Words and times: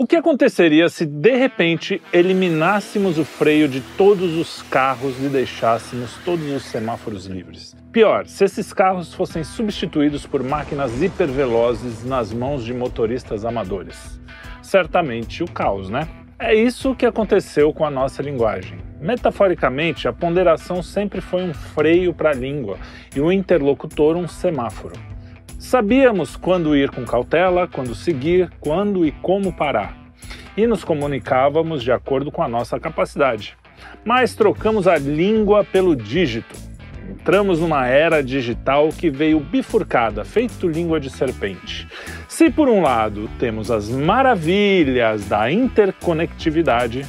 O 0.00 0.06
que 0.06 0.14
aconteceria 0.14 0.88
se 0.88 1.04
de 1.04 1.36
repente 1.36 2.00
eliminássemos 2.12 3.18
o 3.18 3.24
freio 3.24 3.66
de 3.66 3.80
todos 3.80 4.36
os 4.36 4.62
carros 4.62 5.18
e 5.18 5.28
deixássemos 5.28 6.14
todos 6.24 6.48
os 6.52 6.62
semáforos 6.66 7.26
livres? 7.26 7.74
Pior, 7.90 8.24
se 8.28 8.44
esses 8.44 8.72
carros 8.72 9.12
fossem 9.12 9.42
substituídos 9.42 10.24
por 10.24 10.40
máquinas 10.40 11.02
hipervelozes 11.02 12.04
nas 12.04 12.32
mãos 12.32 12.64
de 12.64 12.72
motoristas 12.72 13.44
amadores. 13.44 14.20
Certamente 14.62 15.42
o 15.42 15.50
caos, 15.50 15.90
né? 15.90 16.06
É 16.38 16.54
isso 16.54 16.94
que 16.94 17.04
aconteceu 17.04 17.72
com 17.72 17.84
a 17.84 17.90
nossa 17.90 18.22
linguagem. 18.22 18.78
Metaforicamente, 19.00 20.06
a 20.06 20.12
ponderação 20.12 20.80
sempre 20.80 21.20
foi 21.20 21.42
um 21.42 21.52
freio 21.52 22.14
para 22.14 22.30
a 22.30 22.34
língua 22.34 22.78
e 23.16 23.20
o 23.20 23.32
interlocutor 23.32 24.16
um 24.16 24.28
semáforo. 24.28 24.94
Sabíamos 25.58 26.36
quando 26.36 26.76
ir 26.76 26.88
com 26.88 27.04
cautela, 27.04 27.66
quando 27.66 27.92
seguir, 27.92 28.48
quando 28.60 29.04
e 29.04 29.10
como 29.10 29.52
parar. 29.52 29.92
E 30.56 30.68
nos 30.68 30.84
comunicávamos 30.84 31.82
de 31.82 31.90
acordo 31.90 32.30
com 32.30 32.44
a 32.44 32.48
nossa 32.48 32.78
capacidade. 32.78 33.58
Mas 34.04 34.36
trocamos 34.36 34.86
a 34.86 34.96
língua 34.96 35.64
pelo 35.64 35.96
dígito. 35.96 36.54
Entramos 37.10 37.58
numa 37.58 37.88
era 37.88 38.22
digital 38.22 38.90
que 38.90 39.10
veio 39.10 39.40
bifurcada, 39.40 40.24
feito 40.24 40.68
língua 40.68 41.00
de 41.00 41.10
serpente. 41.10 41.88
Se 42.28 42.50
por 42.50 42.68
um 42.68 42.80
lado 42.80 43.28
temos 43.40 43.68
as 43.68 43.88
maravilhas 43.88 45.26
da 45.26 45.50
interconectividade, 45.50 47.04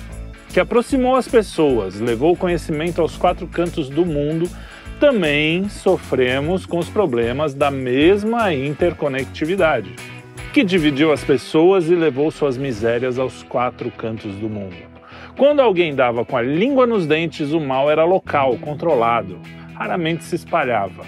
que 0.52 0.60
aproximou 0.60 1.16
as 1.16 1.28
pessoas, 1.28 2.00
levou 2.00 2.34
o 2.34 2.38
conhecimento 2.38 3.00
aos 3.00 3.16
quatro 3.16 3.46
cantos 3.46 3.90
do 3.90 4.04
mundo, 4.04 4.50
também 5.00 5.70
sofremos 5.70 6.66
com 6.66 6.78
os 6.78 6.90
problemas 6.90 7.54
da 7.54 7.72
mesma 7.72 8.54
interconectividade, 8.54 9.96
que 10.54 10.62
dividiu 10.62 11.14
as 11.14 11.24
pessoas 11.24 11.90
e 11.90 11.96
levou 11.96 12.30
suas 12.30 12.58
misérias 12.58 13.18
aos 13.18 13.42
quatro 13.44 13.90
cantos 13.92 14.36
do 14.36 14.50
mundo. 14.50 14.76
Quando 15.38 15.62
alguém 15.62 15.96
dava 15.96 16.26
com 16.26 16.36
a 16.36 16.42
língua 16.42 16.86
nos 16.86 17.08
dentes, 17.08 17.54
o 17.54 17.62
mal 17.62 17.90
era 17.90 18.04
local, 18.04 18.58
controlado, 18.58 19.40
raramente 19.74 20.26
se 20.26 20.36
espalhava. 20.36 21.06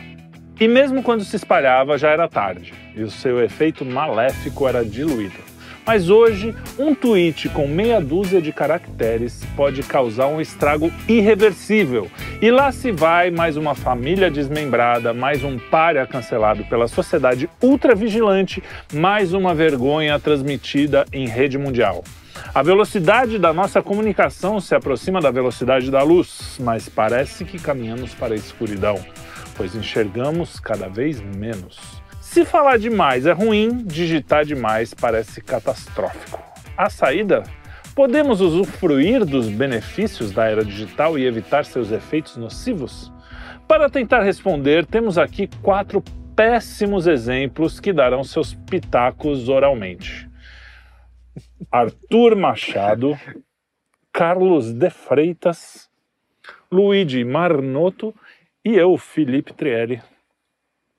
E 0.58 0.70
mesmo 0.70 1.04
quando 1.04 1.26
se 1.26 1.36
espalhava, 1.36 1.98
já 1.98 2.12
era 2.12 2.30
tarde, 2.30 2.74
e 2.96 3.04
o 3.04 3.12
seu 3.12 3.44
efeito 3.44 3.84
maléfico 3.84 4.70
era 4.70 4.86
diluído. 4.86 5.51
Mas 5.86 6.10
hoje, 6.10 6.56
um 6.78 6.94
tweet 6.94 7.50
com 7.50 7.68
meia 7.68 8.00
dúzia 8.00 8.42
de 8.42 8.54
caracteres 8.54 9.42
pode 9.56 9.82
causar 9.84 10.28
um 10.28 10.40
estrago 10.40 10.92
irreversível. 11.08 12.10
E 12.42 12.52
lá 12.52 12.72
se 12.72 12.92
vai 12.92 13.32
mais 13.32 13.58
uma 13.58 13.74
família 13.74 14.30
desmembrada, 14.30 15.14
mais 15.14 15.44
um 15.44 15.58
párea 15.58 16.06
cancelado 16.06 16.64
pela 16.66 16.88
sociedade 16.88 17.50
ultravigilante, 17.62 18.64
mais 18.94 19.34
uma 19.34 19.56
vergonha 19.56 20.20
transmitida 20.20 21.06
em 21.12 21.28
rede 21.28 21.58
mundial. 21.58 22.04
A 22.54 22.62
velocidade 22.62 23.40
da 23.40 23.54
nossa 23.54 23.82
comunicação 23.82 24.60
se 24.60 24.76
aproxima 24.76 25.20
da 25.20 25.32
velocidade 25.32 25.90
da 25.90 26.04
luz, 26.04 26.58
mas 26.60 26.90
parece 26.90 27.44
que 27.44 27.58
caminhamos 27.58 28.14
para 28.14 28.34
a 28.34 28.38
escuridão, 28.38 29.00
pois 29.56 29.76
enxergamos 29.76 30.60
cada 30.60 30.88
vez 30.88 31.22
menos. 31.22 32.01
Se 32.32 32.46
falar 32.46 32.80
demais 32.80 33.26
é 33.26 33.34
ruim, 33.34 33.84
digitar 33.84 34.46
demais 34.46 34.94
parece 34.94 35.42
catastrófico. 35.42 36.42
A 36.78 36.90
saída? 36.90 37.44
Podemos 37.94 38.40
usufruir 38.40 39.26
dos 39.26 39.50
benefícios 39.50 40.32
da 40.32 40.46
era 40.46 40.64
digital 40.64 41.20
e 41.20 41.26
evitar 41.26 41.66
seus 41.66 41.92
efeitos 41.92 42.38
nocivos? 42.38 43.12
Para 43.68 43.90
tentar 43.90 44.24
responder, 44.24 44.86
temos 44.86 45.18
aqui 45.18 45.50
quatro 45.62 46.02
péssimos 46.34 47.06
exemplos 47.06 47.82
que 47.82 47.92
darão 47.92 48.24
seus 48.24 48.54
pitacos 48.54 49.50
oralmente. 49.50 50.30
Arthur 51.70 52.38
Machado, 52.38 53.20
Carlos 54.10 54.72
de 54.72 54.90
Freitas, 54.90 55.90
Luigi 56.72 57.26
Marnoto 57.26 58.16
e 58.64 58.74
eu, 58.74 58.98
Felipe 58.98 59.52
Trielli. 59.52 60.02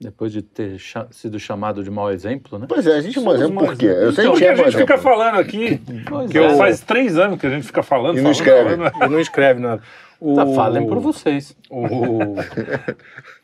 Depois 0.02 0.32
de 0.32 0.42
ter 0.42 0.78
cha 0.78 1.06
sido 1.10 1.38
chamado 1.38 1.82
de 1.84 1.90
mau 1.90 2.10
exemplo, 2.10 2.58
né? 2.58 2.66
Pois 2.68 2.86
é, 2.86 2.96
a 2.96 3.00
gente 3.00 3.18
é 3.18 3.22
mau 3.22 3.34
exemplo 3.34 3.58
por 3.66 3.76
quê? 3.76 3.86
Eu 3.86 4.10
então, 4.10 4.34
sempre 4.34 4.38
que 4.38 4.44
a 4.46 4.54
gente 4.54 4.60
exemplo. 4.68 4.80
fica 4.80 4.98
falando 4.98 5.38
aqui, 5.38 5.80
Pois 6.08 6.30
que 6.30 6.38
é. 6.38 6.56
faz 6.56 6.80
três 6.80 7.16
anos 7.18 7.40
que 7.40 7.46
a 7.46 7.50
gente 7.50 7.66
fica 7.66 7.82
falando. 7.82 8.18
E 8.18 8.20
não 8.20 8.34
falando, 8.34 8.34
escreve. 8.34 8.76
falando. 8.76 9.02
Ele 9.04 9.12
não 9.12 9.20
escreve 9.20 9.60
nada. 9.60 9.82
O, 10.20 10.36
Tá, 10.36 10.46
falem 10.46 10.86
por 10.86 11.00
vocês. 11.00 11.56
O, 11.68 11.84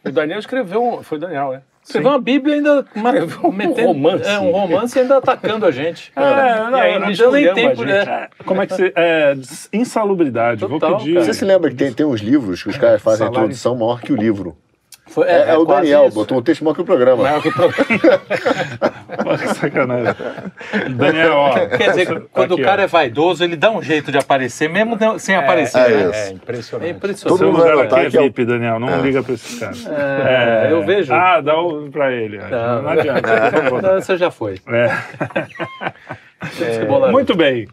o 0.05 0.13
Daniel 0.13 0.39
escreveu, 0.39 0.81
um- 0.83 1.03
foi 1.03 1.19
Daniel, 1.19 1.55
é? 1.55 1.63
Escreveu 1.85 2.11
uma 2.11 2.21
Bíblia 2.21 2.57
ainda 2.57 2.85
um 3.43 3.51
metendo- 3.51 3.87
romance. 3.89 4.29
É, 4.29 4.39
um 4.39 4.51
romance 4.53 4.99
ainda 4.99 5.17
atacando 5.17 5.65
a 5.67 5.71
gente. 5.71 6.13
É, 6.17 6.71
não, 6.71 6.79
E 6.79 6.81
aí 6.81 6.99
não 6.99 7.07
não 7.07 7.13
deu 7.13 7.33
nem 7.33 7.55
tempo, 7.55 7.83
né? 7.83 8.29
Como 8.45 8.61
é 8.63 8.67
que 8.67 8.75
você. 8.75 8.93
É, 8.95 9.35
insalubridade. 9.73 10.61
Total, 10.61 10.91
Vou 10.91 10.99
pedir. 10.99 11.15
cara. 11.15 11.25
Você 11.25 11.33
se 11.35 11.45
lembra 11.45 11.71
que 11.71 11.77
tem, 11.77 11.93
tem 11.93 12.05
uns 12.07 12.21
livros 12.21 12.63
que 12.63 12.69
os 12.69 12.77
caras 12.77 13.01
fazem 13.01 13.27
a 13.27 13.31
introdução 13.31 13.75
maior 13.75 14.01
que 14.01 14.13
o 14.13 14.17
livro? 14.17 14.57
Foi- 15.09 15.27
É, 15.27 15.51
é 15.51 15.57
o 15.57 15.65
quase 15.65 15.83
Daniel, 15.83 16.07
isso. 16.07 16.15
botou 16.15 16.39
um 16.39 16.43
texto 16.43 16.63
maior 16.65 16.75
que 16.75 16.81
o 16.83 16.85
programa. 16.85 17.23
Maior 17.23 17.43
que 17.43 17.49
o 17.49 17.53
programa. 17.53 17.85
Pô, 19.25 19.37
que 19.39 19.49
sacanagem. 19.55 20.15
Daniel, 20.91 21.33
ó. 21.35 21.67
Quer 21.77 21.91
dizer, 21.91 22.07
tá 22.07 22.21
quando 22.33 22.55
aqui, 22.55 22.63
o 22.63 22.65
cara 22.65 22.83
ó. 22.83 22.85
é 22.85 22.87
vaidoso, 22.87 23.43
ele 23.43 23.57
dá 23.57 23.71
um 23.71 23.83
jeito 23.83 24.13
de 24.13 24.19
aparecer, 24.19 24.69
mesmo 24.69 24.97
sem 25.19 25.35
aparecer. 25.35 25.79
é 25.81 25.89
né? 25.89 26.01
isso. 26.11 26.15
É 26.15 26.31
impressionante. 26.33 26.89
É 26.89 26.93
Todo 26.93 26.97
impressionante. 26.97 27.39
Seu 27.39 27.53
mundo 27.53 27.59
lugar 27.59 27.85
aqui 27.85 28.07
é 28.07 28.11
que 28.11 28.17
é 28.17 28.21
o- 28.21 28.23
VIP, 28.25 28.45
Daniel. 28.45 28.79
Não 28.79 29.01
liga 29.01 29.23
pra 29.23 29.35
esse 29.35 29.59
cara. 29.59 29.73
É, 30.29 30.69
eu 30.71 30.85
vejo. 30.85 31.13
Ah, 31.13 31.41
dá 31.41 31.59
o 31.61 31.91
pra 31.91 32.13
ele. 32.13 32.39
Não. 32.39 32.83
Não, 32.83 32.91
adianta. 32.91 33.29
Não, 33.83 34.01
você 34.01 34.17
já 34.17 34.31
foi. 34.31 34.57
É. 34.69 34.91
Muito 37.11 37.35
bem. 37.37 37.67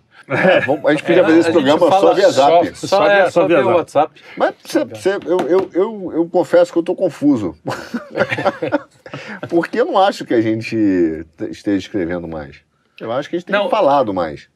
Vamos- 0.65 0.85
a 0.85 0.91
gente 0.91 1.03
podia 1.03 1.23
fazer 1.23 1.39
esse 1.39 1.49
É, 1.49 1.51
a 1.51 1.53
gente 1.53 1.63
programa 1.77 1.99
só 1.99 2.13
via 2.13 2.29
zap. 2.31 2.75
Só, 2.75 2.87
Só 2.87 3.05
é, 3.07 3.15
via- 3.15 3.25
só, 3.25 3.41
só 3.41 3.47
via 3.47 3.57
via 3.57 3.65
o 3.65 3.67
zap. 3.67 3.77
WhatsApp. 3.77 4.21
Mas 4.37 4.55
você- 4.63 4.85
você- 4.85 5.15
eu, 5.25 5.39
eu, 5.47 5.69
eu, 5.73 6.11
eu 6.15 6.29
confesso 6.29 6.71
que 6.71 6.77
eu 6.77 6.81
estou 6.81 6.95
confuso. 6.95 7.55
Porque 9.49 9.79
eu 9.79 9.85
não 9.85 9.97
acho 9.97 10.25
que 10.25 10.33
a 10.33 10.41
gente 10.41 10.75
esteja 11.49 11.77
escrevendo 11.77 12.27
mais. 12.27 12.57
Eu 12.99 13.11
acho 13.11 13.29
que 13.29 13.35
a 13.35 13.39
gente 13.39 13.47
tem 13.47 13.55
Não. 13.55 13.69
falado 13.69 14.13
mais. 14.13 14.47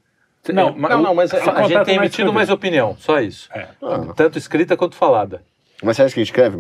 Não, 0.52 0.74
mas- 0.76 0.92
não, 0.92 1.02
não, 1.02 1.14
mas 1.16 1.34
a 1.34 1.38
é- 1.38 1.68
gente 1.68 1.84
tem 1.86 1.96
emitido 1.98 2.32
mais 2.34 2.50
opinião, 2.50 2.96
só 2.98 3.20
isso. 3.20 3.50
É. 3.54 3.68
Ah, 3.84 4.14
Tanto 4.16 4.38
escrita 4.38 4.76
quanto 4.78 4.96
falada. 4.96 5.44
mas 5.84 5.98
você 5.98 6.04
acha 6.04 6.14
que 6.14 6.22
a 6.22 6.24
gente 6.24 6.32
escreve? 6.34 6.58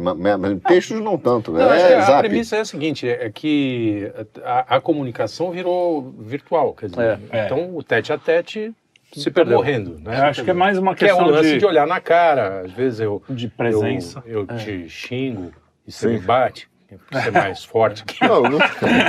Textos 0.68 1.00
não 1.02 1.18
tanto. 1.18 1.52
Não, 1.54 1.62
acho 1.70 1.88
que 1.88 1.94
é 1.94 1.98
a 1.98 2.02
zap. 2.02 2.20
premissa 2.20 2.58
é 2.58 2.60
a 2.60 2.66
seguinte, 2.66 3.08
é 3.08 3.30
que 3.34 4.12
a, 4.44 4.76
a 4.76 4.82
comunicação 4.82 5.50
virou 5.52 6.14
virtual, 6.20 6.74
quer 6.74 6.90
dizer, 6.90 7.20
É. 7.32 7.46
então 7.46 7.76
o 7.76 7.82
tete 7.82 8.12
a 8.14 8.18
tete 8.18 8.72
Se 9.14 9.26
tá 9.32 9.42
perdeu. 9.42 9.58
morrendo, 9.58 10.00
né? 10.00 10.20
Eu 10.20 10.24
acho 10.26 10.44
que 10.44 10.50
é 10.52 10.54
mais 10.54 10.78
uma 10.78 10.94
Que 10.96 11.06
é 11.06 11.08
questão 11.10 11.26
lance 11.28 11.54
de, 11.54 11.58
de... 11.60 11.66
olhar 11.66 11.88
na 11.88 12.00
cara, 12.00 12.62
às 12.66 12.72
vezes 12.72 13.00
eu, 13.00 13.22
de 13.30 13.48
presença. 13.48 14.22
eu, 14.26 14.46
eu 14.50 14.58
te 14.58 14.88
xingo 14.90 15.52
e 15.88 15.92
você 15.92 16.08
Sim. 16.08 16.14
me 16.14 16.20
bate, 16.20 16.70
você 17.12 17.28
é 17.28 17.32
mais 17.32 17.64
forte 17.64 18.04
que 18.06 18.24
Não, 18.28 18.42
não, 18.44 18.60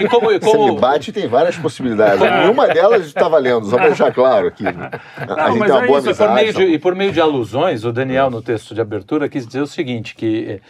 E 0.03 0.09
como, 0.09 0.31
e 0.33 0.39
você 0.39 0.51
como- 0.53 0.75
me 0.75 0.81
bate 0.81 1.13
tem 1.13 1.27
várias 1.29 1.57
possibilidades. 1.57 2.21
Nenhuma 2.21 2.67
delas 2.69 3.05
está 3.07 3.29
valendo, 3.29 3.67
só 3.67 3.77
para 3.77 3.89
deixar 3.89 4.13
claro 4.13 4.47
aqui. 4.49 4.67
A 4.67 4.73
Não, 4.73 5.47
gente 5.49 5.59
mas 5.59 5.71
tem 5.71 5.79
uma 5.79 5.85
é 5.85 5.87
boa 5.87 5.99
isso, 5.99 6.11
E 6.11 6.15
por, 6.15 6.29
meio 6.29 6.39
amizade. 6.41 6.67
de, 6.67 6.73
e 6.75 6.79
por 6.79 6.95
meio 6.95 7.13
de 7.13 7.21
alusões, 7.21 7.85
o 7.85 7.93
Daniel, 7.93 8.31
no 8.31 8.41
texto 8.43 8.75
de 8.75 8.81
abertura, 8.81 9.29
quis 9.29 9.47
dizer 9.47 9.61
o 9.61 9.67
seguinte, 9.67 10.15
que 10.15 10.45
eh, 10.49 10.61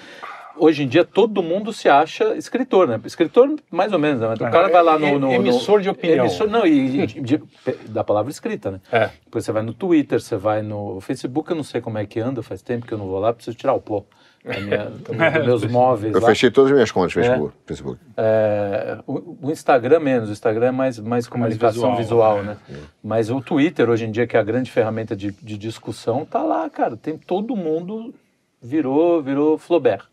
hoje 0.60 0.82
em 0.84 0.88
dia 0.88 1.04
todo 1.04 1.42
mundo 1.42 1.72
se 1.72 1.88
acha 1.88 2.34
escritor, 2.36 2.86
né? 2.86 3.00
Escritor, 3.04 3.54
mais 3.70 3.92
ou 3.92 3.98
menos, 3.98 4.20
né? 4.20 4.34
O 4.34 4.38
cara 4.38 4.68
vai 4.68 4.82
lá 4.82 4.98
no... 4.98 5.12
no- 5.12 5.18
no- 5.18 5.32
Emissor 5.32 5.80
de 5.80 5.88
opinião. 5.88 6.26
Emissor, 6.26 6.48
não, 6.48 6.66
e, 6.66 7.06
de- 7.06 7.20
de- 7.20 7.42
da 7.88 8.04
palavra 8.04 8.30
escrita, 8.30 8.70
né? 8.70 8.80
É. 8.92 9.10
Depois 9.24 9.44
você 9.44 9.52
vai 9.52 9.62
no 9.62 9.72
Twitter, 9.72 10.20
você 10.20 10.36
vai 10.36 10.62
no 10.62 11.00
Facebook, 11.00 11.50
eu 11.50 11.56
não 11.56 11.64
sei 11.64 11.80
como 11.80 11.98
é 11.98 12.04
que 12.06 12.20
anda, 12.20 12.42
faz 12.42 12.62
tempo 12.62 12.86
que 12.86 12.92
eu 12.92 12.98
não 12.98 13.06
vou 13.06 13.18
lá, 13.18 13.32
preciso 13.32 13.56
tirar 13.56 13.74
o 13.74 13.80
pó 13.80 14.04
minha- 14.44 14.86
dos 15.40 15.44
meus 15.44 15.64
móveis 15.66 16.14
Eu 16.14 16.20
lá. 16.20 16.28
fechei 16.28 16.50
todas 16.50 16.70
as 16.70 16.74
minhas 16.74 16.90
contas 16.90 17.14
no 17.14 17.22
Facebook. 17.22 17.54
Facebook. 17.66 18.00
É, 18.16 18.98
o, 19.06 19.36
o 19.42 19.50
Instagram 19.50 20.00
menos, 20.00 20.28
o 20.28 20.32
Instagram 20.32 20.66
é 20.68 20.70
mais, 20.70 20.98
mais 20.98 21.26
comunicação 21.26 21.94
visual, 21.96 22.36
visual, 22.38 22.42
né? 22.42 22.56
Mas 23.02 23.28
o 23.30 23.40
Twitter, 23.40 23.88
hoje 23.90 24.06
em 24.06 24.10
dia, 24.10 24.26
que 24.26 24.36
é 24.36 24.40
a 24.40 24.42
grande 24.42 24.70
ferramenta 24.70 25.14
de, 25.14 25.30
de 25.42 25.58
discussão, 25.58 26.24
tá 26.24 26.42
lá, 26.42 26.68
cara. 26.70 26.96
Tem 26.96 27.18
todo 27.18 27.54
mundo 27.54 28.14
virou, 28.62 29.22
virou 29.22 29.58
Flaubert. 29.58 30.04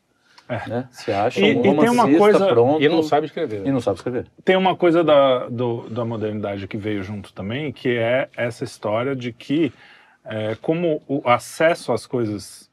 Né? 0.50 0.88
Se 0.92 1.12
acha 1.12 1.40
E- 1.42 1.56
um 1.56 1.60
e 1.60 1.80
tem 1.80 1.90
uma 1.90 2.10
coisa- 2.18 2.48
pronto 2.48 2.82
e 2.82 2.88
não 2.88 3.04
sabe 3.04 3.26
escrever. 3.26 3.66
e 3.68 3.72
não 3.72 3.82
sabe 3.82 3.98
escrever. 3.98 4.28
Tem 4.46 4.56
uma 4.56 4.76
coisa 4.76 5.04
da, 5.04 5.48
do- 5.50 5.90
da 5.90 6.06
modernidade 6.06 6.68
que 6.68 6.78
veio 6.78 7.04
junto 7.04 7.34
também, 7.34 7.72
que 7.74 7.90
é 7.98 8.30
essa 8.38 8.64
história 8.64 9.14
de 9.16 9.34
que, 9.34 9.74
é, 10.24 10.56
como 10.62 11.02
o 11.08 11.22
acesso 11.26 11.92
às 11.92 12.06
coisas 12.06 12.68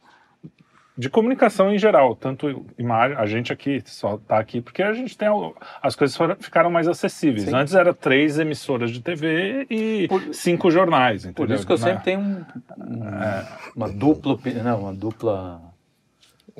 de 0.96 1.10
comunicação 1.10 1.74
em 1.74 1.78
geral, 1.78 2.14
tanto 2.14 2.64
imagem, 2.78 3.16
a 3.16 3.26
gente 3.26 3.52
aqui 3.52 3.82
só 3.84 4.14
está 4.14 4.38
aqui 4.38 4.60
porque 4.60 4.80
a 4.80 4.92
gente 4.92 5.18
tem 5.18 5.26
as 5.82 5.96
coisas 5.96 6.16
foram- 6.16 6.36
ficaram 6.38 6.70
mais 6.70 6.86
acessíveis. 6.86 7.42
Sim. 7.46 7.54
Antes 7.56 7.74
era 7.74 7.92
três 7.92 8.38
emissoras 8.38 8.92
de 8.92 9.00
TV 9.02 9.66
e 9.68 10.08
cinco 10.32 10.70
jornais, 10.70 11.24
entendeu? 11.24 11.48
Por 11.48 11.52
isso 11.52 11.66
que 11.66 11.72
eu 11.72 11.78
Né? 11.78 11.82
sempre 11.82 12.04
tenho 12.04 12.20
um- 12.20 12.44
um- 12.78 13.42
uma 13.74 13.88
dupla, 13.90 14.38
não, 14.62 14.80
uma 14.82 14.94
dupla 14.94 15.60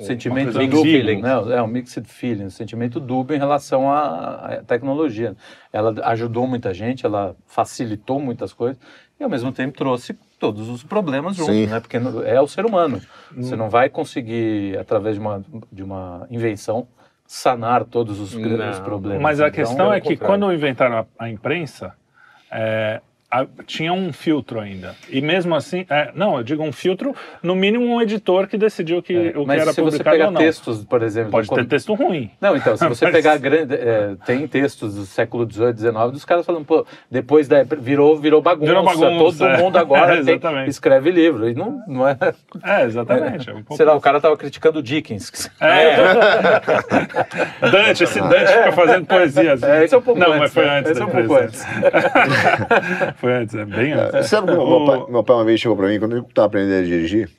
sentimento 0.03 0.51
dúbio, 0.53 1.01
ambígua. 1.01 1.45
né? 1.45 1.55
É 1.55 1.61
um 1.61 1.67
mixed 1.67 2.07
feeling, 2.07 2.45
um 2.45 2.49
sentimento 2.49 2.99
dúbio 2.99 3.35
em 3.35 3.39
relação 3.39 3.89
à, 3.91 4.55
à 4.57 4.63
tecnologia. 4.63 5.35
Ela 5.71 5.93
ajudou 6.09 6.45
muita 6.47 6.73
gente, 6.73 7.05
ela 7.05 7.35
facilitou 7.47 8.19
muitas 8.19 8.51
coisas 8.53 8.77
e 9.19 9.23
ao 9.23 9.29
mesmo 9.29 9.51
tempo 9.51 9.77
trouxe 9.77 10.13
todos 10.39 10.67
os 10.67 10.83
problemas 10.83 11.35
juntos, 11.35 11.53
Sim. 11.55 11.67
né? 11.67 11.79
Porque 11.79 11.97
é 12.25 12.41
o 12.41 12.47
ser 12.47 12.65
humano. 12.65 13.01
Hum. 13.35 13.41
Você 13.41 13.55
não 13.55 13.69
vai 13.69 13.89
conseguir 13.89 14.77
através 14.77 15.15
de 15.15 15.21
uma 15.21 15.43
de 15.71 15.81
uma 15.83 16.27
invenção 16.29 16.87
sanar 17.27 17.85
todos 17.85 18.19
os, 18.19 18.33
Não, 18.35 18.69
os 18.71 18.79
problemas. 18.79 19.21
Mas 19.21 19.39
a 19.41 19.47
Então, 19.47 19.55
questão 19.55 19.85
é 19.93 19.99
pelo 19.99 20.01
que 20.03 20.17
contrário. 20.17 20.39
quando 20.41 20.53
inventaram 20.53 20.97
a, 20.99 21.05
a 21.25 21.29
imprensa, 21.29 21.93
é, 22.51 23.01
tinha 23.65 23.91
um 23.91 24.13
filtro 24.13 24.59
ainda. 24.59 24.95
E 25.09 25.19
mesmo 25.19 25.53
assim, 25.55 25.85
é, 25.89 26.11
não, 26.15 26.37
eu 26.37 26.43
digo 26.43 26.63
um 26.63 26.71
filtro, 26.71 27.13
no 27.43 27.53
mínimo 27.55 27.85
um 27.85 28.01
editor 28.01 28.47
que 28.47 28.57
decidiu 28.57 29.01
que, 29.03 29.13
é, 29.13 29.29
o 29.31 29.41
que 29.41 29.45
mas 29.45 29.61
era 29.61 29.73
se 29.73 29.81
você 29.81 29.97
publicado 29.97 30.15
pegar 30.15 30.25
ou 30.27 30.31
não. 30.31 30.39
textos, 30.41 30.83
por 30.85 31.03
exemplo, 31.03 31.31
Pode 31.31 31.49
ter 31.49 31.55
com- 31.55 31.65
texto 31.65 31.93
ruim. 31.95 32.31
Não, 32.39 32.55
então, 32.55 32.77
se 32.77 32.87
você 32.87 33.03
Mas- 33.05 33.13
pegar 33.13 33.37
grande, 33.37 33.75
é, 33.75 34.15
tem 34.25 34.47
textos 34.47 34.95
do 34.95 35.05
século 35.05 35.49
XVIII, 35.51 35.75
XIX, 35.77 36.11
dos 36.13 36.23
caras 36.23 36.45
falando, 36.45 36.63
pô, 36.65 36.85
depois 37.11 37.47
da 37.47 37.63
virou 37.63 38.17
virou 38.17 38.41
bagunça, 38.41 38.67
Virou 38.67 38.83
bagunça, 38.83 39.37
todo 39.39 39.49
é. 39.49 39.57
mundo 39.57 39.77
agora 39.79 40.15
É, 40.19 40.23
tem- 40.23 40.39
escreve 40.67 41.11
livro, 41.11 41.49
e 41.49 41.53
não, 41.53 41.81
não 41.87 42.07
é, 42.07 42.17
É, 42.63 42.83
exatamente. 42.85 43.49
É 43.49 43.53
um 43.53 43.63
sei 43.75 43.85
lá, 43.85 43.95
o 43.95 44.01
cara 44.01 44.21
tava 44.21 44.37
criticando 44.37 44.79
o 44.79 44.83
Dickens. 44.83 45.51
É. 45.59 45.95
Dante, 47.69 48.03
esse 48.03 48.19
Dante 48.21 48.47
fica 48.47 48.71
fazendo 48.71 49.05
poesia. 49.05 49.53
assim. 49.53 49.65
É, 49.65 49.83
esse 49.83 49.93
é 49.93 49.97
um 49.97 50.01
pouco 50.01 50.19
Não, 50.19 50.27
antes, 50.27 50.39
mas 50.39 50.53
foi 50.53 50.65
né? 50.65 50.77
antes. 50.79 50.91
Esse 50.91 51.01
é 51.01 51.05
um 51.05 51.09
pouco 51.09 51.33
imprensa. 51.33 51.67
Foi 53.15 53.33
antes, 53.33 53.55
é 53.55 53.65
bem 53.65 53.93
antes. 53.93 54.27
Sabe 54.27 54.47
quando 54.47 54.61
O- 54.63 54.79
meu, 54.79 54.85
pai, 54.85 55.11
meu 55.11 55.23
pai 55.23 55.35
uma 55.35 55.45
vez 55.45 55.59
chegou 55.59 55.75
pra 55.77 55.87
mim, 55.87 55.99
quando 55.99 56.15
eu 56.17 56.23
tava 56.23 56.47
aprendendo 56.47 56.79
a 56.79 56.83
dirigir, 56.83 57.29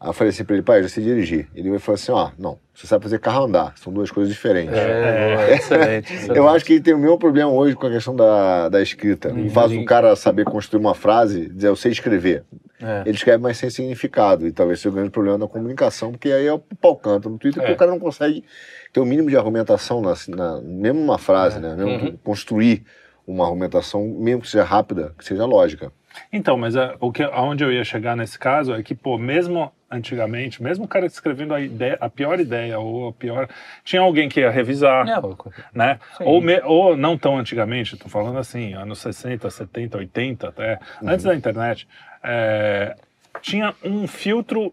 aí 0.00 0.08
eu 0.08 0.12
falei 0.12 0.30
assim 0.30 0.44
pra 0.44 0.54
ele, 0.54 0.62
pai, 0.62 0.78
eu 0.78 0.82
já 0.84 0.88
sei 0.88 1.04
dirigir. 1.04 1.48
Ele 1.54 1.78
falou 1.78 1.94
assim, 1.96 2.12
ó, 2.12 2.30
não, 2.38 2.58
você 2.74 2.86
sabe 2.86 3.02
fazer 3.04 3.18
carro 3.20 3.44
andar, 3.44 3.72
são 3.76 3.92
duas 3.92 4.10
coisas 4.10 4.32
diferentes. 4.32 4.74
É, 4.76 5.34
boa, 5.36 5.50
excelente, 5.52 6.12
excelente. 6.14 6.36
Eu 6.38 6.48
acho 6.48 6.64
que 6.64 6.74
ele 6.74 6.82
tem 6.82 6.94
o 6.94 6.98
mesmo 6.98 7.18
problema 7.18 7.50
hoje 7.50 7.74
com 7.76 7.86
a 7.86 7.90
questão 7.90 8.14
da, 8.16 8.68
da 8.68 8.80
escrita. 8.82 9.30
Uhum. 9.32 9.48
Faz 9.50 9.72
o 9.72 9.84
cara 9.84 10.14
saber 10.16 10.44
construir 10.44 10.80
uma 10.80 10.94
frase, 10.94 11.48
dizer 11.48 11.68
eu 11.68 11.76
sei 11.76 11.92
escrever. 11.92 12.44
É. 12.82 13.02
Ele 13.06 13.16
escreve 13.16 13.42
mais 13.42 13.56
sem 13.56 13.70
significado. 13.70 14.46
E 14.46 14.52
talvez 14.52 14.80
seja 14.80 14.90
o 14.90 14.92
grande 14.92 15.08
problema 15.10 15.38
da 15.38 15.46
comunicação, 15.46 16.10
porque 16.10 16.28
aí 16.30 16.46
é 16.46 16.52
o 16.52 16.58
pau 16.58 16.96
canta 16.96 17.28
no 17.30 17.38
Twitter, 17.38 17.62
É. 17.62 17.66
porque 17.66 17.74
o 17.76 17.78
cara 17.78 17.90
não 17.90 18.00
consegue 18.00 18.44
ter 18.92 19.00
o 19.00 19.06
mínimo 19.06 19.30
de 19.30 19.36
argumentação, 19.36 20.02
na, 20.02 20.12
na, 20.28 20.60
mesmo 20.60 21.00
uma 21.00 21.16
frase, 21.16 21.60
né? 21.60 21.74
Mesmo 21.76 21.90
Uhum. 21.92 21.98
que 22.10 22.18
construir 22.18 22.84
uma 23.26 23.44
argumentação, 23.44 24.06
mesmo 24.18 24.42
que 24.42 24.48
seja 24.48 24.64
rápida, 24.64 25.14
que 25.18 25.24
seja 25.24 25.44
lógica. 25.44 25.92
Então, 26.32 26.56
mas 26.56 26.76
é, 26.76 26.94
o 27.00 27.10
que, 27.10 27.22
aonde 27.24 27.64
eu 27.64 27.72
ia 27.72 27.84
chegar 27.84 28.16
nesse 28.16 28.38
caso 28.38 28.72
é 28.72 28.82
que, 28.82 28.94
pô, 28.94 29.18
mesmo 29.18 29.72
antigamente, 29.90 30.62
mesmo 30.62 30.84
o 30.84 30.88
cara 30.88 31.06
escrevendo 31.06 31.54
a, 31.54 31.60
ideia, 31.60 31.96
a 32.00 32.08
pior 32.08 32.38
ideia 32.40 32.78
ou 32.78 33.08
a 33.08 33.12
pior. 33.12 33.48
Tinha 33.84 34.02
alguém 34.02 34.28
que 34.28 34.40
ia 34.40 34.50
revisar, 34.50 35.04
Não, 35.04 35.36
né? 35.72 35.98
Sim. 36.18 36.24
Ou, 36.24 36.40
me- 36.40 36.60
ou 36.64 36.96
não 36.96 37.16
tão 37.16 37.38
antigamente, 37.38 37.96
tô 37.96 38.08
falando 38.08 38.38
assim, 38.38 38.74
anos 38.74 38.98
60, 39.00 39.48
70, 39.50 39.98
80 39.98 40.48
até, 40.48 40.78
antes 41.02 41.24
da 41.24 41.34
internet, 41.34 41.86
é, 42.22 42.96
tinha 43.40 43.74
um 43.84 44.06
filtro 44.06 44.72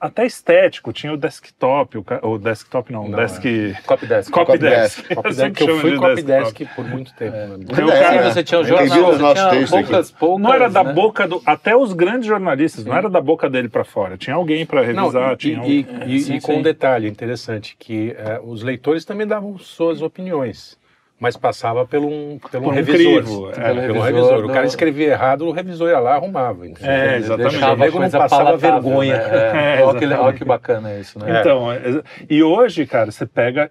até 0.00 0.24
estético, 0.26 0.92
tinha 0.92 1.12
o 1.12 1.16
desktop, 1.16 1.98
o, 1.98 2.04
ca- 2.04 2.20
o 2.22 2.38
desktop 2.38 2.92
não, 2.92 3.06
o 3.06 3.08
Não, 3.08 3.18
desk... 3.18 3.42
copy 3.84 4.06
desk. 4.06 4.30
Copy 4.30 4.46
Copy 4.46 4.58
desk. 4.58 5.02
desk. 5.02 5.14
Copy 5.14 5.34
desk, 5.34 5.60
eu 5.66 5.78
fui 5.80 5.96
copy 5.96 6.22
desk 6.22 6.60
por 6.76 6.84
muito 6.84 7.12
tempo. 7.14 7.36
né? 7.36 7.58
Tem 7.74 7.84
o 7.84 7.90
É, 7.90 8.00
cara-? 8.00 8.30
Você 8.32 8.44
tinha 8.44 8.60
o 8.60 8.64
Tem 8.64 8.76
que 8.78 8.86
jornal, 8.88 9.34
você 9.34 9.48
tinha 9.50 9.66
poucas, 9.68 10.10
poucas, 10.12 10.42
Não 10.44 10.54
era 10.54 10.68
da 10.70 10.84
né? 10.84 10.92
boca 10.92 11.26
do. 11.26 11.42
Até 11.44 11.76
os 11.76 11.92
grandes 11.92 12.28
jornalistas, 12.28 12.84
não 12.84 12.96
era 12.96 13.10
da 13.10 13.20
boca 13.20 13.50
dele 13.50 13.68
pra 13.68 13.82
fora. 13.84 14.16
Tinha 14.16 14.36
alguém 14.36 14.64
pra 14.64 14.82
revisar. 14.82 15.12
Não, 15.12 15.32
e, 15.32 15.36
tinha 15.36 15.60
um- 15.60 15.64
e- 15.66 15.86
e- 16.06 16.20
Sim, 16.20 16.36
e 16.36 16.40
com 16.40 16.52
sim. 16.52 16.58
um 16.58 16.62
detalhe 16.62 17.08
interessante, 17.08 17.74
que 17.76 18.14
eh, 18.16 18.40
os 18.44 18.62
leitores 18.62 19.04
também 19.04 19.26
davam 19.26 19.58
suas 19.58 20.00
opiniões, 20.00 20.77
mas 21.20 21.36
passava 21.36 21.84
pelo 21.86 22.06
um, 22.08 22.38
pelo 22.50 22.64
Por 22.64 22.68
um 22.68 22.72
um 22.72 22.74
revisor. 22.74 23.22
crivo, 23.22 23.50
é. 23.50 23.52
pelo 23.52 23.64
Pelo 23.80 23.80
revisor. 23.80 24.04
revisor 24.04 24.38
O 24.38 24.42
do- 24.48 24.52
cara 24.52 24.66
escrevia 24.66 25.08
errado, 25.08 25.46
o 25.46 25.50
revisor 25.50 25.88
ia 25.90 25.98
lá 25.98 26.14
arrumava. 26.14 26.66
entendeu? 26.66 26.90
É, 26.90 27.16
exatamente. 27.16 27.50
Deixava 27.52 27.74
O 27.74 27.78
não 27.86 27.92
coisa 27.92 28.18
passava 28.18 28.56
vergonha. 28.56 29.16
Né? 29.16 29.76
É, 29.76 29.80
É, 29.80 29.84
olha, 29.84 29.98
que, 29.98 30.06
olha 30.06 30.32
que 30.32 30.44
bacana 30.44 30.94
isso, 30.98 31.18
né? 31.18 31.40
Então, 31.40 31.72
é- 31.72 32.02
e 32.30 32.42
hoje, 32.42 32.86
cara, 32.86 33.10
você 33.10 33.26
pega 33.26 33.70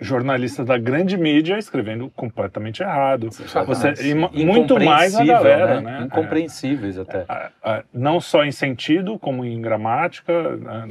jornalistas 0.00 0.66
da 0.66 0.78
grande 0.78 1.16
mídia 1.16 1.58
escrevendo 1.58 2.10
completamente 2.16 2.82
errado. 2.82 3.28
Você, 3.66 3.94
e 4.02 4.14
muito 4.14 4.78
mais 4.80 5.14
a 5.14 5.22
Incompreensível, 5.22 5.34
galera, 5.34 5.80
né? 5.80 6.02
Incompreensíveis 6.06 6.98
até. 6.98 7.24
É, 7.28 7.48
é, 7.64 7.82
não 7.92 8.20
só 8.20 8.44
em 8.44 8.52
sentido, 8.52 9.18
como 9.18 9.44
em 9.44 9.60
gramática. 9.60 10.56
né? 10.56 10.88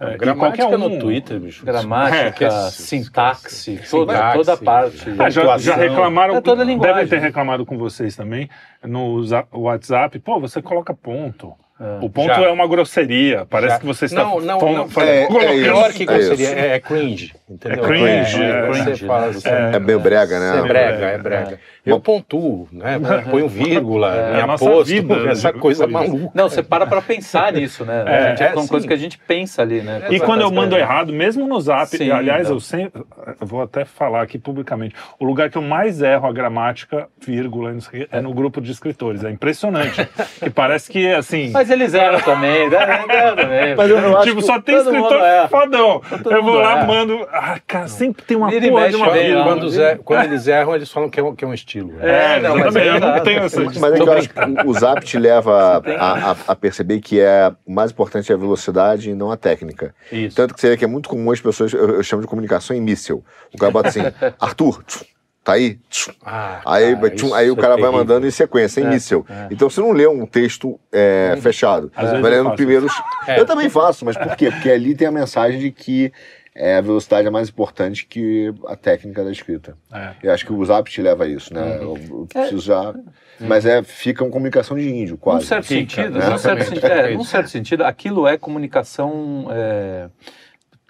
É, 0.00 0.16
Gramática 0.16 0.64
qualquer 0.64 0.76
um. 0.76 0.88
no 0.88 0.98
Twitter, 0.98 1.38
bicho. 1.38 1.64
Gramática, 1.64 2.46
é- 2.46 2.70
sintaxe, 2.70 3.80
toda, 3.90 4.32
toda 4.32 4.52
a 4.54 4.56
parte. 4.56 5.10
Já, 5.58 5.76
reclamaram, 5.76 6.36
É 6.36 6.40
toda 6.40 6.62
a 6.62 6.64
linguagem. 6.64 6.94
devem 6.94 7.08
ter 7.08 7.20
reclamado 7.20 7.64
com 7.64 7.76
vocês 7.78 8.16
também 8.16 8.48
no 8.82 9.22
WhatsApp. 9.52 10.18
Pô, 10.18 10.40
você 10.40 10.60
coloca 10.60 10.94
ponto. 10.94 11.54
O 12.00 12.08
ponto 12.10 12.26
Já. 12.34 12.42
é 12.42 12.48
uma 12.50 12.66
grosseria. 12.66 13.46
Parece 13.48 13.74
Já. 13.74 13.80
que 13.80 13.86
você 13.86 14.04
está 14.06 14.24
Não, 14.24 14.40
não, 14.40 14.58
pon- 14.58 14.72
não. 14.72 14.88
fa- 14.88 15.04
É, 15.04 15.26
colocando- 15.26 15.50
é 15.50 15.54
isso. 15.56 15.64
Pior 15.64 15.92
que 15.92 16.02
É 16.02 16.06
grosseria, 16.06 16.46
isso. 16.48 16.54
é, 16.58 16.68
é 16.76 16.80
cringe. 16.80 17.34
Entendeu? 17.48 17.84
É 17.84 17.86
cringe, 17.86 18.42
É, 18.42 18.48
é. 18.48 18.66
Você 18.68 18.82
cringe, 18.84 19.06
fala 19.06 19.20
né? 19.26 19.28
assim, 19.30 19.48
É 19.48 19.78
bem 19.78 19.98
brega, 19.98 20.40
né? 20.40 20.58
É 20.58 20.62
brega, 20.62 21.06
é 21.06 21.18
brega. 21.18 21.60
Eu 21.84 22.00
pontuo, 22.00 22.66
né? 22.72 22.98
Ponho 23.30 23.48
vírgula, 23.48 24.14
É, 24.14 24.40
aposto, 24.40 24.84
vida, 24.84 25.14
essa 25.30 25.52
né? 25.52 25.58
coisa 25.58 25.86
maluca. 25.86 26.30
Não, 26.34 26.48
você 26.48 26.62
para 26.62 26.86
pra 26.86 27.02
pensar 27.02 27.52
nisso, 27.52 27.84
né? 27.84 28.04
É, 28.06 28.16
a 28.18 28.28
gente, 28.30 28.42
é, 28.42 28.46
é, 28.46 28.54
uma 28.54 28.66
coisa 28.66 28.86
que 28.86 28.92
a 28.92 28.96
gente 28.96 29.18
pensa 29.18 29.60
ali, 29.62 29.82
né? 29.82 30.02
E 30.10 30.18
quando 30.20 30.40
eu 30.40 30.48
tá 30.48 30.54
mando 30.54 30.76
errado, 30.76 31.12
mesmo 31.12 31.46
no 31.46 31.60
zap, 31.60 31.88
Sim, 31.96 32.04
e, 32.04 32.10
aliás, 32.12 32.42
então. 32.44 32.56
eu 32.56 32.60
sempre. 32.60 33.02
Eu 33.40 33.46
vou 33.46 33.62
até 33.62 33.84
falar 33.84 34.22
aqui 34.22 34.38
publicamente. 34.38 34.94
O 35.20 35.24
lugar 35.24 35.50
que 35.50 35.58
eu 35.58 35.62
mais 35.62 36.00
erro 36.00 36.26
a 36.26 36.32
gramática, 36.32 37.06
vírgula, 37.24 37.72
não 37.72 37.80
quê, 37.80 38.08
é 38.10 38.20
no 38.20 38.32
grupo 38.32 38.60
de 38.60 38.72
escritores. 38.72 39.22
É 39.22 39.30
impressionante. 39.30 40.08
que 40.42 40.50
parece 40.50 40.90
que, 40.90 41.06
assim. 41.12 41.50
Mas 41.50 41.70
eles 41.74 41.92
eram 41.94 42.20
também, 42.20 42.68
né? 42.70 42.76
Eram 42.76 43.36
também. 43.36 43.74
Mas 43.76 43.90
eu, 43.90 43.98
eu 43.98 44.16
acho 44.16 44.26
tipo, 44.28 44.40
que 44.40 44.46
só 44.46 44.60
tem 44.60 44.76
escritor 44.76 45.20
erra. 45.20 45.48
fodão. 45.48 46.00
Eu 46.30 46.42
vou 46.42 46.54
lá, 46.54 46.78
erra. 46.78 46.86
mando. 46.86 47.26
Ah, 47.30 47.58
cara, 47.66 47.88
sempre 47.88 48.24
tem 48.24 48.36
uma 48.36 48.48
Vira 48.48 48.66
e 48.66 48.70
porra 48.70 48.88
de 48.90 48.96
uma 48.96 49.10
vírgula. 49.10 49.44
Quando, 49.44 49.68
Zé- 49.70 49.98
quando 50.02 50.24
eles 50.24 50.46
erram, 50.48 50.74
eles 50.74 50.90
falam 50.90 51.10
que 51.10 51.20
é 51.20 51.22
um, 51.22 51.34
que 51.34 51.44
é 51.44 51.48
um 51.48 51.54
estilo. 51.54 51.92
É, 52.00 52.40
não, 52.40 52.56
mas 52.56 52.74
é 52.76 52.88
eu 52.88 53.00
não 53.00 53.20
tenho 53.20 53.40
essa 53.42 53.60
Mas 53.60 53.76
é 53.92 53.96
que 53.96 54.02
eu 54.02 54.12
acho 54.12 54.28
que 54.30 54.40
o- 54.66 54.72
Zap 54.74 55.04
te 55.04 55.18
leva 55.18 55.82
a, 55.98 56.30
a- 56.30 56.36
a 56.48 56.56
perceber 56.56 57.00
que 57.00 57.20
é 57.20 57.52
o 57.66 57.72
mais 57.72 57.90
importante 57.90 58.30
é 58.32 58.34
a 58.34 58.38
velocidade 58.38 59.10
e 59.10 59.14
não 59.14 59.30
a 59.30 59.36
técnica. 59.36 59.94
Isso. 60.10 60.36
Tanto 60.36 60.54
que 60.54 60.60
você 60.60 60.70
vê 60.70 60.76
que 60.76 60.84
é 60.84 60.88
muito 60.88 61.08
comum 61.08 61.30
as 61.30 61.40
pessoas, 61.40 61.72
eu, 61.72 61.96
eu 61.96 62.02
chamo 62.02 62.22
de 62.22 62.28
comunicação 62.28 62.74
em 62.76 62.80
míssil. 62.80 63.24
O 63.54 63.58
cara 63.58 63.72
bota 63.72 63.88
assim, 63.88 64.00
Arthur, 64.40 64.82
tchum, 64.86 65.04
tá 65.44 65.52
aí? 65.52 65.78
Ah, 66.24 66.60
Aí, 66.64 66.94
cara, 66.96 67.10
tchum, 67.10 67.34
aí 67.34 67.50
o 67.50 67.52
é 67.52 67.56
cara 67.56 67.68
vai 67.74 67.76
terrível. 67.82 67.92
mandando 67.98 68.26
em 68.26 68.30
sequência, 68.30 68.80
em 68.80 68.88
míssil. 68.88 69.24
Então 69.50 69.68
você 69.70 69.80
não 69.80 69.92
lê 69.92 70.06
um 70.08 70.24
texto 70.26 70.80
é, 70.90 71.36
fechado. 71.40 71.92
Às 71.94 72.08
vezes 72.08 72.22
vai 72.22 72.30
lendo 72.30 72.50
primeiros. 72.52 72.92
É. 73.28 73.38
Eu 73.38 73.44
também 73.46 73.68
faço, 73.68 74.04
mas 74.04 74.16
por 74.16 74.34
quê? 74.36 74.50
Porque 74.50 74.70
ali 74.70 74.94
tem 74.94 75.06
a 75.06 75.12
mensagem 75.12 75.60
de 75.60 75.70
que 75.70 76.10
é, 76.56 76.76
a 76.76 76.80
velocidade 76.80 77.26
é 77.26 77.30
mais 77.30 77.48
importante 77.48 78.06
que 78.06 78.54
a 78.68 78.76
técnica 78.76 79.22
da 79.24 79.30
escrita. 79.32 79.76
É. 79.92 80.10
Eu 80.22 80.32
acho 80.32 80.46
que 80.46 80.52
o 80.52 80.64
Zap 80.64 80.88
te 80.90 81.02
leva 81.02 81.24
a 81.24 81.28
isso, 81.28 81.52
né? 81.52 81.78
Eu, 81.80 81.98
eu 82.10 82.26
preciso 82.32 82.62
já. 82.62 82.94
Mas 83.40 83.66
é, 83.66 83.82
fica 83.82 84.22
uma 84.22 84.30
comunicação 84.30 84.76
de 84.76 84.88
índio, 84.88 85.14
Num 85.14 85.18
quase. 85.18 85.46
certo 85.46 85.66
Fica, 85.66 86.02
sentido, 86.02 86.18
né? 86.18 86.28
num 86.30 86.38
certo 86.38 86.86
é, 86.86 87.12
É 87.12 87.14
num 87.16 87.24
certo 87.24 87.50
sentido, 87.50 87.82
aquilo 87.84 88.28
é 88.28 88.38
comunicação, 88.38 89.48
é, 89.50 90.08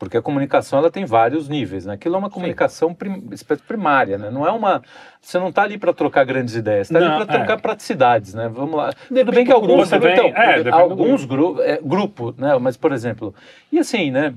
porque 0.04 0.16
a 0.16 0.22
comunicação 0.22 0.78
ela 0.78 0.90
tem 0.90 1.04
vários 1.04 1.48
níveis, 1.48 1.84
né? 1.86 1.94
Aquilo 1.94 2.14
é 2.14 2.18
uma 2.18 2.30
comunicação 2.30 2.94
prim- 2.94 3.22
primária, 3.66 4.16
né? 4.18 4.30
Não 4.30 4.46
é 4.46 4.50
uma, 4.50 4.82
você 5.20 5.38
não 5.38 5.48
está 5.48 5.62
ali 5.62 5.76
para 5.78 5.92
trocar 5.92 6.24
grandes 6.24 6.54
ideias, 6.54 6.88
você 6.88 6.94
está 6.96 7.06
ali 7.16 7.24
para 7.26 7.34
é. 7.34 7.38
trocar 7.38 7.60
praticidades, 7.60 8.34
né? 8.34 8.48
Vamos 8.48 8.76
lá. 8.76 8.92
Tudo 9.08 9.32
bem 9.32 9.44
que 9.44 9.52
alguns, 9.52 9.90
grupo, 9.90 10.06
então, 10.06 10.24
depende- 10.26 10.36
é, 10.38 10.46
depende 10.58 10.70
do 10.70 10.74
alguns 10.76 11.24
gru 11.24 11.60
é, 11.62 11.78
grupo, 11.82 12.34
né? 12.38 12.56
Mas 12.58 12.76
por 12.76 12.92
exemplo, 12.92 13.34
e 13.72 13.78
assim, 13.78 14.10
né? 14.10 14.34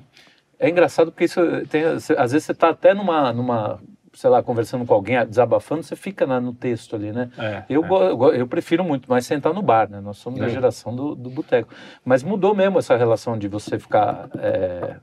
É 0.60 0.70
engraçado 0.70 1.12
porque 1.12 1.26
isso 1.26 1.40
tem, 1.70 1.84
às 1.84 2.08
vezes 2.32 2.44
você 2.46 2.52
está 2.52 2.70
até 2.70 2.92
numa, 2.92 3.32
numa, 3.32 3.80
sei 4.12 4.28
lá, 4.28 4.42
conversando 4.42 4.84
com 4.88 4.94
alguém, 4.96 5.24
desabafando, 5.28 5.84
você 5.84 5.96
fica 5.96 6.26
na- 6.26 6.42
no 6.42 6.52
texto 6.52 6.96
ali, 6.96 7.12
né? 7.12 7.30
É, 7.38 7.64
Eu, 7.70 7.86
é. 7.86 7.88
go- 7.88 8.32
eu, 8.32 8.48
prefiro 8.48 8.84
muito 8.84 9.08
mais 9.08 9.24
sentar 9.28 9.54
no 9.54 9.62
bar, 9.62 9.88
né? 9.88 10.02
Nós 10.02 10.18
somos 10.18 10.40
da 10.40 10.48
geração 10.50 10.96
do, 10.96 11.14
do 11.14 11.30
boteco. 11.30 11.72
Mas 12.04 12.24
mudou 12.24 12.56
mesmo 12.56 12.80
essa 12.80 12.98
relação 12.98 13.38
de 13.38 13.48
você 13.48 13.78
ficar 13.78 14.30
é, 14.40 14.96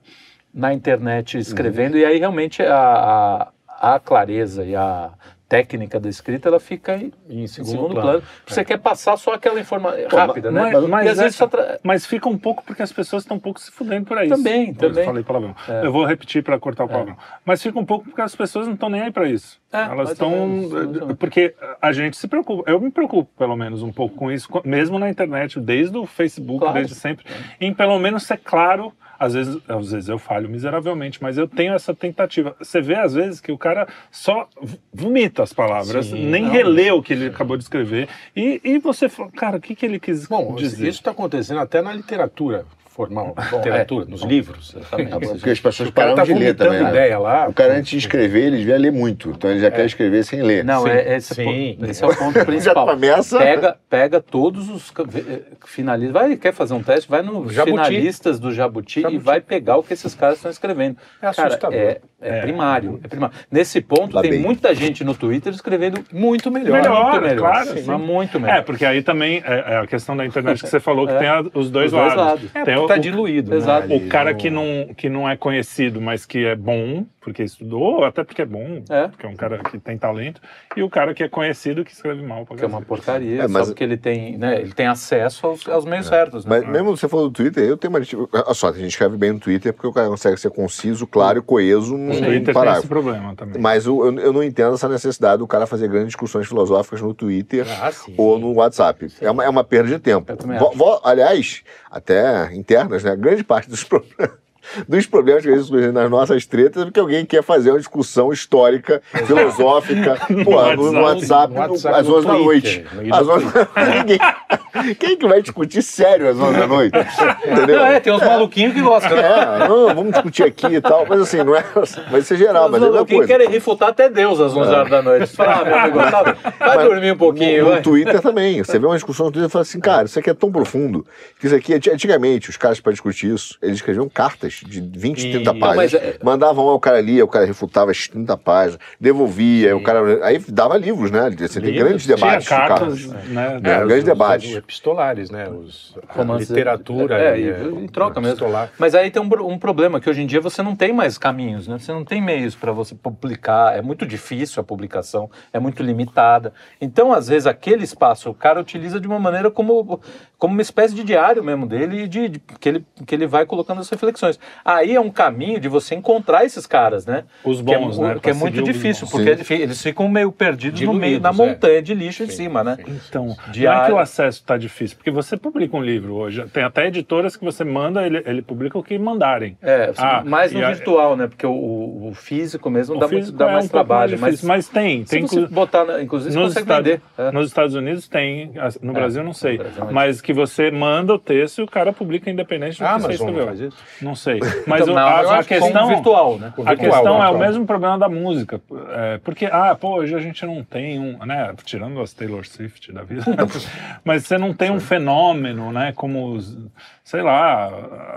na 0.55 0.73
internet 0.73 1.37
escrevendo, 1.39 1.99
e 1.99 2.05
aí 2.05 2.19
realmente 2.19 2.63
a, 2.63 3.51
a, 3.67 3.95
a 3.97 3.99
clareza 4.01 4.65
e 4.65 4.77
a 4.77 5.11
técnica 5.47 6.01
da 6.01 6.09
escrita 6.09 6.49
ela 6.49 6.59
fica 6.59 6.97
em, 6.97 7.13
Em 7.29 7.47
segundo 7.47 7.71
segundo, 7.71 7.91
plano. 7.95 8.09
plano. 8.09 8.23
Você 8.47 8.65
quer 8.65 8.79
passar 8.79 9.17
só 9.19 9.35
aquela 9.35 9.61
informação 9.61 10.09
rápida, 10.11 10.51
né? 10.51 10.71
Mas, 10.73 10.85
mas 10.89 11.07
e 11.07 11.09
às 11.11 11.19
é- 11.19 11.23
vezes 11.23 11.37
só 11.37 11.47
tra- 11.47 11.79
mas 11.83 12.07
fica 12.07 12.29
um 12.29 12.39
pouco 12.39 12.65
porque 12.65 12.83
as 12.83 12.91
pessoas 12.93 13.23
estão 13.25 13.37
um 13.37 13.41
pouco 13.41 13.61
se 13.61 13.71
fudendo 13.71 14.07
por 14.07 14.17
aí. 14.17 14.29
Também, 14.29 14.69
Eu 14.69 14.75
também. 14.75 15.05
falei 15.05 15.23
palavrão. 15.23 15.55
É. 15.69 15.85
Eu 15.87 15.93
vou 15.93 16.05
repetir 16.07 16.43
para 16.43 16.59
cortar 16.59 16.85
o 16.85 16.89
palavrão. 16.89 17.17
Mas 17.45 17.63
fica 17.63 17.79
um 17.79 17.85
pouco 17.85 18.07
porque 18.07 18.23
as 18.23 18.35
pessoas 18.35 18.67
não 18.67 18.75
estão 18.75 18.89
nem 18.89 19.03
aí 19.03 19.13
para 19.13 19.29
isso. 19.29 19.61
É, 19.73 19.83
Elas 19.83 20.13
estão. 20.13 20.31
menos. 20.31 21.17
Porque 21.19 21.55
a 21.81 21.93
gente 21.93 22.17
se 22.17 22.27
preocupa. 22.27 22.69
Eu 22.69 22.81
me 22.81 22.91
preocupo, 22.91 23.31
pelo 23.39 23.55
menos, 23.55 23.83
um 23.83 23.93
pouco 23.93 24.17
com 24.17 24.33
isso, 24.33 24.49
mesmo 24.65 24.99
na 24.99 25.11
internet, 25.11 25.61
desde 25.61 25.97
o 25.97 26.07
Facebook, 26.07 26.61
Claro. 26.61 26.75
desde 26.75 26.95
sempre, 26.95 27.25
em 27.61 27.73
pelo 27.73 27.99
menos 27.99 28.23
ser 28.25 28.39
claro 28.39 28.93
Às 29.19 29.35
vezes, 29.35 29.59
às 29.69 29.91
vezes 29.91 30.09
eu 30.09 30.19
falho 30.19 30.49
miseravelmente, 30.49 31.23
mas 31.23 31.39
eu 31.39 31.49
tenho 31.49 31.75
essa 31.75 31.95
tentativa. 31.95 32.55
Você 32.59 32.81
vê, 32.81 32.95
às 32.95 33.15
vezes, 33.15 33.41
que 33.41 33.53
o 33.53 33.59
cara 33.59 33.87
só 34.11 34.49
vomita 34.93 35.43
as 35.43 35.53
palavras, 35.53 36.07
Sim, 36.07 36.27
nem 36.27 36.45
não, 36.45 36.51
relê 36.51 36.91
o 36.91 37.03
que 37.03 37.13
ele 37.13 37.27
acabou 37.27 37.57
de 37.57 37.65
escrever. 37.65 38.09
E, 38.35 38.61
e 38.65 38.79
você 38.79 39.09
fala, 39.09 39.31
cara, 39.33 39.57
o 39.57 39.61
que, 39.61 39.75
que 39.75 39.87
ele 39.87 39.99
quis 39.99 40.27
Bom, 40.27 40.55
dizer? 40.55 40.89
isso 40.89 40.99
está 41.01 41.11
acontecendo 41.11 41.61
até 41.61 41.81
na 41.81 41.93
literatura 41.93 42.67
formal, 42.95 43.35
literatura, 43.53 44.05
nos 44.07 44.23
livros. 44.23 44.75
Exatamente. 44.77 45.29
Porque 45.35 45.51
as 45.51 45.61
pessoas 45.61 45.89
O 45.89 45.93
cara 45.93 46.11
pararam 46.15 46.27
tá 46.29 46.33
de 46.33 46.39
ler 46.39 46.55
também. 46.55 46.83
né? 46.83 46.89
ideia 46.91 47.19
lá. 47.19 47.49
O 47.49 47.53
cara, 47.53 47.75
antes 47.77 47.91
de 47.91 47.99
escrever, 47.99 48.45
ele 48.47 48.59
devia 48.59 48.79
ler 48.79 48.93
muito. 48.93 49.31
Então 49.31 49.51
ele 49.51 49.61
já 49.61 49.71
quer 49.71 49.85
escrever 49.87 50.25
sem 50.25 50.43
ler. 50.43 50.65
Não, 50.65 50.83
Sim, 50.83 50.91
é, 50.91 51.17
esse, 51.17 51.35
sim. 51.35 51.77
po- 51.79 51.87
esse 51.87 52.05
é 52.05 52.07
o 52.07 52.15
ponto 52.17 52.45
principal. 52.45 52.87
começa- 52.87 53.39
Pega, 53.39 53.77
pega 53.91 54.21
todos 54.21 54.69
os 54.71 54.93
eh, 55.27 55.43
finalistas. 55.67 56.13
Vai, 56.13 56.37
quer 56.37 56.53
fazer 56.53 56.75
um 56.75 56.83
teste? 56.83 57.11
Vai 57.11 57.23
no 57.23 57.49
Jabuti. 57.51 57.71
finalistas 57.73 58.39
do 58.39 58.53
Jabuti, 58.53 59.01
Jabuti. 59.01 59.17
e 59.17 59.19
vai 59.19 59.41
pegar 59.41 59.77
o 59.77 59.83
que 59.83 59.93
esses 59.93 60.15
caras 60.15 60.37
estão 60.37 60.51
escrevendo. 60.51 60.97
É 61.21 61.31
Cara, 61.33 61.49
assustador. 61.49 61.77
é, 61.79 62.01
é 62.21 62.41
primário, 62.43 63.01
é 63.03 63.09
primário. 63.09 63.35
Nesse 63.51 63.81
ponto, 63.81 64.15
Lá 64.15 64.23
tem 64.23 64.31
bem. 64.33 64.41
muita 64.41 64.75
gente 64.75 65.03
no 65.05 65.15
Twitter 65.15 65.53
escrevendo 65.53 66.03
Muito 66.13 66.51
melhor. 66.51 66.73
Melhor, 66.81 67.11
muito 67.13 67.23
melhor. 67.23 67.39
claro, 67.39 67.67
sim, 67.71 67.77
sim. 67.79 67.85
mas 67.87 68.01
muito 68.01 68.39
melhor. 68.41 68.57
É, 68.59 68.63
porque 68.63 68.85
aí 68.85 69.03
também 69.03 69.43
é, 69.45 69.75
é 69.75 69.77
a 69.79 69.87
questão 69.87 70.17
da 70.17 70.25
internet 70.25 70.63
que 70.63 70.69
você 70.69 70.79
falou, 70.81 71.07
que 71.07 71.13
É. 71.13 71.19
tem 71.19 71.29
a- 71.29 71.41
os 71.55 71.71
dois 71.71 71.87
Os 71.87 71.93
dois 71.93 71.93
lados. 71.93 72.17
lados. 72.17 72.51
É, 72.55 72.63
Tem 72.65 72.75
tá 72.87 72.95
o- 72.95 72.99
diluído. 72.99 73.51
né, 73.51 73.57
Exato. 73.57 73.85
ali, 73.93 73.97
o 73.97 74.09
cara 74.09 74.35
que 74.35 74.51
não, 74.51 74.95
que 74.97 75.09
não 75.09 75.29
é 75.29 75.37
conhecido, 75.37 76.01
mas 76.01 76.25
que 76.27 76.45
é 76.45 76.55
bom, 76.57 77.05
porque 77.21 77.43
estudou, 77.43 77.97
ou 77.99 78.05
até 78.05 78.23
porque 78.25 78.43
é 78.43 78.47
bom, 78.47 78.83
É. 78.91 79.09
porque 79.09 79.25
é 79.27 79.29
um 79.29 79.37
cara 79.37 79.59
que 79.59 79.79
tem 79.79 79.97
talento, 79.97 80.41
e 80.77 80.83
o 80.83 80.91
cara 80.91 81.15
que 81.15 81.23
é 81.23 81.29
conhecido 81.29 81.85
que 81.85 81.93
escreve 81.93 82.23
mal. 82.23 82.45
pra 82.45 82.57
Que 82.57 82.65
é 82.65 82.67
uma 82.67 82.83
porcaria, 82.83 83.43
É, 83.45 83.49
mas- 83.49 83.67
só 83.67 83.73
porque 83.73 83.83
ele 83.85 83.97
tem, 83.97 84.37
né, 84.37 84.61
ele 84.61 84.73
tem 84.73 84.87
acesso 84.87 85.47
aos, 85.47 85.67
aos 85.69 85.85
meios 85.85 86.07
certos. 86.07 86.45
Né? 86.45 86.61
Mas 86.61 86.69
mesmo 86.69 86.97
você 86.97 87.09
falou 87.09 87.29
do 87.29 87.33
Twitter, 87.35 87.65
eu 87.65 87.77
tenho 87.77 87.91
uma. 87.93 88.01
Olha 88.33 88.55
só, 88.55 88.69
a 88.69 88.73
gente 88.73 88.89
escreve 88.89 89.17
bem 89.17 89.33
no 89.33 89.39
Twitter 89.41 89.73
porque 89.73 89.87
o 89.87 89.93
cara 89.93 90.09
consegue 90.09 90.37
ser 90.39 90.51
conciso, 90.51 91.07
claro 91.07 91.39
e 91.39 91.43
coeso 91.43 91.97
num 91.97 92.09
Twitter 92.11 92.31
tem 92.31 92.43
esse 92.43 92.53
parágrafo. 92.53 92.89
problema 92.89 93.35
também. 93.35 93.61
Mas 93.63 93.87
eu, 93.87 94.05
eu, 94.05 94.19
eu 94.21 94.33
não 94.33 94.43
entendo 94.43 94.75
essa 94.75 94.89
necessidade 94.89 95.39
do 95.39 95.47
cara 95.47 95.67
fazer 95.67 95.89
grandes 95.89 96.09
discussões 96.09 96.47
filosóficas 96.47 97.01
no 97.01 97.15
Twitter 97.15 97.67
Ah, 97.81 97.91
ou 98.19 98.39
no 98.39 98.53
WhatsApp. 98.55 99.09
É 99.21 99.31
uma, 99.31 99.45
é 99.45 99.49
uma 99.49 99.65
perda 99.65 99.89
de 99.89 99.99
tempo. 99.99 100.31
Eu 100.31 100.37
também 100.37 100.59
Vo- 100.59 100.73
vo- 100.75 101.01
aliás, 101.05 101.63
até 101.95 102.53
internas, 102.53 103.05
né? 103.05 103.15
Grande 103.15 103.45
parte 103.45 103.71
dos 103.71 103.85
problemas. 103.85 104.44
Dos 104.89 105.07
problemas 105.07 105.43
que 105.43 105.51
a 105.51 105.57
gente 105.57 105.67
surgem 105.67 105.93
nas 105.93 106.11
nossas 106.11 106.47
tretas 106.47 106.83
é 106.83 106.85
porque 106.87 107.01
alguém 107.01 107.25
quer 107.25 107.43
fazer 107.43 107.71
uma 107.71 107.79
discussão 107.79 108.33
histórica, 108.33 109.03
filosófica, 109.27 110.19
no, 110.29 110.93
no 110.93 111.01
WhatsApp, 111.03 111.53
No 111.55 111.61
no- 111.61 111.69
WhatsApp, 111.73 111.99
às 112.01 112.07
no 112.09 112.17
11 112.17 112.27
da 112.27 112.33
noite. 112.35 112.87
No 112.93 113.15
Às 113.15 113.29
11 113.29 113.47
Ninguém... 113.99 114.19
Quem 114.99 115.17
que 115.17 115.27
vai 115.29 115.41
discutir 115.41 115.83
sério 115.83 116.29
às 116.29 116.37
11 116.37 116.59
da 116.59 116.67
noite? 116.67 116.99
Entendeu? 117.47 117.77
Não, 117.79 117.87
é, 117.87 118.01
tem 118.01 118.13
uns 118.13 118.21
maluquinhos 118.23 118.75
que 118.75 118.81
gostam. 118.83 119.15
né? 119.17 119.23
É, 119.23 119.69
não, 119.69 119.95
vamos 119.95 120.13
discutir 120.13 120.43
aqui 120.43 120.67
e 120.67 120.81
tal. 120.81 121.07
Mas 121.09 121.21
assim, 121.21 121.45
não 121.45 121.55
é. 121.55 121.65
Vai 122.11 122.23
ser 122.23 122.37
geral, 122.37 122.65
mas 122.69 122.79
é 122.83 122.85
mesma 122.87 122.95
maluquinhos 122.95 123.27
coisa. 123.27 123.33
querem 123.39 123.49
refutar 123.55 123.91
até 123.91 124.09
Deus 124.09 124.41
às 124.41 124.53
11 124.57 124.71
horas 124.75 124.91
da 124.91 125.01
noite. 125.01 125.27
Fala, 125.37 125.61
ah, 125.61 125.65
meu 125.65 125.79
amigo, 125.79 126.01
sabe? 126.11 126.37
vai 126.59 126.77
Mas 126.77 126.89
dormir 126.89 127.13
um 127.13 127.17
pouquinho, 127.17 127.59
No, 127.63 127.65
no 127.67 127.71
vai. 127.75 127.83
Twitter 127.83 128.21
também. 128.21 128.65
Você 128.65 128.77
vê 128.81 128.87
uma 128.87 128.97
discussão 128.97 129.27
no 129.27 129.33
Twitter 129.33 129.49
e 129.49 129.53
fala 129.53 129.63
assim, 129.63 129.79
cara, 129.79 130.07
isso 130.07 130.19
aqui 130.19 130.31
é 130.31 130.35
tão 130.35 130.51
profundo 130.51 131.07
que 131.39 131.47
isso 131.47 131.55
aqui, 131.55 131.75
antigamente, 131.75 132.51
os 132.51 132.57
caras, 132.57 132.81
para 132.81 132.91
discutir 132.91 133.33
isso, 133.33 133.57
eles 133.63 133.77
escreviam 133.77 134.09
cartas 134.09 134.54
de 134.63 134.81
20, 134.81 135.31
30 135.33 135.53
Não, 135.53 135.61
páginas. 135.61 135.93
mas 135.93 135.95
é- 135.95 136.19
Mandavam 136.23 136.67
lá, 136.67 136.75
o 136.75 136.81
cara 136.81 137.01
lia, 137.01 137.25
o 137.25 137.29
cara 137.29 137.45
refutava 137.45 137.91
as 137.91 138.07
30 138.09 138.37
páginas, 138.37 138.79
devolvia, 139.01 139.77
o 139.77 139.83
cara. 139.83 140.25
Aí 140.25 140.39
dava 140.49 140.77
livros, 140.77 141.11
né? 141.11 141.31
Você 141.31 141.61
tem 141.61 141.71
Livros. 141.71 141.89
grandes 141.89 142.05
Tinha 142.05 142.17
debates. 142.17 142.45
de 142.45 142.49
cartas, 142.51 143.07
né? 143.29 143.53
É, 143.53 143.57
os- 143.57 143.63
grandes 143.63 143.99
os- 143.99 144.05
debates. 144.05 144.51
Os 144.51 144.57
epistolares, 144.57 145.31
né? 145.31 145.49
Os, 145.49 145.97
a 146.09 146.13
Romance- 146.15 146.53
literatura. 146.53 147.19
É, 147.19 147.39
e, 147.39 147.43
e- 147.45 147.49
é, 147.51 147.63
em 147.65 147.87
troca 147.89 148.21
mesmo. 148.21 148.35
epistolar. 148.35 148.71
Mas 148.79 148.95
aí 148.95 149.11
tem 149.11 149.21
um, 149.23 149.29
um 149.47 149.59
problema, 149.59 150.01
que 150.01 150.09
hoje 150.09 150.23
em 150.23 150.27
dia 150.27 150.41
você 150.41 150.63
não 150.63 150.75
tem 150.77 150.93
mais 150.93 151.17
caminhos, 151.19 151.67
né? 151.69 151.79
Você 151.79 151.93
não 151.93 152.05
tem 152.05 152.21
meios 152.23 152.55
para 152.55 152.73
você 152.73 152.95
publicar, 152.95 153.77
é 153.77 153.83
muito 153.83 154.05
difícil 154.07 154.61
a 154.61 154.65
publicação, 154.65 155.31
é 155.53 155.59
muito 155.59 155.83
limitada. 155.83 156.53
Então, 156.81 157.13
às 157.13 157.29
vezes, 157.29 157.47
aquele 157.47 157.85
espaço 157.85 158.31
o 158.31 158.35
cara 158.35 158.61
utiliza 158.61 159.01
de 159.01 159.07
uma 159.07 159.19
maneira 159.19 159.51
como, 159.51 160.01
como 160.39 160.53
uma 160.55 160.63
espécie 160.63 160.95
de 160.95 161.03
diário 161.05 161.43
mesmo 161.43 161.67
dele, 161.67 162.07
de, 162.09 162.29
de- 162.29 162.39
que, 162.61 162.69
ele, 162.69 162.87
que 163.07 163.15
ele 163.15 163.27
vai 163.27 163.47
colocando 163.47 163.81
as 163.81 163.89
reflexões. 163.89 164.39
Aí 164.65 164.95
é 164.95 165.01
um 165.01 165.11
caminho 165.11 165.61
de 165.61 165.69
você 165.69 165.95
encontrar 165.95 166.45
esses 166.45 166.67
caras, 166.67 167.07
né? 167.07 167.25
Os 167.45 167.61
que 167.61 167.73
é, 167.75 167.79
bons, 167.79 167.99
né? 167.99 168.19
Que 168.23 168.31
é 168.31 168.35
muito 168.35 168.63
difícil, 168.63 169.07
bons. 169.07 169.11
porque 169.13 169.27
Sim. 169.27 169.33
é 169.33 169.35
difí- 169.37 169.55
eles 169.63 169.83
ficam 169.83 170.09
meio 170.09 170.31
perdidos 170.33 170.81
no 170.81 170.93
meio, 170.93 171.21
na 171.21 171.31
Diluídos, 171.31 171.41
é. 171.41 171.53
montanha 171.55 171.83
de 171.83 171.95
lixo 171.95 172.23
em 172.23 172.27
Sim, 172.29 172.33
cima, 172.37 172.65
né? 172.65 172.77
sim. 172.85 173.01
Então, 173.09 173.27
não 173.27 173.73
é 173.73 173.87
que 173.87 173.93
o 173.93 173.99
acesso 173.99 174.41
está 174.41 174.57
difícil, 174.57 174.97
porque 174.97 175.11
você 175.11 175.37
publica 175.37 175.77
um 175.77 175.83
livro 175.83 176.15
hoje, 176.15 176.45
tem 176.53 176.63
até 176.65 176.87
editoras 176.87 177.37
que 177.37 177.45
você 177.45 177.65
manda, 177.65 178.05
ele, 178.07 178.23
ele 178.27 178.43
publica 178.43 178.79
o 178.79 178.83
que 178.83 178.99
mandarem. 178.99 179.57
É, 179.63 179.93
Ah, 179.99 180.23
mais 180.25 180.53
no 180.53 180.65
a- 180.65 180.71
virtual, 180.73 181.17
né? 181.17 181.27
Porque 181.27 181.47
o, 181.47 181.53
o- 181.53 182.13
físico 182.15 182.71
mesmo 182.71 182.97
O 182.97 182.99
dá, 182.99 183.09
físico 183.09 183.33
muito, 183.33 183.39
dá 183.39 183.49
é 183.49 183.53
mais 183.53 183.65
um 183.65 183.69
trabalho, 183.69 184.19
mas, 184.19 184.31
difícil, 184.33 184.49
mas 184.49 184.69
tem, 184.69 185.05
se 185.05 185.11
tem 185.11 185.27
você 185.27 185.41
inclu- 185.41 185.49
botar, 185.55 186.03
inclusive, 186.03 186.33
você 186.33 186.39
nos 186.39 186.49
consegue 186.49 186.65
Estados, 186.71 186.91
vender. 186.91 187.03
é. 187.19 187.33
nos 187.33 187.47
Estados 187.49 187.75
Unidos 187.75 188.09
tem, 188.09 188.53
no 188.83 188.91
É, 188.91 188.95
Brasil 188.95 189.25
não 189.25 189.33
sei, 189.33 189.59
Brasil 189.59 189.85
é 189.89 189.93
mas 189.93 190.21
que 190.21 190.33
você 190.33 190.71
manda 190.71 191.13
o 191.15 191.19
texto 191.19 191.59
e 191.59 191.63
o 191.63 191.67
cara 191.67 191.93
publica 191.93 192.31
independente 192.31 192.79
do 192.79 192.85
A 192.87 192.95
que 192.95 193.03
você 193.03 193.13
escreveu. 193.15 193.71
Não 194.01 194.15
sei, 194.15 194.34
mas 194.67 194.83
Então, 194.83 194.95
o- 194.95 194.97
não, 194.97 195.07
a, 195.07 195.21
a 195.39 195.43
com 195.43 195.45
questão 195.49 195.87
virtual, 195.89 196.39
né? 196.39 196.53
Com 196.55 196.63
A 196.63 196.71
virtual, 196.75 196.91
questão 196.93 197.15
é 197.15 197.19
o 197.19 197.21
virtual. 197.31 197.39
mesmo 197.39 197.67
problema 197.67 197.99
da 197.99 198.09
música. 198.09 198.61
É, 198.91 199.19
porque, 199.25 199.47
ah, 199.47 199.77
pô, 199.79 199.97
hoje 199.97 200.15
a 200.15 200.19
gente 200.21 200.45
não 200.47 200.63
tem 200.65 200.99
um, 200.99 201.19
né? 201.25 201.53
Tirando 201.65 202.01
as 202.01 202.13
Taylor 202.13 202.45
Swift 202.47 202.93
da 202.93 203.03
vida, 203.03 203.25
mas 204.05 204.25
você 204.27 204.37
não 204.39 204.53
tem 204.53 204.71
um 204.71 204.81
fenômeno, 204.81 205.73
né? 205.73 205.93
Como 205.95 206.33
os, 206.33 206.57
sei 207.03 207.23
lá, 207.23 207.71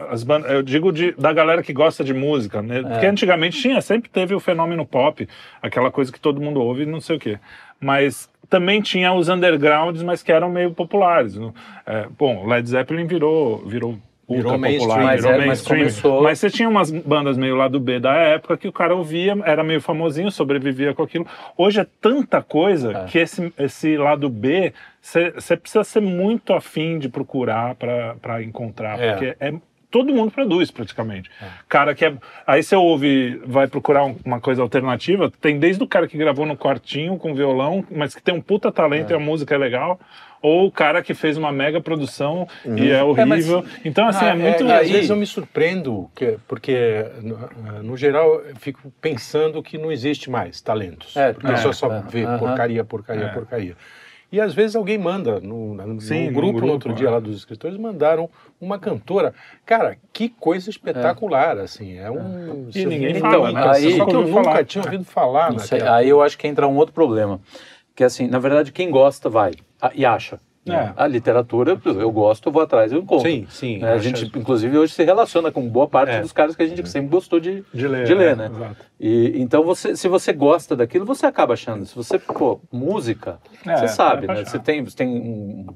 as 0.10 0.24
bandas. 0.24 0.52
Eu 0.52 0.62
digo 0.64 0.92
de, 0.92 1.12
da 1.14 1.32
galera 1.34 1.62
que 1.64 1.74
gosta 1.74 2.04
de 2.04 2.14
música, 2.14 2.62
né? 2.62 2.82
Porque 2.82 3.06
antigamente 3.06 3.60
tinha, 3.62 3.82
sempre 3.82 4.10
teve 4.10 4.34
o 4.36 4.40
fenômeno 4.40 4.86
pop, 4.86 5.28
aquela 5.62 5.92
coisa 5.92 6.12
que 6.12 6.20
todo 6.20 6.42
mundo 6.42 6.62
ouve 6.62 6.84
e 6.84 6.86
não 6.86 7.02
sei 7.02 7.18
o 7.18 7.20
quê. 7.20 7.40
Mas 7.80 8.30
também 8.50 8.82
tinha 8.82 9.12
os 9.14 9.28
undergrounds, 9.30 10.02
mas 10.02 10.24
que 10.24 10.32
eram 10.32 10.50
meio 10.50 10.72
populares. 10.74 11.38
é, 11.86 12.08
bom, 12.18 12.46
Led 12.48 12.68
Zeppelin 12.68 13.06
virou. 13.06 13.58
virou 13.66 13.98
Virou 14.30 14.44
ultra 14.54 14.58
mainstream. 14.58 14.88
popular, 14.90 15.06
Mas 15.06 15.22
virou 15.22 15.32
é, 15.32 15.38
mas 15.38 15.48
mainstream. 15.48 15.80
começou- 15.80 16.22
Mas 16.24 16.40
você 16.40 16.50
tinha 16.50 16.68
umas 16.70 16.92
bandas 16.92 17.38
meio 17.38 17.56
lá 17.56 17.68
do 17.68 17.80
B 17.80 18.00
da 18.00 18.14
época 18.14 18.58
que 18.58 18.68
o 18.68 18.74
cara 18.74 18.94
ouvia, 18.96 19.38
era 19.46 19.64
meio 19.64 19.80
famosinho, 19.80 20.30
sobrevivia 20.32 20.94
com 20.94 21.04
aquilo. 21.04 21.26
Hoje 21.58 21.80
é 21.80 21.88
tanta 22.02 22.42
coisa 22.42 22.92
É. 22.92 23.06
que 23.06 23.18
esse, 23.20 23.54
esse 23.58 23.96
lado 23.98 24.30
B, 24.30 24.74
você 25.02 25.56
precisa 25.56 25.84
ser 25.84 26.02
muito 26.02 26.54
afim 26.54 27.00
de 27.00 27.08
procurar 27.08 27.76
para 27.76 28.44
encontrar, 28.44 29.00
É. 29.00 29.12
porque 29.12 29.36
é 29.40 29.54
todo 29.90 30.14
mundo 30.14 30.30
produz 30.30 30.70
praticamente. 30.70 31.32
Cara 31.70 31.96
que 31.96 32.04
é, 32.06 32.14
aí 32.46 32.62
você 32.62 32.76
ouve, 32.76 33.42
vai 33.46 33.68
procurar 33.68 34.04
um- 34.04 34.18
uma 34.26 34.42
coisa 34.42 34.62
alternativa, 34.62 35.32
tem 35.40 35.58
desde 35.58 35.82
o 35.82 35.88
cara 35.88 36.06
que 36.06 36.18
gravou 36.18 36.46
no 36.46 36.58
quartinho 36.58 37.18
com 37.18 37.34
violão, 37.34 37.86
mas 37.90 38.14
que 38.14 38.22
tem 38.22 38.36
um 38.36 38.42
puta 38.42 38.70
talento 38.74 39.12
e 39.12 39.16
a 39.16 39.20
música 39.20 39.56
é 39.56 39.58
legal, 39.58 39.98
ou 40.42 40.68
o 40.68 40.72
cara 40.72 41.02
que 41.02 41.14
fez 41.14 41.38
uma 41.38 41.52
mega 41.52 41.82
produção 41.82 42.48
e 42.66 42.90
é 42.92 43.04
horrível. 43.04 43.66
então 43.84 44.08
assim, 44.08 44.26
Ah, 44.26 44.30
é 44.30 44.36
muito 44.36 44.64
e 44.64 44.72
às 44.72 44.82
aí- 44.82 44.92
vezes 44.92 45.10
eu 45.10 45.16
me 45.16 45.26
surpreendo, 45.26 46.10
que- 46.16 46.38
porque 46.48 47.06
no, 47.22 47.84
no 47.84 47.98
geral 47.98 48.42
eu 48.42 48.56
fico 48.58 48.92
pensando 49.02 49.62
que 49.64 49.78
não 49.78 49.92
existe 49.92 50.30
mais 50.30 50.62
talentos. 50.62 51.16
É, 51.18 51.34
porque 51.34 51.48
é, 51.48 51.50
a 51.50 51.54
pessoa 51.54 51.74
só 51.74 51.92
é, 51.92 52.02
vê 52.02 52.26
porcaria, 52.38 52.84
porcaria, 52.84 53.26
É. 53.26 53.30
porcaria. 53.30 53.76
E 54.30 54.42
às 54.42 54.54
vezes 54.54 54.76
alguém 54.76 54.98
manda, 54.98 55.40
no, 55.40 55.74
no 55.74 56.02
Sim, 56.02 56.26
no 56.28 56.34
grupo, 56.34 56.54
no 56.56 56.60
grupo, 56.60 56.74
outro 56.74 56.92
é. 56.92 56.96
dia 56.96 57.10
lá 57.10 57.18
dos 57.18 57.38
escritores, 57.38 57.78
mandaram 57.78 58.30
uma 58.60 58.78
cantora. 58.78 59.34
Cara, 59.66 59.98
que 60.12 60.28
coisa 60.28 60.70
espetacular, 60.70 61.58
assim. 61.58 61.98
É 61.98 62.12
um. 62.12 62.68
E 62.76 62.86
ninguém 62.86 63.14
vê 63.14 63.20
fala, 63.22 63.54
né? 63.54 63.68
Aí- 63.70 63.96
só 63.96 64.06
que 64.06 64.14
eu 64.14 64.28
nunca 64.28 64.44
falar. 64.44 64.66
tinha 64.66 64.84
ouvido 64.84 65.06
falar 65.06 65.58
sei, 65.60 65.82
aí 65.82 66.10
eu 66.10 66.22
acho 66.22 66.38
que 66.38 66.46
entra 66.46 66.68
um 66.68 66.76
outro 66.76 66.94
problema. 66.94 67.40
Que 67.96 68.04
assim, 68.04 68.28
na 68.28 68.38
verdade, 68.38 68.74
quem 68.74 68.92
gosta 68.92 69.30
vai 69.30 69.54
e 69.94 70.06
acha. 70.06 70.40
né? 70.66 70.94
É. 70.98 71.02
A 71.02 71.08
literatura, 71.08 71.80
eu 71.86 72.12
gosto, 72.12 72.50
eu 72.50 72.52
vou 72.52 72.62
atrás, 72.62 72.92
eu 72.92 73.00
encontro. 73.00 73.30
Sim, 73.30 73.48
sim. 73.50 73.78
Né, 73.80 73.94
a 73.94 73.98
gente, 74.00 74.26
inclusive, 74.38 74.78
hoje 74.78 74.92
se 74.94 75.02
relaciona 75.04 75.50
com 75.50 75.66
boa 75.70 75.88
parte 75.88 76.12
É. 76.16 76.22
dos 76.22 76.34
caras 76.34 76.56
que 76.58 76.64
a 76.64 76.68
gente 76.68 76.88
sempre 76.90 77.10
gostou 77.10 77.40
de, 77.40 77.64
de 77.74 77.88
ler, 77.88 78.06
de 78.06 78.14
ler, 78.14 78.32
é, 78.32 78.36
né? 78.36 78.50
exato. 78.54 78.76
E, 79.00 79.34
então, 79.36 79.64
você, 79.64 79.96
se 79.96 80.10
você 80.10 80.34
gosta 80.34 80.76
daquilo, 80.76 81.06
você 81.06 81.26
acaba 81.26 81.54
achando. 81.54 81.86
Se 81.86 81.96
você, 81.96 82.20
pô, 82.20 82.60
música, 82.70 83.40
É, 83.66 83.78
você 83.78 83.88
sabe, 83.88 84.26
é 84.26 84.34
né? 84.34 84.44
Você 84.46 84.60
tem, 84.60 84.84
você 84.84 84.98
tem 84.98 85.08
um- 85.08 85.68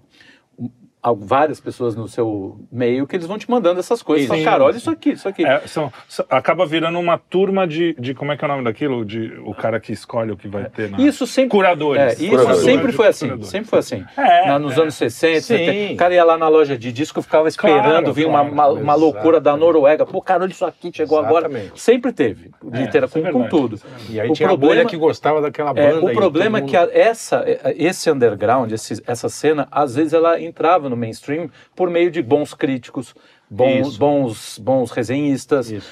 várias 1.18 1.60
pessoas 1.60 1.96
no 1.96 2.08
seu 2.08 2.60
meio 2.72 3.08
que 3.08 3.16
eles 3.16 3.26
vão 3.26 3.38
te 3.38 3.50
mandando 3.50 3.80
essas 3.80 4.04
coisas. 4.04 4.28
Fala, 4.28 4.44
cara, 4.44 4.64
olha 4.66 4.78
isso 4.78 4.90
aqui, 4.90 5.12
isso 5.12 5.28
aqui. 5.28 5.44
É, 5.46 5.62
são- 5.66 5.92
acaba 6.30 6.66
virando 6.66 7.00
uma 7.00 7.18
turma 7.18 7.68
de, 7.68 7.96
de. 8.00 8.14
Como 8.14 8.32
é 8.32 8.38
que 8.38 8.44
é 8.44 8.48
o 8.48 8.52
nome 8.52 8.64
daquilo? 8.64 9.04
De, 9.04 9.34
o 9.46 9.54
cara 9.56 9.80
que 9.80 9.92
escolhe 9.92 10.32
o 10.32 10.38
que 10.38 10.48
vai 10.48 10.66
ter 10.66 10.90
na. 10.92 11.00
Isso 11.02 11.26
sempre. 11.26 11.50
Curadores. 11.52 12.02
É, 12.02 12.12
isso 12.14 12.30
Curadores. 12.30 12.60
sempre 12.60 12.92
foi 12.92 13.08
assim. 13.08 13.26
Curadores. 13.26 13.50
Sempre 13.50 13.70
foi 13.70 13.80
assim. 13.80 14.04
É, 14.18 14.48
Na- 14.48 14.60
nos 14.60 14.78
é. 14.78 14.82
anos 14.82 14.96
60, 14.96 15.42
Sim. 15.42 15.58
70, 15.58 15.94
o 15.94 15.98
cara 15.98 16.14
ia 16.14 16.24
lá 16.24 16.38
na 16.38 16.48
loja 16.48 16.78
de 16.78 16.92
disco, 16.92 17.22
ficava 17.22 17.48
esperando 17.48 17.82
Claro, 17.84 18.14
vir 18.14 18.26
claro. 18.26 18.52
uma, 18.52 18.68
uma, 18.68 18.80
uma 18.82 18.96
loucura 18.96 19.40
da. 19.40 19.58
Noruega. 19.58 20.06
Pô, 20.06 20.22
cara, 20.22 20.44
olha 20.44 20.52
isso 20.52 20.66
aqui, 20.66 20.92
chegou 20.94 21.20
agora. 21.20 21.48
Exatamente. 21.48 21.80
Sempre 21.82 22.12
teve. 22.12 22.52
É, 22.74 22.78
Litera, 22.78 23.06
é 23.06 23.10
com, 23.10 23.32
com 23.32 23.48
tudo. 23.48 23.76
é. 24.10 24.12
E 24.14 24.20
aí 24.22 24.30
O 24.30 24.34
tinha 24.34 24.48
a 24.48 24.52
problema- 24.52 24.76
bolha 24.76 24.86
que 24.90 24.98
gostava 24.98 25.40
daquela 25.42 25.72
É, 25.72 25.94
banda. 25.94 26.06
o 26.06 26.14
problema 26.14 26.58
é 26.58 26.62
que 26.62 26.78
mundo- 26.78 26.90
a- 26.92 26.98
essa, 26.98 27.44
esse 27.76 28.10
underground, 28.12 28.72
esse- 28.72 29.02
essa 29.06 29.30
cena, 29.30 29.68
às 29.72 29.96
vezes 29.96 30.14
ela 30.14 30.40
entrava 30.42 30.90
no 30.92 30.98
mainstream 30.98 31.50
por 31.76 31.90
meio 31.90 32.12
de 32.12 32.22
bons 32.22 32.54
críticos, 32.54 33.16
bons, 33.50 33.88
Isso. 33.90 34.00
bons, 34.00 34.58
bons 34.60 34.92
resenhistas. 34.92 35.72
Isso. 35.72 35.92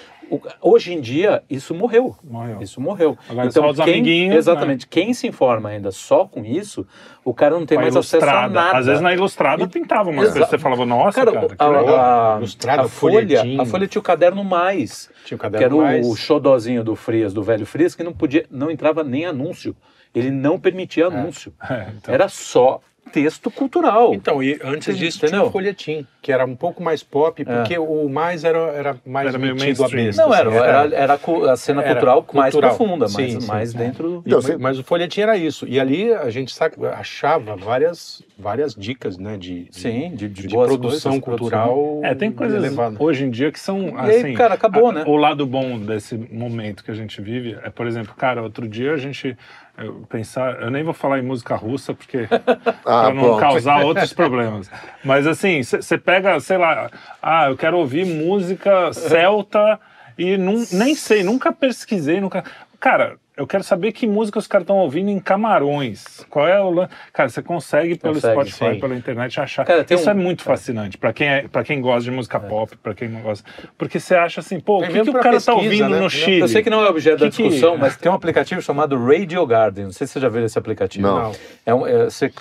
Hoje 0.62 0.94
em 0.94 1.02
dia, 1.02 1.42
isso 1.50 1.74
morreu. 1.74 2.16
Morreu. 2.24 2.62
Isso 2.62 2.80
morreu. 2.80 3.18
Agora 3.28 3.50
só 3.50 3.68
os 3.68 3.78
quem, 3.78 3.94
amiguinhos, 3.96 4.30
né? 4.30 4.38
Exatamente. 4.38 4.86
Quem 4.88 5.12
se 5.12 5.28
informa 5.28 5.70
ainda 5.70 5.92
só 5.92 6.26
com 6.26 6.46
isso, 6.46 6.86
o 7.26 7.34
cara 7.34 7.58
não 7.58 7.66
tem 7.66 7.78
a 7.78 7.82
mais 7.82 7.96
acesso 7.96 8.18
a 8.18 8.28
ilustrada. 8.28 8.54
nada. 8.54 8.78
Às 8.78 8.86
vezes 8.86 9.02
na 9.02 9.12
ilustrada 9.12 9.68
pintava 9.68 10.10
uma 10.12 10.22
Exato. 10.22 10.38
coisa. 10.38 10.52
Você 10.52 10.58
falava, 10.60 10.86
nossa, 10.86 11.26
Cara, 11.26 11.48
cara, 11.48 11.80
a, 11.80 12.36
a, 12.36 12.38
Ilustrado, 12.38 12.82
a 12.82 12.88
Folha, 12.88 13.42
a 13.60 13.66
Folha 13.66 13.88
tinha 13.88 14.00
o 14.00 14.04
caderno 14.04 14.44
mais, 14.44 15.10
Tinha 15.26 15.36
o 15.36 15.40
que 15.40 15.46
era 15.48 15.54
caderno 15.54 15.80
o, 15.80 15.82
mais. 15.82 16.06
o 16.06 16.16
xodózinho 16.16 16.84
do 16.84 16.96
Frias, 16.96 17.34
do 17.34 17.42
velho 17.42 17.66
Frias, 17.66 17.96
que 17.96 18.04
não 18.04 18.14
podia, 18.14 18.46
não 18.52 18.70
entrava 18.70 19.04
nem 19.04 19.26
anúncio. 19.26 19.76
Ele 20.14 20.30
não 20.32 20.60
permitia 20.60 21.08
anúncio. 21.08 21.54
É, 21.70 21.88
então. 21.98 22.14
Era 22.14 22.28
só 22.28 22.82
texto 23.12 23.50
cultural. 23.52 24.14
Então, 24.14 24.42
e 24.42 24.60
antes 24.64 24.98
disso 24.98 25.18
Entendeu? 25.18 25.40
tinha 25.42 25.50
o 25.50 25.52
folhetim, 25.52 26.06
que 26.22 26.32
era 26.32 26.46
um 26.46 26.56
pouco 26.56 26.82
mais 26.84 27.02
pop, 27.04 27.44
porque 27.44 27.78
o 27.78 28.08
mais 28.10 28.44
era, 28.44 28.60
era 28.60 28.98
mais 29.06 29.28
Era 29.30 29.38
meio 29.38 29.56
metido 29.56 29.84
a 29.84 29.90
besta. 29.90 30.22
não, 30.22 30.34
era, 30.34 30.50
assim, 30.50 30.58
era, 30.60 30.96
era 30.96 31.14
a 31.14 31.18
cu- 31.18 31.46
a 31.46 31.56
cena 31.58 31.82
Era 31.82 31.92
cultural 31.94 32.26
mais 32.34 32.52
cultural. 32.54 32.76
profunda, 32.78 33.08
Sim, 33.08 33.14
mais, 33.22 33.32
sim, 33.44 33.48
mais 33.48 33.70
sim. 33.72 33.78
dentro 33.78 34.10
do... 34.10 34.16
E- 34.18 34.22
Então, 34.28 34.42
você- 34.42 34.58
mas 34.58 34.80
o 34.80 34.84
folhetim 34.84 35.22
era 35.22 35.38
isso. 35.38 35.66
E 35.68 35.80
ali 35.80 36.14
a 36.14 36.30
gente 36.30 36.54
achava 36.94 37.56
várias, 37.56 38.22
várias 38.38 38.76
dicas, 38.76 39.18
né? 39.18 39.38
De, 39.38 39.68
Sim, 39.72 40.12
de, 40.16 40.28
de, 40.30 40.48
de 40.48 40.50
produção 40.50 41.20
coisas, 41.20 41.26
cultural. 41.26 42.02
É, 42.04 42.14
tem 42.16 42.32
coisas 42.32 42.58
elevada. 42.58 42.96
hoje 43.00 43.26
em 43.26 43.30
dia 43.30 43.52
que 43.52 43.60
são 43.60 43.90
E 43.90 44.00
aí, 44.00 44.20
assim. 44.20 44.34
cara, 44.34 44.54
acabou, 44.56 44.90
a- 44.90 44.94
né? 44.94 45.04
O 45.08 45.16
lado 45.16 45.46
bom 45.46 45.80
desse 45.80 46.16
momento 46.18 46.84
que 46.84 46.92
a 46.92 46.94
gente 46.94 47.22
vive 47.22 47.58
é, 47.64 47.70
por 47.70 47.88
exemplo, 47.88 48.14
cara, 48.16 48.42
outro 48.44 48.68
dia 48.68 48.94
a 48.94 48.98
gente 48.98 49.36
eu 49.78 50.06
pensar, 50.10 50.62
eu 50.62 50.70
nem 50.70 50.84
vou 50.84 50.94
falar 50.94 51.20
em 51.20 51.22
música 51.22 51.56
russa 51.56 51.94
porque 51.94 52.28
Ah, 52.86 53.04
para 53.04 53.14
não 53.14 53.24
pronto. 53.24 53.40
causar 53.40 53.84
outros 53.84 54.14
problemas. 54.14 54.70
Mas 55.04 55.26
assim, 55.28 55.62
você 55.64 55.98
pega, 55.98 56.40
sei 56.40 56.58
lá, 56.58 56.90
ah, 57.22 57.50
eu 57.50 57.58
quero 57.58 57.78
ouvir 57.78 58.06
música 58.06 58.92
celta 58.94 59.80
e 60.18 60.36
nun- 60.38 60.66
nem 60.74 60.96
sei, 60.96 61.24
nunca 61.24 61.52
pesquisei, 61.52 62.20
nunca. 62.20 62.44
Cara, 62.80 63.18
eu 63.40 63.48
quero 63.48 63.64
saber 63.64 63.92
que 63.94 64.06
música 64.06 64.38
os 64.38 64.46
caras 64.46 64.64
estão 64.64 64.78
ouvindo 64.78 65.10
em 65.10 65.20
Camarões. 65.20 66.26
Qual 66.30 66.48
é 66.48 66.62
o 66.62 66.88
Cara, 67.14 67.30
você 67.30 67.42
consegue 67.42 67.98
pelo 67.98 68.16
Consegue, 68.16 68.34
Spotify, 68.52 68.74
sim. 68.76 68.80
pela 68.82 68.96
internet 68.96 69.40
achar. 69.40 69.66
Cara, 69.66 69.84
tem 69.84 69.98
Isso 69.98 70.08
um- 70.08 70.12
é 70.12 70.14
muito 70.14 70.44
fascinante 70.44 70.98
para 70.98 71.14
quem 71.14 71.28
é, 71.28 71.48
para 71.48 71.64
quem 71.64 71.80
gosta 71.82 72.04
de 72.04 72.12
música 72.12 72.40
pop, 72.40 72.76
para 72.78 72.94
quem 72.94 73.08
não 73.08 73.22
gosta, 73.22 73.50
porque 73.78 74.00
você 74.00 74.14
acha 74.16 74.42
assim, 74.42 74.60
pô, 74.60 74.80
o 74.80 74.88
que, 74.88 74.92
que 75.04 75.10
o 75.10 75.14
cara 75.14 75.24
tá 75.24 75.32
pesquisa, 75.32 75.52
ouvindo 75.54 75.90
né? 75.90 76.00
no 76.00 76.10
Chile? 76.10 76.42
Eu 76.42 76.48
sei 76.50 76.62
que 76.62 76.70
não 76.70 76.84
é 76.86 76.90
objeto 76.90 77.20
da 77.20 77.30
Que 77.30 77.38
que- 77.38 77.44
discussão, 77.44 77.78
mas 77.78 77.96
tem 77.98 78.12
um 78.12 78.16
aplicativo 78.16 78.62
chamado 78.62 78.98
Radio 79.04 79.46
Garden. 79.46 79.86
Não 79.86 79.92
sei 79.92 80.06
se 80.06 80.14
você 80.14 80.20
já 80.20 80.30
viu 80.30 80.44
esse 80.46 80.60
aplicativo. 80.60 81.08
Não. 81.08 81.20
Não. 81.24 81.32
É, 81.66 81.74
um, 81.74 81.88
é, 81.88 82.04
você- 82.06 82.32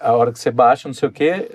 a 0.00 0.12
hora 0.12 0.32
que 0.32 0.38
você 0.38 0.50
baixa, 0.50 0.88
não 0.88 0.94
sei 0.94 1.08
o 1.08 1.12
quê, 1.12 1.50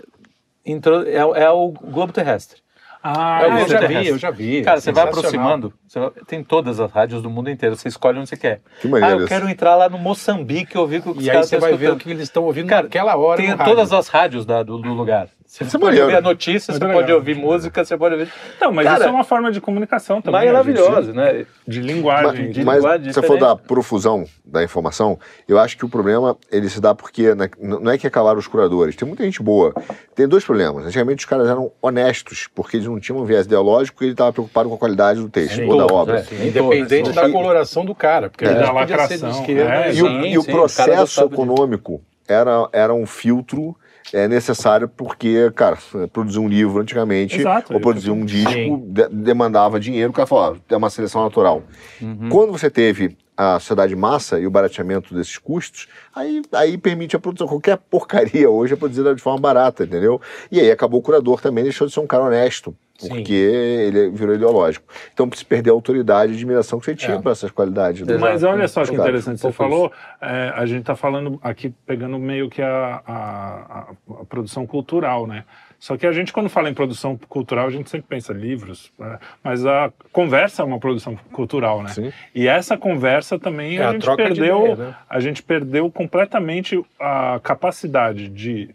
intro- 0.65 1.07
é, 1.07 1.17
é 1.43 1.49
o 1.49 1.69
globo 1.71 2.13
terrestre. 2.13 2.62
Ah, 3.03 3.39
É 3.41 3.43
Ah, 3.43 3.47
eu 3.47 3.51
globo 3.57 3.69
já 3.71 3.87
vi, 3.87 4.07
eu 4.07 4.17
já 4.17 4.31
vi. 4.31 4.61
Cara, 4.61 4.79
você 4.79 4.91
vai 4.93 5.03
aproximando, 5.03 5.73
você 5.85 5.99
vai- 5.99 6.11
tem 6.25 6.41
todas 6.43 6.79
as 6.79 6.89
rádios 6.91 7.21
do 7.21 7.29
mundo 7.29 7.49
inteiro, 7.49 7.75
você 7.75 7.89
escolhe 7.89 8.17
onde 8.17 8.29
você 8.29 8.37
quer. 8.37 8.61
Que 8.81 8.87
ah, 8.95 9.09
eu 9.11 9.25
quero 9.27 9.49
entrar 9.49 9.75
lá 9.75 9.89
no 9.89 9.97
Moçambique 9.97 10.75
e 10.75 10.79
ouvir 10.79 10.99
o 10.99 11.01
que 11.03 11.09
os 11.09 11.17
E 11.17 11.29
aí 11.29 11.33
caras 11.35 11.49
você 11.49 11.55
estão 11.55 11.69
vai 11.69 11.77
ver 11.77 11.91
o 11.91 11.97
que 11.97 12.09
eles 12.09 12.23
estão 12.23 12.43
ouvindo 12.43 12.67
Cara, 12.69 12.83
naquela 12.83 13.15
hora. 13.17 13.37
Tem 13.41 13.49
rádio. 13.49 13.65
todas 13.65 13.91
as 13.91 14.07
rádios 14.07 14.45
da- 14.45 14.63
do, 14.63 14.77
do 14.77 14.93
lugar. 14.93 15.27
Você 15.53 15.65
Isso 15.65 15.77
é 15.77 15.79
pode 15.79 16.01
ouvir 16.01 16.15
a 16.15 16.21
notícia, 16.21 16.73
você 16.73 16.79
legal. 16.79 16.95
pode 16.99 17.13
ouvir 17.13 17.35
música, 17.35 17.85
você 17.85 17.95
pode 17.95 18.15
ouvir. 18.15 18.27
Então, 18.57 18.71
mas 18.71 18.85
Cara, 18.87 18.97
isso 19.01 19.07
é 19.07 19.11
uma 19.11 19.23
forma 19.23 19.51
de 19.51 19.61
comunicação 19.61 20.19
também. 20.19 20.47
Maravilhosa, 20.47 21.13
né? 21.13 21.45
De 21.67 21.79
linguagem. 21.79 22.45
Mas, 22.47 22.55
de- 22.55 22.65
mas 22.65 22.75
linguagem 22.77 23.13
se 23.13 23.21
você 23.21 23.27
for 23.27 23.37
da 23.37 23.55
profusão 23.55 24.25
da 24.43 24.63
informação, 24.63 25.19
eu 25.47 25.59
acho 25.59 25.77
que 25.77 25.85
o 25.85 25.89
problema 25.89 26.35
ele 26.51 26.67
se 26.71 26.81
dá 26.81 26.95
porque 26.95 27.35
né, 27.35 27.51
não 27.59 27.91
é 27.91 27.99
que 27.99 28.07
acabaram 28.07 28.39
os 28.39 28.47
curadores. 28.47 28.95
Tem 28.95 29.07
muita 29.07 29.23
gente 29.23 29.43
boa. 29.43 29.75
Tem 30.15 30.27
dois 30.27 30.43
problemas. 30.43 30.87
Antigamente 30.87 31.19
os 31.23 31.29
caras 31.29 31.47
eram 31.47 31.71
honestos, 31.79 32.49
porque 32.55 32.77
eles 32.77 32.87
não 32.87 32.99
tinham 32.99 33.19
um 33.21 33.23
viés 33.25 33.45
ideológico 33.45 34.03
e 34.03 34.07
ele 34.07 34.13
estava 34.13 34.33
preocupado 34.33 34.69
com 34.69 34.73
a 34.73 34.77
qualdade 34.79 35.19
do 35.21 35.29
texto 35.29 35.61
ou 35.61 35.77
da 35.77 35.85
todos, 35.85 35.91
obra. 35.91 36.17
é. 36.17 36.23
Sim, 36.23 36.47
Independente 36.47 37.01
Todas, 37.03 37.15
da 37.15 37.29
E- 37.29 37.31
coloração 37.31 37.85
do 37.85 37.93
cara. 37.93 38.27
Porque 38.27 38.43
É, 38.43 38.55
da 38.55 38.59
ser 38.61 38.65
de 38.65 38.73
lacração, 38.73 39.29
esquerda. 39.29 39.71
é, 39.75 39.93
E 39.93 40.01
o, 40.01 40.07
Sim, 40.07 40.21
e 40.29 40.37
o 40.39 40.41
sim, 40.41 40.49
o 40.49 40.51
processo 40.51 41.21
econômico 41.25 42.01
era, 42.27 42.67
era 42.73 42.91
um 42.91 43.05
filtro 43.05 43.75
é, 44.11 44.27
necessário 44.27 44.87
porque, 44.87 45.51
cara, 45.55 45.77
produzir 46.11 46.39
um 46.39 46.47
livro 46.47 46.81
antigamente 46.81 47.39
Exato, 47.39 47.73
ou 47.73 47.79
produzir 47.79 48.11
um 48.11 48.25
disco 48.25 48.83
de- 48.87 49.07
demandava 49.09 49.79
dinheiro, 49.79 50.09
o 50.11 50.13
cara 50.13 50.27
falava, 50.27 50.57
é 50.69 50.75
uma 50.75 50.89
seleção 50.89 51.23
natural. 51.23 51.63
Uhum. 52.01 52.29
Quando 52.29 52.51
você 52.51 52.69
teve 52.69 53.17
a 53.35 53.59
sociedade 53.59 53.95
massa 53.95 54.39
e 54.39 54.45
o 54.45 54.51
barateamento 54.51 55.13
desses 55.15 55.37
custos, 55.37 55.87
aí, 56.13 56.43
aí 56.51 56.77
permite 56.77 57.15
a 57.15 57.19
produção. 57.19 57.47
Qualquer 57.47 57.77
porcaria 57.89 58.49
hoje 58.49 58.73
é 58.73 58.75
produzida 58.75 59.15
de 59.15 59.21
forma 59.21 59.39
barata, 59.39 59.83
entendeu? 59.83 60.21
E 60.51 60.59
aí 60.59 60.69
acabou 60.69 60.99
o 60.99 61.03
curador 61.03 61.41
também, 61.41 61.63
deixou 61.63 61.87
de 61.87 61.93
ser 61.93 61.99
um 61.99 62.07
cara 62.07 62.23
honesto. 62.23 62.75
Porque 62.99 63.33
ele 63.33 64.09
virou 64.11 64.35
ideológico. 64.35 64.85
Então 65.13 65.29
se 65.33 65.43
perdeu 65.43 65.73
a 65.73 65.77
autoridade 65.77 66.31
e 66.31 66.35
admiração 66.35 66.79
que 66.79 66.85
você 66.85 66.95
tinha 66.95 67.17
É. 67.17 67.21
para 67.21 67.31
essas 67.31 67.51
qualidades. 67.51 68.05
né? 68.05 68.17
Mas 68.17 68.43
olha 68.43 68.67
só 68.67 68.83
que 68.85 68.93
interessante, 68.93 69.39
você 69.41 69.47
Um 69.47 69.51
falou, 69.51 69.91
é, 70.21 70.51
a 70.55 70.65
gente 70.65 70.81
está 70.81 70.95
falando 70.95 71.39
aqui, 71.43 71.73
pegando 71.85 72.17
meio 72.19 72.49
que 72.49 72.61
a, 72.61 73.01
a- 73.05 73.87
a- 74.21 74.25
produção 74.25 74.65
cultural, 74.65 75.25
né? 75.27 75.43
Só 75.79 75.97
que 75.97 76.07
a 76.07 76.13
gente, 76.13 76.31
quando 76.31 76.47
fala 76.47 76.69
em 76.69 76.73
produção 76.73 77.19
cultural, 77.27 77.67
a 77.67 77.69
gente 77.69 77.89
sempre 77.89 78.07
pensa 78.07 78.31
livros, 78.31 78.89
né? 78.97 79.19
mas 79.43 79.65
a 79.65 79.91
conversa 80.13 80.61
é 80.61 80.65
uma 80.65 80.79
produção 80.79 81.17
cultural, 81.33 81.83
né? 81.83 81.89
Sim. 81.89 82.13
E 82.33 82.47
essa 82.47 82.77
conversa 82.77 83.37
também 83.37 83.79
É 83.79 83.83
a, 83.83 83.89
a 83.89 83.91
gente 83.91 84.01
troca 84.03 84.23
de 84.23 84.29
perdeu, 84.39 84.59
ideia, 84.61 84.75
né? 84.77 84.95
a 85.09 85.19
gente 85.19 85.43
perdeu 85.43 85.91
completamente 85.91 86.81
a 86.97 87.37
capacidade 87.43 88.29
de 88.29 88.69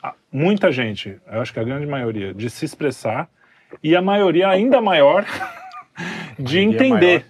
a- 0.00 0.12
muita 0.30 0.70
gente, 0.70 1.16
eu 1.32 1.40
acho 1.40 1.52
que 1.52 1.58
a 1.58 1.64
grande 1.64 1.86
maioria, 1.86 2.32
de 2.32 2.48
se 2.48 2.64
expressar 2.64 3.28
e 3.82 3.94
a 3.96 4.02
maioria 4.02 4.48
ainda 4.48 4.80
maior 4.80 5.24
de 6.38 6.58
entender. 6.58 7.26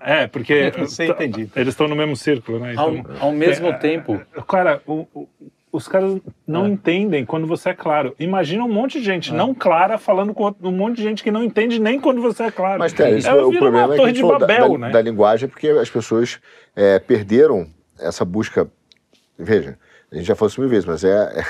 É, 0.00 0.28
porque 0.28 0.72
entendi. 1.00 1.50
eles 1.56 1.68
estão 1.70 1.88
no 1.88 1.96
mesmo 1.96 2.14
círculo, 2.16 2.60
né? 2.60 2.74
Ao, 2.76 2.94
Então, 2.94 3.16
ao 3.18 3.32
mesmo 3.32 3.66
é, 3.68 3.72
tempo, 3.72 4.20
cara, 4.46 4.80
o- 4.86 5.04
o- 5.12 5.28
os 5.72 5.88
caras 5.88 6.20
não 6.46 6.66
É. 6.66 6.68
entendem 6.68 7.24
quando 7.24 7.48
você 7.48 7.70
é 7.70 7.74
claro. 7.74 8.14
Imagina 8.20 8.62
um 8.62 8.72
monte 8.72 9.00
de 9.00 9.04
gente 9.04 9.34
não 9.34 9.52
clara 9.52 9.98
falando 9.98 10.32
com 10.32 10.54
um 10.62 10.70
monte 10.70 10.98
de 10.98 11.02
gente 11.02 11.24
que 11.24 11.32
não 11.32 11.42
entende 11.42 11.80
nem 11.80 11.98
quando 11.98 12.22
você 12.22 12.44
é 12.44 12.50
claro. 12.52 12.78
Mas, 12.78 12.92
cara, 12.92 13.10
isso, 13.18 13.28
é, 13.28 13.34
o 13.34 13.48
vira 13.48 13.60
problema 13.60 13.86
uma 13.88 13.94
é 13.94 13.98
que 13.98 14.04
a 14.04 14.06
gente 14.06 14.20
falou 14.20 14.38
Babel, 14.38 14.72
da, 14.74 14.78
né? 14.78 14.90
da 14.90 15.00
linguagem, 15.02 15.48
porque 15.48 15.66
as 15.70 15.90
pessoas 15.90 16.38
é, 16.76 17.00
perderam 17.00 17.66
essa 17.98 18.24
busca. 18.24 18.70
Veja, 19.36 19.76
a 20.14 20.18
gente 20.18 20.26
já 20.26 20.34
falou 20.36 20.48
isso 20.48 20.60
mil 20.60 20.70
vezes, 20.70 20.84
mas 20.84 21.02
é, 21.02 21.10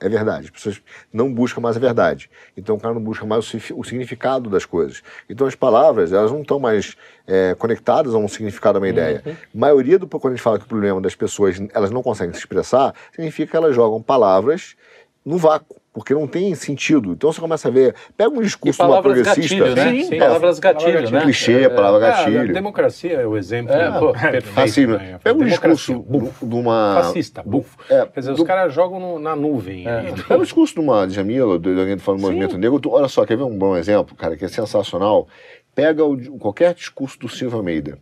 é, 0.00 0.06
é 0.06 0.08
verdade. 0.08 0.46
As 0.46 0.50
pessoas 0.50 0.82
não 1.12 1.32
buscam 1.32 1.60
mais 1.60 1.76
a 1.76 1.80
verdade. 1.80 2.30
Então 2.56 2.76
o 2.76 2.80
cara 2.80 2.94
não 2.94 3.02
busca 3.02 3.26
mais 3.26 3.52
o, 3.52 3.80
o 3.80 3.84
significado 3.84 4.48
das 4.48 4.64
coisas. 4.64 5.02
Então 5.28 5.46
as 5.46 5.54
palavras, 5.54 6.12
elas 6.12 6.32
não 6.32 6.40
estão 6.40 6.58
mais 6.58 6.96
é, 7.26 7.54
conectadas 7.58 8.14
a 8.14 8.18
um 8.18 8.28
significado, 8.28 8.78
a 8.78 8.80
uma 8.80 8.88
ideia. 8.88 9.22
A 9.26 9.58
maioria 9.58 9.98
do 9.98 10.06
quando 10.08 10.32
a 10.32 10.36
gente 10.36 10.42
fala 10.42 10.58
que 10.58 10.64
o 10.64 10.68
problema 10.68 11.00
das 11.00 11.14
pessoas, 11.14 11.60
elas 11.74 11.90
não 11.90 12.02
conseguem 12.02 12.32
se 12.32 12.40
expressar, 12.40 12.94
significa 13.12 13.50
que 13.50 13.56
elas 13.56 13.74
jogam 13.74 14.02
palavras 14.02 14.76
no 15.24 15.36
vácuo. 15.36 15.79
Porque 15.92 16.14
não 16.14 16.24
tem 16.28 16.54
sentido. 16.54 17.10
Então 17.12 17.32
você 17.32 17.40
começa 17.40 17.66
a 17.66 17.70
ver. 17.70 17.96
Pega 18.16 18.30
um 18.30 18.40
discurso 18.40 18.80
de 18.80 18.88
uma 18.88 19.02
progressista. 19.02 19.40
gatilho, 19.40 19.74
né? 19.74 19.90
Sim, 19.90 20.02
sim. 20.04 20.18
Palavras 20.18 20.58
É, 20.58 20.60
gatilho, 20.60 20.92
palavra 20.94 21.10
né? 21.10 21.20
Clichê, 21.22 21.68
palavra 21.68 22.06
Ah, 22.06 22.10
gatilho. 22.12 22.40
a 22.40 22.52
democracia 22.52 23.12
é 23.14 23.26
o 23.26 23.36
exemplo 23.36 23.74
É, 23.74 23.98
pô, 23.98 24.12
perfeito. 24.12 24.60
Assim, 24.60 24.86
né? 24.86 25.18
pega 25.22 25.36
um 25.36 25.38
Democracia, 25.44 25.74
discurso 25.74 25.98
bufo, 25.98 26.46
de 26.46 26.54
uma. 26.54 27.00
fascista, 27.02 27.42
bufo. 27.44 27.76
É, 27.90 28.06
Quer 28.06 28.20
dizer, 28.20 28.34
do- 28.34 28.40
os 28.40 28.46
caras 28.46 28.72
jogam 28.72 29.00
no- 29.00 29.18
na 29.18 29.34
nuvem. 29.34 29.88
É. 29.88 29.98
aí. 29.98 30.12
Pega 30.28 30.40
o 30.40 30.44
discurso 30.44 30.74
de 30.74 30.80
uma 30.80 31.08
Jamila, 31.08 31.58
de 31.58 31.68
alguém 31.70 31.98
falando 31.98 32.20
do 32.20 32.26
movimento 32.26 32.56
negro. 32.56 32.80
olha 32.88 33.08
só, 33.08 33.26
quer 33.26 33.36
ver 33.36 33.42
um 33.42 33.58
bom 33.58 33.76
exemplo, 33.76 34.14
cara, 34.14 34.36
que 34.36 34.44
é 34.44 34.48
sensacional? 34.48 35.26
Pega 35.74 36.04
o, 36.04 36.38
qualquer 36.38 36.74
discurso 36.74 37.18
do 37.18 37.28
Silvio 37.28 37.58
Almeida. 37.58 37.98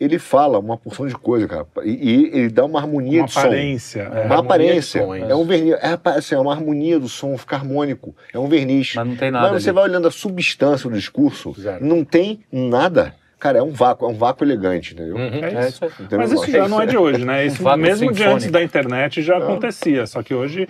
Ele 0.00 0.18
fala 0.18 0.58
uma 0.58 0.76
porção 0.76 1.06
de 1.06 1.14
coisa, 1.14 1.46
cara, 1.46 1.64
e, 1.84 1.90
e 1.90 2.24
ele 2.36 2.48
dá 2.48 2.64
uma 2.64 2.80
harmonia 2.80 3.20
Uma 3.20 3.26
de 3.28 3.32
som. 3.32 3.40
aparência. 3.40 4.02
Uma 4.08 4.14
é. 4.16 4.18
harmonia 4.22 4.38
aparência. 4.40 5.00
som, 5.02 5.14
é 5.14 5.20
é 5.30 5.34
um 5.36 5.44
verniz. 5.44 5.74
É, 5.74 5.98
assim, 6.16 6.34
é 6.34 6.38
uma 6.38 6.52
harmonia 6.52 6.98
do 6.98 7.08
som, 7.08 7.38
fica 7.38 7.54
harmônico. 7.56 8.12
É 8.34 8.38
um 8.40 8.48
verniz. 8.48 8.92
Mas 8.96 9.06
não 9.06 9.14
tem 9.14 9.30
nada 9.30 9.52
Mas 9.52 9.62
você 9.62 9.68
ali. 9.70 9.76
vai 9.76 9.84
olhando 9.84 10.08
a 10.08 10.10
substância 10.10 10.90
do 10.90 10.96
discurso, 10.96 11.54
Zero. 11.56 11.84
não 11.84 12.04
tem 12.04 12.40
nada. 12.50 13.14
Cara, 13.38 13.58
é 13.58 13.62
um 13.62 13.70
vácuo, 13.72 14.06
é 14.06 14.08
um 14.08 14.14
vácuo 14.14 14.44
elegante, 14.44 14.94
entendeu? 14.94 15.14
Uhum. 15.16 15.22
É 15.44 15.64
É 15.64 15.68
isso. 15.68 15.84
Entendeu? 15.84 16.18
Mas 16.18 16.32
isso 16.32 16.50
já 16.50 16.66
não 16.68 16.80
é 16.80 16.86
de 16.86 16.96
hoje, 16.96 17.24
né? 17.24 17.44
Isso 17.46 17.62
Vácuo 17.62 17.78
mesmo 17.82 18.10
de 18.10 18.18
sinfônico. 18.18 18.34
antes 18.36 18.50
da 18.50 18.62
internet 18.64 19.22
já 19.22 19.36
acontecia, 19.38 20.06
só 20.06 20.22
que 20.24 20.32
hoje 20.34 20.68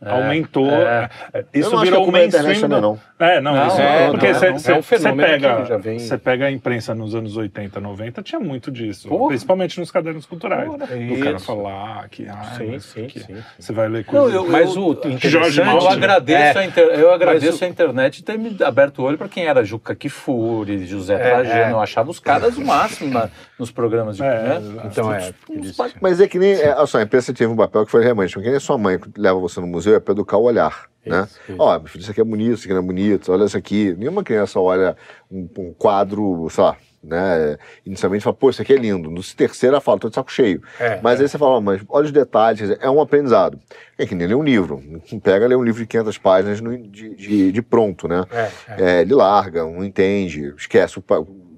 aumentou. 0.00 0.68
é. 0.70 1.08
é, 1.32 1.44
Eu 1.52 1.60
Isso 1.60 1.70
não 1.70 1.78
acho 1.78 1.84
que 1.86 1.90
virou 1.98 2.08
é 2.08 2.10
mainstream. 2.12 2.68
da- 2.68 2.80
não. 2.80 3.00
É, 3.18 3.40
não, 3.40 3.52
Não, 3.52 3.66
isso 3.66 3.80
é, 3.80 4.10
porque 4.10 4.32
não, 4.32 4.38
você 4.38 4.46
é 4.46 4.50
um- 4.52 4.58
você- 4.58 4.72
é 4.72 4.76
um 4.76 4.82
fenômeno 4.82 5.28
pega, 5.28 5.56
que 5.62 5.68
já 5.68 5.76
vem- 5.76 5.98
você 5.98 6.16
pega 6.18 6.46
a 6.46 6.50
imprensa 6.52 6.94
nos 6.94 7.14
anos 7.16 7.36
80, 7.36 7.80
90, 7.80 8.22
tinha 8.22 8.38
muito 8.40 8.70
disso, 8.70 9.08
Porra. 9.08 9.28
principalmente 9.28 9.80
nos 9.80 9.90
cadernos 9.90 10.24
culturais. 10.24 10.66
Porra, 10.70 10.86
do 10.86 11.18
cara 11.18 11.36
isso. 11.36 11.44
falar 11.44 12.08
que, 12.10 12.28
ai, 12.28 12.56
Sim, 12.56 12.70
mas 12.72 12.84
sim, 12.84 13.06
que- 13.06 13.18
sim, 13.20 13.26
sim. 13.34 13.42
você 13.58 13.72
vai 13.72 13.88
ler 13.88 14.04
Não, 14.06 14.20
coisas. 14.22 14.34
eu- 14.34 14.48
Mas 14.48 14.76
o 14.76 14.96
Jorge. 15.24 15.60
Eu 15.60 15.88
agradeço, 15.88 16.58
É. 16.58 16.62
a, 16.62 16.64
inter- 16.64 16.88
eu 16.90 17.12
agradeço 17.12 17.62
o- 17.62 17.66
a 17.66 17.68
internet 17.68 18.22
ter 18.22 18.38
me 18.38 18.56
aberto 18.62 19.00
o 19.00 19.04
olho 19.04 19.18
para 19.18 19.28
quem 19.28 19.46
era 19.46 19.64
Juca 19.64 19.94
Kifuri, 19.96 20.86
José 20.86 21.14
É, 21.14 21.18
Trajano. 21.18 21.58
é. 21.60 21.72
Eu 21.72 21.80
achava 21.80 22.10
os 22.10 22.20
caras 22.20 22.56
o 22.56 22.64
máximo 22.64 23.12
na- 23.12 23.28
nos 23.58 23.70
programas 23.72 24.16
de. 24.16 24.22
É, 24.22 24.60
né? 24.60 24.82
Então 24.84 25.12
é, 25.12 25.32
eles- 25.50 25.76
Mas 26.00 26.20
é 26.20 26.28
que 26.28 26.38
nem. 26.38 26.52
É, 26.52 26.74
olha 26.76 26.86
só, 26.86 26.98
a 26.98 27.02
imprensa 27.02 27.32
teve 27.34 27.52
um 27.52 27.56
papel 27.56 27.84
que 27.84 27.90
foi 27.90 28.00
relevante. 28.02 28.34
Que 28.38 28.48
nem 28.48 28.60
sua 28.60 28.78
mãe 28.78 28.98
que 28.98 29.08
leva 29.16 29.38
você 29.40 29.60
no 29.60 29.66
museu 29.66 29.96
é 29.96 30.00
para 30.00 30.12
educar 30.12 30.36
o 30.36 30.42
olhar. 30.44 30.86
Né? 31.08 31.28
Ó, 31.58 31.78
meu 31.78 31.88
filho, 31.88 32.02
isso 32.02 32.10
aqui 32.10 32.20
é 32.20 32.24
bonito, 32.24 32.54
isso 32.54 32.64
aqui 32.64 32.72
não 32.74 32.80
é 32.82 32.86
bonito, 32.86 33.32
olha 33.32 33.44
isso 33.44 33.56
aqui. 33.56 33.94
Nenhuma 33.98 34.22
criança 34.22 34.60
olha 34.60 34.96
um, 35.30 35.48
um 35.58 35.72
quadro, 35.72 36.48
sei 36.50 36.64
lá, 36.64 36.76
né? 37.02 37.56
Inicialmente 37.86 38.24
fala, 38.24 38.34
pô, 38.34 38.50
isso 38.50 38.60
aqui 38.62 38.72
é 38.72 38.76
lindo. 38.76 39.10
No 39.10 39.22
terceiro 39.22 39.74
ela 39.76 39.80
fala, 39.80 39.98
tô 39.98 40.08
de 40.08 40.14
saco 40.14 40.30
cheio. 40.32 40.60
É, 40.80 41.00
mas 41.02 41.18
é. 41.20 41.22
aí 41.22 41.28
você 41.28 41.38
fala, 41.38 41.60
mas 41.60 41.80
olha 41.88 42.06
os 42.06 42.12
detalhes, 42.12 42.70
é 42.80 42.90
um 42.90 43.00
aprendizado. 43.00 43.58
É 43.96 44.04
que 44.06 44.14
nem 44.14 44.26
ler 44.26 44.34
um 44.34 44.42
livro. 44.42 44.82
Não 45.10 45.18
Pega 45.20 45.46
ler 45.46 45.56
um 45.56 45.62
livro 45.62 45.80
de 45.80 45.86
500 45.86 46.18
páginas 46.18 46.60
no- 46.60 46.76
de, 46.76 47.14
de- 47.14 47.52
de 47.52 47.62
pronto, 47.62 48.06
né? 48.08 48.24
É, 48.30 48.50
é. 48.68 48.98
É, 48.98 49.00
ele 49.02 49.14
larga, 49.14 49.62
não 49.64 49.84
entende, 49.84 50.52
esquece, 50.56 51.00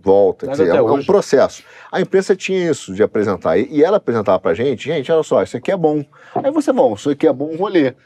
volta. 0.03 0.47
Dizer, 0.49 0.69
é, 0.69 0.83
um- 0.83 0.87
é 0.99 1.05
processo. 1.05 1.63
A 1.93 2.01
imprensa 2.01 2.35
tinha 2.37 2.71
isso 2.71 2.95
de 2.95 3.03
apresentar. 3.03 3.59
E, 3.59 3.67
e 3.71 3.85
ela 3.85 3.97
apresentava 3.99 4.39
pra 4.39 4.55
gente, 4.55 4.85
gente, 4.85 5.11
olha 5.13 5.23
só, 5.23 5.43
isso 5.43 5.57
aqui 5.57 5.71
é 5.71 5.77
bom. 5.77 6.05
Aí 6.35 6.51
você, 6.51 6.73
bom, 6.73 6.95
isso 6.95 7.11
aqui 7.11 7.27
é 7.27 7.33
bom, 7.33 7.57
vou 7.57 7.69
ler. 7.69 7.97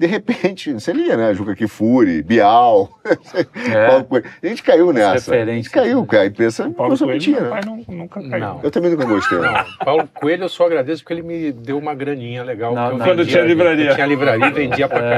De 0.00 0.06
repente, 0.06 0.72
você 0.80 0.94
lia, 0.94 1.14
né? 1.14 1.34
Juca 1.34 1.54
Kifuri, 1.54 2.22
Bial. 2.22 2.88
Paulo 3.86 4.04
Coelho. 4.04 4.24
A 4.42 4.46
gente 4.46 4.62
caiu 4.62 4.92
nessa. 4.94 5.34
A 5.34 5.44
gente 5.44 5.68
caiu, 5.68 6.00
né? 6.00 6.06
cara. 6.08 6.22
A 6.22 6.26
imprensa 6.26 6.70
Paulo 6.70 6.88
não 6.90 6.96
se 6.96 7.04
Coelho, 7.04 7.18
metia, 7.18 7.34
meu 7.34 7.42
né? 7.44 7.50
pai 7.50 7.60
não- 7.66 7.84
nunca 7.96 8.20
caiu. 8.22 8.38
Não. 8.40 8.60
Eu 8.62 8.70
também 8.70 8.90
nunca 8.90 9.04
gostei. 9.04 9.38
né? 9.38 9.52
Não, 9.52 9.84
Paulo 9.84 10.08
Coelho 10.14 10.44
eu 10.44 10.48
só 10.48 10.64
agradeço 10.64 11.02
porque 11.02 11.12
ele 11.12 11.22
me 11.22 11.52
deu 11.52 11.76
uma 11.76 11.94
graninha 11.94 12.42
legal. 12.42 12.74
Não, 12.74 12.92
eu 12.92 12.96
não. 12.96 13.04
Quando 13.04 13.26
tinha 13.26 13.42
livraria. 13.42 13.90
eu 13.90 13.94
Tinha 13.94 14.06
livraria 14.06 14.46
e 14.46 14.50
vendia 14.52 14.88
pra 14.88 15.04
É. 15.04 15.10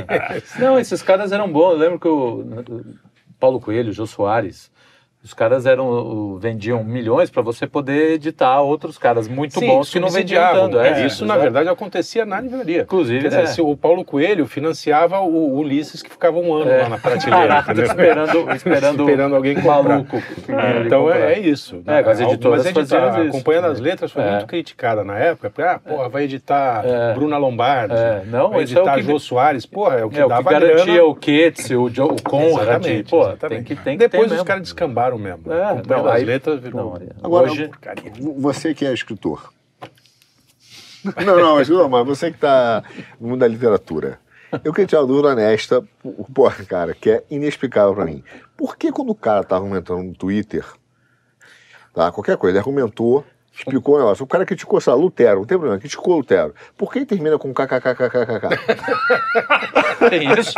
caramba. 0.00 0.42
Não, 0.58 0.76
esses 0.80 1.00
caras 1.00 1.30
eram 1.30 1.48
bons. 1.50 1.70
Eu 1.74 1.78
lembro 1.78 2.00
que 2.00 2.08
o 2.08 2.40
o 2.40 2.84
Paulo 3.38 3.60
Coelho, 3.60 3.90
o 3.90 3.92
Jô 3.92 4.06
Soares, 4.06 4.70
os 5.24 5.32
caras 5.32 5.64
eram 5.64 6.36
vendiam 6.38 6.84
milhões 6.84 7.30
para 7.30 7.40
você 7.40 7.66
poder 7.66 8.12
editar 8.12 8.60
outros 8.60 8.98
caras 8.98 9.26
muito 9.26 9.58
Sim, 9.58 9.66
bons 9.66 9.88
que 9.90 9.98
não 9.98 10.10
vendiam 10.10 10.44
tanto. 10.52 10.78
É, 10.78 11.06
Isso, 11.06 11.24
na 11.24 11.34
exato. 11.34 11.40
verdade, 11.42 11.68
acontecia 11.70 12.26
na 12.26 12.40
livraria. 12.40 12.82
Inclusive, 12.82 13.22
Quer 13.28 13.42
dizer, 13.44 13.60
é. 13.60 13.64
o 13.64 13.74
Paulo 13.74 14.04
Coelho 14.04 14.46
financiava 14.46 15.20
o 15.20 15.56
Ulisses 15.58 16.02
que 16.02 16.10
ficava 16.10 16.38
um 16.38 16.52
ano 16.52 16.70
É. 16.70 16.82
lá 16.82 16.88
na 16.90 16.98
prateleira. 16.98 17.62
Caraca, 17.64 17.72
esperando, 17.82 18.50
esperando, 18.54 19.00
Esperando 19.04 19.34
alguém 19.36 19.54
maluco. 19.62 20.16
É, 20.16 20.86
então 20.86 21.10
é, 21.10 21.32
é 21.34 21.38
isso. 21.38 21.82
É, 21.86 22.02
com 22.02 22.10
as 22.10 22.20
editoras 22.20 22.68
faziam 22.70 23.08
isso. 23.20 23.28
acompanhando 23.28 23.66
as 23.68 23.80
letras 23.80 24.12
foi 24.12 24.22
É. 24.22 24.30
muito 24.32 24.46
criticada 24.46 25.02
na 25.02 25.18
época. 25.18 25.48
porque, 25.48 25.62
Ah, 25.62 25.78
porra, 25.78 26.08
vai 26.10 26.24
editar 26.24 26.84
É. 26.84 27.14
Bruna 27.14 27.38
Lombardi, 27.38 27.94
É, 27.94 28.22
não, 28.26 28.50
vai 28.50 28.60
é 28.60 28.62
editar 28.62 28.94
que- 28.96 29.02
Jô 29.02 29.18
Soares. 29.18 29.64
Porra, 29.64 29.96
é 30.00 30.04
o 30.04 30.10
que 30.10 30.18
É, 30.18 30.24
o 30.24 30.28
que 30.28 30.34
dava 30.34 30.50
garantia 30.50 30.84
grana. 30.84 31.04
o 31.04 31.14
Ketz, 31.14 31.70
o, 31.70 31.84
o 31.86 32.22
Conrad. 32.22 32.84
Exatamente, 32.84 33.10
Pô, 33.10 33.22
exatamente. 33.22 33.64
tem 33.64 33.76
que, 33.76 33.82
tem 33.82 33.98
que 33.98 34.08
Depois 34.08 34.30
os 34.30 34.42
caras 34.42 34.62
descambaram 34.62 35.13
mesmo. 35.18 35.52
É, 35.52 35.64
Acompanhando 35.64 35.88
não, 36.02 36.06
as 36.08 36.14
aí- 36.16 36.24
letras 36.24 36.60
virou 36.60 36.98
não, 36.98 37.08
Agora, 37.22 37.50
hoje. 37.50 37.70
Você 38.38 38.74
que 38.74 38.84
é 38.86 38.92
escritor. 38.92 39.52
Não, 41.26 41.36
não, 41.38 41.54
mas, 41.56 41.68
não, 41.68 41.86
mas 41.86 42.06
você 42.06 42.30
que 42.30 42.38
está 42.38 42.82
no 43.20 43.28
mundo 43.28 43.40
da 43.40 43.46
literatura. 43.46 44.18
Eu 44.64 44.72
queria 44.72 44.86
tirar 44.86 45.02
uma 45.02 45.06
dúvida 45.08 45.28
honesta, 45.28 45.84
pô, 46.32 46.50
cara, 46.66 46.94
que 46.94 47.10
é 47.10 47.24
inexplicável 47.30 47.94
para 47.94 48.06
mim. 48.06 48.24
Por 48.56 48.74
que 48.78 48.90
quando 48.90 49.10
o 49.10 49.14
cara 49.14 49.44
tá 49.44 49.54
argumentando 49.56 50.02
no 50.02 50.14
Twitter, 50.14 50.64
tá, 51.92 52.10
qualquer 52.10 52.38
coisa, 52.38 52.52
ele 52.54 52.60
argumentou, 52.60 53.22
explicou 53.56 53.94
o 53.94 53.98
negócio, 53.98 54.24
o 54.24 54.26
cara 54.26 54.44
criticou, 54.44 54.80
sei 54.80 54.92
lá, 54.92 54.98
Lutero, 54.98 55.40
não 55.40 55.46
tem 55.46 55.56
problema, 55.56 55.78
criticou 55.78 56.16
Lutero. 56.16 56.54
Por 56.76 56.92
que 56.92 56.98
ele 57.00 57.06
termina 57.06 57.38
com 57.38 57.52
kkkkkkk? 57.54 58.48
tem 60.10 60.32
isso. 60.38 60.54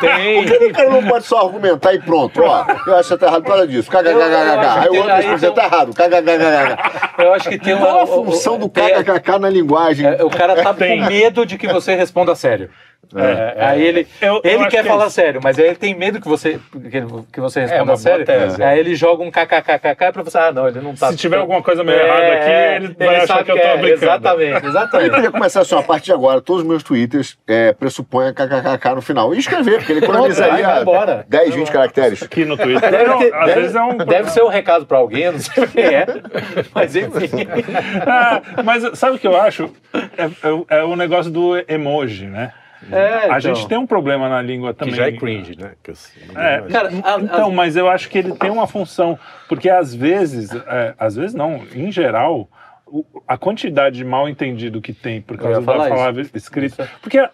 Tem. 0.00 0.44
Por 0.46 0.58
que 0.58 0.64
o 0.66 0.72
cara 0.72 0.90
não 0.90 1.02
pode 1.06 1.26
só 1.26 1.40
argumentar 1.46 1.92
e 1.94 2.00
pronto? 2.00 2.40
Ó, 2.42 2.64
eu 2.86 2.94
acho 2.96 3.02
que 3.02 3.08
você 3.08 3.18
tá 3.18 3.26
errado 3.26 3.42
por 3.42 3.48
causa 3.50 3.66
disso. 3.66 3.90
Eu- 3.92 4.00
eu 4.00 4.18
Kkkk. 4.18 4.66
acho 4.66 4.78
Aí 4.78 4.88
o 4.88 4.94
outro 4.96 5.14
responde, 5.14 5.40
você 5.40 5.46
tem- 5.46 5.54
tá 5.54 5.64
errado. 5.64 5.94
Kkkk. 5.94 7.22
Eu 7.24 7.34
acho 7.34 7.48
que 7.48 7.58
tem 7.58 7.74
uma... 7.74 7.86
Qual 7.86 8.00
a 8.02 8.06
função 8.06 8.58
do 8.58 8.68
tem- 8.68 8.94
kkkk 9.02 9.38
na 9.38 9.50
linguagem? 9.50 10.06
É, 10.06 10.24
o 10.24 10.30
cara 10.30 10.54
tá 10.62 10.72
Tem. 10.74 11.00
com 11.00 11.06
medo 11.08 11.44
de 11.46 11.58
que 11.58 11.66
você 11.66 11.94
responda 11.94 12.34
sério. 12.34 12.70
É, 13.16 13.54
aí 13.64 13.82
ele, 13.82 14.06
Eu- 14.20 14.34
eu 14.34 14.40
ele 14.44 14.54
acho 14.60 14.64
quer 14.70 14.82
que 14.82 14.88
é 14.88 14.90
falar 14.90 15.06
isso. 15.06 15.14
sério, 15.14 15.40
mas 15.42 15.58
aí 15.58 15.66
ele 15.66 15.76
tem 15.76 15.94
medo 15.94 16.20
que 16.20 16.28
você, 16.28 16.60
que, 16.70 17.02
que 17.32 17.40
você 17.40 17.60
responda 17.60 17.82
uma 17.82 17.86
boa 17.86 17.96
sério. 17.96 18.26
tese, 18.26 18.62
é. 18.62 18.66
Aí 18.66 18.78
ele 18.78 18.94
joga 18.94 19.22
um 19.22 19.30
kkkk 19.30 20.12
pra 20.12 20.22
você. 20.22 20.36
Ah, 20.38 20.52
não, 20.52 20.68
ele 20.68 20.80
não 20.80 20.94
tá. 20.94 21.10
Se 21.10 21.16
tiver 21.16 21.38
alguma 21.38 21.62
coisa 21.62 21.82
meio 21.82 21.98
errada 21.98 22.32
aqui, 22.34 22.84
ele 22.84 22.96
vai 22.98 23.16
achar 23.16 23.42
que 23.44 23.50
eu 23.50 23.56
tô 23.56 23.62
é, 23.62 23.76
brincando. 23.78 24.04
Exatamente, 24.04 24.62
Eu 24.64 24.68
exatamente. 24.70 25.10
podia 25.10 25.30
começar 25.30 25.60
assim, 25.62 25.74
a 25.78 25.82
partir 25.82 26.06
de 26.06 26.12
agora, 26.12 26.40
todos 26.40 26.62
os 26.62 26.68
meus 26.68 26.82
twitters 26.82 27.38
é, 27.48 27.72
pressupõem 27.72 28.32
kkkk 28.34 28.94
no 28.94 29.00
final. 29.02 29.34
E 29.34 29.38
escrever, 29.38 29.78
porque 29.78 29.92
ele 29.92 30.00
Vai, 30.00 30.08
economizaria 30.10 30.66
vai 30.66 30.80
embora. 30.82 31.24
10, 31.28 31.54
20 31.54 31.70
caracteres. 31.70 32.22
Aqui 32.22 32.44
no 32.44 32.56
Twitter. 32.56 32.90
Deve, 32.90 33.04
Não, 33.06 33.14
às 33.40 33.46
deve- 33.46 33.60
vezes 33.60 33.76
é 33.76 33.82
um. 33.82 33.96
deve 33.96 34.30
ser 34.30 34.42
um 34.42 34.48
recado 34.48 34.84
pra 34.86 34.98
alguém, 34.98 35.22
eu 35.24 35.32
não 35.32 35.38
sei 35.40 35.66
quem 35.66 35.84
é. 35.84 36.06
Mas 36.74 36.94
enfim. 36.94 37.46
Ah, 38.06 38.42
mas 38.64 38.98
sabe 38.98 39.16
o 39.16 39.18
que 39.18 39.26
eu 39.26 39.40
acho? 39.40 39.70
É, 39.94 40.24
é, 40.76 40.78
é 40.80 40.84
o 40.84 40.96
negócio 40.96 41.30
do 41.30 41.56
emoji, 41.68 42.26
né? 42.26 42.52
É, 42.92 43.24
A 43.24 43.26
então. 43.26 43.40
gente 43.40 43.66
tem 43.68 43.76
um 43.78 43.86
problema 43.86 44.28
na 44.28 44.40
língua 44.40 44.72
Que 44.72 44.80
também. 44.80 44.94
já 44.94 45.06
é 45.08 45.12
cringe, 45.12 45.56
né? 45.58 45.72
Que 45.82 45.90
eu- 45.90 45.94
É, 46.36 46.62
Cara, 46.70 46.88
a- 46.88 47.20
então, 47.20 47.48
a- 47.48 47.52
mas 47.52 47.76
eu 47.76 47.88
acho 47.88 48.08
que 48.08 48.18
ele 48.18 48.32
tem 48.34 48.50
uma 48.50 48.66
função, 48.66 49.18
porque 49.48 49.68
às 49.68 49.94
vezes, 49.94 50.50
é, 50.54 50.94
às 50.98 51.16
vezes 51.16 51.34
não, 51.34 51.62
em 51.74 51.90
geral, 51.90 52.48
o- 52.86 53.04
a 53.26 53.36
quantidade 53.36 53.96
de 53.96 54.04
mal 54.04 54.28
entendido 54.28 54.80
que 54.80 54.92
tem 54.92 55.20
por 55.20 55.36
causa 55.36 55.60
da 55.60 55.62
falar 55.66 55.86
isso. 55.88 55.96
palavra 55.96 56.22
escrita, 56.34 56.88
porque 57.02 57.18
a- 57.18 57.30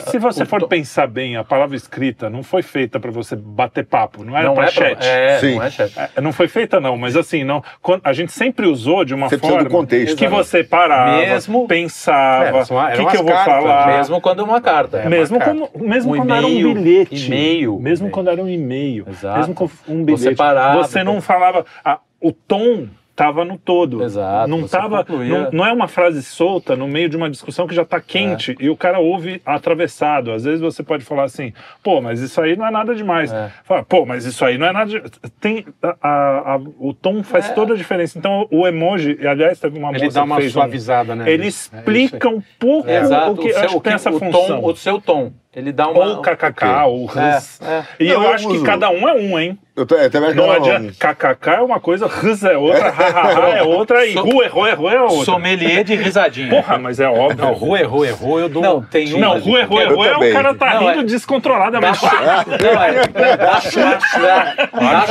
se 0.00 0.18
você 0.18 0.44
for 0.44 0.60
to- 0.60 0.68
pensar 0.68 1.06
bem, 1.06 1.36
a 1.36 1.44
palavra 1.44 1.76
escrita 1.76 2.28
não 2.28 2.42
foi 2.42 2.62
feita 2.62 3.00
para 3.00 3.10
você 3.10 3.34
bater 3.34 3.84
papo, 3.86 4.24
não 4.24 4.36
era 4.36 4.46
não 4.48 4.54
para 4.54 4.66
é 4.68 4.70
pra- 4.70 4.88
chat. 4.88 4.98
É, 5.06 5.38
Sim. 5.40 5.54
não 5.56 5.62
é 5.62 5.70
chat. 5.70 5.92
É, 6.16 6.20
Não 6.20 6.32
foi 6.32 6.48
feita 6.48 6.78
não, 6.80 6.96
mas 6.96 7.16
assim, 7.16 7.44
não, 7.44 7.62
a 8.04 8.12
gente 8.12 8.32
sempre 8.32 8.66
usou 8.66 9.04
de 9.04 9.14
uma 9.14 9.28
Você 9.28 9.38
forma 9.38 9.64
do 9.64 9.70
contexto, 9.70 10.16
que 10.16 10.28
você 10.28 10.62
parava, 10.62 11.16
Mesmo- 11.18 11.66
pensava, 11.66 12.46
É, 12.46 12.52
o 12.52 12.80
eram 12.80 13.04
que, 13.06 13.10
que 13.12 13.16
eu 13.16 13.24
vou 13.24 13.32
cartas, 13.32 13.54
falar, 13.62 13.86
Mesmo 13.98 14.20
quando 14.20 14.40
é 14.40 14.44
uma 14.44 14.60
carta. 14.60 14.98
É, 14.98 15.08
mesmo 15.08 15.36
uma 15.36 15.44
quando, 15.44 15.68
mesmo 15.76 16.12
Um 16.12 16.16
quando 16.18 16.34
era 16.34 16.46
um 16.46 16.50
e-mail, 16.50 16.74
bilhete. 16.74 17.26
e-mail. 17.26 17.78
Mesmo 17.78 18.04
E-mail. 18.06 18.12
quando 18.12 18.30
era 18.30 18.42
um 18.42 18.48
e-mail. 18.48 19.04
Exato. 19.08 19.38
Mesmo 19.38 19.54
com 19.54 19.64
um 19.64 20.04
Você 20.04 20.16
bilhete. 20.30 20.34
parava, 20.36 20.78
Você 20.82 21.02
não 21.04 21.20
falava. 21.20 21.64
ah, 21.84 21.98
o 22.20 22.32
tom 22.32 22.88
estava 23.18 23.44
no 23.44 23.58
todo. 23.58 24.04
Exato, 24.04 24.48
Não, 24.48 24.68
tava, 24.68 25.04
não, 25.08 25.50
não 25.50 25.66
é 25.66 25.72
uma 25.72 25.88
frase 25.88 26.22
solta 26.22 26.76
no 26.76 26.86
meio 26.86 27.08
de 27.08 27.16
uma 27.16 27.28
discussão 27.28 27.66
que 27.66 27.74
já 27.74 27.82
está 27.82 28.00
quente 28.00 28.56
e 28.60 28.70
o 28.70 28.76
cara 28.76 29.00
ouve 29.00 29.42
atravessado. 29.44 30.30
Às 30.30 30.44
vezes 30.44 30.60
você 30.60 30.84
pode 30.84 31.04
falar 31.04 31.24
assim, 31.24 31.52
pô, 31.82 32.00
mas 32.00 32.20
isso 32.20 32.40
aí 32.40 32.54
não 32.56 32.64
é 32.64 32.70
nada 32.70 32.94
demais. 32.94 33.32
É. 33.32 33.50
Fala, 33.64 33.82
pô, 33.82 34.06
mas 34.06 34.24
isso 34.24 34.44
aí 34.44 34.56
não 34.56 34.68
é 34.68 34.72
nada 34.72 34.88
de... 34.88 35.02
Tem, 35.40 35.66
a, 35.82 35.96
a- 36.00 36.54
a- 36.54 36.60
o 36.78 36.94
tom 36.94 37.24
faz 37.24 37.50
É. 37.50 37.54
toda 37.54 37.74
a 37.74 37.76
diferença. 37.76 38.16
Então 38.16 38.46
o 38.52 38.66
emoji, 38.68 39.18
aliás, 39.26 39.58
teve 39.58 39.76
uma 39.78 39.90
Ele 39.90 40.04
moça 40.04 40.14
dá 40.20 40.24
uma 40.24 40.36
fez 40.36 40.50
um- 40.52 40.54
suavizada, 40.54 41.16
né? 41.16 41.28
Ele 41.28 41.44
É 41.44 41.48
explica 41.48 42.28
um 42.28 42.40
pouco 42.58 42.88
o 42.88 43.36
que, 43.36 43.50
o 43.50 43.54
seu, 43.54 43.68
que 43.68 43.80
tem 43.80 43.94
essa 43.94 44.10
o 44.10 44.18
função. 44.20 44.46
tom, 44.46 44.64
o 44.64 44.76
seu 44.76 45.00
tom. 45.00 45.32
Ele 45.54 45.72
dá 45.72 45.88
uma. 45.88 46.04
Ou 46.16 46.22
kkk, 46.22 46.64
ou 46.86 47.10
É, 47.16 47.34
rus. 47.36 47.60
é. 47.62 47.82
E 47.98 48.04
Não, 48.08 48.14
eu, 48.14 48.22
eu 48.22 48.32
acho 48.34 48.48
que 48.48 48.62
cada 48.62 48.90
um 48.90 49.08
é 49.08 49.14
um, 49.14 49.38
hein? 49.38 49.58
Eu, 49.74 49.86
tô, 49.86 49.94
eu 49.94 50.10
também 50.10 50.34
Não 50.34 50.50
adianta. 50.50 50.92
KKK 50.98 51.50
é 51.50 51.60
uma 51.60 51.78
coisa, 51.78 52.06
rus 52.08 52.42
é 52.42 52.56
outra, 52.58 52.90
hahaha 52.90 53.48
é 53.58 53.62
outra, 53.62 54.04
e 54.04 54.12
So- 54.12 54.22
ru 54.24 54.42
errou, 54.42 54.66
errou 54.66 54.90
é 54.90 55.00
outra. 55.00 55.24
Sommelier 55.24 55.84
de 55.84 55.94
risadinha. 55.94 56.50
Porra, 56.50 56.78
mas 56.78 56.98
é 56.98 57.08
óbvio. 57.08 57.36
Não, 57.44 57.50
errou, 57.52 57.76
errou, 57.76 58.04
errou, 58.04 58.40
eu 58.40 58.48
dou. 58.48 58.60
Não, 58.60 58.82
tem 58.82 59.14
um. 59.14 59.20
Não, 59.20 59.38
ru 59.38 59.56
errou, 59.56 59.80
errou 59.80 60.04
é 60.04 60.16
o 60.16 60.32
cara 60.32 60.52
tá 60.54 60.74
Não, 60.74 60.80
rindo 60.88 61.00
é- 61.00 61.04
descontroladamente. 61.04 62.00
Não, 62.60 62.82
é. 62.82 63.02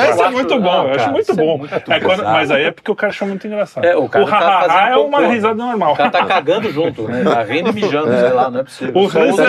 Essa 0.10 0.23
é 0.26 0.30
muito 0.30 0.60
bom, 0.60 0.88
eu 0.88 0.95
acho 0.95 1.12
muito 1.12 1.32
é 1.32 1.36
bom. 1.36 1.58
muito 1.60 1.73
É 1.73 2.17
mas 2.23 2.52
aí 2.52 2.63
é 2.65 2.71
porque 2.71 2.91
o 2.91 2.95
cara 2.95 3.12
achou 3.12 3.28
muito 3.28 3.47
engraçado. 3.47 3.86
É, 3.86 3.95
o 3.95 4.10
cara 4.10 4.26
tá 4.26 4.32
hahaha 4.38 4.67
fazendo 4.69 4.91
é 4.91 4.97
uma 4.97 5.28
risada 5.28 5.56
normal. 5.56 5.93
O 5.93 5.95
cara 5.95 6.10
tá 6.10 6.26
cagando 6.26 6.69
junto, 6.73 7.04
né? 7.08 7.23
Tá 7.23 7.41
rindo 7.43 7.69
e 7.69 7.73
mijando, 7.73 8.10
sei 8.19 8.30
lá, 8.34 8.52
não 8.52 8.60
é 8.60 8.63
possível. 8.63 8.93
O 8.95 9.06
usa- 9.06 9.43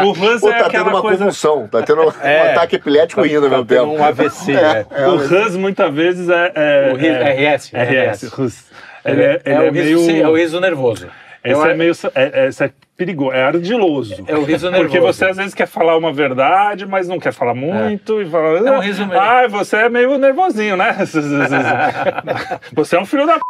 é, 0.00 0.02
o 0.22 0.28
Hans 0.30 0.42
Ou 0.42 0.50
é 0.50 0.52
tá 0.52 0.58
tendo 0.64 0.66
aquela 0.68 0.88
uma 0.90 1.00
coisa... 1.02 1.18
convulsão, 1.18 1.68
tá 1.68 1.82
tendo 1.82 2.02
um 2.02 2.12
É. 2.22 2.52
ataque 2.52 2.76
epilético 2.76 3.22
rindo 3.22 3.44
ao 3.46 3.50
tá 3.50 3.50
mesmo 3.50 3.66
tendo 3.66 3.80
tempo. 3.90 3.92
um 4.00 4.04
AVC, 4.04 4.52
né? 4.54 4.86
É, 4.90 5.06
O 5.08 5.12
Hans 5.14 5.56
muitas 5.56 5.92
vezes 5.94 6.28
é... 6.28 6.52
é, 6.54 6.90
O 6.92 6.96
ri- 6.96 7.08
é- 7.08 7.54
RS. 7.54 7.72
RS. 7.74 8.28
Rus. 8.32 8.64
Ele 9.04 9.22
é, 9.22 9.40
ele 9.44 9.54
é, 9.54 9.66
é 9.66 9.70
o 9.70 9.72
riso, 9.72 9.84
meio... 9.84 9.98
sim, 9.98 10.20
é 10.20 10.28
o 10.28 10.36
riso 10.36 10.60
nervoso. 10.60 11.08
Esse 11.44 11.60
Eu- 11.60 11.66
é 11.66 11.74
meio. 11.74 11.92
É, 12.14 12.46
esse 12.46 12.62
é 12.64 12.70
perigoso, 12.96 13.32
é 13.32 13.42
ardiloso. 13.42 14.24
É 14.28 14.36
o 14.36 14.44
riso 14.44 14.70
Porque 14.70 14.82
nervoso. 14.94 15.12
você 15.18 15.24
às 15.24 15.36
vezes 15.36 15.54
quer 15.54 15.66
falar 15.66 15.96
uma 15.96 16.12
verdade, 16.12 16.86
mas 16.86 17.08
não 17.08 17.18
quer 17.18 17.32
falar 17.32 17.52
muito. 17.52 18.22
E 18.22 18.26
fala, 18.30 18.58
É 18.68 18.70
um 18.70 18.78
riso 18.78 19.04
meio- 19.04 19.20
Ah, 19.20 19.48
você 19.48 19.76
é 19.78 19.88
meio 19.88 20.16
nervosinho, 20.18 20.76
né? 20.76 20.96
você 22.72 22.96
é 22.96 23.00
um 23.00 23.06
filho 23.06 23.26
da 23.26 23.34
p. 23.34 23.40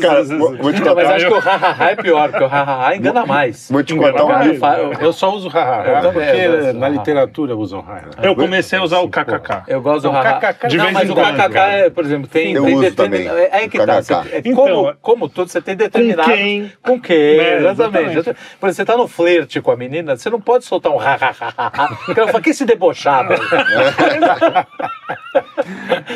Cara, 0.00 0.22
vou, 0.38 0.56
vou 0.56 0.72
te 0.72 0.80
Não, 0.82 0.94
mas 0.94 1.04
contar, 1.04 1.14
acho 1.16 1.26
que 1.26 1.32
o 1.34 1.38
ha-ha-ha 1.38 1.90
é 1.90 1.96
pior, 1.96 2.28
porque 2.30 2.44
o 2.44 2.46
ha-ha-ha 2.46 2.96
engana 2.96 3.26
mais. 3.26 3.68
vou 3.70 3.82
te 3.82 3.94
contar 3.94 4.24
um 4.24 4.42
livro. 4.42 4.66
Eu, 5.00 5.12
só 5.12 5.32
uso 5.34 5.48
haha, 5.48 5.84
Eu 5.88 6.00
também, 6.02 6.26
porque 6.26 6.72
na 6.74 6.86
haha. 6.86 6.88
literatura 6.96 7.56
usam 7.56 7.80
haha. 7.80 8.02
Eu 8.22 8.34
comecei 8.34 8.78
a 8.78 8.82
usar 8.82 8.98
o 9.00 9.08
kkk. 9.08 9.62
eu 9.68 9.80
gosto 9.80 10.02
do 10.02 10.12
Não, 10.12 10.20
ha-ha. 10.20 10.40
kkk 10.52 10.68
de 10.68 10.78
vez 10.78 10.92
mas 10.92 11.08
em 11.08 11.12
o 11.12 11.14
quando, 11.14 11.36
kkk 11.36 11.52
cara. 11.52 11.72
é, 11.72 11.90
por 11.90 12.04
exemplo, 12.04 12.28
tem... 12.28 12.52
Eu 12.52 12.64
tem 12.64 12.74
uso 12.74 12.82
determin- 12.82 13.24
também, 13.24 13.42
É 13.44 13.50
aí 13.56 13.68
que 13.68 13.78
tá. 13.78 14.02
kkk. 14.02 14.02
Você- 14.04 14.34
é 14.36 14.38
Então, 14.44 14.54
como, 14.54 14.94
como 15.00 15.28
tudo, 15.28 15.48
você 15.50 15.60
tem 15.60 15.76
determinado... 15.76 16.30
quem? 16.30 16.72
Com 16.82 17.00
quem? 17.00 17.16
Exatamente. 17.40 18.18
exatamente. 18.18 18.22
Por 18.60 18.68
exemplo, 18.68 18.74
você 18.74 18.84
tá 18.84 18.96
no 18.96 19.08
flerte 19.08 19.60
com 19.60 19.70
a 19.70 19.76
menina, 19.76 20.16
você 20.16 20.28
não 20.30 20.40
pode 20.40 20.64
soltar 20.64 20.92
um 20.92 20.98
ha-ha-ha-ha. 20.98 21.88
Porque 22.06 22.20
ela 22.20 22.28
fala, 22.30 22.42
que 22.42 22.50
esse 22.50 22.64
debochado 22.64 23.32
aí?" 23.32 23.38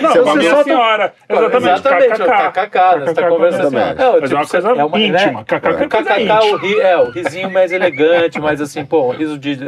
Não, 0.03 0.11
Você 0.12 0.18
você 0.20 0.24
só 0.24 0.35
minha 0.37 0.55
tá- 0.55 0.64
senhora. 0.64 1.12
Exatamente. 1.29 1.68
Exatamente, 1.72 2.22
o 2.22 2.24
KKK. 2.24 2.51
KKK, 2.53 2.79
né? 2.98 3.07
Você 3.07 3.14
tá 3.14 3.29
conversando 3.29 3.66
assim. 3.79 4.03
Ó, 4.03 4.20
Mas 4.20 4.31
é 4.31 4.35
uma 4.35 4.46
coisa 4.46 4.68
é 4.68 4.85
uma- 4.85 4.98
íntima. 5.01 5.38
né? 5.40 5.44
KKK 5.46 5.66
é 5.68 5.70
O 5.70 5.88
coisa 5.88 5.88
KKK, 5.88 6.20
íntima. 6.20 6.44
o, 6.44 6.57
ri, 6.57 6.81
é, 6.81 6.96
o 6.98 7.11
risinho 7.11 7.51
mais 7.51 7.72
elegante, 7.72 8.40
mais 8.40 8.61
assim, 8.61 8.85
pô, 8.85 9.09
um 9.09 9.11
riso 9.11 9.38
de. 9.38 9.59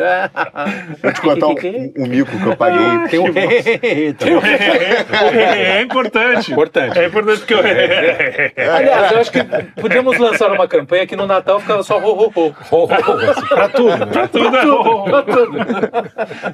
Vou 1.03 1.13
te 1.13 1.21
contar 1.21 1.47
um, 1.47 1.55
um 1.99 2.07
mico 2.07 2.31
que 2.39 2.47
eu 2.47 2.57
paguei. 2.57 3.09
Tem 3.09 3.19
um 3.21 3.31
rei 3.33 4.13
também. 4.15 4.37
O 4.37 5.41
é 5.41 5.83
importante. 5.83 6.53
Importante. 6.53 6.99
É 6.99 7.07
importante 7.07 7.39
porque 7.41 7.55
o 7.55 7.59
Aliás, 8.77 9.13
eu 9.13 9.21
acho 9.21 9.33
que 9.33 9.43
podíamos 9.81 10.19
lançar 10.19 10.51
uma 10.53 10.67
campanha 10.69 11.07
que 11.07 11.17
no 11.17 11.27
Natal 11.27 11.61
ficava 11.61 11.83
só 11.83 11.99
ho, 11.99 12.31
ho, 12.35 12.55
ho. 12.71 12.89
Pra 12.89 13.69
tudo. 13.69 13.97
né? 14.07 14.29
tudo 14.31 14.57
é 14.57 14.65
bom. 14.67 15.05
Pra 15.05 15.23
tudo. 15.23 15.53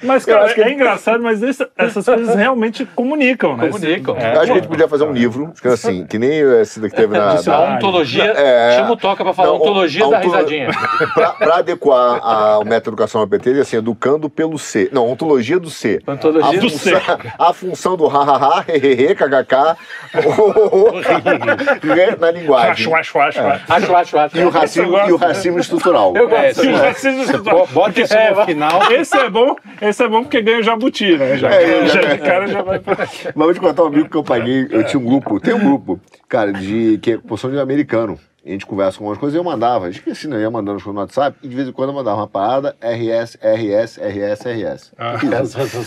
Mas, 0.02 0.24
cara, 0.24 0.52
é 0.56 0.70
engraçado, 0.72 1.22
mas 1.22 1.42
essas 1.42 2.04
coisas 2.04 2.34
realmente 2.34 2.55
comunicam, 2.94 3.56
né? 3.56 3.68
Comunicam. 3.68 4.16
Eu 4.16 4.26
acho 4.40 4.46
que 4.46 4.52
a 4.52 4.54
gente 4.54 4.68
podia 4.68 4.88
fazer 4.88 5.04
um 5.04 5.12
livro, 5.12 5.50
escrevendo 5.54 5.74
assim, 5.74 6.06
que 6.06 6.18
nem 6.18 6.30
esse 6.60 6.80
daqui 6.80 6.96
teve 6.96 7.16
na. 7.16 7.34
Isso, 7.36 7.48
na- 7.50 7.56
a 7.56 7.74
ontologia. 7.76 8.24
É. 8.36 8.76
Chama 8.76 8.92
o 8.92 8.96
Toca 8.96 9.24
pra 9.24 9.32
falar 9.32 9.48
Não, 9.48 9.56
ontologia 9.56 10.04
a 10.04 10.08
da 10.10 10.18
ontolo- 10.18 10.34
risadinha. 10.34 10.68
Pra, 11.14 11.30
pra 11.30 11.54
adequar 11.56 12.20
a, 12.22 12.58
o 12.58 12.64
método 12.64 12.90
educacional 12.94 13.26
PT, 13.28 13.50
ele 13.50 13.58
é 13.60 13.62
assim, 13.62 13.76
educando 13.76 14.28
pelo 14.28 14.58
C. 14.58 14.88
Não, 14.92 15.08
ontologia 15.08 15.58
do 15.58 15.70
C. 15.70 16.00
Ontologia 16.06 16.58
a 16.58 16.60
do 16.60 16.68
função, 16.70 17.00
A 17.38 17.52
função 17.52 17.96
do 17.96 18.06
ha-ha-ha, 18.06 18.64
hehehe, 18.68 19.14
kkk, 19.14 19.76
na 22.20 22.30
linguagem. 22.30 22.70
Acho, 22.72 22.94
acho, 22.94 23.18
acho, 23.18 23.40
acho. 23.40 23.72
Acho, 23.72 23.96
acho, 23.96 24.18
acho. 24.18 24.38
E 24.38 24.44
o 24.44 24.48
racismo, 24.50 24.98
e 25.08 25.12
o 25.12 25.16
racismo 25.16 25.58
estrutural. 25.58 26.12
Eu 26.16 26.28
É, 26.30 26.48
gosto. 26.48 26.62
sim. 26.62 26.70
E 26.70 26.74
o 26.74 26.78
racismo 26.78 27.38
Bo- 27.42 27.66
Bota 27.72 28.00
isso 28.00 28.14
É, 28.14 28.30
no 28.34 28.44
final. 28.44 28.92
Esse 28.92 29.16
é 29.16 29.30
bom, 29.30 29.56
esse 29.80 30.02
é 30.02 30.08
bom 30.08 30.22
porque 30.22 30.40
ganha 30.42 30.60
o 30.60 30.62
jabuti, 30.62 31.16
né? 31.16 31.36
Já, 31.36 31.48
É, 31.50 31.86
já, 31.86 32.00
já- 32.02 32.44
o 32.44 32.45
já 32.46 32.62
vai 32.62 32.78
pra... 32.78 32.96
Mas 32.96 33.34
vou 33.34 33.54
te 33.54 33.60
contar 33.60 33.84
um 33.84 33.86
amigo 33.86 34.08
que 34.08 34.16
eu 34.16 34.24
paguei. 34.24 34.66
Eu 34.70 34.84
tinha 34.84 35.00
um 35.00 35.04
grupo, 35.04 35.40
tem 35.40 35.54
um 35.54 35.64
grupo, 35.64 36.00
cara, 36.28 36.52
de 36.52 36.98
que 36.98 37.12
é 37.12 37.18
porção 37.18 37.50
de 37.50 37.58
americano. 37.58 38.18
A 38.44 38.50
gente 38.50 38.64
conversa 38.64 38.96
com 38.96 39.06
umas 39.06 39.18
coisas 39.18 39.34
e 39.34 39.40
eu 39.40 39.42
mandava. 39.42 39.90
Esqueci, 39.90 40.28
né? 40.28 40.36
Eu 40.36 40.42
ia 40.42 40.50
mandando 40.50 40.76
as 40.76 40.82
coisas 40.82 40.94
no 40.94 41.00
WhatsApp 41.00 41.36
e 41.42 41.48
de 41.48 41.56
vez 41.56 41.68
em 41.68 41.72
quando 41.72 41.88
eu 41.88 41.94
mandava 41.96 42.18
uma 42.18 42.28
parada 42.28 42.76
RS, 42.80 43.36
RS, 43.42 43.98
RS, 43.98 44.40
RS. 44.46 44.92
Ah. 44.96 45.16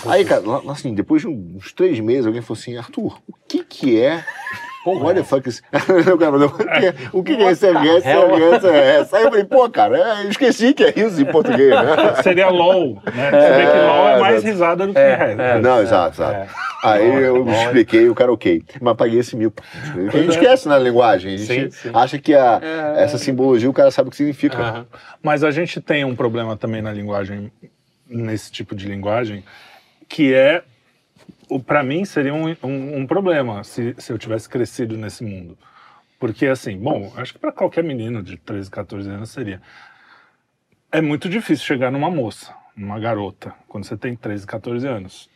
Aí, 0.08 0.26
cara, 0.26 0.44
assim, 0.70 0.94
depois 0.94 1.22
de 1.22 1.30
uns 1.30 1.72
três 1.72 1.98
meses, 2.02 2.26
alguém 2.26 2.42
falou 2.42 2.60
assim: 2.60 2.76
Arthur, 2.76 3.18
o 3.26 3.34
que 3.48 3.64
que 3.64 4.02
é. 4.02 4.26
What 4.86 5.16
the 5.16 5.24
fuck 5.24 5.48
is... 5.50 5.62
O 6.14 6.18
cara 6.18 6.32
mandou, 6.32 6.48
o 6.48 6.52
que- 6.58 6.94
o 7.18 7.24
que 7.24 7.32
é 7.34 7.52
esse 7.52 7.68
RS, 7.70 8.04
RS, 8.06 8.64
RS? 8.66 9.14
Aí 9.14 9.24
eu 9.24 9.30
falei, 9.30 9.44
pô, 9.44 9.70
cara, 9.70 9.98
é, 9.98 10.24
eu 10.26 10.30
esqueci 10.30 10.74
que 10.74 10.84
é 10.86 10.94
isso 10.98 11.22
em 11.22 11.26
português, 11.26 11.70
né? 11.70 12.16
Seria 12.24 12.50
LOL, 12.50 13.02
né? 13.14 13.30
Você 13.32 13.50
vê 13.58 13.72
que 13.72 13.78
LOL 13.78 14.08
é 14.10 14.20
mais 14.20 14.44
risada 14.44 14.88
do 14.88 14.94
que 14.94 15.00
É, 15.00 15.36
é. 15.38 15.60
Não, 15.60 15.82
exato, 15.82 16.16
exato. 16.22 16.50
Aí 16.82 17.06
eu 17.24 17.46
expliquei, 17.50 18.08
o 18.08 18.16
cara 18.16 18.32
ok. 18.32 18.64
Mas 18.80 18.96
paguei 18.96 19.20
esse 19.20 19.36
mil. 19.36 19.52
A 20.14 20.18
gente 20.18 20.30
esquece 20.30 20.70
na 20.70 20.78
linguagem. 20.80 21.34
A 21.34 21.38
gente 21.38 21.46
Sim, 21.46 21.70
sim. 21.72 21.92
acha 21.94 22.18
que 22.18 22.34
a, 22.34 22.62
essa 22.96 23.18
simbologia 23.18 23.70
o 23.70 23.74
cara 23.74 23.92
sabe 23.92 24.08
o 24.08 24.12
que 24.12 24.16
significa. 24.18 24.58
Aham. 24.58 24.86
Mas 25.22 25.44
a 25.44 25.52
gente 25.52 25.82
tem 25.82 26.06
um 26.06 26.16
problema 26.16 26.56
também 26.56 26.82
na 26.82 26.94
linguagem, 26.94 27.52
nesse 28.08 28.50
tipo 28.50 28.74
de 28.74 28.88
linguagem, 28.88 29.44
que 30.08 30.34
é, 30.34 30.62
para 31.58 31.82
mim, 31.82 32.06
seria 32.06 32.34
um, 32.34 32.48
um, 32.64 32.98
um 32.98 33.08
problema 33.08 33.64
se, 33.64 33.96
se 33.98 34.12
eu 34.12 34.18
tivesse 34.18 34.48
crescido 34.48 34.98
nesse 34.98 35.24
mundo. 35.24 35.58
Porque, 36.20 36.46
assim, 36.48 36.78
bom, 36.78 37.12
acho 37.16 37.34
que 37.34 37.40
para 37.40 37.52
qualquer 37.52 37.84
menino 37.84 38.22
de 38.22 38.38
13, 38.38 38.70
14 38.70 39.10
anos 39.10 39.30
seria. 39.30 39.62
É 40.92 41.02
muito 41.02 41.30
difícil 41.30 41.66
chegar 41.66 41.92
numa 41.92 42.12
moça, 42.12 42.54
numa 42.76 43.00
garota, 43.00 43.54
quando 43.68 43.86
você 43.86 43.96
tem 43.96 44.16
13, 44.16 44.46
14 44.46 44.86
anos. 44.86 45.30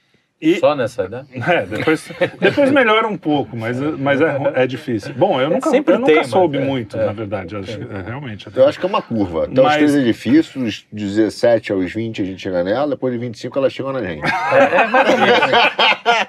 E, 0.43 0.59
Só 0.59 0.75
nessa, 0.75 1.07
né? 1.07 1.23
é, 1.47 1.61
depois, 1.65 2.05
depois 2.37 2.69
melhora 2.69 3.07
um 3.07 3.15
pouco, 3.15 3.55
mas, 3.55 3.79
mas 3.79 4.19
é, 4.19 4.35
é 4.55 4.67
difícil. 4.67 5.13
Bom, 5.15 5.39
eu 5.39 5.49
nunca, 5.49 5.69
sempre 5.69 5.93
eu 5.93 5.99
nunca 5.99 6.11
tem, 6.11 6.17
mas 6.21 6.27
soube 6.27 6.57
é, 6.57 6.61
muito, 6.61 6.97
é. 6.99 7.05
na 7.05 7.13
verdade. 7.13 7.55
eu 7.55 7.61
acho 7.61 7.77
que- 7.77 7.83
é, 7.95 8.01
realmente. 8.05 8.47
Eu 8.53 8.67
acho 8.67 8.77
que 8.77 8.85
é 8.85 8.89
uma 8.89 9.01
curva. 9.01 9.47
Os 9.49 9.57
Mas- 9.57 9.77
13 9.77 9.99
é 10.01 10.03
difícil, 10.03 10.61
dos 10.63 10.85
17 10.91 11.71
aos 11.71 11.93
20 11.93 12.21
a 12.21 12.25
gente 12.25 12.41
chega 12.41 12.61
nela, 12.61 12.89
depois 12.89 13.13
de 13.13 13.19
25 13.19 13.57
ela 13.57 13.69
chega 13.69 13.93
na 13.93 14.01
gente. 14.03 14.21
É, 14.25 14.85
mais 14.87 15.09
ou 15.09 15.17
menos. 15.17 15.39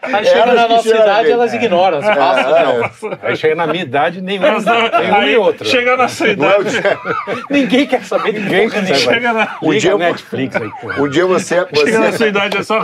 Aí 0.03 0.24
chega 0.24 0.38
Elas 0.38 0.55
na 0.55 0.68
nossa 0.68 0.88
idade, 0.88 1.31
elas 1.33 1.55
ignoram, 1.55 1.98
elas 2.00 2.16
passam. 2.16 3.12
É, 3.12 3.18
Aí 3.22 3.37
chega 3.37 3.57
na 3.57 3.66
minha 3.66 3.83
idade, 3.83 4.20
nenhum, 4.20 4.42
nenhum 4.42 5.14
Aí, 5.16 5.24
nem 5.27 5.37
outro. 5.37 5.66
Chega 5.66 5.96
na 5.96 6.07
sua 6.07 6.29
não 6.37 6.50
é 6.50 6.61
idade, 6.61 6.83
Ninguém 7.50 7.87
quer 7.87 8.05
saber 8.05 8.33
de 8.33 8.40
Ninguém 8.40 8.70
quer 8.70 8.83
nenhuma. 8.83 9.00
chega 9.00 9.33
na, 9.33 9.59
um, 9.61 9.70
dia, 9.77 9.98
Netflix 9.98 10.55
aí, 10.55 10.70
pô. 10.81 11.03
um 11.03 11.09
dia 11.09 11.27
você, 11.27 11.66
chega 11.74 11.98
na 11.98 12.07
você, 12.12 12.18
sua 12.18 12.29
idade 12.29 12.57
é 12.59 12.62
só. 12.62 12.79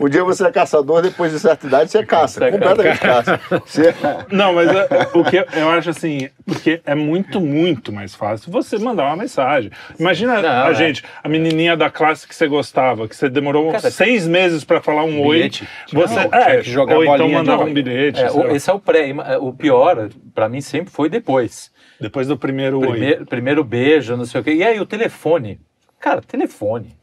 Um 0.00 0.08
dia 0.08 0.24
você 0.24 0.46
é 0.46 0.50
caçador, 0.50 1.02
depois 1.02 1.32
de 1.32 1.38
certa 1.38 1.66
idade 1.66 1.90
você 1.90 2.04
caça. 2.04 2.40
Você 2.40 2.50
completamente 2.50 2.98
caça. 3.00 3.40
Você, 3.64 3.94
Não, 4.30 4.52
mas 4.54 4.68
é, 4.68 4.88
o 5.14 5.24
que 5.24 5.36
eu, 5.54 5.70
acho 5.70 5.90
assim, 5.90 6.28
porque 6.46 6.80
é 6.84 6.94
muito, 6.94 7.40
muito 7.40 7.92
mais 7.92 8.14
fácil 8.14 8.50
você 8.50 8.78
mandar 8.78 9.04
uma 9.06 9.16
mensagem. 9.16 9.70
Imagina 9.98 10.40
Não, 10.40 10.66
a 10.66 10.70
é. 10.70 10.74
gente, 10.74 11.04
a 11.22 11.28
menininha 11.28 11.76
da 11.76 11.90
classe 11.90 12.26
que 12.26 12.34
você 12.34 12.46
gostava, 12.46 13.08
que 13.08 13.14
você 13.16 13.28
demorou 13.28 13.72
Cara, 13.72 13.90
seis 13.90 14.26
meses 14.26 14.64
pra 14.64 14.80
falar 14.80 15.04
um 15.04 15.20
oi. 15.24 15.36
bilhete. 15.38 15.68
Você, 15.92 16.14
Não, 16.14 16.22
é, 16.32 16.44
tinha 16.44 16.62
que 16.62 16.70
jogar 16.70 16.96
ou 16.96 17.04
então 17.04 17.28
mandava 17.28 17.64
oi. 17.64 17.70
um 17.70 17.74
bilhete. 17.74 18.20
É, 18.20 18.30
o- 18.30 18.54
esse 18.54 18.68
é 18.70 18.72
o 18.72 18.80
pré. 18.80 19.12
O 19.40 19.52
pior, 19.52 20.08
pra 20.34 20.48
mim, 20.48 20.60
sempre 20.60 20.92
foi 20.92 21.08
depois. 21.08 21.70
Depois 22.00 22.26
do 22.28 22.36
primeiro 22.36 22.80
oi. 22.80 22.88
Primeiro, 22.88 23.26
primeiro 23.26 23.64
beijo, 23.64 24.16
não 24.16 24.24
sei 24.24 24.40
o 24.40 24.44
quê. 24.44 24.52
E 24.54 24.64
aí, 24.64 24.80
o 24.80 24.86
telefone. 24.86 25.60
Cara, 25.98 26.22
telefone. 26.22 26.96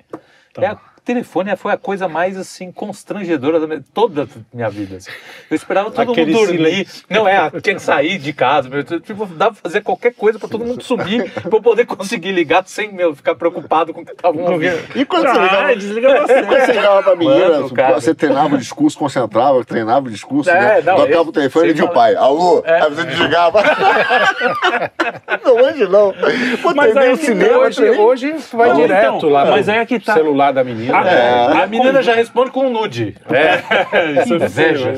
Tá. 0.53 0.61
É 0.63 0.67
a- 0.67 0.77
telefone 1.07 1.55
foi 1.55 1.71
a 1.73 1.77
coisa 1.77 2.07
mais, 2.07 2.37
assim, 2.37 2.71
constrangedora 2.71 3.59
da 3.59 3.65
minha, 3.67 3.83
toda 3.93 4.23
a 4.23 4.27
minha 4.53 4.69
vida. 4.69 4.97
assim. 4.97 5.09
Eu 5.49 5.55
esperava 5.55 5.89
todo 5.89 6.11
Aquele 6.11 6.31
mundo 6.33 6.45
dormir. 6.45 6.57
silêncio. 6.57 7.03
Não 7.09 7.27
é, 7.27 7.49
tinha 7.61 7.75
que 7.75 7.81
sair 7.81 8.17
de 8.17 8.33
casa. 8.33 8.69
meu, 8.69 8.83
Tipo, 8.83 9.25
dava 9.25 9.53
pra 9.53 9.61
fazer 9.63 9.81
qualquer 9.81 10.13
coisa 10.13 10.37
pra 10.37 10.47
todo 10.49 10.65
mundo 10.65 10.83
sumir, 10.83 11.31
pra 11.31 11.49
eu 11.51 11.61
poder 11.61 11.85
conseguir 11.85 12.31
ligar 12.31 12.63
sem, 12.67 12.91
meu, 12.91 13.15
ficar 13.15 13.35
preocupado 13.35 13.93
com 13.93 14.01
o 14.01 14.05
que 14.05 14.11
estavam 14.11 14.43
ouvindo. 14.43 14.77
E 14.95 15.05
quando 15.05 15.23
você 15.29 15.37
Ah, 15.39 15.43
ligava, 15.43 15.75
desliga 15.75 16.07
quando 16.13 16.27
você. 16.27 16.41
você 16.43 16.71
ligava 16.73 17.03
pra 17.03 17.15
menina, 17.15 17.49
Mano, 17.49 17.73
cara. 17.73 17.93
você 17.95 18.13
treinava 18.13 18.55
o 18.55 18.57
discurso, 18.57 18.97
concentrava, 18.97 19.63
treinava 19.63 20.07
o 20.07 20.11
discurso, 20.11 20.49
É, 20.49 20.59
né? 20.59 20.81
não, 20.81 20.95
Tocava 20.97 21.13
eu- 21.13 21.21
o 21.21 21.31
telefone 21.31 21.65
e 21.65 21.69
você 21.69 21.73
de 21.75 21.83
o 21.83 21.89
pai, 21.89 22.15
alô? 22.15 22.61
É. 22.65 22.81
Aí 22.81 22.89
você 22.89 23.03
desligava. 23.05 23.59
não, 25.43 25.55
hoje 25.55 25.87
não. 25.87 26.13
Pô, 26.61 26.73
Mas 26.75 26.95
aí 26.97 27.13
o 27.13 27.17
que 27.17 27.25
cinema, 27.25 27.57
Hoje, 27.57 27.89
hoje 27.89 28.35
vai 28.53 28.69
Não, 28.69 28.75
direto 28.75 29.15
então, 29.17 29.29
lá 29.29 29.45
mas 29.45 29.67
aí 29.69 29.77
é 29.79 29.85
que 29.85 29.99
tá. 29.99 30.13
celular 30.13 30.51
da 30.51 30.63
menina. 30.63 30.96
Ah, 31.03 31.09
É. 31.09 31.63
A 31.63 31.67
menina 31.67 32.01
já 32.01 32.13
responde 32.13 32.51
com 32.51 32.67
um 32.67 32.71
nude. 32.71 33.15
É. 33.29 33.57
Isso 34.23 34.35
é 34.35 34.49
feio. 34.49 34.93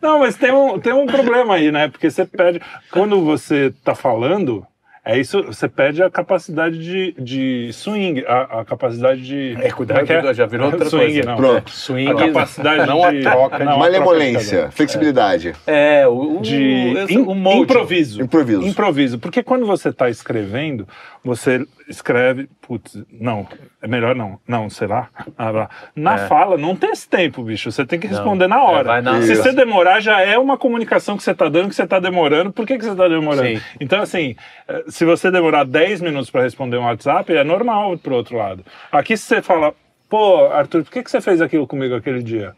Não, 0.00 0.20
mas 0.20 0.36
tem 0.36 0.52
um, 0.52 0.78
tem 0.78 0.92
um 0.92 1.06
problema 1.06 1.54
aí, 1.54 1.70
né? 1.72 1.88
Porque 1.88 2.10
você 2.10 2.24
perde. 2.24 2.60
Quando 2.90 3.22
você 3.24 3.72
tá 3.84 3.94
falando, 3.94 4.66
é 5.04 5.18
isso, 5.18 5.42
você 5.42 5.68
perde 5.68 6.02
a 6.02 6.10
capacidade 6.10 6.78
de, 6.78 7.14
de 7.18 7.70
swing, 7.72 8.24
a, 8.26 8.60
a 8.60 8.64
capacidade 8.64 9.20
de. 9.22 9.56
É, 9.60 9.70
cuidado, 9.70 10.00
é 10.00 10.04
que 10.04 10.12
é? 10.12 10.34
já 10.34 10.46
virou 10.46 10.70
outra 10.70 10.88
swing, 10.88 11.12
coisa. 11.12 11.28
não. 11.30 11.36
Pronto. 11.36 11.70
Swing, 11.70 12.10
A 12.10 12.14
capacidade 12.14 12.86
não 12.86 13.10
de. 13.10 13.26
a 13.26 13.30
troca. 13.30 13.64
não, 13.64 13.72
a 13.74 13.78
Malemolência, 13.78 14.58
troca 14.60 14.72
flexibilidade, 14.72 15.52
É, 15.66 16.06
o, 16.06 16.38
o, 16.38 16.40
de 16.40 16.94
o 17.26 17.52
improviso. 17.62 18.22
improviso. 18.22 18.66
Improviso. 18.66 19.18
Porque 19.18 19.42
quando 19.42 19.66
você 19.66 19.90
está 19.90 20.08
escrevendo, 20.08 20.86
você 21.24 21.66
escreve. 21.88 22.48
Putz, 22.60 23.02
não, 23.10 23.46
é 23.82 23.86
melhor 23.88 24.14
não. 24.14 24.38
Não, 24.46 24.68
será? 24.70 25.08
Ah, 25.36 25.50
lá. 25.50 25.70
Na 25.96 26.14
É. 26.16 26.28
fala, 26.28 26.56
não 26.58 26.76
tem 26.76 26.90
esse 26.90 27.08
tempo, 27.08 27.42
bicho. 27.42 27.70
Você 27.72 27.84
tem 27.86 27.98
que 27.98 28.06
Não. 28.08 28.14
responder 28.14 28.46
na 28.46 28.56
É, 28.56 28.60
hora. 28.60 29.02
na- 29.02 29.22
Se 29.22 29.34
você 29.36 29.52
demorar, 29.52 30.00
já 30.00 30.20
é 30.20 30.38
uma 30.38 30.56
comunicação 30.58 31.16
que 31.16 31.22
você 31.22 31.30
está 31.32 31.48
dando 31.48 31.68
que 31.68 31.74
você 31.74 31.82
está 31.84 31.98
demorando. 31.98 32.52
Por 32.52 32.66
que, 32.66 32.76
que 32.78 32.84
você 32.84 32.90
está 32.92 33.08
demorando? 33.08 33.58
Sim. 33.58 33.64
Então, 33.80 34.00
assim, 34.02 34.36
eh, 34.68 34.84
se 34.88 35.04
você 35.04 35.30
demorar 35.30 35.64
10 35.64 36.00
minutos 36.00 36.30
para 36.30 36.42
responder 36.42 36.76
um 36.76 36.84
WhatsApp, 36.84 37.34
é 37.34 37.42
normal 37.44 37.96
pro 37.98 38.14
outro 38.14 38.36
lado. 38.36 38.64
Aqui, 38.92 39.16
se 39.16 39.24
você 39.24 39.40
fala, 39.42 39.74
pô, 40.08 40.46
Arthur, 40.46 40.84
por 40.84 40.92
que, 40.92 41.02
que 41.02 41.10
você 41.10 41.20
fez 41.20 41.40
aquilo 41.40 41.66
comigo 41.66 41.94
aquele 41.94 42.22
dia? 42.22 42.54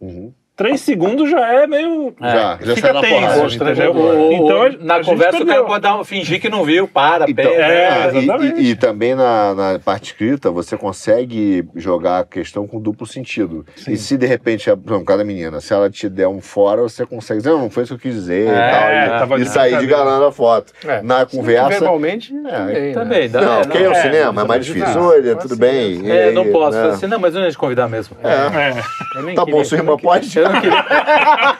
Uhum. 0.00 0.32
Três 0.56 0.80
segundos 0.80 1.28
já 1.30 1.52
é 1.52 1.66
meio. 1.66 2.14
Já, 2.18 2.58
já 2.62 2.74
Fica 2.74 2.94
tenso, 3.02 3.14
porrada. 3.14 3.54
entendeu? 3.54 3.92
O- 3.92 4.28
o- 4.28 4.32
Então, 4.32 4.84
na 4.86 4.94
a 4.94 5.02
gente 5.02 5.10
conversa 5.10 5.42
o 5.42 5.46
cara 5.46 5.64
pode 5.64 5.82
dar, 5.82 6.00
um- 6.00 6.04
fingir 6.04 6.40
que 6.40 6.48
não 6.48 6.64
viu, 6.64 6.88
para, 6.88 7.28
Então, 7.30 7.44
pega. 7.44 7.62
É, 7.62 7.88
ah, 7.88 8.10
e- 8.14 8.18
exatamente. 8.18 8.60
e, 8.62 8.70
e 8.70 8.74
também 8.74 9.14
na, 9.14 9.54
na 9.54 9.78
parte 9.78 10.06
escrita 10.12 10.50
você 10.50 10.74
consegue 10.74 11.62
jogar 11.74 12.20
a 12.20 12.24
questão 12.24 12.66
com 12.66 12.80
duplo 12.80 13.06
sentido. 13.06 13.66
E 13.86 13.98
se 13.98 14.16
de 14.16 14.24
repente, 14.26 14.70
a- 14.70 14.76
por 14.76 15.04
cada 15.04 15.22
menina, 15.24 15.60
se 15.60 15.74
ela 15.74 15.90
te 15.90 16.08
der 16.08 16.26
um 16.26 16.40
fora, 16.40 16.80
você 16.80 17.04
consegue 17.04 17.38
dizer, 17.40 17.50
não, 17.50 17.60
não 17.62 17.70
foi 17.70 17.82
isso 17.82 17.98
que 17.98 18.06
eu 18.08 18.10
quis 18.12 18.20
dizer 18.20 18.48
É, 18.48 19.04
e 19.06 19.08
tal. 19.10 19.18
tava 19.18 19.38
E, 19.38 19.42
e 19.42 19.46
sair 19.46 19.78
de 19.78 19.86
galã 19.86 20.18
na 20.20 20.32
foto. 20.32 20.72
É. 20.86 21.02
Na 21.02 21.26
conversa. 21.26 21.68
Verbalmente, 21.68 22.32
É, 22.70 22.92
também, 22.92 23.28
né? 23.28 23.40
Não, 23.40 23.52
é, 23.58 23.60
ok, 23.60 23.84
é 23.84 23.88
o 23.88 23.92
é, 23.92 24.02
cinema, 24.02 24.40
é 24.40 24.44
mais 24.46 24.64
difícil. 24.64 24.94
não, 24.94 25.08
Olha, 25.08 25.36
tudo 25.36 25.52
assim, 25.52 25.60
bem. 25.60 26.10
É, 26.10 26.24
aí, 26.28 26.34
não 26.34 26.46
posso. 26.50 26.78
né? 26.78 26.88
Assim, 26.88 27.06
não, 27.06 27.18
mas 27.18 27.34
não 27.34 27.42
ia 27.42 27.50
te 27.50 27.58
convidar 27.58 27.88
mesmo. 27.88 28.16
É. 28.24 28.70
É. 28.70 28.82
Eu 29.20 29.34
Tá 29.34 29.44
bom, 29.44 29.62
sua 29.62 29.76
irmã 29.78 29.96
pode? 29.98 30.45
Eu 30.46 30.52
não 30.52 30.60
queria. 30.60 31.56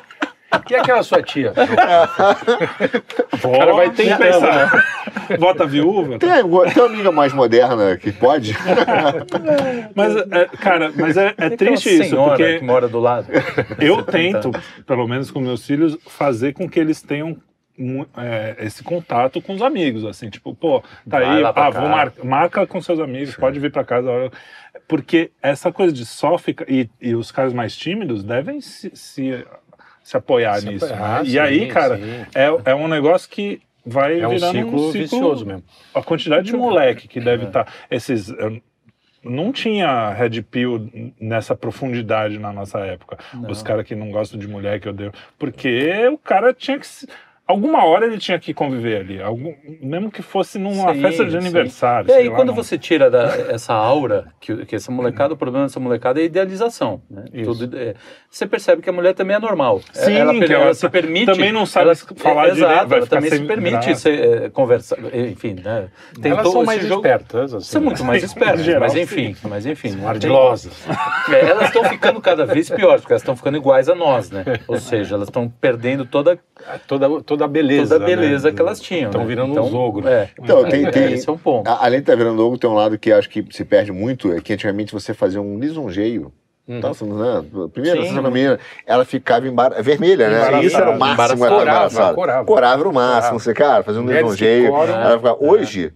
E 0.71 0.75
aquela 0.75 1.03
sua 1.03 1.23
tia? 1.23 1.53
Vó, 3.43 3.59
cara 3.59 3.73
vai 3.75 3.91
que 3.91 3.97
tentando, 3.97 4.19
pensar. 4.19 4.85
Vota 5.39 5.67
viúva. 5.67 6.19
Tem, 6.19 6.29
tem 6.31 6.43
uma 6.83 6.87
amiga 6.87 7.13
mais 7.13 7.33
moderna 7.33 7.97
que 7.97 8.13
pode? 8.13 8.55
Mas, 9.95 10.17
é, 10.17 10.45
cara, 10.59 10.93
mas 10.97 11.17
é, 11.17 11.35
é 11.37 11.51
triste 11.51 11.89
isso, 11.91 12.11
senhora 12.11 12.37
porque 12.37 12.59
que 12.61 12.65
mora 12.65 12.89
do 12.89 13.01
lado. 13.01 13.27
eu 13.81 14.03
tento, 14.03 14.51
pelo 14.87 15.07
menos 15.09 15.31
com 15.31 15.41
meus 15.41 15.67
filhos, 15.67 15.99
fazer 16.07 16.53
com 16.53 16.69
que 16.69 16.79
eles 16.79 17.03
tenham 17.03 17.37
mu- 17.77 18.07
é, 18.17 18.57
esse 18.61 18.83
contato 18.83 19.43
com 19.43 19.53
os 19.55 19.63
amigos, 19.63 20.05
assim, 20.05 20.31
tipo, 20.31 20.55
pô, 20.55 20.81
tá 20.81 20.87
Vai 21.19 21.25
aí, 21.25 21.45
ah, 21.45 21.71
vou 21.71 21.89
mar 21.89 22.13
marca 22.25 22.67
com 22.67 22.81
seus 22.81 23.01
amigos, 23.01 23.37
pode 23.37 23.59
vir 23.61 23.71
pra 23.71 23.85
casa. 23.85 24.09
a 24.09 24.13
hora- 24.13 24.31
Porque 24.89 25.31
essa 25.43 25.73
coisa 25.73 25.93
de 25.93 26.05
só 26.07 26.39
ficar. 26.39 26.69
E, 26.71 26.89
e 27.01 27.15
os 27.15 27.31
caras 27.33 27.53
mais 27.53 27.77
tímidos 27.77 28.23
devem 28.23 28.61
se, 28.61 28.91
se, 28.95 29.45
se 30.03 30.17
apoiar 30.17 30.61
Se 30.61 30.69
nisso. 30.69 30.85
apoiar, 30.87 31.23
né? 31.23 31.29
E 31.29 31.31
sim, 31.33 31.39
aí, 31.39 31.67
cara, 31.69 31.97
sim. 31.97 32.03
é, 32.35 32.71
é 32.71 32.75
um 32.75 32.87
negócio 32.89 33.29
que 33.29 33.61
vai 33.85 34.21
É 34.21 34.27
um 34.27 34.31
virando 34.31 34.59
ciclo, 34.59 34.93
vicioso 34.93 35.45
mesmo. 35.47 35.65
a 35.95 36.03
quantidade 36.03 36.47
de 36.47 36.57
moleque 36.57 37.09
que 37.09 37.21
deve 37.21 37.47
estar. 37.47 37.67
esses. 37.91 38.29
eu- 38.29 38.61
não 39.29 39.51
tinha 39.51 40.11
Red 40.11 40.41
Pill 40.43 40.89
nessa 41.21 41.57
profundidade 41.57 42.39
na 42.39 42.53
nossa 42.53 42.79
época. 42.79 43.19
Os 43.49 43.61
caras 43.61 43.85
que 43.85 43.93
não 43.97 44.13
gostam 44.13 44.39
de 44.39 44.47
mulher, 44.47 44.79
que 44.79 44.89
odeiam. 44.89 45.11
Porque 45.37 45.91
o 46.13 46.17
cara 46.17 46.55
tinha 46.55 46.79
que. 46.79 46.87
Alguma 47.47 47.85
hora 47.85 48.07
ele 48.07 48.19
tinha 48.19 48.39
que 48.41 48.53
conviver 48.53 48.97
ali. 49.03 49.23
Algum, 49.23 49.55
mesmo 49.81 50.11
que 50.11 50.21
fosse 50.21 50.59
numa 50.59 50.93
Sim, 50.93 51.01
festa 51.01 51.25
de 51.25 51.31
sim. 51.31 51.37
aniversário. 51.37 52.11
E 52.11 52.13
aí, 52.13 52.29
quando 52.29 52.49
não- 52.49 52.55
você 52.57 52.77
tira 52.77 53.09
da- 53.09 53.37
essa 53.53 53.73
aura, 53.73 54.27
que, 54.41 54.67
que 54.67 54.75
essa 54.75 54.91
molecada, 54.91 55.33
o 55.35 55.37
problema 55.37 55.67
dessa 55.67 55.79
molecada 55.79 56.19
é 56.19 56.25
a 56.25 56.27
idealização. 56.27 57.01
Né? 57.09 57.25
Tudo, 57.45 57.71
é, 57.79 57.95
você 58.29 58.49
percebe 58.49 58.83
que 58.83 58.91
a 58.91 58.93
mulher 58.93 59.15
também 59.15 59.37
é 59.37 59.39
normal. 59.39 59.81
Sim, 59.93 60.15
ela, 60.15 60.33
ela 60.35 60.45
ela 60.55 60.75
se 60.75 60.89
permite. 60.89 61.27
também 61.27 61.53
não 61.53 61.65
sabe 61.65 61.87
ela, 61.87 61.95
falar 62.17 62.49
é, 62.49 62.51
direito, 62.51 62.73
Exato, 62.73 62.95
ela 62.95 63.07
também 63.07 63.31
se 63.31 63.45
permite 63.45 63.97
ser, 63.97 64.43
é, 64.45 64.51
conversar. 64.51 64.99
Enfim, 65.15 65.55
né? 65.63 65.89
Tem 66.21 66.33
Elas 66.33 66.49
são 66.51 66.65
mais 66.65 66.83
jogo- 66.83 66.97
espertas. 67.07 67.55
Assim, 67.55 67.67
São 67.71 67.81
muito 67.83 68.05
mais 68.05 68.23
Sim, 68.23 68.27
espertas, 68.27 68.65
geral, 68.65 68.81
mas 68.81 68.93
sim. 68.93 69.01
enfim, 69.03 69.37
mas 69.49 69.67
enfim. 69.67 69.95
tem- 69.95 70.05
Ardilosas. 70.05 70.73
é, 71.33 71.49
elas 71.49 71.67
estão 71.69 71.85
ficando 71.85 72.21
cada 72.21 72.45
vez 72.45 72.69
piores, 72.69 73.03
porque 73.03 73.13
elas 73.13 73.23
estão 73.23 73.37
ficando 73.37 73.57
iguais 73.57 73.89
a 73.89 73.95
nós, 73.95 74.33
né? 74.33 74.43
Ou 74.67 74.79
seja, 74.81 75.15
elas 75.15 75.29
estão 75.29 75.49
perdendo 75.49 76.05
toda, 76.05 76.37
Toda, 76.89 77.21
toda 77.23 77.36
a 77.45 77.49
beleza. 77.49 77.95
toda 77.95 78.05
a 78.05 78.07
beleza 78.07 78.49
né? 78.51 78.55
que 78.55 78.61
elas 78.63 78.81
tinham. 78.81 79.07
Estão 79.07 79.21
né? 79.23 79.27
virando 79.27 79.53
então, 79.53 79.65
uns 79.67 79.75
ogros. 79.75 80.07
É, 80.07 80.29
Então, 80.41 80.65
tem- 80.69 80.91
tem- 80.91 81.13
esse 81.13 81.29
é 81.29 81.33
um 81.33 81.39
ponto. 81.39 81.69
A- 81.69 81.85
Além 81.85 81.99
de 82.01 82.03
estar 82.05 82.17
virando 82.17 82.41
logo, 82.43 82.59
tem 82.59 82.69
um 82.69 82.75
lado 82.75 82.99
que 82.99 83.13
acho 83.13 83.29
que 83.29 83.45
se 83.51 83.65
perde 83.65 83.93
muito, 83.93 84.33
é 84.33 84.41
que 84.41 84.53
antigamente 84.53 84.93
você 84.93 85.13
fazia 85.15 85.41
um 85.41 85.59
lisonjeio. 85.59 86.33
Uhum. 86.69 86.81
Tá, 86.81 86.89
né? 86.89 87.45
Primeiro, 87.73 88.03
Sim. 88.03 88.09
essa 88.09 88.23
menina, 88.23 88.59
ela 88.85 89.05
ficava 89.05 89.47
embara... 89.47 89.81
vermelha, 89.81 90.29
né? 90.29 90.65
Isso 90.65 90.77
era 90.77 90.91
o 90.91 90.99
máximo, 90.99 91.45
era 91.45 91.55
Corava, 91.55 91.63
embaraçada. 91.63 92.15
corava. 92.15 92.45
Corava 92.45 92.81
era 92.83 92.89
o 92.89 92.93
máximo, 92.93 93.21
Corava. 93.21 93.39
você, 93.39 93.55
cara, 93.55 93.83
fazia 93.85 94.01
um 94.03 94.07
lisonjeio. 94.07 94.67
Ela 94.75 95.17
ficava, 95.17 95.37
hoje, 95.41 95.93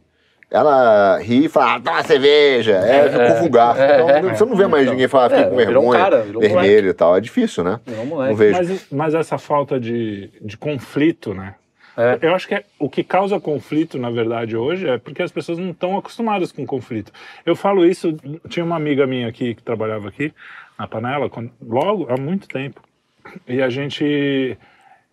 ela 0.51 1.19
ri 1.19 1.45
e 1.45 1.49
fala, 1.49 1.75
ah, 1.77 1.81
toma 1.81 2.03
cerveja, 2.03 2.73
é, 2.79 3.09
ficou 3.09 3.37
vulgar. 3.43 3.79
é, 3.79 4.01
então, 4.19 4.35
você 4.37 4.45
não 4.45 4.57
vê 4.57 4.67
mais 4.67 4.83
Então, 4.83 4.95
ninguém 4.95 5.09
falar, 5.09 5.31
é, 5.33 5.45
com 5.45 5.57
virou 5.57 5.85
um 5.87 5.91
vergonha, 5.91 5.99
cara, 5.99 6.23
vermelho 6.23 6.91
e 6.91 6.95
tal. 6.95 7.17
É 7.17 7.21
difícil, 7.21 7.63
né? 7.63 7.79
Virou 7.87 8.05
um 8.05 8.27
Não 8.27 8.35
vejo. 8.35 8.57
Mas, 8.59 8.87
mas 8.91 9.15
essa 9.15 9.39
falta 9.39 9.79
de, 9.79 10.29
de 10.41 10.57
conflito, 10.57 11.33
né? 11.33 11.55
É. 11.97 12.19
Eu 12.23 12.35
acho 12.35 12.49
que 12.49 12.55
é- 12.55 12.65
o 12.79 12.89
que 12.89 13.05
causa 13.05 13.39
conflito, 13.39 13.99
na 13.99 14.11
verdade, 14.11 14.57
hoje 14.57 14.89
é 14.89 14.97
porque 14.99 15.23
as 15.23 15.31
pessoas 15.31 15.59
não 15.59 15.71
estão 15.71 15.99
acostumadas 15.99 16.51
com 16.51 16.65
conflito. 16.67 17.13
Eu 17.45 17.55
falo 17.55 17.85
isso, 17.85 18.17
tinha 18.49 18.65
uma 18.65 18.77
amiga 18.77 19.07
minha 19.07 19.29
aqui 19.29 19.55
que 19.55 19.63
trabalhava 19.63 20.09
aqui 20.09 20.33
na 20.79 20.87
panela, 20.89 21.29
quando- 21.29 21.51
logo, 21.61 22.07
há 22.11 22.17
muito 22.17 22.49
tempo. 22.49 22.81
E 23.47 23.61
a 23.61 23.69
gente 23.69 24.57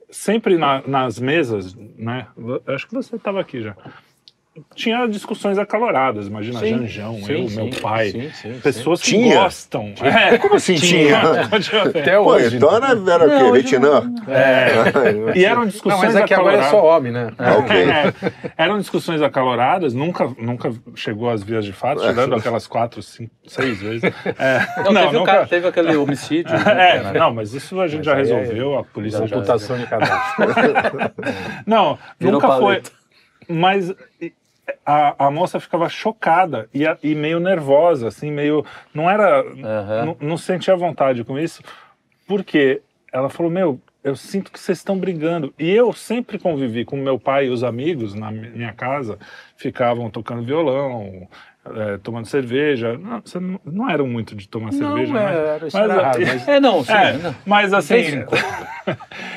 sempre 0.10 0.58
na- 0.58 0.82
nas 0.88 1.20
mesas, 1.20 1.76
né? 1.98 2.28
eu 2.38 2.62
Acho 2.74 2.88
que 2.88 2.94
você 2.96 3.18
estava 3.18 3.40
aqui 3.42 3.62
já. 3.62 3.76
Tinha 4.76 5.08
discussões 5.08 5.58
acaloradas, 5.58 6.28
imagina, 6.28 6.60
Sim, 6.60 6.70
Janjão, 6.70 7.14
sim, 7.24 7.32
eu, 7.34 7.48
sim, 7.50 7.56
meu 7.56 7.70
pai. 7.82 8.10
sim, 8.10 8.30
sim, 8.32 8.60
pessoas 8.60 9.02
que 9.02 9.12
Tinha? 9.12 9.36
gostam. 9.36 9.94
É, 10.02 10.38
Como 10.38 10.56
assim 10.56 10.76
tinha? 10.76 11.20
Até 11.86 12.18
Pô, 12.18 12.32
hoje. 12.32 12.58
então 12.58 12.76
era, 12.76 12.88
era 12.88 13.26
o 13.28 13.54
quê? 13.54 13.62
Vietnã? 13.62 14.12
É. 14.28 15.38
E 15.38 15.46
eram 15.46 15.62
Não, 15.62 15.68
discussões 15.68 16.02
mas 16.14 16.16
é 16.16 16.24
que 16.24 16.34
agora 16.34 16.58
é 16.58 16.60
acaloradas. 16.60 16.72
só 16.72 16.98
homem, 16.98 17.12
né? 17.12 17.32
Ok. 17.60 17.76
É, 17.78 18.54
eram 18.58 18.78
discussões 18.80 19.22
acaloradas, 19.22 19.94
nunca, 19.94 20.30
nunca 20.40 20.72
chegou 20.96 21.30
às 21.30 21.44
vias 21.44 21.64
de 21.66 21.74
fato, 21.74 22.02
tirando 22.02 22.36
aquelas 22.36 22.66
quatro, 22.68 23.02
cinco, 23.02 23.32
seis 23.48 23.80
vezes. 23.80 24.04
É, 24.04 24.84
Não, 24.84 24.94
teve, 25.04 25.18
nunca- 25.18 25.32
cara, 25.32 25.48
teve 25.48 25.68
aquele 25.68 25.96
homicídio. 25.96 26.56
É, 26.68 27.04
né? 27.04 27.12
não, 27.20 27.34
mas 27.34 27.54
isso 27.54 27.80
a 27.80 27.88
gente 27.88 28.04
já 28.06 28.16
Mas 28.16 28.30
é- 28.30 28.36
resolveu, 28.36 28.78
a 28.80 28.84
polícia 28.84 29.26
já... 29.28 29.36
Computação 29.36 29.78
de 29.78 29.88
cadastro. 29.88 30.46
Não, 31.66 31.98
Virou 32.20 32.34
nunca 32.36 32.48
foi. 32.48 32.60
paleta. 32.60 32.92
Mas 33.50 33.94
e, 34.22 34.34
a, 34.90 35.26
a 35.28 35.30
moça 35.30 35.60
ficava 35.60 35.90
chocada 35.90 36.70
e, 36.74 36.88
a- 36.88 36.98
e 37.04 37.14
meio 37.14 37.40
nervosa, 37.42 38.08
assim, 38.08 38.32
meio. 38.32 38.66
Não 38.94 39.10
era. 39.10 39.42
Aham. 39.42 40.16
Não, 40.22 40.38
sentia 40.38 40.76
vontade 40.78 41.26
com 41.26 41.38
isso, 41.38 41.62
porque 42.26 42.82
ela 43.12 43.30
falou: 43.30 43.52
Meu, 43.52 43.80
eu 44.04 44.16
sinto 44.16 44.50
que 44.52 44.60
vocês 44.60 44.78
estão 44.78 44.98
brigando. 44.98 45.54
E 45.60 45.70
eu 45.70 45.92
sempre 45.92 46.40
convivi 46.40 46.86
com 46.86 46.96
meu 46.96 47.20
pai 47.20 47.48
e 47.48 47.50
os 47.50 47.64
amigos 47.64 48.14
na 48.14 48.32
mi- 48.32 48.50
minha 48.50 48.72
casa, 48.74 49.20
ficavam 49.58 50.10
tocando 50.10 50.44
violão. 50.46 51.28
Eh, 51.76 52.00
tomando 52.04 52.26
cerveja, 52.26 52.98
não, 52.98 53.22
você 53.24 53.40
não, 53.40 53.60
não 53.66 53.90
eram 53.90 54.08
muito 54.08 54.36
de 54.36 54.48
tomar 54.48 54.72
cerveja, 54.72 55.14
Não, 55.14 55.20
né? 55.20 55.34
é, 55.36 55.56
era, 55.56 55.68
isso 55.68 55.78
era 55.78 56.02
raro, 56.02 56.20
mas- 56.26 56.48
É, 56.48 56.60
não, 56.60 56.84
sim. 56.84 56.94
É, 56.94 57.14
não. 57.14 57.36
mas 57.46 57.74
assim. 57.74 57.96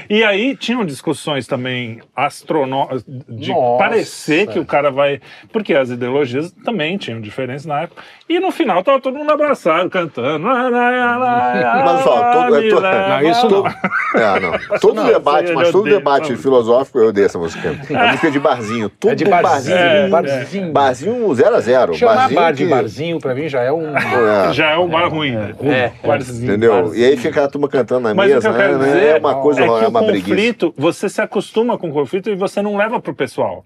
E 0.08 0.22
aí 0.24 0.56
tinham 0.56 0.84
discussões 0.84 1.46
também 1.46 2.00
astronômicas 2.14 3.04
de 3.28 3.50
Nossa. 3.50 3.78
parecer 3.78 4.46
que 4.48 4.58
o 4.58 4.64
cara 4.64 4.90
vai. 4.90 5.20
Porque 5.52 5.74
as 5.74 5.90
ideologias 5.90 6.52
também 6.64 6.96
tinham 6.96 7.20
diferença 7.20 7.68
na 7.68 7.82
época. 7.82 8.02
E 8.30 8.38
no 8.38 8.52
final 8.52 8.80
tava 8.84 9.00
todo 9.00 9.18
mundo 9.18 9.32
abraçado, 9.32 9.90
cantando. 9.90 10.46
Mas, 10.46 12.06
ó, 12.06 12.32
todo- 12.32 12.56
é 12.56 12.68
to- 12.68 12.80
Não, 12.80 13.22
isso 13.28 13.48
não. 13.50 13.66
É, 13.66 14.40
não. 14.40 14.78
Todo 14.80 14.94
não, 14.94 15.06
debate, 15.06 15.52
mas 15.52 15.70
todo 15.72 15.80
odeio, 15.80 15.98
debate 15.98 16.36
filosófico 16.36 16.98
eu 17.00 17.08
odeio 17.08 17.26
essa 17.26 17.38
música. 17.38 17.76
É 17.90 18.06
música 18.06 18.30
de 18.30 18.38
barzinho. 18.38 18.88
Todo 18.88 19.10
É 19.10 19.14
de 19.16 19.24
barzinho. 19.24 19.76
É, 19.76 20.08
barzinho. 20.08 20.72
Barzinho 20.72 21.34
0 21.34 21.56
a 21.56 21.60
0 21.60 21.94
Chamar 21.94 22.14
barzinho 22.14 22.40
bar 22.40 22.52
de 22.52 22.64
que- 22.64 22.70
barzinho, 22.70 23.18
pra 23.18 23.34
mim, 23.34 23.48
já 23.48 23.62
é 23.62 23.72
um... 23.72 23.96
É, 23.96 24.52
Já 24.52 24.70
é 24.70 24.76
o 24.76 24.86
bar 24.86 25.08
ruim, 25.08 25.32
né? 25.32 25.52
É, 25.64 25.90
O 26.02 26.06
barzinho, 26.06 26.44
entendeu? 26.50 26.72
barzinho. 26.82 27.02
E 27.02 27.04
aí 27.04 27.16
fica 27.16 27.44
a 27.44 27.48
turma 27.48 27.68
cantando 27.68 28.00
na 28.02 28.14
Mas 28.14 28.26
o 28.26 28.28
que 28.28 28.34
mesa, 28.36 28.48
eu 28.48 28.54
quero 28.54 28.78
né? 28.78 28.84
dizer 28.86 29.16
é 29.16 29.18
uma 29.18 29.34
coisa, 29.36 29.60
é 29.62 29.64
é 29.66 29.88
uma 29.88 30.00
o 30.02 30.06
preguiça. 30.06 30.28
conflito, 30.28 30.74
você 30.76 31.08
se 31.08 31.20
acostuma 31.20 31.76
com 31.76 31.88
o 31.90 31.92
conflito 31.92 32.30
e 32.30 32.36
você 32.36 32.62
não 32.62 32.76
leva 32.76 33.00
pro 33.00 33.12
pessoal. 33.12 33.64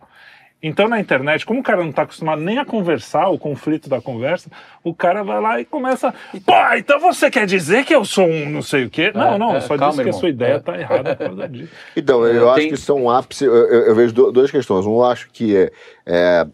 Então, 0.66 0.88
na 0.88 0.98
internet, 0.98 1.44
como 1.44 1.60
o 1.60 1.62
cara 1.62 1.82
não 1.82 1.90
está 1.90 2.02
acostumado 2.02 2.40
nem 2.40 2.58
a 2.58 2.64
conversar, 2.64 3.28
o 3.28 3.38
conflito 3.38 3.86
da 3.88 4.00
conversa, 4.00 4.48
o 4.82 4.94
cara 4.94 5.22
vai 5.22 5.38
lá 5.40 5.60
e 5.60 5.64
começa. 5.66 6.14
Pô, 6.46 6.54
então 6.76 6.98
você 6.98 7.30
quer 7.30 7.46
dizer 7.46 7.84
que 7.84 7.94
eu 7.94 8.02
sou 8.04 8.26
um 8.26 8.48
não 8.48 8.62
sei 8.62 8.84
o 8.86 8.90
quê? 8.90 9.12
Não, 9.14 9.36
não, 9.38 9.54
é, 9.54 9.60
só 9.60 9.76
calma, 9.76 9.90
disse 9.90 9.96
que 9.96 10.00
a 10.00 10.10
irmão. 10.10 10.20
sua 10.20 10.28
ideia 10.30 10.52
É. 10.54 10.56
está 10.56 10.78
errada 10.80 11.14
por 11.16 11.26
causa 11.26 11.48
disso. 11.48 11.70
Então, 11.94 12.24
eu 12.26 12.46
É, 12.46 12.50
acho 12.52 12.60
tem- 12.60 12.68
que 12.68 12.74
isso 12.74 12.90
é 12.90 12.94
um 12.94 13.10
ápice. 13.10 13.44
Eu, 13.44 13.54
eu- 13.54 13.82
eu 13.88 13.94
vejo 13.94 14.14
du- 14.14 14.32
duas 14.32 14.50
questões. 14.50 14.86
Um, 14.86 14.92
eu 14.94 15.04
acho 15.04 15.28
que 15.30 15.54
é, 15.54 15.70
é, 16.06 16.46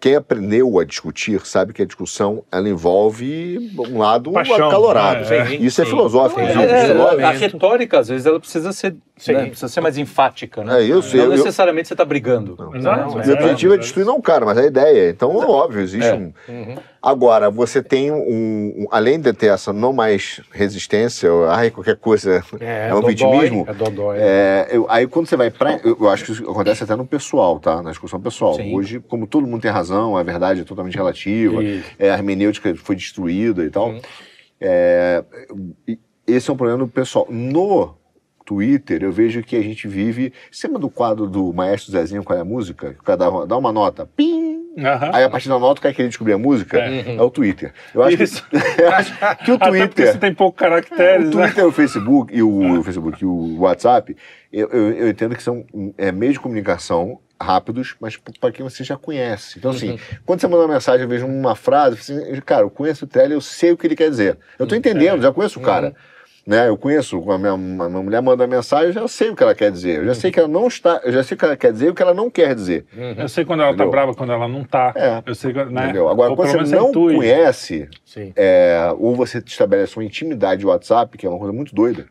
quem 0.00 0.16
aprendeu 0.16 0.78
a 0.78 0.84
discutir 0.84 1.40
sabe 1.46 1.72
que 1.72 1.80
a 1.82 1.86
discussão 1.86 2.42
ela 2.50 2.68
envolve 2.68 3.72
um 3.78 3.98
lado 3.98 4.32
Paixão, 4.32 4.66
acalorado. 4.68 5.20
né? 5.30 5.46
Sim, 5.46 5.56
isso 5.64 5.80
é 5.80 5.84
sim. 5.84 5.90
filosófico. 5.90 6.40
É, 6.40 6.50
inclusive. 6.50 7.20
é, 7.22 7.24
a 7.24 7.30
retórica, 7.30 7.98
às 8.00 8.08
vezes, 8.08 8.26
ela 8.26 8.40
precisa 8.40 8.72
ser, 8.72 8.94
Sim. 9.24 9.32
né, 9.34 9.46
precisa 9.46 9.68
ser 9.68 9.80
mais 9.80 9.96
enfática, 9.98 10.64
né? 10.64 10.80
É 10.80 10.82
isso, 10.84 11.16
Não 11.16 11.24
eu- 11.24 11.30
eu- 11.32 11.36
necessariamente 11.36 11.88
você 11.88 11.94
está 11.94 12.04
brigando. 12.04 12.56
Exato. 12.74 13.14
O 13.16 13.18
objetivo 13.18 13.74
é 13.74 13.76
destruir 13.78 14.04
não 14.04 14.16
o 14.16 14.22
cara, 14.22 14.44
mas 14.44 14.58
a 14.58 14.64
ideia. 14.66 15.10
Então, 15.10 15.34
óbvio, 15.36 15.80
existe 15.80 16.06
É. 16.08 16.14
um. 16.14 16.32
Agora, 17.00 17.50
você 17.50 17.82
tem 17.82 18.12
um, 18.12 18.16
um- 18.82 18.86
Além 18.90 19.18
de 19.20 19.32
ter 19.32 19.46
essa 19.46 19.72
não 19.72 19.92
mais 19.92 20.40
resistência, 20.52 21.32
ou, 21.32 21.46
ai, 21.48 21.70
qualquer 21.70 21.96
coisa 21.96 22.44
é, 22.60 22.88
um 22.94 23.00
dodói, 23.00 23.10
vitimismo. 23.10 23.64
É 23.68 23.74
dodói. 23.74 24.16
É, 24.20 24.68
eu- 24.70 24.86
aí 24.88 25.06
quando 25.06 25.26
você 25.26 25.36
vai 25.36 25.50
pra. 25.50 25.80
Eu, 25.84 25.96
eu 26.00 26.08
acho 26.08 26.24
que 26.24 26.32
isso 26.32 26.48
acontece 26.48 26.84
até 26.84 26.94
no 26.94 27.06
pessoal, 27.06 27.58
tá? 27.58 27.82
Na 27.82 27.90
discussão 27.90 28.20
pessoal. 28.20 28.54
Sim. 28.54 28.74
Hoje, 28.74 29.00
como 29.00 29.26
todo 29.26 29.46
mundo 29.46 29.60
tem 29.62 29.70
razão, 29.70 30.16
a 30.16 30.22
verdade 30.22 30.60
é 30.60 30.64
totalmente 30.64 30.96
relativa, 30.96 31.62
Isso. 31.62 31.84
é, 31.98 32.10
a 32.10 32.14
hermenêutica 32.14 32.74
foi 32.76 32.94
destruída 32.96 33.64
e 33.64 33.70
tal. 33.70 33.94
É, 34.60 35.24
e 35.88 35.98
esse 36.26 36.48
é 36.50 36.52
um 36.52 36.56
problema 36.56 36.78
do 36.78 36.88
pessoal. 36.88 37.26
No 37.28 37.94
Twitter, 38.44 39.02
eu 39.02 39.12
vejo 39.12 39.42
que 39.42 39.56
a 39.56 39.62
gente 39.62 39.86
vive. 39.88 40.32
Cima 40.50 40.78
do 40.78 40.90
quadro 40.90 41.26
do 41.28 41.52
Maestro 41.52 41.92
Zezinho, 41.92 42.22
qual 42.24 42.38
é 42.38 42.42
a 42.42 42.44
música? 42.44 42.96
O 43.00 43.02
cara 43.02 43.16
dá 43.18 43.30
uma, 43.30 43.46
dá 43.46 43.56
uma 43.56 43.72
nota, 43.72 44.06
pim! 44.16 44.60
Aham. 44.78 45.10
Aí 45.12 45.22
a 45.24 45.28
partir 45.28 45.48
da 45.48 45.58
nota, 45.58 45.80
o 45.80 45.82
cara 45.82 45.94
querer 45.94 46.08
descobrir 46.08 46.32
a 46.32 46.38
música 46.38 46.78
é, 46.78 47.20
o 47.20 47.30
Twitter. 47.30 47.74
Eu 47.94 48.02
acho 48.02 48.22
Isso. 48.22 48.46
que, 48.48 48.56
eu 48.82 48.90
acho 48.90 49.12
que 49.44 49.50
o 49.50 49.54
Até 49.54 49.66
porque 49.66 49.70
Twitter. 49.70 50.12
você 50.12 50.18
tem 50.18 50.34
pouco 50.34 50.56
caracteres, 50.56 51.28
O 51.28 51.38
né? 51.38 51.46
Twitter, 51.46 51.66
o 51.66 51.72
Facebook 51.72 52.34
e 52.34 52.42
o, 52.42 52.78
o 52.78 52.82
Facebook 52.82 53.22
e 53.22 53.26
o 53.26 53.58
WhatsApp, 53.60 54.16
eu, 54.50 54.68
eu, 54.70 54.92
eu 54.92 55.08
entendo 55.08 55.36
que 55.36 55.42
são 55.42 55.64
é, 55.98 56.10
meios 56.10 56.34
de 56.34 56.40
comunicação 56.40 57.18
rápidos, 57.40 57.96
mas 58.00 58.16
para 58.40 58.52
quem 58.52 58.62
você 58.64 58.84
já 58.84 58.96
conhece. 58.96 59.58
Então, 59.58 59.72
assim, 59.72 59.98
quando 60.24 60.40
você 60.40 60.46
manda 60.46 60.64
uma 60.64 60.74
mensagem, 60.74 61.02
eu 61.02 61.08
vejo 61.08 61.26
uma 61.26 61.54
frase, 61.56 61.98
assim, 61.98 62.40
cara, 62.40 62.62
eu 62.62 62.70
conheço 62.70 63.04
o 63.04 63.08
Tele, 63.08 63.34
eu 63.34 63.40
sei 63.40 63.72
o 63.72 63.76
que 63.76 63.86
ele 63.86 63.96
quer 63.96 64.08
dizer. 64.08 64.38
Eu 64.58 64.66
tô 64.66 64.74
entendendo, 64.74 65.20
já 65.20 65.32
conheço 65.32 65.58
o 65.58 65.62
cara. 65.62 65.94
Né? 66.44 66.68
Eu 66.68 66.76
conheço, 66.76 67.16
a 67.30 67.38
minha, 67.38 67.52
a 67.52 67.56
minha 67.56 67.88
mulher 68.02 68.20
manda 68.20 68.46
mensagem, 68.48 68.88
eu 68.88 68.92
já 68.92 69.06
sei 69.06 69.30
o 69.30 69.36
que 69.36 69.42
ela 69.44 69.54
quer 69.54 69.70
dizer. 69.70 69.98
Eu 69.98 70.06
já 70.06 70.14
sei 70.14 70.32
que 70.32 70.40
ela 70.40 70.48
não 70.48 70.66
está, 70.66 71.00
eu 71.04 71.12
já 71.12 71.22
sei 71.22 71.36
o 71.36 71.38
que 71.38 71.44
ela 71.44 71.56
quer 71.56 71.72
dizer 71.72 71.86
e 71.86 71.90
o 71.90 71.94
que 71.94 72.02
ela 72.02 72.12
não 72.14 72.28
quer 72.28 72.52
dizer. 72.54 72.84
Eu 73.16 73.28
sei 73.28 73.44
quando 73.44 73.60
ela 73.60 73.70
Entendeu? 73.70 73.86
tá 73.86 73.90
brava, 73.92 74.14
quando 74.14 74.32
ela 74.32 74.48
não 74.48 74.64
tá. 74.64 74.92
É. 74.96 75.22
Eu 75.24 75.34
sei, 75.36 75.52
né? 75.52 75.84
Entendeu? 75.84 76.08
Agora, 76.08 76.30
Ou 76.30 76.36
quando 76.36 76.50
você 76.50 76.74
não 76.74 76.88
intui. 76.90 77.14
conhece, 77.14 77.88
é, 78.34 78.92
ou 78.98 79.14
você 79.14 79.38
estabelece 79.38 79.96
uma 79.96 80.04
intimidade 80.04 80.60
de 80.60 80.66
WhatsApp, 80.66 81.16
que 81.16 81.24
é 81.24 81.30
uma 81.30 81.38
coisa 81.38 81.52
muito 81.52 81.72
doida, 81.74 82.06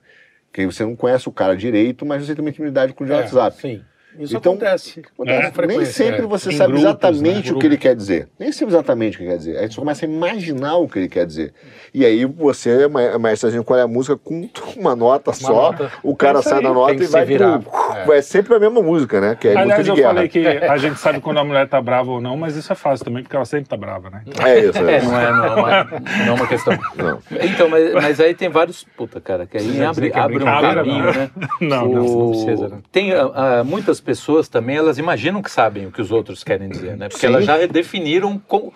que 0.53 0.65
você 0.65 0.83
não 0.83 0.95
conhece 0.95 1.27
o 1.27 1.31
cara 1.33 1.55
direito, 1.55 2.05
mas 2.05 2.25
você 2.25 2.33
tem 2.33 2.43
uma 2.43 2.49
intimidade 2.49 2.93
com 2.93 3.03
o 3.03 3.07
de 3.07 3.11
É, 3.13 3.17
WhatsApp. 3.17 3.57
Sim. 3.57 3.81
Isso 4.21 4.37
Então, 4.37 4.53
acontece. 4.53 5.01
Acontece. 5.13 5.51
É, 5.61 5.67
Nem 5.67 5.85
sempre 5.85 6.21
é. 6.21 6.25
você 6.25 6.49
Em 6.51 6.57
sabe 6.57 6.73
grupos, 6.73 6.89
exatamente 6.89 7.51
né? 7.51 7.57
o 7.57 7.59
que 7.59 7.65
ele 7.65 7.77
quer 7.77 7.95
dizer. 7.95 8.27
Nem 8.39 8.51
sempre 8.51 8.73
exatamente 8.75 9.15
o 9.15 9.17
que 9.19 9.23
ele 9.23 9.31
quer 9.31 9.37
dizer. 9.37 9.57
Aí 9.57 9.71
você 9.71 9.75
começa 9.79 10.05
a 10.05 10.09
imaginar 10.09 10.75
o 10.77 10.87
que 10.87 10.99
ele 10.99 11.09
quer 11.09 11.25
dizer. 11.25 11.53
E 11.93 12.05
aí 12.05 12.25
você, 12.25 12.87
ma- 12.87 13.17
maestrazinho, 13.17 13.63
qual 13.63 13.79
é 13.79 13.81
a 13.83 13.87
música 13.87 14.17
com 14.17 14.47
uma 14.77 14.95
nota 14.95 15.33
só, 15.33 15.51
nota. 15.71 15.91
o 16.03 16.15
cara 16.15 16.37
É 16.37 16.41
isso 16.41 16.49
sai 16.49 16.57
aí, 16.59 16.63
da 16.63 16.73
nota 16.73 16.93
e 17.03 17.07
vai 17.07 17.25
virar. 17.25 17.59
pro... 17.59 17.71
É. 17.97 18.05
Vai 18.05 18.21
sempre 18.21 18.55
a 18.55 18.59
mesma 18.59 18.81
música, 18.81 19.19
né? 19.19 19.35
Que 19.39 19.49
é 19.49 19.57
Aliás, 19.57 19.79
música 19.79 19.89
eu 19.91 19.95
de 19.95 20.01
guerra. 20.01 20.13
falei 20.13 20.29
que 20.29 20.47
a 20.47 20.77
gente 20.77 20.99
sabe 20.99 21.19
quando 21.19 21.39
a 21.39 21.43
mulher 21.43 21.67
tá 21.67 21.81
brava 21.81 22.11
ou 22.11 22.21
não, 22.21 22.37
mas 22.37 22.55
isso 22.55 22.71
é 22.71 22.75
fácil 22.75 23.03
também, 23.05 23.23
porque 23.23 23.35
ela 23.35 23.45
sempre 23.45 23.67
tá 23.69 23.75
brava, 23.77 24.09
né? 24.09 24.21
É 24.45 24.59
isso, 24.59 24.77
é 24.77 24.93
É, 24.93 24.97
isso. 24.97 25.07
não 25.09 25.19
é, 25.19 25.31
não 25.31 25.45
é, 25.45 25.49
uma, 25.55 25.83
não 25.83 26.27
é 26.27 26.31
uma 26.31 26.47
questão. 26.47 26.77
Não. 26.95 27.19
Então, 27.41 27.69
mas, 27.69 27.93
mas 27.93 28.19
aí 28.19 28.33
tem 28.33 28.49
vários. 28.49 28.85
Puta, 28.95 29.19
cara, 29.19 29.45
que 29.45 29.57
aí 29.57 29.83
abre, 29.83 30.09
é 30.13 30.19
abre 30.19 30.37
um 30.37 30.45
caminho, 30.45 31.03
não. 31.05 31.13
né? 31.13 31.29
Não, 31.61 31.87
não. 31.87 32.03
não 32.03 32.29
precisa, 32.31 32.67
né? 32.69 32.77
Tem 32.91 33.13
ah, 33.13 33.31
ah, 33.33 33.63
muitas 33.63 33.99
pessoas 33.99 34.10
também, 34.49 34.75
elas 34.77 34.97
imaginam 34.97 35.41
que 35.41 35.49
sabem 35.51 35.85
o 35.87 35.91
que 35.91 36.01
os 36.01 36.11
outros 36.11 36.43
querem 36.43 36.69
dizer, 36.69 36.97
né? 36.97 37.07
Porque 37.09 37.25
Sim. 37.27 37.33
elas 37.33 37.45
já 37.45 37.65
definiram 37.67 38.37
com- 38.39 38.71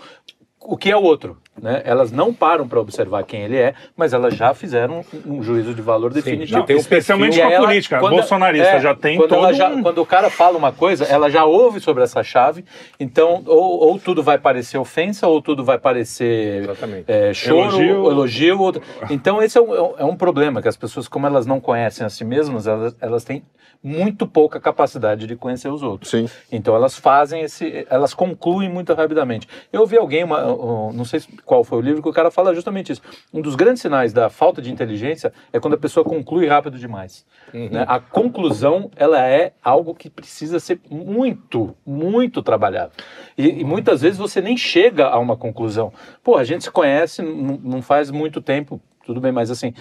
o 0.59 0.77
que 0.77 0.89
é 0.91 0.97
o 0.97 1.01
outro, 1.03 1.37
né? 1.61 1.81
Elas 1.85 2.11
não 2.11 2.33
param 2.33 2.67
para 2.67 2.79
observar 2.79 3.23
quem 3.23 3.41
ele 3.43 3.57
é, 3.57 3.73
mas 3.95 4.13
elas 4.13 4.35
já 4.35 4.53
fizeram 4.53 5.03
um, 5.25 5.35
um 5.37 5.43
juízo 5.43 5.73
de 5.73 5.81
valor 5.81 6.11
definitivo. 6.13 6.59
Não, 6.59 6.65
tem 6.65 6.75
especialmente 6.77 7.39
com 7.39 7.47
a 7.47 7.51
ela- 7.51 7.65
política. 7.67 7.99
quando- 7.99 8.13
Bolsonarista 8.15 8.67
é, 8.71 8.79
já 8.79 8.93
tem 8.93 9.17
quando 9.17 9.29
todo 9.29 9.39
ela 9.39 9.53
já- 9.53 9.69
um... 9.69 9.81
Quando 9.81 10.01
o 10.01 10.05
cara 10.05 10.29
fala 10.29 10.57
uma 10.57 10.71
coisa, 10.71 11.05
ela 11.05 11.29
já 11.29 11.45
ouve 11.45 11.79
sobre 11.79 12.03
essa 12.03 12.23
chave, 12.23 12.65
então 12.99 13.41
ou, 13.45 13.87
ou 13.87 13.99
tudo 13.99 14.21
vai 14.21 14.37
parecer 14.37 14.77
ofensa, 14.77 15.27
ou 15.27 15.41
tudo 15.41 15.63
vai 15.63 15.77
parecer 15.77 16.67
é, 17.07 17.33
choro, 17.33 17.59
Elogio. 17.81 18.11
elogio. 18.11 18.59
outro- 18.61 18.81
Então 19.09 19.41
esse 19.41 19.57
é 19.57 19.61
um, 19.61 19.73
é 19.75 19.81
um- 19.81 19.93
é 19.99 20.05
um 20.05 20.15
problema, 20.15 20.61
que 20.61 20.67
as 20.67 20.77
pessoas, 20.77 21.07
como 21.07 21.25
elas 21.27 21.45
não 21.45 21.59
conhecem 21.59 22.05
a 22.05 22.09
si 22.09 22.23
mesmas, 22.25 22.67
elas, 22.67 22.95
elas 22.99 23.23
têm 23.23 23.43
muito 23.83 24.25
pouca 24.25 24.59
capacidade 24.59 25.27
de 25.27 25.35
conhecer 25.35 25.69
os 25.69 25.83
outros. 25.83 26.09
Sim. 26.09 26.27
Então 26.51 26.75
elas 26.75 26.97
fazem 26.97 27.41
esse, 27.41 27.85
elas 27.87 28.15
concluem 28.15 28.67
muito 28.67 28.91
rapidamente. 28.95 29.47
Eu 29.71 29.81
ouvi 29.81 29.95
alguém, 29.95 30.23
uma, 30.23 30.43
um, 30.47 30.91
não 30.91 31.05
sei 31.05 31.21
qual 31.45 31.63
foi 31.63 31.77
o 31.77 31.81
livro, 31.81 32.01
que 32.01 32.09
o 32.09 32.13
cara 32.13 32.31
fala 32.31 32.53
justamente 32.53 32.91
isso. 32.91 33.01
Um 33.33 33.41
dos 33.41 33.55
grandes 33.55 33.81
sinais 33.81 34.11
da 34.11 34.29
falta 34.29 34.61
de 34.61 34.71
inteligência 34.71 35.31
é 35.53 35.59
quando 35.59 35.75
a 35.75 35.77
pessoa 35.77 36.03
conclui 36.03 36.47
rápido 36.47 36.77
demais. 36.77 37.25
né? 37.69 37.85
A 37.87 37.99
conclusão, 37.99 38.89
ela 38.95 39.25
é 39.25 39.53
algo 39.63 39.93
que 39.93 40.09
precisa 40.09 40.59
ser 40.59 40.79
muito, 40.89 41.75
muito 41.85 42.41
trabalhado. 42.41 42.91
E, 43.37 43.61
e 43.61 43.63
muitas 43.63 44.01
vezes 44.01 44.17
você 44.17 44.41
nem 44.41 44.57
chega 44.57 45.07
a 45.07 45.19
uma 45.19 45.37
conclusão. 45.37 45.93
Pô, 46.23 46.35
a 46.35 46.43
gente 46.43 46.63
se 46.63 46.71
conhece, 46.71 47.21
não 47.21 47.81
faz 47.81 48.09
muito 48.09 48.41
tempo, 48.41 48.81
tudo 49.05 49.21
bem, 49.21 49.31
mas 49.31 49.51
assim, 49.51 49.73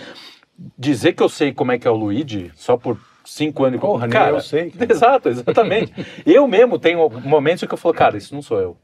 dizer 0.79 1.15
que 1.15 1.23
eu 1.23 1.29
sei 1.29 1.53
como 1.53 1.73
é 1.73 1.79
que 1.79 1.89
é 1.89 1.91
o 1.91 1.97
Luigi 1.97 2.53
só 2.55 2.77
por 2.77 2.99
cinco 3.25 3.65
anos... 3.65 3.81
Porra, 3.81 4.07
cara, 4.09 4.37
eu 4.37 4.41
sei. 4.41 4.73
Exato, 4.89 5.31
exatamente. 5.31 5.93
eu 6.27 6.47
mesmo 6.47 6.79
tenho 6.79 7.09
momentos 7.25 7.65
que 7.65 7.73
eu 7.73 7.79
falo, 7.79 7.95
cara, 7.95 8.17
isso 8.19 8.35
não 8.35 8.43
sou 8.43 8.61
eu. 8.61 8.77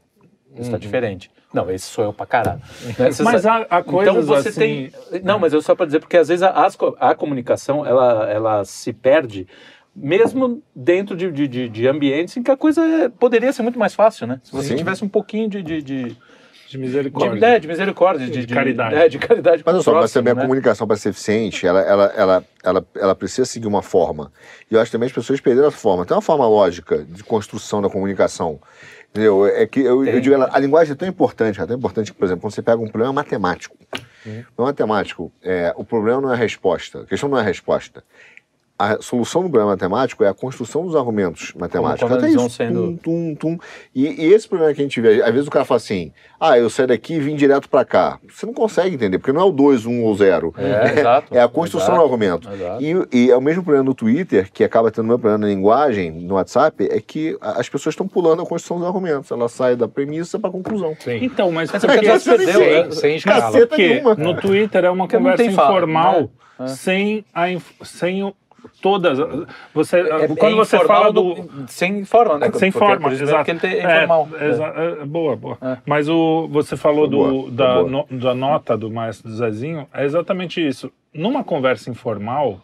Isso 0.57 0.69
tá 0.71 0.77
diferente. 0.77 1.31
Não, 1.53 1.69
esse 1.71 1.85
sou 1.85 2.03
eu 2.05 2.13
pra 2.13 2.25
caralho. 2.25 2.61
Né? 2.99 3.11
Você 3.11 3.23
Mas 3.23 3.45
há, 3.45 3.65
há 3.69 3.83
coisas 3.83 4.13
então 4.15 4.25
você 4.25 4.49
assim... 4.49 4.59
tem. 4.59 5.21
Não, 5.23 5.37
mas 5.39 5.53
eu 5.53 5.61
só 5.61 5.75
para 5.75 5.85
dizer, 5.85 5.99
porque 5.99 6.17
às 6.17 6.27
vezes 6.27 6.43
a, 6.43 6.67
a 6.99 7.15
comunicação 7.15 7.85
ela, 7.85 8.29
ela 8.29 8.65
se 8.65 8.91
perde, 8.93 9.47
mesmo 9.95 10.61
dentro 10.75 11.15
de, 11.15 11.31
de, 11.31 11.47
de- 11.47 11.69
de 11.69 11.87
ambientes 11.87 12.35
em 12.37 12.43
que 12.43 12.51
a 12.51 12.57
coisa 12.57 12.81
é- 12.85 13.09
poderia 13.09 13.51
ser 13.53 13.61
muito 13.63 13.77
mais 13.79 13.93
fácil, 13.93 14.25
né? 14.27 14.39
Se 14.43 14.51
você 14.51 14.69
Sim. 14.69 14.75
tivesse 14.75 15.03
um 15.03 15.09
pouquinho 15.09 15.49
de. 15.49 15.61
de, 15.61 15.81
de, 15.81 16.03
De 16.03 16.17
de, 16.69 16.77
misericórdia. 16.77 17.45
é, 17.45 17.59
de 17.59 17.67
misericórdia, 17.67 18.27
de, 18.29 18.45
De 18.45 18.53
caridade. 18.53 18.95
É, 18.95 19.09
de 19.09 19.19
caridade. 19.19 19.61
Mas 19.65 19.75
olha 19.75 19.83
só, 19.83 19.91
mas 19.91 19.99
próximo, 19.99 20.19
também 20.21 20.31
a 20.31 20.35
né? 20.35 20.41
comunicação 20.43 20.87
para 20.87 20.95
ser 20.95 21.09
eficiente, 21.09 21.67
ela, 21.67 21.81
ela, 21.81 22.05
ela, 22.15 22.43
ela, 22.63 22.85
ela 22.95 23.15
precisa 23.15 23.43
seguir 23.45 23.67
uma 23.67 23.81
forma. 23.81 24.31
E 24.69 24.73
eu 24.75 24.79
acho 24.79 24.89
que 24.89 24.93
também 24.93 25.07
as 25.07 25.11
pessoas 25.13 25.41
perderam 25.41 25.67
essa 25.67 25.75
forma. 25.77 26.05
Tem 26.05 26.15
uma 26.15 26.21
forma 26.21 26.47
lógica 26.47 27.03
de 27.03 27.23
construção 27.25 27.81
da 27.81 27.89
comunicação. 27.89 28.59
Entendeu? 29.11 29.45
É 29.45 29.67
que 29.67 29.81
eu, 29.81 30.05
eu 30.05 30.21
digo, 30.21 30.33
ela- 30.35 30.49
a 30.53 30.57
linguagem 30.57 30.93
é 30.93 30.95
tão 30.95 31.07
importante, 31.07 31.59
é 31.61 31.65
tão 31.65 31.75
importante 31.75 32.11
que, 32.13 32.17
por 32.17 32.23
exemplo, 32.25 32.41
quando 32.41 32.53
você 32.53 32.61
pega 32.61 32.81
um 32.81 32.87
problema 32.87 33.11
matemático. 33.13 33.75
No 34.57 34.63
matemático, 34.65 35.31
é, 35.43 35.73
o 35.75 35.83
problema 35.83 36.21
não 36.21 36.29
é 36.31 36.33
a 36.33 36.37
resposta. 36.37 37.01
A 37.01 37.05
questão 37.05 37.27
não 37.27 37.37
é 37.37 37.41
a 37.41 37.43
resposta. 37.43 38.03
A 38.81 39.01
solução 39.01 39.43
do 39.43 39.49
problema 39.49 39.71
matemático 39.71 40.23
é 40.23 40.27
a 40.29 40.33
construção 40.33 40.85
dos 40.85 40.95
argumentos 40.95 41.53
matemáticos. 41.55 42.01
como 42.09 42.15
Até 42.15 42.29
isso. 42.29 42.49
sendo- 42.49 42.97
Tum, 42.97 43.35
tum, 43.35 43.35
tum. 43.35 43.57
E, 43.93 44.25
e 44.25 44.33
esse 44.33 44.47
problema 44.47 44.73
que 44.73 44.81
a 44.81 44.83
gente 44.83 44.99
vê, 44.99 45.21
às 45.21 45.31
vezes 45.31 45.47
o 45.47 45.51
cara 45.51 45.65
fala 45.65 45.77
assim: 45.77 46.11
ah, 46.39 46.57
eu 46.57 46.69
saio 46.69 46.87
daqui 46.87 47.13
e 47.15 47.19
vim 47.19 47.35
direto 47.35 47.69
para 47.69 47.85
cá. 47.85 48.17
Você 48.27 48.45
não 48.45 48.53
consegue 48.53 48.95
entender, 48.95 49.19
porque 49.19 49.31
não 49.31 49.41
é 49.41 49.43
o 49.45 49.51
2, 49.51 49.85
1 49.85 50.03
ou 50.03 50.15
0. 50.15 50.53
É, 50.57 50.99
exato. 50.99 51.27
É 51.35 51.41
a 51.41 51.47
construção 51.47 51.89
Exato, 51.93 51.99
do 52.07 52.13
argumento. 52.13 52.49
E, 53.11 53.25
e 53.27 53.31
é 53.31 53.37
o 53.37 53.41
mesmo 53.41 53.63
problema 53.63 53.83
no 53.85 53.93
Twitter, 53.93 54.49
que 54.51 54.63
acaba 54.63 54.89
tendo 54.91 55.05
o 55.05 55.07
mesmo 55.09 55.19
problema 55.19 55.37
na 55.37 55.47
linguagem, 55.53 56.11
no 56.11 56.35
WhatsApp, 56.35 56.87
é 56.91 56.99
que 56.99 57.37
as 57.41 57.69
pessoas 57.69 57.93
estão 57.93 58.07
pulando 58.07 58.41
a 58.41 58.45
construção 58.45 58.77
dos 58.79 58.87
argumentos. 58.87 59.29
Ela 59.31 59.47
sai 59.47 59.75
da 59.75 59.87
premissa 59.87 60.39
para 60.39 60.49
a 60.49 60.53
conclusão. 60.53 60.95
Sim. 60.99 61.19
Então, 61.21 61.51
mas 61.51 61.69
por 61.69 61.77
é 61.77 61.79
porque 61.87 62.05
já 62.05 62.19
se 62.19 62.29
perdeu, 62.29 62.53
sem, 62.59 62.83
né? 62.83 62.91
sem 62.91 63.15
escala. 63.17 63.51
Porque 63.67 63.87
nenhuma. 63.89 64.15
no 64.15 64.35
Twitter 64.41 64.85
é 64.85 64.89
uma 64.89 65.05
Porque 65.05 65.17
conversa 65.17 65.43
tem 65.43 65.51
fala, 65.53 65.77
informal, 65.77 66.21
né? 66.21 66.27
É. 66.61 66.67
sem, 66.67 67.25
a, 67.33 67.49
inf- 67.51 67.71
sem 67.83 68.23
o- 68.23 68.33
todas. 68.81 69.17
Você, 69.73 69.99
É- 69.99 70.27
quando 70.27 70.53
é 70.53 70.55
você 70.55 70.79
fala 70.85 71.11
no- 71.11 71.35
do. 71.35 71.67
Sem 71.67 72.03
forma, 72.05 72.37
né? 72.37 72.51
Sem 72.53 72.71
Porque- 72.71 72.85
forma, 72.85 73.13
exato. 73.13 73.45
que 73.45 73.51
ele 73.51 73.59
tem- 73.59 73.73
é 73.75 73.81
É, 73.83 74.03
informal. 74.03 74.29
exa- 74.39 74.73
é, 75.01 75.05
boa, 75.05 75.35
boa. 75.35 75.57
É. 75.61 75.77
Mas 75.85 76.07
o, 76.09 76.47
você 76.49 76.75
falou 76.77 77.09
boa, 77.09 77.29
do, 77.29 77.41
foi 77.43 77.51
da, 77.51 77.73
boa. 77.83 77.89
no- 78.09 78.19
da 78.19 78.33
nota 78.33 78.77
do 78.77 78.89
maestro 78.91 79.29
Zezinho, 79.31 79.87
é 79.93 80.03
exatamente 80.05 80.65
isso. 80.65 80.91
Numa 81.13 81.43
conversa 81.43 81.89
informal 81.89 82.61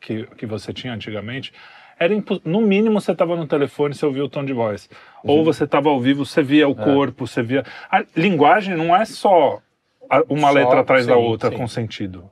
que, 0.00 0.24
que 0.36 0.46
você 0.46 0.72
tinha 0.72 0.92
antigamente, 0.92 1.52
era 1.98 2.12
impo- 2.12 2.40
no 2.44 2.60
mínimo 2.60 3.00
você 3.00 3.12
estava 3.12 3.36
no 3.36 3.46
telefone, 3.46 3.94
você 3.94 4.04
ouvia 4.04 4.24
o 4.24 4.28
tom 4.28 4.44
de 4.44 4.52
voz. 4.52 4.88
Uhum. 5.22 5.30
Ou 5.38 5.44
você 5.44 5.64
estava 5.64 5.88
ao 5.88 6.00
vivo, 6.00 6.26
você 6.26 6.42
via 6.42 6.64
É. 6.64 6.66
o 6.66 6.74
corpo, 6.74 7.26
você 7.26 7.42
via. 7.42 7.64
A 7.90 8.04
linguagem 8.16 8.76
não 8.76 8.94
é 8.94 9.04
só 9.04 9.60
uma 10.28 10.48
Só- 10.48 10.54
letra 10.54 10.80
atrás 10.80 11.06
da 11.06 11.14
sim, 11.14 11.20
outra 11.20 11.50
sim. 11.50 11.56
com 11.56 11.66
sentido. 11.66 12.24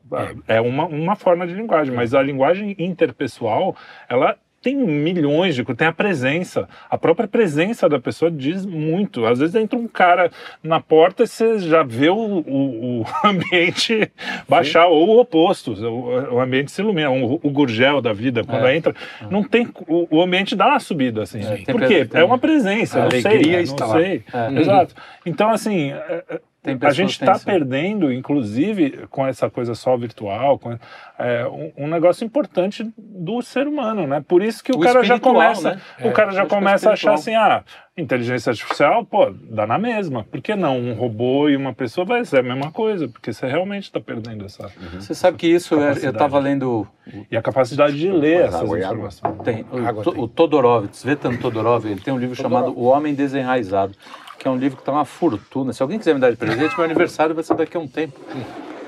É 0.47 0.61
uma, 0.61 0.87
uma 0.87 1.17
forma 1.17 1.47
de 1.47 1.55
linguagem, 1.55 1.95
mas 1.95 2.15
a 2.15 2.23
linguagem 2.23 2.75
interpessoal, 2.79 3.77
ela 4.09 4.37
tem 4.61 4.77
milhões 4.77 5.57
de 5.57 5.65
coisas, 5.65 5.77
tem 5.79 5.89
a 5.89 5.93
presença. 5.93 6.69
A 6.89 6.97
própria 6.97 7.27
presença 7.27 7.89
da 7.89 7.99
pessoa 7.99 8.31
diz 8.31 8.65
muito. 8.65 9.27
Às 9.27 9.41
vezes 9.41 9.57
entra 9.57 9.77
um 9.77 9.89
cara 9.89 10.31
na 10.63 10.79
porta 10.79 11.25
e 11.25 11.27
você 11.27 11.59
já 11.59 11.83
vê 11.83 12.11
o, 12.11 12.15
o- 12.17 13.01
o 13.01 13.05
ambiente 13.27 14.09
baixar, 14.49 14.87
ou 14.87 15.09
o 15.17 15.19
oposto, 15.21 15.73
o, 15.73 16.35
o 16.35 16.41
ambiente 16.41 16.71
se 16.71 16.81
ilumina. 16.81 17.11
O, 17.11 17.41
o 17.43 17.51
Gurgel 17.51 18.01
da 18.01 18.13
vida, 18.13 18.45
quando 18.45 18.67
É. 18.69 18.77
entra, 18.77 18.95
não 19.29 19.43
tem, 19.43 19.69
o, 19.89 20.23
ambiente 20.23 20.55
dá 20.55 20.69
uma 20.69 20.79
subida, 20.79 21.25
assim. 21.25 21.41
É, 21.45 21.73
Por 21.73 21.85
quê? 21.85 22.07
É 22.15 22.23
uma 22.23 22.39
presença, 22.39 23.01
A 23.01 23.03
não 23.07 23.11
sei, 23.11 23.21
está 23.63 23.87
não 23.87 23.93
sei. 23.95 24.23
É. 24.33 24.61
Exato. 24.61 24.95
Então, 25.27 25.51
assim, 25.51 25.91
é, 25.91 26.25
é, 26.31 26.41
a 26.81 26.93
gente 26.93 27.11
está 27.13 27.39
perdendo, 27.39 28.13
inclusive, 28.13 29.07
com 29.11 29.27
essa 29.27 29.51
coisa 29.51 29.75
só 29.75 29.97
virtual, 29.97 30.59
com, 30.59 30.79
é, 31.19 31.47
um, 31.47 31.85
um 31.85 31.89
negócio 31.89 32.25
importante 32.25 32.89
do 32.97 33.43
ser 33.43 33.67
humano, 33.67 34.07
né? 34.07 34.25
Por 34.27 34.43
isso 34.43 34.63
que 34.63 34.71
o, 34.73 34.77
O 34.77 34.81
cara 34.81 35.03
já 35.03 35.19
começa, 35.19 35.75
né? 35.75 35.81
o 36.05 36.09
É, 36.09 36.13
cara 36.13 36.31
já 36.31 36.43
é 36.43 36.47
começa 36.47 36.91
a 36.91 36.93
achar 36.93 37.15
assim, 37.15 37.35
ah, 37.35 37.65
inteligência 37.99 38.51
artificial, 38.51 39.05
pô, 39.05 39.31
dá 39.51 39.67
na 39.67 39.77
mesma. 39.77 40.25
Por 40.25 40.41
que 40.41 40.55
não 40.55 40.79
um 40.79 40.95
robô 40.95 41.49
e 41.49 41.57
uma 41.57 41.75
pessoa 41.75 42.05
vai 42.05 42.25
ser 42.25 42.39
a 42.39 42.43
mesma 42.43 42.71
coisa? 42.71 43.09
Porque 43.09 43.33
você 43.33 43.47
realmente 43.47 43.85
está 43.85 44.01
perdendo 44.01 44.45
essa 44.45 44.71
Você 44.95 45.15
sabe 45.15 45.37
que 45.39 45.49
isso, 45.49 45.75
é- 45.81 45.91
eu 46.03 46.11
estava 46.11 46.39
lendo 46.39 46.87
e 47.31 47.37
a 47.37 47.43
capacidade 47.43 47.99
de 47.99 48.09
ler 48.11 48.43
essas 48.47 48.63
água 48.63 48.79
informações. 48.79 49.35
Tem, 49.43 49.67
o, 49.71 49.79
Água 49.87 50.05
To- 50.05 50.13
tem. 50.13 50.23
o 50.23 50.29
Todorov, 50.29 50.87
Svetan 50.93 51.37
Todorov, 51.37 51.85
ele 51.87 52.01
tem 52.01 52.15
um 52.15 52.19
livro 52.19 52.37
chamado 52.37 52.73
O 52.79 52.85
Homem 52.85 53.15
Desenraizado, 53.15 53.95
que 54.43 54.49
é 54.49 54.51
um 54.51 54.57
livro 54.57 54.77
que 54.77 54.83
está 54.83 54.91
uma 54.91 55.05
fortuna. 55.05 55.73
Se 55.73 55.81
alguém 55.83 56.01
quiser 56.01 56.15
me 56.15 56.21
dar 56.21 56.33
de 56.33 56.37
presente, 56.37 56.75
meu 56.75 56.85
aniversário 56.85 57.33
vai 57.33 57.45
ser 57.45 57.55
daqui 57.55 57.77
a 57.77 57.81
um 57.81 57.87
tempo, 57.87 58.19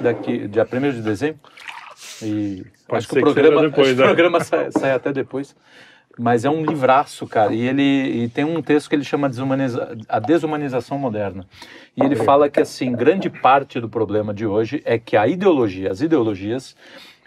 daqui, 0.01 0.49
dia 0.49 0.67
1 0.67 0.91
de 0.91 1.01
dezembro. 1.01 1.39
E 2.21 2.67
Pode 2.89 2.99
acho 2.99 3.09
que 3.09 3.15
o 3.15 3.17
que 3.19 3.21
programa, 3.21 3.61
seja 3.61 3.69
depois, 3.69 3.89
que 3.89 3.95
né? 3.95 4.03
o 4.03 4.07
programa 4.07 4.41
sai, 4.41 4.73
sai 4.73 4.91
até 4.91 5.13
depois. 5.13 5.55
Mas 6.19 6.45
é 6.45 6.51
um 6.51 6.65
livraço, 6.65 7.25
cara. 7.29 7.55
E 7.55 7.61
ele 7.69 8.25
e 8.25 8.29
tem 8.29 8.45
um 8.45 8.61
texto 8.61 8.89
que 8.89 8.97
ele 8.97 9.05
chama 9.05 9.29
desumaniza, 9.29 9.97
A 10.09 10.19
Desumanização 10.19 10.99
Moderna. 10.99 11.47
E 11.97 12.03
ele 12.03 12.17
fala 12.17 12.51
que, 12.51 12.59
assim, 12.59 12.91
grande 12.91 13.31
parte 13.31 13.79
do 13.79 13.89
problema 13.89 14.35
de 14.35 14.45
hoje 14.45 14.83
é 14.85 14.99
que 14.99 15.17
a 15.17 15.29
ideologia, 15.29 15.89
as 15.89 16.01
ideologias, 16.01 16.75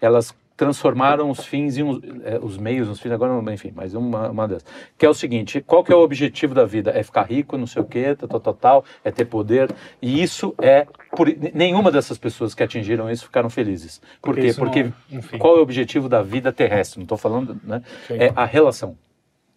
elas 0.02 0.36
transformaram 0.58 1.30
os 1.30 1.46
fins 1.46 1.78
em 1.78 1.84
uns- 1.84 2.02
é, 2.26 2.40
os 2.42 2.58
meios 2.58 2.88
nos 2.88 3.00
fins, 3.00 3.12
agora 3.12 3.32
não, 3.32 3.54
enfim, 3.54 3.72
mas 3.76 3.94
uma, 3.94 4.30
uma 4.30 4.48
dessas. 4.48 4.66
Que 4.98 5.06
é 5.06 5.10
o 5.10 5.14
seguinte, 5.14 5.62
qual 5.62 5.84
que 5.84 5.94
é 5.94 5.96
o 5.96 6.00
objetivo 6.02 6.56
da 6.56 6.66
vida? 6.66 6.92
É 6.94 7.04
ficar 7.04 7.24
rico, 7.24 7.58
não 7.58 7.68
sei 7.68 7.82
o 7.82 7.86
quê, 7.86 8.16
tal, 8.16 8.28
tal, 8.28 8.40
tal, 8.40 8.54
tal, 8.56 8.86
é 9.06 9.12
ter 9.12 9.26
poder, 9.26 9.70
e 10.02 10.22
isso 10.22 10.54
é, 10.60 10.88
por, 11.16 11.28
nenhuma 11.54 11.92
dessas 11.92 12.18
pessoas 12.18 12.56
que 12.56 12.64
atingiram 12.64 13.10
isso 13.10 13.26
ficaram 13.26 13.50
felizes. 13.50 14.00
Por 14.22 14.34
Porque 14.34 14.42
quê? 14.42 14.48
não 14.48 14.56
Porque 14.58 14.80
é 15.14 15.22
fim. 15.22 15.38
qual 15.38 15.56
é 15.56 15.60
o 15.60 15.62
objetivo 15.62 16.10
da 16.10 16.24
vida 16.24 16.52
terrestre? 16.52 16.98
Não 17.00 17.04
estou 17.04 17.18
falando, 17.18 17.56
né? 17.64 17.84
É 18.10 18.34
a 18.36 18.44
relação. 18.44 18.98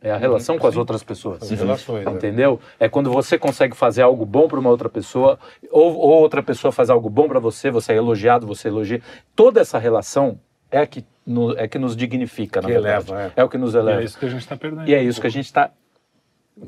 É 0.02 0.10
a 0.10 0.16
relação 0.16 0.58
com 0.58 0.66
as 0.66 0.76
outras 0.78 1.02
pessoas. 1.02 1.42
As 1.42 1.50
relações, 1.50 2.06
né? 2.06 2.12
Entendeu? 2.12 2.58
É 2.78 2.88
quando 2.88 3.10
você 3.12 3.38
consegue 3.38 3.76
fazer 3.76 4.00
algo 4.02 4.24
bom 4.24 4.48
para 4.48 4.58
uma 4.58 4.70
outra 4.70 4.88
pessoa, 4.88 5.38
ou, 5.70 5.94
ou 5.94 6.20
outra 6.20 6.42
pessoa 6.42 6.72
faz 6.72 6.88
algo 6.88 7.10
bom 7.10 7.28
para 7.28 7.38
você, 7.38 7.70
você 7.70 7.92
é 7.92 7.96
elogiado, 7.96 8.46
você 8.46 8.68
elogia. 8.68 9.02
Toda 9.36 9.60
essa 9.60 9.78
relação 9.78 10.38
é 10.70 10.78
a 10.78 10.86
que, 10.86 11.04
no- 11.26 11.56
é 11.58 11.66
que 11.68 11.78
nos 11.78 11.96
dignifica, 11.96 12.60
na 12.60 12.68
Que 12.68 12.74
verdade. 12.74 13.10
eleva, 13.10 13.32
é. 13.36 13.44
o 13.44 13.48
que 13.48 13.58
nos 13.58 13.74
E 13.74 13.78
eleva. 13.78 14.00
é 14.00 14.04
isso 14.04 14.18
que 14.18 14.26
a 14.26 14.28
gente 14.28 14.40
está 14.42 14.56
perdendo. 14.56 14.88
E 14.88 14.94
é 14.94 15.02
isso 15.02 15.20
que 15.20 15.26
a 15.26 15.30
gente 15.30 15.46
está 15.46 15.70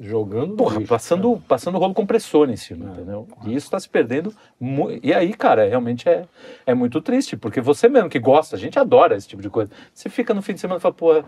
Jogando. 0.00 0.56
porra, 0.56 0.76
lixo, 0.78 0.88
passando, 0.88 1.42
passando 1.46 1.76
rolo 1.78 1.92
compressor 1.92 2.48
em 2.48 2.56
cima, 2.56 2.90
entendeu? 2.92 3.28
E 3.44 3.48
isso 3.54 3.66
está 3.66 3.78
se 3.78 3.88
perdendo. 3.88 4.32
mu- 4.58 4.88
E 5.02 5.12
aí, 5.12 5.34
cara, 5.34 5.68
realmente 5.68 6.08
é, 6.08 6.24
é 6.64 6.72
muito 6.72 7.00
triste, 7.02 7.36
porque 7.36 7.60
você 7.60 7.88
mesmo 7.90 8.08
que 8.08 8.18
gosta, 8.18 8.56
a 8.56 8.58
gente 8.58 8.78
adora 8.78 9.16
esse 9.16 9.28
tipo 9.28 9.42
de 9.42 9.50
coisa. 9.50 9.70
Você 9.92 10.08
fica 10.08 10.32
no 10.32 10.40
fim 10.40 10.54
de 10.54 10.60
semana 10.60 10.78
e 10.78 10.80
fala, 10.80 10.94
pô, 10.94 11.22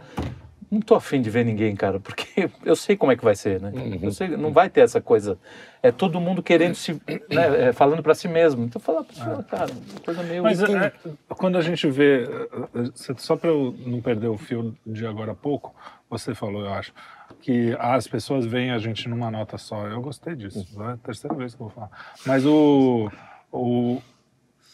não 0.75 0.81
tô 0.81 0.95
afim 0.95 1.23
de 1.23 1.31
ver 1.31 1.45
ninguém, 1.45 1.75
cara, 1.77 2.01
porque 2.01 2.51
eu 2.65 2.75
sei 2.75 2.97
como 2.97 3.13
é 3.13 3.17
que 3.17 3.25
vai 3.25 3.35
ser, 3.35 3.61
né? 3.61 3.73
Eu 4.03 4.11
sei, 4.11 4.29
não 4.29 4.53
vai 4.53 4.69
ter 4.69 4.81
essa 4.81 5.01
coisa. 5.01 5.39
É 5.83 5.93
todo 5.93 6.21
mundo 6.21 6.43
querendo 6.43 6.75
se. 6.75 6.93
Né, 7.31 7.69
é, 7.69 7.73
falando 7.73 8.03
para 8.03 8.15
si 8.15 8.27
mesmo. 8.27 8.65
Então 8.65 8.81
fala, 8.81 9.05
fala, 9.05 9.43
cara, 9.45 9.71
uma 9.73 10.01
coisa 10.01 10.23
meio. 10.23 10.43
Mas 10.43 10.63
é, 10.63 10.93
quando 11.29 11.57
a 11.57 11.63
gente 11.63 11.89
vê, 11.89 12.25
é, 12.25 12.81
é, 12.81 13.15
só 13.17 13.37
para 13.37 13.51
eu 13.51 13.75
não 13.87 14.01
perder 14.01 14.29
o 14.29 14.37
fio 14.37 14.77
de 14.85 15.07
agora 15.07 15.33
há 15.33 15.35
pouco, 15.35 15.75
você 16.11 16.35
falou, 16.35 16.65
eu 16.65 16.73
acho, 16.73 16.93
que 17.41 17.77
as 17.79 18.09
pessoas 18.09 18.45
veem 18.45 18.71
a 18.71 18.79
gente 18.79 19.09
numa 19.09 19.31
nota 19.31 19.57
só. 19.57 19.87
Eu 19.87 20.01
gostei 20.01 20.35
disso, 20.35 20.67
é 20.81 20.93
a 20.93 20.97
terceira 20.97 21.37
vez 21.37 21.55
que 21.55 21.63
eu 21.63 21.69
vou 21.69 21.75
falar. 21.75 21.91
Mas 22.27 22.45
o, 22.45 23.11
o 23.53 24.03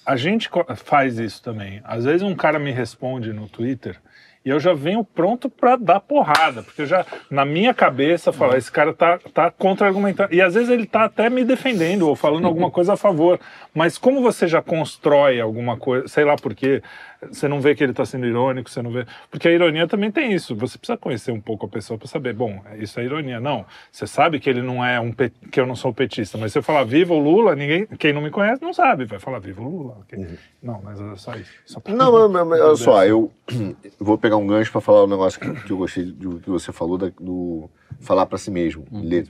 a 0.06 0.16
gente 0.16 0.48
faz 0.76 1.18
isso 1.18 1.42
também. 1.42 1.80
Às 1.84 2.04
vezes 2.04 2.22
um 2.22 2.34
cara 2.34 2.58
me 2.58 2.70
responde 2.70 3.32
no 3.32 3.48
Twitter 3.48 4.00
e 4.44 4.48
eu 4.48 4.58
já 4.58 4.72
venho 4.72 5.04
pronto 5.04 5.50
para 5.50 5.76
dar 5.76 6.00
porrada, 6.00 6.62
porque 6.62 6.82
eu 6.82 6.86
já 6.86 7.04
na 7.30 7.44
minha 7.44 7.74
cabeça 7.74 8.32
fala, 8.32 8.56
esse 8.56 8.72
cara 8.72 8.94
tá, 8.94 9.18
tá 9.34 9.50
contra-argumentando. 9.50 10.32
E 10.34 10.40
às 10.40 10.54
vezes 10.54 10.70
ele 10.70 10.86
tá 10.86 11.04
até 11.04 11.28
me 11.28 11.44
defendendo 11.44 12.08
ou 12.08 12.16
falando 12.16 12.46
alguma 12.48 12.70
coisa 12.70 12.94
a 12.94 12.96
favor. 12.96 13.38
Mas 13.74 13.98
como 13.98 14.22
você 14.22 14.48
já 14.48 14.62
constrói 14.62 15.40
alguma 15.40 15.76
coisa, 15.76 16.08
sei 16.08 16.24
lá 16.24 16.36
por 16.36 16.54
quê, 16.54 16.82
você 17.30 17.46
não 17.48 17.60
vê 17.60 17.74
que 17.74 17.82
ele 17.84 17.92
tá 17.92 18.04
sendo 18.06 18.26
irônico, 18.26 18.70
você 18.70 18.80
não 18.82 18.90
vê. 18.90 19.06
Porque 19.30 19.46
a 19.48 19.52
ironia 19.52 19.86
também 19.86 20.10
tem 20.10 20.32
isso. 20.32 20.54
Você 20.56 20.78
precisa 20.78 20.96
conhecer 20.96 21.32
um 21.32 21.40
pouco 21.40 21.66
a 21.66 21.68
pessoa 21.68 21.98
para 21.98 22.08
saber, 22.08 22.32
bom, 22.32 22.62
isso 22.78 22.98
é 22.98 23.04
ironia. 23.04 23.38
Não, 23.40 23.66
você 23.92 24.06
sabe 24.06 24.40
que 24.40 24.48
ele 24.48 24.62
não 24.62 24.84
é 24.84 24.98
um 24.98 25.12
pet- 25.12 25.34
que 25.50 25.60
eu 25.60 25.66
não 25.66 25.76
sou 25.76 25.92
petista, 25.92 26.38
mas 26.38 26.52
se 26.52 26.58
eu 26.58 26.62
falar 26.62 26.84
viva 26.84 27.12
o 27.12 27.18
Lula, 27.18 27.54
ninguém, 27.54 27.86
quem 27.98 28.12
não 28.12 28.22
me 28.22 28.30
conhece 28.30 28.62
não 28.62 28.72
sabe, 28.72 29.04
vai 29.04 29.18
falar 29.18 29.38
viva 29.38 29.60
o 29.62 29.68
Lula. 29.68 29.98
ok? 30.00 30.26
Não, 30.62 30.80
mas 30.82 31.00
é 31.00 31.16
só 31.16 31.34
isso. 31.36 31.50
Só 31.66 31.80
pra- 31.80 31.94
Não, 31.94 32.28
mas, 32.30 32.46
mas- 32.46 32.60
olha 32.60 32.76
só, 32.76 33.04
eu 33.04 33.30
vou 34.00 34.16
pegar 34.16 34.36
um 34.36 34.46
gancho 34.46 34.72
para 34.72 34.80
falar 34.80 35.04
um 35.04 35.08
negócio 35.08 35.38
que, 35.40 35.62
que 35.64 35.70
eu 35.72 35.76
gostei 35.76 36.04
do 36.04 36.40
que 36.40 36.48
você 36.50 36.72
falou, 36.72 36.96
da- 36.96 37.12
do 37.20 37.68
falar 38.00 38.24
para 38.26 38.38
si 38.38 38.50
mesmo. 38.50 38.86
ler. 38.90 39.28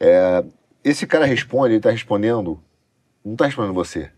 É, 0.00 0.44
esse 0.84 1.06
cara 1.06 1.24
responde, 1.24 1.68
ele 1.70 1.76
está 1.78 1.90
respondendo, 1.90 2.60
não 3.24 3.32
está 3.32 3.46
respondendo 3.46 3.74
você, 3.74 4.10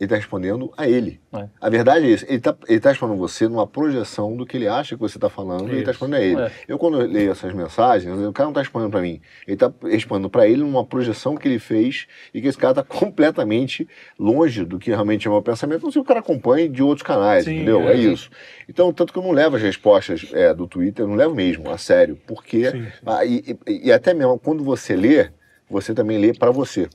ele 0.00 0.06
está 0.06 0.16
respondendo 0.16 0.72
a 0.78 0.88
ele. 0.88 1.20
É. 1.34 1.46
A 1.60 1.68
verdade 1.68 2.06
é 2.06 2.08
isso, 2.10 2.24
ele 2.26 2.38
está 2.38 2.56
ele 2.66 2.80
tá 2.80 2.88
respondendo 2.88 3.18
você 3.18 3.46
numa 3.46 3.66
projeção 3.66 4.34
do 4.34 4.46
que 4.46 4.56
ele 4.56 4.66
acha 4.66 4.94
que 4.96 5.00
você 5.00 5.18
está 5.18 5.28
falando, 5.28 5.68
e 5.68 5.72
ele 5.72 5.80
está 5.80 5.90
Isso. 5.90 6.00
respondendo 6.02 6.20
a 6.20 6.24
ele. 6.24 6.40
É. 6.40 6.52
Eu, 6.66 6.78
quando 6.78 6.98
eu 6.98 7.06
leio 7.06 7.30
essas 7.30 7.52
mensagens, 7.52 8.10
o 8.18 8.32
cara 8.32 8.46
não 8.46 8.52
está 8.52 8.62
respondendo 8.62 8.90
para 8.90 9.02
mim, 9.02 9.20
ele 9.46 9.54
está 9.54 9.70
respondendo 9.82 10.30
para 10.30 10.48
ele 10.48 10.62
numa 10.62 10.84
projeção 10.86 11.36
que 11.36 11.46
ele 11.46 11.58
fez 11.58 12.06
e 12.32 12.40
que 12.40 12.48
esse 12.48 12.56
cara 12.56 12.80
está 12.80 12.82
completamente 12.98 13.86
longe 14.18 14.64
do 14.64 14.78
que 14.78 14.88
realmente 14.90 15.26
é 15.26 15.30
o 15.30 15.34
meu 15.34 15.42
pensamento, 15.42 15.82
não 15.84 15.92
sei 15.92 16.00
o 16.00 16.04
cara 16.04 16.20
acompanha 16.20 16.66
de 16.66 16.82
outros 16.82 17.06
canais, 17.06 17.44
Sim, 17.44 17.56
entendeu? 17.56 17.82
é. 17.82 17.92
É 17.92 17.96
isso. 17.96 18.30
Então, 18.66 18.90
tanto 18.94 19.12
que 19.12 19.18
eu 19.18 19.22
não 19.22 19.32
levo 19.32 19.56
as 19.56 19.62
respostas 19.62 20.26
é, 20.32 20.54
do 20.54 20.66
Twitter, 20.66 21.04
eu 21.04 21.08
não 21.08 21.14
levo 21.16 21.34
mesmo, 21.34 21.70
a 21.70 21.76
sério, 21.76 22.18
porque. 22.26 22.70
Sim, 22.70 22.84
sim. 22.84 22.90
ah, 23.04 23.24
e, 23.24 23.58
e- 23.66 23.88
e 23.88 23.92
até 23.92 24.14
mesmo 24.14 24.38
quando 24.38 24.64
você 24.64 24.96
lê, 24.96 25.28
você 25.68 25.92
também 25.92 26.16
lê 26.16 26.32
para 26.32 26.50
você. 26.50 26.88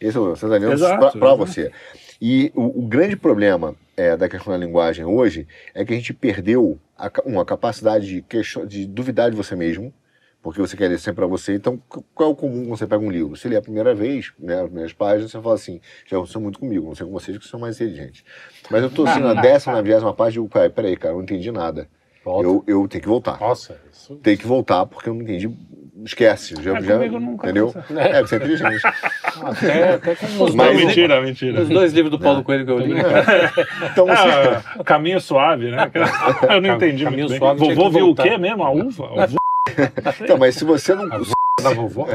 Esse 0.00 0.16
é 0.16 0.20
o 0.20 0.30
você 0.34 0.46
está 0.46 0.58
lendo 0.58 0.76
para 1.20 1.34
você. 1.34 1.70
E 2.24 2.52
o, 2.54 2.84
o 2.84 2.86
grande 2.86 3.16
problema 3.16 3.74
é, 3.96 4.16
da 4.16 4.28
questão 4.28 4.52
da 4.52 4.56
linguagem 4.64 5.04
hoje 5.04 5.44
é 5.74 5.84
que 5.84 5.92
a 5.92 5.96
gente 5.96 6.14
perdeu 6.14 6.78
a, 6.96 7.10
uma 7.24 7.44
capacidade 7.44 8.06
de, 8.06 8.22
question- 8.22 8.64
de 8.64 8.86
duvidar 8.86 9.28
de 9.28 9.36
você 9.36 9.56
mesmo, 9.56 9.92
porque 10.40 10.60
você 10.60 10.76
quer 10.76 10.86
ler 10.86 11.00
sempre 11.00 11.16
para 11.16 11.26
você. 11.26 11.54
Então, 11.56 11.76
qu- 11.88 12.04
qual 12.14 12.28
é 12.30 12.32
o 12.32 12.36
comum 12.36 12.62
quando 12.66 12.78
você 12.78 12.86
pega 12.86 13.02
um 13.04 13.10
livro? 13.10 13.36
Você 13.36 13.48
lê 13.48 13.56
a 13.56 13.60
primeira 13.62 13.92
vez, 13.92 14.32
né, 14.38 14.60
as 14.60 14.66
primeiras 14.66 14.92
páginas, 14.92 15.32
você 15.32 15.40
fala 15.40 15.56
assim, 15.56 15.80
já 16.06 16.16
aconteceu 16.16 16.40
muito 16.40 16.60
comigo, 16.60 16.86
não 16.86 16.94
sei 16.94 17.06
com 17.06 17.12
vocês 17.12 17.36
que 17.38 17.44
são 17.46 17.58
mais 17.58 17.74
inteligentes. 17.80 18.22
Mas 18.70 18.84
eu 18.84 18.90
tô 18.90 19.02
assim, 19.04 19.18
na 19.20 19.34
décima, 19.34 19.74
na 19.74 19.82
vigésima 19.82 20.14
página, 20.14 20.38
eu 20.42 20.44
digo, 20.44 20.54
"Pai, 20.54 20.70
peraí, 20.70 20.96
cara, 20.96 21.14
eu 21.14 21.16
não 21.18 21.24
entendi 21.24 21.50
nada. 21.50 21.88
Volta. 22.24 22.46
Eu, 22.46 22.64
eu 22.68 22.86
tenho 22.86 23.02
que 23.02 23.08
voltar. 23.08 23.40
Nossa, 23.40 23.80
isso. 23.92 24.14
Tem 24.22 24.36
que 24.36 24.46
voltar 24.46 24.86
porque 24.86 25.08
eu 25.08 25.14
não 25.14 25.22
entendi. 25.22 25.50
Esquece. 26.04 26.54
Já, 26.62 26.76
É, 26.76 26.82
já, 26.82 26.94
comigo 26.94 27.18
nunca 27.20 27.46
entendeu? 27.48 27.70
aconteceu. 27.70 27.98
É, 28.00 28.20
você 28.22 28.34
é 28.36 28.38
inteligente. 28.38 28.82
Até, 29.40 29.94
até 29.94 30.14
com 30.14 30.26
os 30.44 30.54
Não, 30.54 30.64
dois, 30.66 30.84
mentira, 30.84 31.20
mentira. 31.20 31.62
os 31.62 31.68
dois 31.68 31.92
livros 31.92 32.10
do 32.10 32.18
Paulo 32.18 32.42
Coelho 32.42 32.64
que 32.64 32.70
eu 32.72 32.78
li. 32.78 32.94
Então 33.92 34.06
você. 34.06 34.12
Ah, 34.78 34.84
caminho 34.84 35.20
suave, 35.20 35.70
né? 35.70 35.90
Eu 36.50 36.60
não 36.60 36.74
entendi 36.74 37.04
Caminho 37.04 37.28
muito 37.28 37.38
suave 37.38 37.58
Vovô 37.60 37.90
viu 37.90 38.10
o 38.10 38.14
quê 38.14 38.36
mesmo? 38.36 38.62
A 38.64 38.70
uva? 38.70 39.06
A 39.06 39.24
uva? 39.24 39.36
Então, 40.20 40.36
mas 40.38 40.56
se 40.56 40.64
você 40.64 40.94
não. 40.94 41.08
Da 41.62 41.70
vovó? 41.70 42.06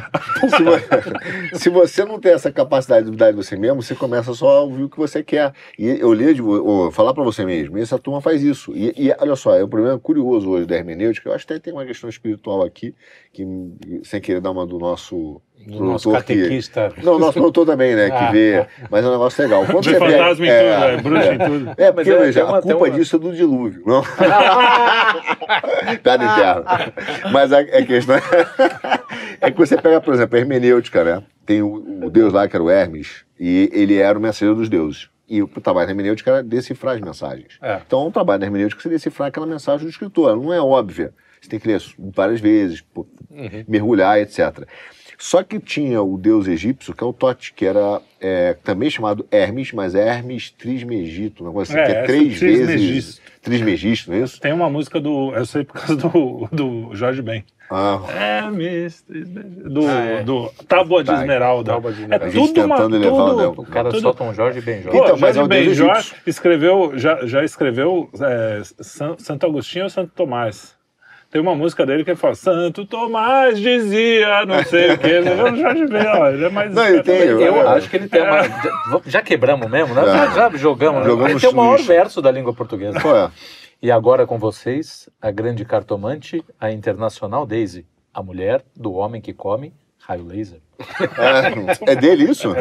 se, 0.50 0.64
vo- 0.64 1.58
se 1.58 1.70
você 1.70 2.04
não 2.04 2.20
tem 2.20 2.34
essa 2.34 2.52
capacidade 2.52 3.02
de 3.02 3.06
duvidar 3.06 3.32
de 3.32 3.38
você 3.38 3.56
mesmo, 3.56 3.82
você 3.82 3.96
começa 3.96 4.34
só 4.34 4.58
a 4.58 4.62
ouvir 4.62 4.84
o 4.84 4.90
que 4.90 4.98
você 4.98 5.24
quer. 5.24 5.54
E 5.78 5.88
eu 5.88 6.10
ou 6.54 6.92
falar 6.92 7.14
pra 7.14 7.24
você 7.24 7.46
mesmo. 7.46 7.78
E 7.78 7.82
essa 7.82 8.00
turma 8.00 8.20
faz 8.20 8.44
isso. 8.44 8.74
E, 8.76 8.94
e 8.98 9.16
olha 9.18 9.36
só, 9.36 9.56
é 9.56 9.64
um 9.64 9.70
problema 9.70 9.98
curioso 10.00 10.50
hoje 10.50 10.66
da 10.66 10.76
hermenêutica. 10.76 11.30
Eu 11.30 11.34
acho 11.34 11.46
que 11.46 11.54
até 11.54 11.62
tem 11.62 11.72
uma 11.74 11.86
questão 11.86 12.10
espiritual 12.10 12.64
aqui, 12.64 12.94
que 13.32 13.46
sem 14.04 14.20
querer 14.20 14.42
dar 14.42 14.52
uma 14.52 14.66
do 14.66 14.80
nosso. 14.80 15.40
Do 15.68 15.84
nosso 15.84 16.10
produtor 16.10 16.24
que- 16.24 16.42
catequista. 16.42 16.94
Não, 17.04 17.20
nosso 17.20 17.34
produtor 17.34 17.66
também, 17.66 17.94
né? 17.94 18.10
Que 18.10 18.16
Ah, 18.16 18.32
vê. 18.32 18.66
Mas 18.90 19.04
é 19.04 19.08
um 19.08 19.12
negócio 19.12 19.44
legal. 19.44 19.66
Quando 19.66 19.82
De 19.84 19.90
você 19.90 20.00
vê- 20.00 20.12
fantasma 20.12 20.46
em 20.46 20.50
tudo, 20.50 20.50
é, 20.50 20.98
bruxa 21.02 21.34
em 21.34 21.38
tudo. 21.38 21.70
É, 21.78 21.92
porque, 21.92 22.10
Mas 22.12 22.22
é- 22.22 22.26
veja, 22.26 22.46
uma- 22.46 22.58
a 22.58 22.62
culpa 22.62 22.78
uma- 22.78 22.90
disso 22.92 23.16
é 23.16 23.20
do 23.20 23.34
dilúvio, 23.36 23.84
não? 23.86 24.02
Piada 26.04 26.24
interna. 26.24 26.64
Mas 27.32 27.52
a, 27.54 27.60
a 27.60 27.86
questão 27.86 28.16
é 29.42 29.52
que 29.52 29.58
você 29.58 29.78
pega, 29.78 30.00
por 30.02 30.14
exemplo, 30.14 30.38
a 30.38 30.40
hermenêutica, 30.40 31.04
né? 31.04 31.24
Tem 31.46 31.62
o, 31.62 32.06
o 32.06 32.10
deus 32.10 32.34
lá 32.34 32.48
que 32.48 32.56
era 32.56 32.64
o 32.64 32.70
Hermes, 32.70 33.24
e 33.40 33.70
ele 33.74 33.98
era 33.98 34.18
o 34.18 34.22
mensageiro 34.22 34.56
dos 34.56 34.70
deuses. 34.70 35.10
E 35.30 35.42
o 35.44 35.48
trabalho 35.48 35.88
da 35.88 35.92
hermenêutica 35.92 36.32
era 36.32 36.44
decifrar 36.44 36.96
as 36.96 37.02
mensagens. 37.02 37.58
É. 37.62 37.82
Então, 37.86 38.08
o 38.08 38.12
trabalho 38.12 38.40
da 38.40 38.46
hermenêutica 38.46 38.80
é 38.80 38.84
você 38.84 38.90
decifrar 38.90 39.28
aquela 39.28 39.46
mensagem 39.46 39.86
do 39.86 39.90
escritor. 39.90 40.30
Ela 40.32 40.42
não 40.42 40.54
é 40.54 40.62
óbvia. 40.62 41.14
Você 41.42 41.50
tem 41.50 41.60
que 41.60 41.68
ler 41.68 41.82
várias 42.16 42.40
vezes, 42.40 42.82
pô, 42.82 43.06
mergulhar, 43.68 44.20
etc. 44.20 44.66
Só 45.18 45.42
que 45.44 45.60
tinha 45.60 46.02
o 46.02 46.16
deus 46.18 46.48
egípcio, 46.48 46.94
que 46.94 47.04
é 47.04 47.08
o 47.08 47.12
Tote, 47.14 47.52
que 47.54 47.66
era 47.66 48.00
é, 48.22 48.54
também 48.64 48.90
chamado 48.90 49.26
Hermes, 49.32 49.72
mas 49.74 49.96
é 49.96 50.08
Hermes 50.08 50.52
Trismegisto, 50.52 51.44
um 51.44 51.48
negócio 51.48 51.74
assim, 51.80 51.82
É, 51.82 51.94
que 51.94 51.98
é 52.00 52.04
três 52.04 52.40
Trismegisto. 52.40 52.68
vezes. 52.68 53.22
Trismegisto, 53.42 54.12
não 54.12 54.18
é 54.18 54.22
isso? 54.24 54.40
Tem 54.42 54.54
uma 54.54 54.70
música 54.70 55.00
do. 55.00 55.34
Eu 55.34 55.46
sei 55.46 55.64
por 55.64 55.74
causa 55.74 55.96
do, 55.96 56.48
do 56.52 56.90
Jorge 56.94 57.22
Ben. 57.22 57.44
Ah, 57.70 58.00
É, 58.16 58.50
Mister. 58.50 59.26
Do, 59.26 59.88
Ah, 59.88 60.02
é. 60.06 60.24
do 60.24 60.50
Tábua 60.68 61.04
de 61.04 61.10
Tá. 61.12 61.20
Esmeralda. 61.20 61.74
Tábua 61.74 61.92
de 61.92 62.00
É 62.00 62.04
Esmeralda. 62.04 62.26
A 62.26 62.30
gente 62.30 62.54
tudo 62.54 62.66
uma. 62.66 62.76
tentando 62.78 62.96
elevar 62.96 63.20
o 63.20 63.36
Tudo, 63.56 63.62
O 63.62 63.66
cara 63.66 63.90
tudo- 63.90 64.02
só 64.02 64.14
Tom 64.14 64.34
Jorge 64.34 64.60
e 64.60 64.62
Benjó. 64.62 64.90
Pô, 64.92 64.98
Então, 65.04 65.18
mas 65.18 65.36
Jorge 65.36 65.40
é 65.40 65.44
o 65.44 65.48
deus 65.48 65.66
Benjó 65.68 65.92
egípcio. 65.94 66.16
escreveu, 66.28 66.92
já, 66.96 67.26
já 67.26 67.44
escreveu 67.44 68.10
é, 68.22 68.62
San- 68.82 69.18
Santo 69.18 69.46
Agostinho 69.46 69.86
ou 69.86 69.90
Santo 69.90 70.12
Tomás. 70.16 70.77
Tem 71.38 71.42
uma 71.44 71.54
música 71.54 71.86
dele 71.86 72.04
que 72.04 72.10
ele 72.10 72.18
fala, 72.18 72.34
Santo 72.34 72.84
Tomás 72.84 73.60
dizia, 73.60 74.44
não 74.48 74.64
sei 74.64 74.88
o 74.90 74.94
é 74.94 75.52
o 75.52 75.56
Jorge 75.56 75.86
Ben, 75.86 76.08
ó, 76.08 76.30
ele 76.30 76.46
é 76.46 76.50
mais. 76.50 76.74
Não, 76.74 76.84
ele 76.84 77.04
tem, 77.04 77.16
Eu 77.16 77.56
É. 77.58 77.78
acho 77.78 77.88
que 77.88 77.96
ele 77.98 78.10
tem 78.10 78.24
uma. 78.24 78.42
Já, 78.42 79.02
já 79.06 79.22
quebramos 79.22 79.70
mesmo, 79.70 79.94
né? 79.94 80.04
Já, 80.04 80.28
já 80.32 80.58
jogamos, 80.58 81.02
né? 81.02 81.06
Jogamos 81.06 81.32
Ele 81.34 81.40
tem 81.40 81.50
o 81.52 81.54
maior 81.56 81.76
lixo. 81.76 81.88
verso 81.88 82.22
da 82.24 82.32
língua 82.32 82.56
portuguesa. 82.56 83.00
Qual 83.00 83.16
é? 83.16 83.30
E 83.80 83.92
agora 83.92 84.26
com 84.26 84.40
vocês, 84.40 85.08
a 85.22 85.30
grande 85.30 85.64
cartomante, 85.64 86.44
a 86.60 86.72
internacional 86.72 87.46
Daisy, 87.46 87.86
a 88.12 88.24
mulher 88.24 88.64
do 88.76 88.94
homem 88.94 89.22
que 89.22 89.32
come 89.32 89.72
raio 90.00 90.26
laser. 90.26 90.58
É, 91.18 91.92
é 91.92 91.96
dele 91.96 92.26
isso? 92.26 92.54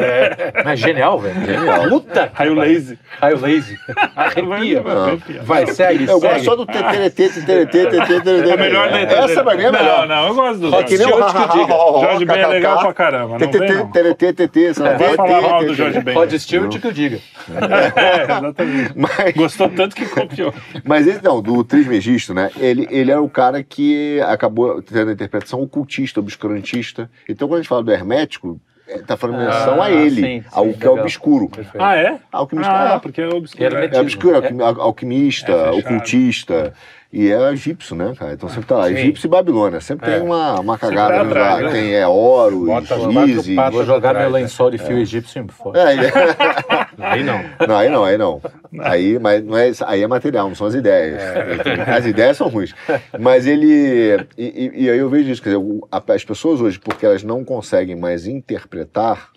Mas 0.65 0.79
genial, 0.79 1.19
velho. 1.19 1.45
Genial. 1.45 1.89
Puta! 1.89 2.31
Raio 2.33 2.53
laser. 2.55 2.97
Raio 3.19 3.39
laser. 3.39 3.77
Arrepia. 4.15 4.81
Não. 4.81 5.43
Vai, 5.43 5.67
segue, 5.67 6.07
Eu 6.07 6.19
gosto 6.19 6.43
só 6.43 6.55
do 6.55 6.65
TTT, 6.65 7.29
TTT, 7.29 7.87
TTT. 7.87 8.49
É 8.49 8.57
melhor 8.57 8.91
letra 8.91 9.17
Essa 9.19 9.43
pra 9.43 9.55
mim 9.55 9.63
é 9.63 9.71
melhor. 9.71 10.07
Não, 10.07 10.15
não, 10.15 10.27
eu 10.27 10.35
gosto 10.35 10.59
do 10.59 10.75
É 10.75 10.87
Jorge. 10.87 11.37
ha, 11.37 12.01
Jorge 12.01 12.25
Ben 12.25 12.39
é 12.39 12.47
legal 12.47 12.79
pra 12.79 12.93
caramba. 12.93 13.37
TTT, 13.37 14.33
TTT, 14.33 14.73
sei 14.73 14.83
lá, 14.83 14.91
Não 14.91 14.99
vai 14.99 15.15
falar 15.15 15.41
mal 15.41 15.65
do. 15.65 15.73
Jorge 15.73 16.01
Ben. 16.01 16.15
Rod 16.15 16.33
Stewart 16.33 16.79
que 16.79 16.87
eu 16.87 16.91
diga. 16.91 17.19
É, 17.49 18.23
exatamente. 18.23 19.37
Gostou 19.37 19.69
tanto 19.69 19.95
que 19.95 20.05
copiou. 20.05 20.53
mas 20.83 21.07
esse 21.07 21.23
não, 21.23 21.41
do 21.41 21.63
Trismegisto, 21.63 22.33
né? 22.33 22.49
Ele, 22.57 22.87
ele 22.89 23.11
é 23.11 23.17
o 23.17 23.29
cara 23.29 23.63
que 23.63 24.19
acabou 24.21 24.81
tendo 24.81 25.09
a 25.09 25.13
interpretação 25.13 25.61
ocultista, 25.61 26.19
obscurantista. 26.19 27.09
Então, 27.27 27.47
quando 27.47 27.59
a 27.59 27.61
gente 27.61 27.69
fala 27.69 27.83
do 27.83 27.91
hermético, 28.11 28.59
é, 28.87 28.99
tá 28.99 29.17
falando 29.17 29.39
menção 29.39 29.81
a 29.81 29.85
Ah, 29.85 29.91
ele, 29.91 30.15
sim, 30.21 30.41
sim, 30.41 30.43
ao 30.51 30.63
que 30.73 30.85
é 30.85 30.89
legal. 30.89 31.03
obscuro. 31.05 31.49
Perfeito. 31.49 31.83
Ah, 31.83 31.95
é? 31.95 32.19
Alquimista 32.31 32.71
Ah, 32.71 32.95
é. 32.95 32.99
porque 32.99 33.21
é 33.21 33.27
obscuro. 33.27 33.63
Hermetismo. 33.63 33.97
É 33.97 34.01
obscuro, 34.01 34.37
al- 34.63 34.81
alquimista, 34.81 35.51
É 35.51 35.69
ocultista. 35.71 36.73
E 37.19 37.31
é 37.31 37.51
egípcio, 37.51 37.95
né, 37.95 38.13
cara? 38.15 38.33
Então 38.33 38.47
sempre 38.47 38.67
tá 38.67 38.75
lá. 38.77 38.91
Egípcio 38.91 39.25
e 39.25 39.29
Babilônia. 39.29 39.81
Sempre 39.81 40.07
É. 40.07 40.13
tem 40.19 40.21
uma, 40.27 40.59
uma 40.59 40.77
cagada 40.77 41.15
lá. 41.15 41.21
atrás, 41.23 41.63
né? 41.65 41.71
Tem 41.71 41.95
é, 41.95 42.05
Horus, 42.07 42.67
patas 42.67 43.73
Vou 43.73 43.83
jogar 43.83 44.13
meu 44.13 44.29
né? 44.29 44.39
lençol 44.39 44.69
de 44.69 44.77
fio 44.77 44.99
egípcio 44.99 45.43
fora. 45.49 45.79
É, 45.79 45.93
ele- 45.93 46.11
Aí 46.99 47.23
não. 47.23 47.43
não, 47.67 47.75
aí 47.77 47.89
não, 47.89 48.03
aí 48.03 48.17
não. 48.17 48.41
Aí, 48.81 49.17
mas 49.19 49.43
não 49.43 49.57
é, 49.57 49.71
aí 49.85 50.01
é 50.03 50.07
material, 50.07 50.47
não 50.47 50.55
são 50.55 50.67
as 50.67 50.73
ideias. 50.75 51.21
As 51.87 52.05
ideias 52.05 52.37
são 52.37 52.47
ruins. 52.49 52.73
Mas 53.19 53.45
ele. 53.47 54.19
E, 54.37 54.43
e- 54.75 54.83
e 54.85 54.89
aí 54.89 54.97
eu 54.97 55.09
vejo 55.09 55.29
isso, 55.31 55.41
quer 55.41 55.55
dizer, 55.55 55.63
as 56.09 56.23
pessoas 56.25 56.59
hoje, 56.61 56.79
porque 56.79 57.05
elas 57.05 57.23
não 57.23 57.43
conseguem 57.43 57.95
mais 57.95 58.25
interpretar 58.27 59.29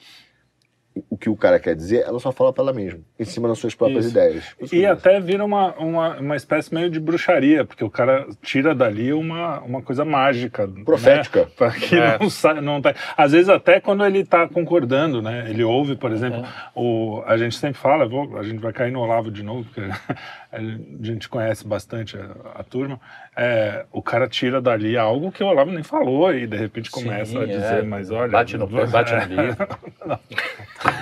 o 1.08 1.16
que 1.16 1.30
o 1.30 1.36
cara 1.36 1.58
quer 1.58 1.74
dizer, 1.74 2.04
ela 2.06 2.18
só 2.20 2.32
fala 2.32 2.52
pra 2.52 2.62
ela 2.64 2.72
mesma, 2.72 3.00
em 3.18 3.24
cima 3.24 3.48
das 3.48 3.58
suas 3.58 3.74
próprias 3.74 4.06
Isso. 4.06 4.14
ideias. 4.16 4.44
Isso 4.60 4.74
E 4.74 4.84
até 4.84 5.18
vira 5.20 5.44
uma, 5.44 5.72
uma, 5.76 6.16
uma 6.18 6.36
espécie 6.36 6.74
meio 6.74 6.90
de 6.90 6.98
bruxaria, 7.00 7.64
porque 7.64 7.84
o 7.84 7.90
cara 7.90 8.26
tira 8.42 8.74
dali 8.74 9.12
uma, 9.12 9.60
uma 9.60 9.82
coisa 9.82 10.04
mágica. 10.04 10.66
né? 10.66 10.82
Profética. 10.84 11.48
Pra 11.56 11.70
que 11.70 11.96
É. 11.96 12.18
não 12.18 12.28
sai, 12.30 12.60
não 12.60 12.80
tá. 12.82 12.94
Às 13.16 13.32
vezes 13.32 13.48
até 13.48 13.80
quando 13.80 14.04
ele 14.04 14.24
tá 14.24 14.48
concordando, 14.48 15.22
né? 15.22 15.46
Ele 15.48 15.62
ouve, 15.64 15.96
por 15.96 16.10
exemplo, 16.12 16.44
o, 16.74 17.22
a 17.26 17.36
gente 17.36 17.56
sempre 17.56 17.78
fala, 17.80 18.06
vou- 18.08 18.36
a 18.38 18.42
gente 18.42 18.58
vai 18.60 18.72
cair 18.72 18.90
no 18.92 19.00
Olavo 19.00 19.30
de 19.30 19.42
novo, 19.42 19.64
porque 19.64 19.80
a 20.52 20.60
gente 21.02 21.28
conhece 21.28 21.66
bastante 21.66 22.16
a, 22.16 22.60
a 22.60 22.64
turma. 22.64 23.00
É, 23.42 23.86
o 23.90 24.02
cara 24.02 24.28
tira 24.28 24.60
dali 24.60 24.98
algo 24.98 25.32
que 25.32 25.42
o 25.42 25.46
Olavo 25.46 25.70
nem 25.72 25.82
falou 25.82 26.30
e 26.34 26.46
de 26.46 26.58
repente 26.58 26.90
começa 26.90 27.30
Sim, 27.32 27.42
a 27.42 27.46
dizer, 27.46 27.78
é. 27.78 27.82
mas 27.82 28.10
olha. 28.10 28.30
Bate 28.30 28.58
no 28.58 28.68
pé, 28.68 28.84
bate 28.86 29.14
no 29.14 29.20
livro. 29.42 29.68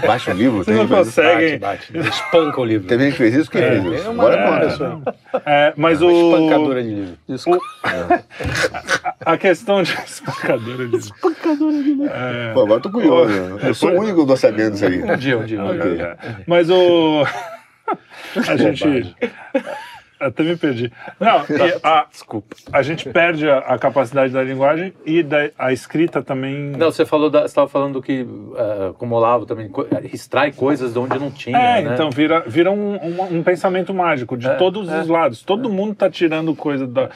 Baixa 0.07 0.31
um 0.31 0.35
livro, 0.35 0.59
Vocês 0.59 0.77
não 0.77 0.87
tem 0.87 0.97
conseguem. 0.99 1.59
Bate, 1.59 1.93
bate. 1.93 2.09
Espanca 2.09 2.61
o 2.61 2.65
livro. 2.65 2.87
Teve 2.87 3.05
gente 3.07 3.13
que 3.13 3.19
fez 3.19 3.35
isso? 3.35 3.51
Quem 3.51 3.61
fez 3.63 3.85
isso? 3.85 4.07
é 4.07 4.09
uma- 4.09 4.25
Agora 4.33 4.41
é 4.41 4.61
pessoa. 4.69 5.03
É, 5.45 5.73
mas 5.77 6.01
o. 6.01 6.11
Espancadora 6.11 6.83
de 6.85 6.89
livro. 6.91 7.19
A 9.27 9.37
questão 9.37 9.83
de 9.83 9.93
espancadora 10.07 10.87
de. 10.87 10.97
Espancadora 10.97 11.83
de. 11.83 12.03
É, 12.05 12.53
Pô, 12.55 12.61
agora 12.61 12.75
eu 12.75 12.81
tô 12.83 12.91
curioso. 12.91 13.33
né? 13.33 13.69
Eu 13.69 13.75
sou 13.75 13.91
o 13.91 13.99
único 14.01 14.25
tô 14.25 14.37
sabendo 14.37 14.75
isso 14.77 14.87
aí. 14.87 15.03
Um 15.03 15.17
dia, 15.17 15.39
um 15.39 15.45
dia. 15.45 15.61
Um 15.63 15.77
dia. 15.79 16.17
Mas 16.47 16.71
o. 16.71 17.25
A 18.49 18.57
gente. 18.57 19.17
Até 20.21 20.43
me 20.43 20.57
perdi. 20.57 20.93
Não, 21.21 21.41
e 21.43 21.79
a, 21.83 22.07
Desculpa. 22.11 22.57
a 22.73 22.83
gente 22.83 23.09
perde 23.09 23.49
a, 23.49 23.59
a 23.59 23.79
capacidade 23.79 24.33
da 24.33 24.43
linguagem 24.43 24.93
e 25.07 25.23
da, 25.23 25.51
a 25.57 25.73
escrita 25.73 26.23
também. 26.23 26.55
Não, 26.77 26.91
você 26.91 27.07
falou 27.07 27.31
da, 27.31 27.41
você 27.43 27.47
estava 27.47 27.69
falando 27.69 28.03
que, 28.03 28.27
eh, 28.57 28.93
como 28.99 29.15
Olavo 29.15 29.47
também, 29.47 29.71
eh, 29.93 30.11
extrai 30.13 30.53
coisas 30.53 30.93
de 30.93 30.99
onde 30.99 31.19
não 31.19 31.31
tinha, 31.31 31.57
É, 31.57 31.83
né? 31.83 31.95
então 31.95 32.11
vira, 32.11 32.41
vira 32.47 32.71
um, 32.71 32.97
um, 32.97 33.39
um 33.39 33.43
pensamento 33.43 33.95
mágico 33.95 34.37
de 34.37 34.49
É, 34.49 34.55
todos 34.55 34.89
é. 34.89 35.01
os 35.01 35.09
lados. 35.09 35.43
Todo 35.43 35.71
mundo 35.71 35.95
tá 35.95 36.11
tirando 36.11 36.55
coisa 36.55 36.87
da. 36.87 37.11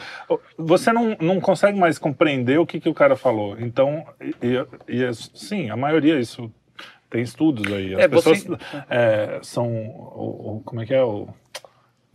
Você 0.56 0.92
não, 0.92 1.16
não 1.20 1.40
consegue 1.40 1.78
mais 1.78 1.98
compreender 1.98 2.58
o 2.58 2.66
que, 2.66 2.78
que 2.78 2.88
o 2.88 2.94
cara 2.94 3.16
falou. 3.16 3.56
Então, 3.58 4.04
e, 4.20 4.34
e- 4.46 4.66
e, 5.02 5.14
sim, 5.34 5.70
a 5.70 5.76
maioria 5.76 6.18
isso 6.20 6.50
tem 7.10 7.20
estudos 7.22 7.70
aí. 7.72 7.94
As 7.94 8.00
É, 8.02 8.08
você- 8.08 8.30
pessoas 8.30 8.58
é, 8.88 9.38
são. 9.42 9.66
O, 9.68 10.56
o- 10.58 10.62
como 10.64 10.82
é 10.82 10.86
que 10.86 10.94
é 10.94 11.02
o. 11.02 11.28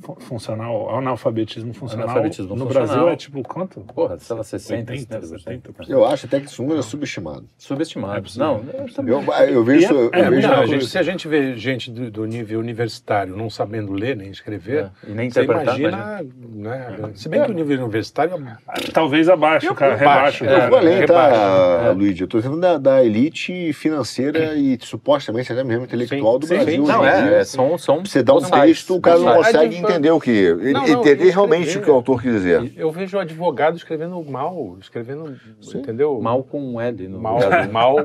fu- 0.02 0.18
Funcional, 0.20 0.96
analfabetismo 0.96 1.74
funcional. 1.74 2.06
Analfabetismo 2.08 2.56
no 2.56 2.66
funcional. 2.66 2.88
Brasil 2.88 3.10
é 3.10 3.16
tipo 3.16 3.42
quanto? 3.44 3.80
Porra, 3.82 4.18
sei 4.20 4.36
lá, 4.36 4.44
60, 4.44 4.92
80, 4.94 5.22
70, 5.28 5.72
70%. 5.74 5.90
Eu 5.90 6.06
acho 6.06 6.26
até 6.26 6.40
que 6.40 6.46
esse 6.48 6.62
número 6.62 6.80
é 6.80 6.84
subestimado. 6.84 7.46
Subestimado. 7.58 8.18
É 8.28 8.40
não, 8.40 8.64
eu 8.74 8.94
também. 8.94 9.14
Eu, 9.14 9.34
eu 9.48 9.64
vejo, 9.64 9.88
é- 9.88 9.92
eu 9.92 10.10
é, 10.26 10.30
vejo 10.30 10.48
não, 10.48 10.66
gente- 10.68 10.86
se 10.88 10.98
a 10.98 11.04
gente 11.04 11.28
vê 11.28 11.56
gente 11.58 11.90
do, 11.92 12.12
do 12.12 12.26
nível 12.26 12.60
universitário 12.60 13.36
não 13.36 13.50
sabendo 13.50 13.94
ler 13.94 14.16
nem 14.16 14.30
escrever, 14.30 14.92
É, 15.06 15.10
e 15.10 15.14
nem 15.14 15.30
você 15.30 15.44
imagina, 15.44 16.22
né? 16.54 17.12
Se 17.16 17.28
bem 17.30 17.44
que 17.44 17.52
o 17.52 17.54
nível 17.54 17.78
universitário 17.84 18.36
é 18.36 18.92
Talvez 18.92 19.30
abaixo, 19.30 19.74
cara, 19.74 19.98
baixo, 19.98 20.44
rebaixo. 20.44 20.46
é. 20.46 20.66
Eu 20.66 20.70
vou 20.70 20.78
além, 20.80 21.06
tá, 21.06 21.28
rebaixo. 21.80 21.98
Luigi? 21.98 22.22
Eu 22.22 22.28
tô 22.28 22.38
dizendo 22.38 22.60
da, 22.60 22.78
da 22.78 23.04
elite 23.04 23.74
financeira 23.74 24.56
e 24.56 24.78
supostamente 24.82 25.52
até 25.52 25.64
mesmo 25.64 25.86
intelectual 25.86 26.38
do 26.40 26.46
Sim, 26.46 26.56
sim, 26.60 26.64
Brasil. 26.64 26.86
sim. 26.86 26.92
Não, 26.92 27.06
é, 27.06 27.40
é, 27.40 27.44
são, 27.44 27.78
são 27.78 28.06
Você 28.06 28.22
dá 28.24 28.34
um 28.36 28.42
texto, 28.42 28.96
o 28.96 29.02
cara 29.02 29.20
não 29.20 29.36
consegue 29.36 29.78
Entender 29.90 30.12
o 30.12 30.20
que. 30.20 30.30
Ele 30.30 30.74
Não, 30.74 30.86
não, 30.86 31.04
realmente 31.04 31.78
o 31.78 31.82
que 31.82 31.90
o 31.90 31.94
autor 31.94 32.22
quis 32.22 32.32
dizer. 32.32 32.74
Eu 32.76 32.92
vejo 32.92 33.18
advogado 33.18 33.76
escrevendo 33.78 34.24
mal, 34.24 34.78
escrevendo, 34.80 35.38
entendeu? 35.74 36.20
Mal 36.22 36.44
com 36.44 36.60
um 36.62 36.80
L 36.80 37.08
no 37.08 37.20
Mal, 37.20 37.40
mal. 37.72 37.96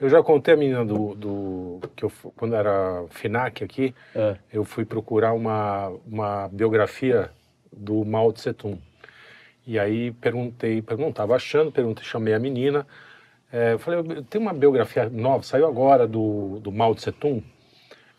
Eu 0.00 0.08
já 0.08 0.22
contei 0.22 0.54
a 0.54 0.56
menina 0.56 0.84
do, 0.84 1.14
do 1.14 1.80
que 1.94 2.04
eu 2.04 2.12
quando 2.36 2.54
era 2.54 3.04
FINAC 3.10 3.62
aqui, 3.64 3.94
É. 4.14 4.36
eu 4.52 4.64
fui 4.64 4.84
procurar 4.84 5.32
uma, 5.32 5.92
uma 6.06 6.48
biografia 6.48 7.30
do 7.72 8.04
Mao 8.04 8.32
Tse 8.32 8.52
Tung. 8.52 8.78
E 9.66 9.78
aí 9.78 10.12
perguntei, 10.12 10.80
perguntava 10.80 11.34
achando, 11.34 11.72
perguntei, 11.72 12.04
chamei 12.04 12.34
a 12.34 12.38
menina. 12.38 12.86
é, 13.52 13.72
eu 13.72 13.78
falei, 13.78 14.22
tem 14.30 14.40
uma 14.40 14.52
biografia 14.52 15.08
nova, 15.10 15.42
saiu 15.42 15.66
agora 15.66 16.06
do, 16.06 16.60
do 16.60 16.70
Mao 16.70 16.94
Tse 16.94 17.10
Tung. 17.12 17.42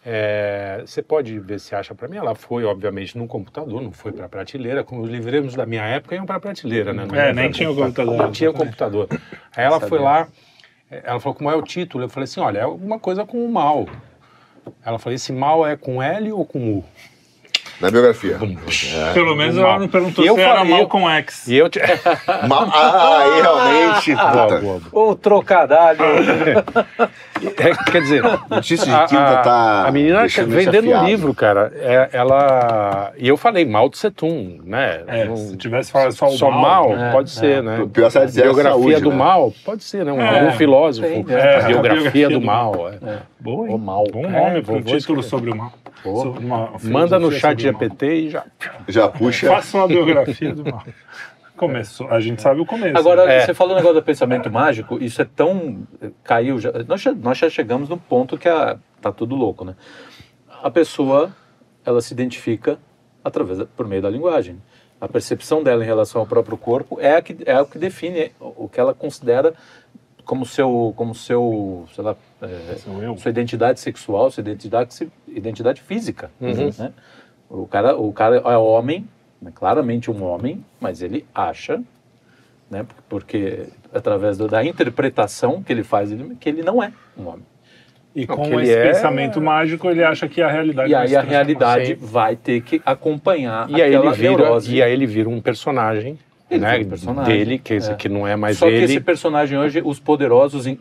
É, 0.09 0.83
você 0.85 1.01
pode 1.01 1.37
ver 1.37 1.59
se 1.59 1.75
acha 1.75 1.93
para 1.93 2.07
mim. 2.07 2.15
Ela 2.15 2.33
foi, 2.33 2.63
obviamente, 2.63 3.17
no 3.17 3.27
computador, 3.27 3.81
não 3.81 3.91
foi 3.91 4.13
para 4.13 4.29
prateleira. 4.29 4.81
Como 4.81 5.01
os 5.01 5.09
livreiros 5.09 5.53
da 5.53 5.65
minha 5.65 5.83
época 5.83 6.15
iam 6.15 6.25
para 6.25 6.39
prateleira, 6.39 6.93
né? 6.93 7.05
Não 7.05 7.13
É, 7.13 7.33
nem 7.33 7.51
tinha 7.51 7.69
o 7.69 7.75
computador. 7.75 8.15
Não 8.15 8.31
tinha 8.31 8.49
o 8.49 8.53
computador. 8.53 9.09
Aí 9.53 9.65
ela 9.65 9.81
foi 9.81 9.99
lá, 9.99 10.29
ela 10.89 11.19
falou 11.19 11.35
como 11.35 11.51
é 11.51 11.55
o 11.55 11.61
título. 11.61 12.05
Eu 12.05 12.09
falei 12.09 12.23
assim, 12.23 12.39
olha, 12.39 12.59
é 12.59 12.61
alguma 12.61 12.97
coisa 12.97 13.25
com 13.25 13.45
o 13.45 13.51
mal. 13.51 13.85
Ela 14.85 14.97
falou, 14.97 15.13
esse 15.13 15.33
mal 15.33 15.67
é 15.67 15.75
com 15.75 16.01
L 16.01 16.31
ou 16.31 16.45
com 16.45 16.77
U? 16.77 16.85
Na 17.79 17.91
biografia. 17.91 18.39
Pelo 19.13 19.35
menos 19.35 19.55
ela 19.57 19.67
mal. 19.71 19.79
não 19.81 19.87
perguntou 19.87 20.23
E 20.25 20.27
eu 20.27 20.35
se 20.35 20.41
era 20.41 20.55
falei- 20.57 20.71
mal 20.71 20.87
com 20.87 21.07
X. 21.09 21.47
E 21.47 21.55
eu 21.57 21.69
te... 21.69 21.79
Ma- 22.47 22.67
ah, 22.73 23.17
aí 23.19 23.41
realmente. 23.41 24.15
Boa, 24.15 24.31
puta. 24.31 24.57
boa, 24.59 24.79
boa. 24.91 25.09
Ô, 25.09 25.15
trocadalho! 25.15 25.99
É, 27.39 27.91
quer 27.91 28.01
dizer, 28.01 28.23
Notícia 28.49 28.83
de 28.83 29.07
quinta 29.09 29.29
a- 29.39 29.41
tá. 29.43 29.83
a 29.87 29.91
menina 29.91 30.25
vendendo 30.47 30.89
um 30.89 31.05
livro, 31.05 31.35
cara. 31.35 31.71
É, 31.75 32.09
ela 32.11 33.11
e 33.15 33.27
eu 33.27 33.37
falei 33.37 33.63
Mao 33.63 33.91
Tse 33.91 34.09
Tung, 34.09 34.59
né? 34.65 35.01
É, 35.05 35.25
Não- 35.25 35.37
se 35.37 35.55
tivesse 35.55 35.91
falado 35.91 36.13
só 36.13 36.25
o 36.29 36.31
só 36.31 36.49
mal, 36.49 36.89
mal, 36.89 36.97
É, 36.97 37.11
pode 37.11 37.29
é. 37.29 37.33
ser, 37.33 37.61
né? 37.61 37.79
O 37.79 37.87
pior 37.87 38.07
é 38.11 38.25
dizer 38.25 38.41
biografia 38.41 38.71
saúde, 38.71 39.01
do 39.01 39.09
né? 39.11 39.15
mal, 39.15 39.53
pode 39.63 39.83
ser, 39.83 40.03
né? 40.03 40.11
Um, 40.11 40.19
É, 40.19 40.51
filósofo. 40.53 41.07
tem, 41.07 41.25
é, 41.29 41.55
a 41.57 41.59
a 41.59 41.67
biografia, 41.67 42.27
do 42.27 42.39
do 42.39 42.45
mal. 42.45 42.91
É. 43.39 43.43
Boa, 43.43 43.67
hein? 43.67 43.75
O 43.75 43.77
mal. 43.77 44.03
Bom 44.11 44.25
É, 44.25 44.29
nome 44.29 44.61
vou- 44.61 44.75
para 44.75 44.89
vou 44.89 44.97
título 44.99 45.19
escrever. 45.19 45.23
sobre 45.23 45.51
o 45.51 45.55
mal. 45.55 45.73
Sobre 46.03 46.45
uma 46.45 46.71
Manda 46.83 47.19
no 47.19 47.31
chat. 47.31 47.61
GPT 47.61 48.05
e 48.13 48.29
já. 48.29 48.45
Já 48.87 49.07
puxa. 49.07 49.47
Faça 49.53 49.77
uma 49.77 49.87
biografia 49.87 50.53
do 50.53 50.63
mal. 50.71 50.83
Começou. 51.55 52.07
A 52.09 52.19
gente 52.19 52.41
sabe 52.41 52.61
o 52.61 52.65
começo. 52.65 52.95
Agora, 52.97 53.25
né? 53.25 53.37
É. 53.37 53.45
você 53.45 53.53
falou 53.53 53.73
o 53.73 53.77
negócio 53.77 53.95
do 53.99 54.03
pensamento 54.03 54.49
mágico, 54.51 54.97
isso 55.03 55.21
é 55.21 55.25
tão. 55.25 55.87
caiu. 56.23 56.59
Já, 56.59 56.71
nós, 56.87 57.01
já, 57.01 57.11
nós 57.13 57.37
já 57.37 57.49
chegamos 57.49 57.89
num 57.89 57.97
ponto 57.97 58.37
que 58.37 58.47
a, 58.47 58.77
tá 59.01 59.11
tudo 59.11 59.35
louco, 59.35 59.65
né? 59.65 59.75
A 60.61 60.69
pessoa, 60.69 61.31
ela 61.83 61.99
se 62.01 62.13
identifica 62.13 62.77
através 63.23 63.63
por 63.75 63.87
meio 63.87 64.01
da 64.03 64.09
linguagem. 64.09 64.61
A 65.01 65.07
percepção 65.07 65.61
dela 65.63 65.83
em 65.83 65.87
relação 65.87 66.21
ao 66.21 66.27
próprio 66.27 66.57
corpo 66.57 66.99
é, 66.99 67.15
a 67.15 67.21
que, 67.21 67.35
é 67.45 67.59
o 67.59 67.65
que 67.65 67.77
define 67.79 68.31
o 68.39 68.67
que 68.67 68.79
ela 68.79 68.93
considera 68.93 69.53
como 70.27 70.45
seu, 70.45 70.93
como 70.95 71.15
seu, 71.15 71.85
sei 71.95 72.03
lá, 72.03 72.15
é, 72.41 72.75
sua 73.17 73.29
identidade 73.31 73.79
sexual, 73.79 74.29
sua 74.29 74.41
identidade, 74.41 74.93
se- 74.93 75.09
identidade 75.27 75.81
física. 75.81 76.29
Uhum. 76.39 76.69
né? 76.77 76.91
O, 77.49 77.65
cara, 77.65 77.95
o 77.97 78.11
cara 78.11 78.35
é 78.35 78.57
homem, 78.57 79.07
né, 79.41 79.51
claramente 79.55 80.11
um 80.11 80.21
homem, 80.23 80.63
mas 80.81 81.01
ele 81.01 81.25
acha, 81.33 81.81
né, 82.69 82.85
porque 83.07 83.67
através 83.93 84.37
do- 84.37 84.49
da 84.49 84.63
interpretação 84.65 85.63
que 85.63 85.71
ele 85.71 85.83
faz, 85.83 86.11
ele- 86.11 86.35
que 86.35 86.49
ele 86.49 86.61
não 86.61 86.83
é 86.83 86.91
um 87.17 87.27
homem. 87.27 87.45
E 88.13 88.25
Não, 88.25 88.35
com 88.35 88.59
esse 88.59 88.73
é- 88.73 88.91
pensamento 88.91 89.39
mágico, 89.39 89.89
ele 89.89 90.03
acha 90.03 90.27
que 90.27 90.41
a 90.41 90.49
realidade 90.51 90.91
E 90.91 90.95
aí 90.95 91.15
a 91.15 91.21
realidade 91.21 91.93
vai 91.93 92.35
ter 92.35 92.61
que 92.61 92.81
acompanhar 92.85 93.69
E 93.69 93.81
aí, 93.81 93.93
ele 93.95 94.11
vira, 94.11 94.29
neurose. 94.37 94.75
e 94.75 94.81
aí 94.81 94.91
ele 94.91 95.05
vira 95.05 95.29
um 95.29 95.39
personagem, 95.39 96.17
Ele 96.49 96.61
né? 96.61 96.77
um 96.79 96.85
personagem, 96.85 97.33
Dele, 97.37 97.59
que, 97.59 97.73
é. 97.73 97.79
que 97.95 98.07
não 98.07 98.25
é 98.25 98.35
mais 98.37 98.57
Só 98.57 98.67
que 98.67 98.73
ele. 98.73 98.85
esse 98.85 98.99
personagem 99.01 99.57
hoje, 99.57 99.81
os 99.83 99.99
poderosos, 99.99 100.65
em- 100.65 100.77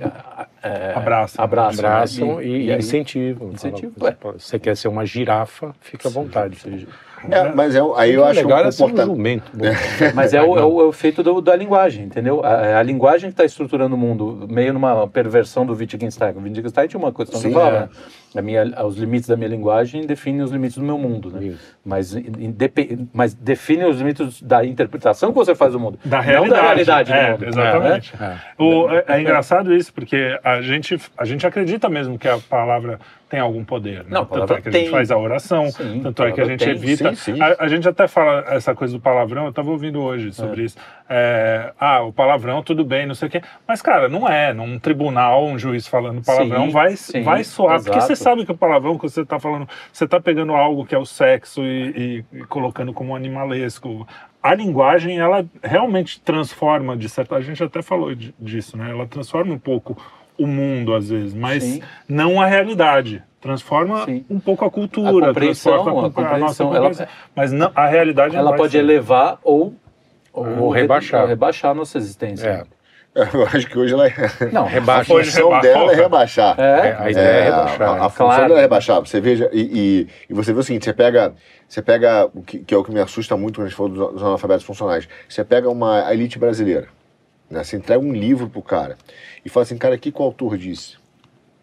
é, 0.62 0.92
Abraçam. 0.94 1.44
abraçam, 1.44 1.82
né? 1.82 1.88
Abraçam 1.88 2.42
e, 2.42 2.66
e 2.66 2.72
aí- 2.72 2.78
incentivam. 2.78 3.50
Incentivo, 3.52 3.92
Falam, 3.98 4.38
Você 4.38 4.58
quer 4.60 4.76
ser 4.76 4.86
uma 4.88 5.04
girafa, 5.04 5.74
fica 5.80 6.08
à 6.08 6.10
vontade. 6.10 6.86
É, 7.28 7.52
mas 7.52 7.74
é, 7.74 7.80
aí 7.96 8.12
eu 8.14 8.24
acho 8.24 8.38
um 8.40 8.42
legal 8.44 8.60
um 8.60 8.70
comportamento. 8.70 9.06
jumento. 9.16 9.50
Bom, 9.54 9.64
Mas 10.14 10.32
é 10.34 10.40
o, 10.40 10.56
é 10.56 10.64
o, 10.64 10.80
é 10.82 10.84
o 10.84 10.90
efeito 10.90 11.22
do- 11.24 11.40
da 11.40 11.56
linguagem, 11.56 12.04
entendeu? 12.04 12.44
A, 12.44 12.50
é 12.66 12.74
a 12.76 12.82
linguagem 12.82 13.30
que 13.30 13.34
está 13.34 13.44
estruturando 13.44 13.96
o 13.96 13.98
mundo, 13.98 14.46
meio 14.48 14.72
numa 14.72 15.08
perversão 15.08 15.66
do 15.66 15.74
Wittgenstein. 15.74 16.34
O 16.36 16.42
Wittgenstein 16.42 16.86
tinha 16.86 17.00
uma 17.00 17.12
questão 17.12 17.40
que 17.40 17.48
Sim, 17.48 17.52
falava, 17.54 17.76
é. 17.76 17.80
né? 17.80 17.88
Minha, 18.42 18.64
os 18.84 18.96
limites 18.96 19.28
da 19.28 19.36
minha 19.36 19.48
linguagem 19.48 20.06
definem 20.06 20.42
os 20.42 20.50
limites 20.50 20.76
do 20.78 20.84
meu 20.84 20.98
mundo, 20.98 21.30
né? 21.30 21.54
Mas, 21.84 22.14
indepe- 22.14 22.98
mas 23.12 23.34
define 23.34 23.84
os 23.84 23.98
limites 23.98 24.42
da 24.42 24.64
interpretação 24.64 25.30
que 25.30 25.36
você 25.36 25.54
faz 25.54 25.72
do 25.72 25.80
mundo. 25.80 25.98
Da 26.04 26.18
Não 26.18 26.24
realidade. 26.24 26.54
da 26.60 26.62
realidade 26.62 27.12
do 27.12 27.16
É, 27.16 27.30
mundo. 27.32 27.44
exatamente. 27.48 28.12
É. 28.20 28.36
O- 28.62 28.88
é, 28.90 29.04
é 29.08 29.20
engraçado 29.20 29.74
isso, 29.74 29.92
porque 29.92 30.38
a 30.42 30.60
gente, 30.60 30.98
a 31.16 31.24
gente 31.24 31.46
acredita 31.46 31.88
mesmo 31.88 32.18
que 32.18 32.28
a 32.28 32.38
palavra 32.38 32.98
tem 33.28 33.40
algum 33.40 33.64
poder. 33.64 34.04
Né? 34.04 34.10
Não, 34.10 34.24
tanto 34.24 34.52
é 34.54 34.60
que 34.60 34.68
a 34.68 34.72
tem. 34.72 34.80
gente 34.82 34.90
faz 34.90 35.10
a 35.10 35.16
oração, 35.18 35.68
Sim, 35.70 36.00
tanto 36.02 36.22
é 36.22 36.30
que 36.32 36.40
a 36.40 36.44
gente 36.44 36.64
tem. 36.64 36.74
evita. 36.74 37.14
Sim, 37.14 37.34
sim. 37.34 37.40
A, 37.42 37.56
a 37.64 37.68
gente 37.68 37.88
até 37.88 38.06
fala 38.06 38.44
essa 38.48 38.74
coisa 38.74 38.94
do 38.96 39.00
palavrão, 39.00 39.44
eu 39.44 39.50
estava 39.50 39.70
ouvindo 39.70 40.00
hoje 40.00 40.32
sobre 40.32 40.62
isso. 40.64 40.76
É, 41.08 41.72
ah, 41.78 42.02
o 42.02 42.12
palavrão, 42.12 42.62
tudo 42.62 42.84
bem, 42.84 43.04
não 43.06 43.14
sei 43.14 43.28
o 43.28 43.30
quê. 43.30 43.42
Mas, 43.66 43.82
cara, 43.82 44.08
não 44.08 44.28
é. 44.28 44.52
Num 44.52 44.78
tribunal, 44.78 45.44
um 45.44 45.58
juiz 45.58 45.86
falando 45.88 46.22
palavrão 46.24 46.70
vai, 46.70 46.94
vai 47.24 47.42
soar. 47.42 47.76
Porque 47.82 47.90
exato. 47.98 48.06
você 48.06 48.16
sabe 48.16 48.44
que 48.46 48.52
o 48.52 48.56
palavrão 48.56 48.96
que 48.96 49.02
você 49.08 49.22
está 49.22 49.40
falando, 49.40 49.68
você 49.92 50.04
está 50.04 50.20
pegando 50.20 50.52
algo 50.52 50.86
que 50.86 50.94
é 50.94 50.98
o 50.98 51.04
sexo 51.06 51.62
e, 51.62 52.24
e- 52.32 52.38
e 52.38 52.44
colocando 52.44 52.92
como 52.92 53.16
animalesco. 53.16 54.06
A 54.42 54.54
linguagem, 54.54 55.18
ela 55.18 55.44
realmente 55.60 56.20
transforma, 56.20 56.96
de 56.96 57.08
certa... 57.08 57.34
A 57.34 57.40
gente 57.40 57.62
até 57.64 57.82
falou 57.82 58.14
di- 58.14 58.32
disso, 58.38 58.76
né? 58.76 58.90
Ela 58.90 59.04
transforma 59.06 59.52
um 59.52 59.58
pouco 59.58 59.96
o 60.38 60.46
mundo, 60.46 60.94
às 60.94 61.08
vezes, 61.08 61.34
mas 61.34 61.62
Sim. 61.62 61.82
não 62.08 62.40
a 62.40 62.46
realidade. 62.46 63.22
Transforma 63.40 64.04
Sim. 64.04 64.24
um 64.28 64.40
pouco 64.40 64.64
a 64.64 64.70
cultura, 64.70 65.26
A 65.26 65.28
compreensão, 65.28 65.72
transforma 65.74 66.00
a 66.00 66.02
nossa 66.02 66.14
compreensão, 66.14 66.66
ela- 66.74 66.88
compreensão. 66.90 67.06
Mas 67.34 67.52
não, 67.52 67.70
a 67.74 67.86
realidade 67.86 68.34
não 68.34 68.40
Ela 68.40 68.56
pode 68.56 68.72
ser. 68.72 68.78
elevar 68.78 69.38
ou, 69.44 69.74
Ou 70.32 70.68
rebaixar. 70.70 71.22
ou 71.22 71.28
rebaixar 71.28 71.70
a 71.70 71.74
nossa 71.74 71.96
existência. 71.98 72.48
É. 72.72 72.76
Eu 73.32 73.44
acho 73.46 73.66
que 73.66 73.78
hoje 73.78 73.94
ela 73.94 74.04
Não, 74.52 74.64
a 74.64 74.68
Rebaixa. 74.68 75.14
Hoje 75.14 75.30
função 75.30 75.48
rebaixou, 75.48 75.72
dela 75.72 75.92
é 75.92 75.94
rebaixar. 75.94 76.60
É, 76.60 76.96
a 76.98 77.10
ideia 77.10 77.24
é 77.26 77.44
rebaixar, 77.44 77.88
A, 77.88 77.92
a 78.06 78.10
função 78.10 78.26
Claro. 78.26 78.48
dela 78.48 78.58
é 78.58 78.62
rebaixar. 78.62 79.00
Você 79.00 79.20
veja, 79.22 79.48
e, 79.54 79.60
e, 79.60 80.08
e 80.28 80.34
você 80.34 80.52
vê 80.52 80.60
o 80.60 80.62
seguinte: 80.62 80.84
você 80.84 80.92
pega, 80.92 81.32
você 81.66 81.80
pega 81.80 82.26
o 82.34 82.42
que, 82.42 82.58
que 82.58 82.74
é 82.74 82.76
o 82.76 82.84
que 82.84 82.92
me 82.92 83.00
assusta 83.00 83.34
muito 83.34 83.54
quando 83.56 83.66
a 83.66 83.68
gente 83.70 83.76
falou 83.76 83.90
dos, 83.92 84.12
dos 84.14 84.22
analfabetos 84.22 84.66
funcionais. 84.66 85.08
Você 85.26 85.42
pega 85.44 85.70
uma 85.70 86.06
a 86.06 86.12
elite 86.12 86.38
brasileira, 86.38 86.88
né? 87.50 87.62
você 87.62 87.76
entrega 87.76 88.00
um 88.04 88.12
livro 88.12 88.48
pro 88.48 88.62
cara 88.62 88.96
e 89.44 89.48
fala 89.48 89.64
assim, 89.64 89.76
cara, 89.76 89.94
o 89.94 89.98
que, 89.98 90.12
que 90.12 90.20
o 90.20 90.24
autor 90.24 90.56
disse? 90.56 90.96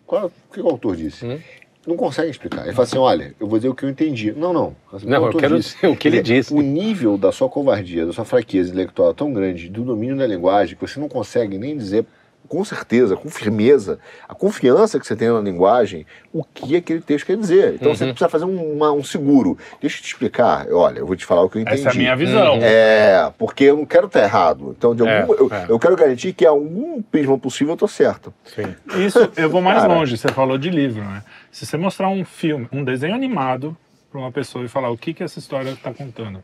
Qual, 0.06 0.26
o 0.26 0.32
que, 0.52 0.60
que 0.60 0.62
o 0.62 0.70
autor 0.70 0.96
disse? 0.96 1.26
Hum. 1.26 1.40
Não 1.86 1.98
consegue 1.98 2.30
explicar. 2.32 2.64
Ele 2.64 2.72
fala 2.72 2.84
assim: 2.84 2.98
olha, 2.98 3.36
eu 3.40 3.46
vou 3.46 3.60
dizer 3.60 3.68
o 3.68 3.76
que 3.76 3.84
eu 3.84 3.90
entendi. 3.90 4.32
Não, 4.32 4.54
não. 4.54 4.76
Assim, 4.92 5.06
o 5.06 5.10
Não, 5.10 5.26
eu 5.26 5.38
quero 5.38 5.58
disse. 5.58 5.76
dizer 5.76 5.88
o 5.88 5.98
que 5.98 6.08
ele 6.08 6.22
disse. 6.22 6.54
O 6.54 6.62
nível 6.62 7.18
da 7.18 7.32
sua 7.32 7.50
covardia, 7.50 8.06
da 8.06 8.14
sua 8.14 8.24
fraqueza 8.24 8.70
intelectual 8.70 9.12
é 9.12 9.14
tão 9.14 9.34
grande, 9.34 9.68
do 9.68 9.84
domínio 9.84 10.16
da 10.16 10.26
linguagem, 10.26 10.78
que 10.78 10.82
você 10.82 10.98
não 10.98 11.10
consegue 11.10 11.58
nem 11.58 11.76
dizer 11.76 12.06
com 12.48 12.64
certeza, 12.64 13.16
com 13.16 13.30
firmeza, 13.30 13.98
a 14.28 14.36
confiança 14.36 15.00
que 15.00 15.08
você 15.08 15.16
tem 15.16 15.30
na 15.30 15.40
linguagem, 15.40 16.06
o 16.32 16.44
que 16.44 16.76
aquele 16.76 17.02
texto 17.02 17.26
quer 17.26 17.38
dizer. 17.38 17.76
Então 17.76 17.90
Uhum. 17.90 17.96
você 17.96 18.06
precisa 18.06 18.30
fazer 18.30 18.46
um, 18.46 18.74
uma- 18.74 18.92
um 18.92 19.04
seguro. 19.04 19.58
Deixa 19.82 19.98
eu 19.98 20.02
te 20.04 20.08
explicar. 20.08 20.68
Olha, 20.72 21.00
eu 21.00 21.06
vou 21.06 21.16
te 21.16 21.26
falar 21.26 21.42
o 21.44 21.50
que 21.50 21.58
eu 21.58 21.62
entendi. 21.62 21.80
Essa 21.80 21.90
é 21.90 21.92
a 21.92 21.96
minha 21.96 22.16
visão. 22.16 22.60
É, 22.62 23.32
porque 23.38 23.64
eu 23.66 23.78
não 23.78 23.86
quero 23.86 24.08
estar 24.08 24.22
errado. 24.24 24.76
Então, 24.78 24.96
de 24.96 25.04
É, 25.08 25.22
algum, 25.22 25.34
eu, 25.34 25.50
é. 25.54 25.66
eu 25.70 25.80
quero 25.80 25.96
garantir 25.96 26.34
que, 26.34 26.46
a 26.46 26.50
algum 26.50 27.02
prisma 27.02 27.38
possível, 27.40 27.72
eu 27.72 27.76
estou 27.76 27.88
certo. 27.88 28.34
Sim. 28.46 28.76
Isso, 29.04 29.20
eu 29.38 29.50
vou 29.50 29.62
mais 29.62 29.82
Cara. 29.82 29.94
longe. 29.94 30.18
Você 30.18 30.28
falou 30.30 30.58
de 30.58 30.70
livro, 30.70 31.02
né? 31.04 31.24
Se 31.52 31.66
você 31.66 31.78
mostrar 31.78 32.10
um 32.10 32.24
filme, 32.26 32.68
um 32.72 32.84
desenho 32.84 33.16
animado 33.16 33.76
para 34.12 34.20
uma 34.20 34.32
pessoa 34.32 34.64
e 34.64 34.68
falar 34.68 34.90
o 34.92 34.98
que, 34.98 35.14
que 35.14 35.24
essa 35.24 35.40
história 35.40 35.70
está 35.72 35.92
contando, 35.94 36.44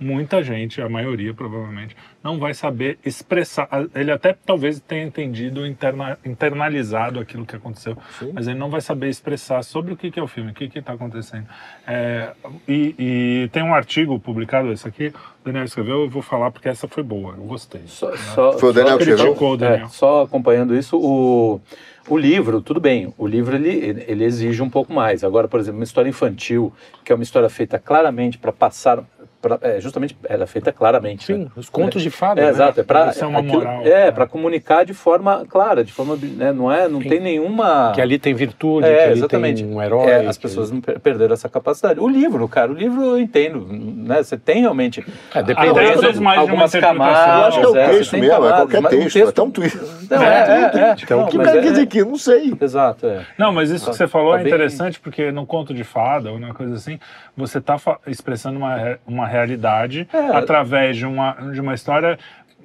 muita 0.00 0.42
gente, 0.42 0.80
a 0.80 0.88
maioria 0.88 1.34
provavelmente, 1.34 1.94
não 2.24 2.38
vai 2.38 2.54
saber 2.54 2.98
expressar. 3.04 3.68
Ele 3.94 4.10
até 4.10 4.32
talvez 4.44 4.80
tenha 4.80 5.04
entendido, 5.04 5.66
interna, 5.66 6.18
internalizado 6.24 7.20
aquilo 7.20 7.44
que 7.46 7.54
aconteceu, 7.54 7.96
Sim. 8.18 8.30
mas 8.34 8.48
ele 8.48 8.58
não 8.58 8.70
vai 8.70 8.80
saber 8.80 9.08
expressar 9.08 9.62
sobre 9.62 9.92
o 9.92 9.96
que, 9.96 10.10
que 10.10 10.18
é 10.18 10.22
o 10.22 10.26
filme, 10.26 10.50
o 10.50 10.54
que 10.54 10.70
está 10.78 10.94
acontecendo. 10.94 11.46
É, 11.86 12.30
e, 12.66 12.94
e 12.98 13.48
tem 13.52 13.62
um 13.62 13.74
artigo 13.74 14.18
publicado, 14.18 14.72
esse 14.72 14.88
aqui, 14.88 15.08
o 15.08 15.44
Daniel 15.44 15.64
escreveu, 15.64 16.00
eu 16.02 16.10
vou 16.10 16.22
falar 16.22 16.50
porque 16.50 16.68
essa 16.68 16.88
foi 16.88 17.02
boa, 17.02 17.34
eu 17.36 17.44
gostei. 17.44 17.82
Só, 17.86 18.16
só- 18.16 18.52
Foi 18.58 18.70
o 18.70 18.72
Daniel 18.72 18.92
só 18.98 19.04
que 19.04 19.10
escreveu? 19.10 19.54
É, 19.54 19.56
Daniel. 19.56 19.88
só 19.88 20.22
acompanhando 20.22 20.74
isso, 20.76 20.98
o, 20.98 21.60
o 22.08 22.16
livro, 22.18 22.60
tudo 22.60 22.80
bem, 22.80 23.12
o 23.16 23.26
livro 23.26 23.54
ele, 23.56 24.04
ele 24.06 24.24
exige 24.24 24.62
um 24.62 24.70
pouco 24.70 24.92
mais. 24.92 25.22
Agora, 25.24 25.46
por 25.48 25.60
exemplo, 25.60 25.78
uma 25.78 25.84
história 25.84 26.08
infantil, 26.08 26.72
que 27.04 27.12
é 27.12 27.14
uma 27.14 27.22
história 27.22 27.48
feita 27.48 27.78
claramente 27.78 28.38
para 28.38 28.52
passar, 28.52 29.02
pra, 29.40 29.58
é, 29.62 29.80
justamente 29.80 30.16
ela 30.28 30.44
é 30.44 30.46
feita 30.46 30.72
claramente. 30.72 31.26
Sim, 31.26 31.38
né? 31.44 31.46
os 31.56 31.68
contos 31.68 32.02
de 32.02 32.10
fada. 32.10 32.40
É, 32.40 32.44
né? 32.44 32.50
exato, 32.50 32.80
é 32.80 32.82
para 32.82 33.12
é 33.18 33.26
uma 33.26 33.42
moral. 33.42 33.82
é, 33.84 34.10
para 34.10 34.26
comunicar 34.26 34.84
de 34.84 34.94
forma 34.94 35.44
clara, 35.48 35.82
de 35.84 35.92
forma, 35.92 36.16
né, 36.16 36.52
não 36.52 36.70
é, 36.70 36.88
não 36.88 37.00
Sim. 37.00 37.08
tem 37.08 37.20
nenhuma 37.20 37.92
Que 37.94 38.00
ali 38.00 38.18
tem 38.18 38.34
virtude, 38.34 38.86
É, 38.86 38.96
que 38.96 39.02
ali 39.04 39.12
exatamente. 39.18 39.62
tem 39.64 39.72
um 39.74 39.82
herói. 39.82 40.10
É, 40.10 40.26
as 40.26 40.36
que- 40.36 40.42
pessoas 40.42 40.70
não 40.70 40.80
per- 40.80 40.98
perderam 41.00 41.34
essa 41.34 41.48
capacidade. 41.48 42.00
O 42.00 42.08
livro, 42.08 42.46
cara, 42.48 42.70
o 42.70 42.74
livro 42.74 43.02
eu 43.02 43.18
entendo, 43.18 43.66
né? 43.70 44.22
Você 44.22 44.36
tem 44.36 44.60
realmente 44.62 45.04
É, 45.34 45.42
depende. 45.42 45.68
Às 45.70 45.76
algumas- 45.78 46.00
vezes 46.00 46.20
mais 46.20 46.44
de 46.46 46.52
uma 46.52 46.68
camadas. 46.68 47.18
eu 47.18 47.44
acho 47.46 47.58
que 47.60 47.64
é 47.64 47.68
o 47.68 47.76
é, 47.76 47.88
texto 47.90 48.12
mesmo, 48.12 48.26
é 48.26 48.30
camadas, 48.30 48.56
qualquer 48.60 48.80
mas 48.80 48.92
um 48.94 48.98
texto, 48.98 49.28
até 49.28 49.42
um 49.42 49.50
tweet. 49.50 49.78
Não, 50.10 50.22
é, 50.22 50.70
é, 50.74 50.78
é. 50.90 50.96
Então, 51.02 51.18
Não, 51.20 51.26
O 51.26 51.28
que 51.30 51.36
o 51.36 51.38
mas 51.38 51.46
cara 51.48 51.58
é- 51.58 51.62
quer 51.62 51.70
dizer 51.70 51.82
aqui? 51.82 52.04
Não 52.04 52.16
sei. 52.16 52.54
Exato, 52.60 53.06
é. 53.06 53.26
Não, 53.38 53.52
mas 53.52 53.70
isso 53.70 53.90
que 53.90 53.96
você 53.96 54.06
falou 54.08 54.32
Tá 54.32 54.40
é 54.42 54.46
interessante 54.46 54.98
porque 55.00 55.30
no 55.32 55.46
conto 55.46 55.72
de 55.74 55.84
fada 55.84 56.30
ou 56.30 56.36
uma 56.36 56.52
coisa 56.54 56.74
assim, 56.74 56.98
você 57.36 57.58
está 57.58 57.76
expressando 58.06 58.58
uma, 58.58 58.98
uma 59.06 59.26
realidade 59.30 60.06
É. 60.12 60.18
através 60.36 60.96
de 60.96 61.06
uma, 61.06 61.32
de 61.52 61.60
uma 61.60 61.72
história. 61.74 62.18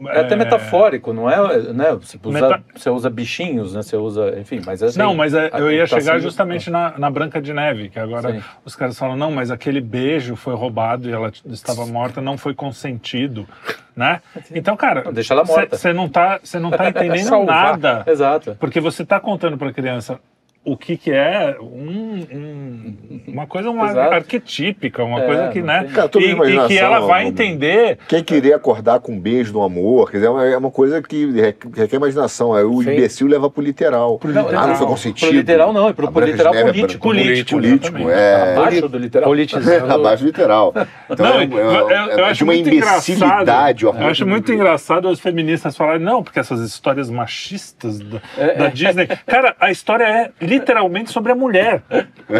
É 0.10 0.20
até 0.20 0.36
metafórico, 0.36 1.14
não 1.14 1.30
é? 1.30 1.58
Né? 1.72 1.92
Você, 2.02 2.20
usa, 2.22 2.34
Meta- 2.42 2.64
você 2.76 2.90
usa 2.90 3.10
bichinhos, 3.10 3.74
né? 3.74 3.82
Você 3.82 3.96
usa, 3.96 4.38
enfim, 4.38 4.62
mas 4.66 4.84
assim, 4.84 5.00
Não, 5.00 5.16
mas 5.16 5.34
é- 5.34 5.50
eu 5.54 5.72
ia 5.72 5.88
chegar 5.88 6.20
justamente 6.20 6.70
na, 6.70 6.94
na 6.98 7.10
Branca 7.10 7.42
de 7.42 7.54
Neve, 7.54 7.88
que 7.88 7.98
agora 7.98 8.34
Sim. 8.34 8.44
os 8.66 8.76
caras 8.76 9.00
falam, 9.00 9.16
não, 9.16 9.32
mas 9.32 9.50
aquele 9.52 9.80
beijo 9.80 10.36
foi 10.36 10.54
roubado 10.54 11.10
e 11.10 11.14
ela 11.14 11.32
estava 11.46 11.86
morta, 11.86 12.20
não 12.20 12.38
foi 12.38 12.54
consentido, 12.54 13.48
né? 13.96 14.20
Então, 14.54 14.76
cara, 14.76 15.02
Não, 15.06 15.14
deixa 15.14 15.34
ela 15.34 15.46
morta. 15.46 15.78
você 15.78 15.94
não 15.94 16.10
tá, 16.10 16.42
você 16.44 16.60
não 16.60 16.72
tá 16.72 16.90
entendendo 16.90 17.46
nada, 17.46 18.04
Exato. 18.06 18.58
porque 18.60 18.82
você 18.82 19.04
está 19.04 19.18
contando 19.18 19.58
para 19.58 19.70
a 19.70 19.74
criança 19.74 20.20
o 20.66 20.76
que 20.76 20.98
que 20.98 21.12
é 21.12 21.56
um, 21.62 22.26
um- 22.34 23.20
uma 23.28 23.46
coisa 23.48 23.70
uma 23.70 23.86
Exato. 23.92 24.14
arquetípica, 24.16 25.04
uma 25.04 25.22
É, 25.22 25.26
coisa 25.26 25.48
que, 25.50 25.62
né? 25.62 25.88
Cara, 25.94 26.10
e, 26.16 26.32
e 26.56 26.68
que 26.68 26.78
ela 26.78 27.00
vai 27.02 27.26
entender 27.28 27.98
Quem 28.08 28.24
queria 28.24 28.56
acordar 28.56 29.00
com 29.00 29.14
um 29.14 29.20
beijo 29.20 29.54
do 29.54 29.62
amor, 29.62 30.10
quer 30.12 30.18
dizer, 30.18 30.28
é 30.28 30.30
uma, 30.30 30.46
é 30.46 30.72
coisa 30.72 31.02
que 31.02 31.28
requer 31.76 31.96
imaginação. 31.98 32.54
Aí 32.54 32.64
o 32.64 32.82
Sim. 32.82 32.92
imbecil 32.94 33.28
leva 33.28 33.50
pro 33.50 33.62
literal. 33.64 34.18
Pro 34.18 34.32
Ah, 34.32 34.34
não 34.34 34.44
literal. 34.44 34.76
foi 34.76 34.88
consentido. 34.88 35.28
Pro 35.30 35.38
literal 35.38 35.74
não, 35.74 35.90
e 35.90 35.94
pro 35.94 36.08
de 36.12 36.32
literal 36.32 36.54
é 36.56 36.64
político. 36.64 37.08
Político, 37.08 37.52
político, 37.62 38.10
é. 38.10 38.54
Abaixo 38.54 38.90
do 38.90 38.98
literal. 38.98 39.30
Politizando. 39.30 39.94
Abaixo 39.94 40.24
do 40.24 40.28
literal. 40.28 40.74
Então 41.10 41.26
Não, 41.26 41.40
é, 41.40 41.46
eu, 41.46 41.90
é- 41.90 41.94
eu- 42.06 42.12
é 42.12 42.20
eu 42.22 42.26
acho 42.26 42.38
de 42.40 42.44
uma 42.44 42.54
muito 42.54 42.70
imbecilidade. 42.70 43.86
engraçado. 43.86 44.02
Eu 44.04 44.08
acho 44.10 44.26
muito 44.28 44.52
engraçado 44.52 45.10
os 45.10 45.20
feministas 45.20 45.76
falarem, 45.78 46.02
não, 46.02 46.24
porque 46.24 46.40
essas 46.40 46.60
histórias 46.62 47.10
machistas 47.10 48.00
da, 48.00 48.22
É, 48.38 48.56
da 48.56 48.68
Disney. 48.70 49.08
Cara, 49.26 49.56
a 49.60 49.70
história 49.72 50.04
é 50.06 50.32
literalmente 50.60 51.12
sobre 51.12 51.32
a 51.32 51.36
mulher. 51.36 51.82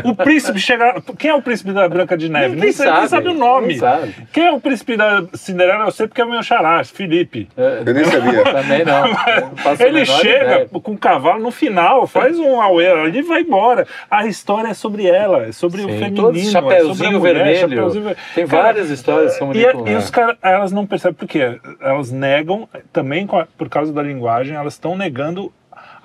O 0.04 0.16
príncipe 0.16 0.60
chega. 0.60 1.02
Quem 1.18 1.32
é 1.32 1.34
o 1.36 1.42
príncipe 1.42 1.72
da 1.72 1.88
Branca 1.88 2.18
de 2.18 2.30
Neve? 2.30 2.50
Ninguém 2.56 2.64
Nem 2.66 2.72
sabe, 2.72 3.00
nem 3.00 3.08
sabe, 3.08 3.28
o 3.30 3.34
nome. 3.34 3.78
sabe. 3.78 4.16
Quem 4.34 4.46
é 4.48 4.52
o 4.52 4.60
príncipe 4.60 4.98
da 4.98 5.24
Cinderela? 5.34 5.86
Eu 5.86 5.92
sei 5.92 6.08
porque 6.08 6.22
é 6.22 6.26
o 6.26 6.30
meu 6.30 6.42
xará, 6.44 6.84
Felipe. 6.84 7.48
Eu 7.56 7.94
nem 7.94 8.04
sabia. 8.06 8.44
Também 8.52 8.86
não. 8.86 9.08
Não 9.08 9.86
Ele 9.88 10.06
chega 10.06 10.44
ideia. 10.46 10.70
com 10.72 10.92
o 10.94 10.98
cavalo 10.98 11.42
no 11.42 11.52
final, 11.52 12.08
faz 12.08 12.40
um 12.40 12.60
auê 12.62 12.88
ali 12.92 13.20
e 13.20 13.22
vai 13.22 13.42
embora. 13.42 13.88
A 14.10 14.26
história 14.26 14.70
é 14.70 14.74
sobre 14.74 15.06
ela, 15.08 15.46
é 15.48 15.52
sobre 15.52 15.82
o 15.82 15.90
Sim. 15.90 16.00
feminino. 16.00 16.30
É 16.32 16.44
sobre 16.44 16.74
a 16.74 16.78
Chapeuzinho 16.80 17.20
mulher, 17.20 17.34
Vermelho. 17.36 17.60
Chapeuzinho 17.60 18.04
Ver- 18.06 18.18
Tem 18.34 18.48
Cara, 18.48 18.64
várias 18.64 18.90
histórias 18.90 19.34
que 19.34 19.40
são 19.40 19.54
E, 19.54 19.64
muito... 19.74 19.90
e 19.90 19.96
os 19.96 20.10
caras, 20.10 20.38
elas 20.42 20.72
não 20.72 20.86
percebem 20.86 21.16
por 21.16 21.28
quê? 21.28 21.60
Elas 21.82 22.12
negam, 22.12 22.68
também 22.92 23.28
por 23.58 23.70
causa 23.70 23.92
da 23.94 24.02
linguagem, 24.02 24.56
elas 24.56 24.74
estão 24.74 24.96
negando 24.98 25.52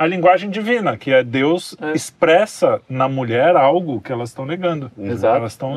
a 0.00 0.06
linguagem 0.06 0.48
divina, 0.48 0.96
que 0.96 1.12
é 1.12 1.22
Deus 1.22 1.76
É. 1.78 1.92
expressa 1.92 2.80
na 2.88 3.06
mulher 3.06 3.54
algo 3.54 4.00
que 4.00 4.10
elas 4.10 4.30
estão 4.30 4.46
negando. 4.46 4.90
Exato, 4.98 5.36
elas 5.36 5.52
estão 5.52 5.74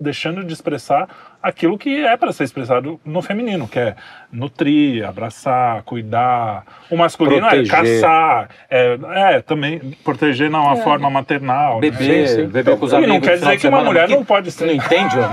deixando 0.00 0.42
de 0.42 0.54
expressar 0.54 1.37
aquilo 1.42 1.78
que 1.78 2.04
é 2.04 2.16
para 2.16 2.32
ser 2.32 2.44
expressado 2.44 3.00
no 3.04 3.22
feminino, 3.22 3.68
que 3.68 3.78
é 3.78 3.94
nutrir, 4.32 5.06
abraçar, 5.06 5.82
cuidar. 5.82 6.64
O 6.90 6.96
masculino 6.96 7.40
Proteger. 7.48 7.74
é 7.74 7.76
caçar, 8.00 8.48
é, 8.70 8.98
é, 9.14 9.40
também 9.40 9.78
proteger 10.04 10.50
na 10.50 10.60
uma 10.60 10.76
forma 10.76 11.08
maternal. 11.08 11.76
né? 11.80 11.90
Beber, 11.90 12.28
sim. 12.28 12.46
beber 12.46 12.76
com 12.76 12.84
os 12.84 12.92
E 12.92 12.96
não 12.96 13.04
amigos. 13.04 13.26
quer 13.26 13.32
no 13.34 13.38
final 13.38 13.54
dizer 13.54 13.60
que 13.60 13.68
uma 13.68 13.84
mulher 13.84 14.06
que- 14.08 14.14
não 14.14 14.24
pode 14.24 14.50
Você 14.50 14.66
não 14.66 14.72
entende, 14.74 15.16
homem? 15.18 15.30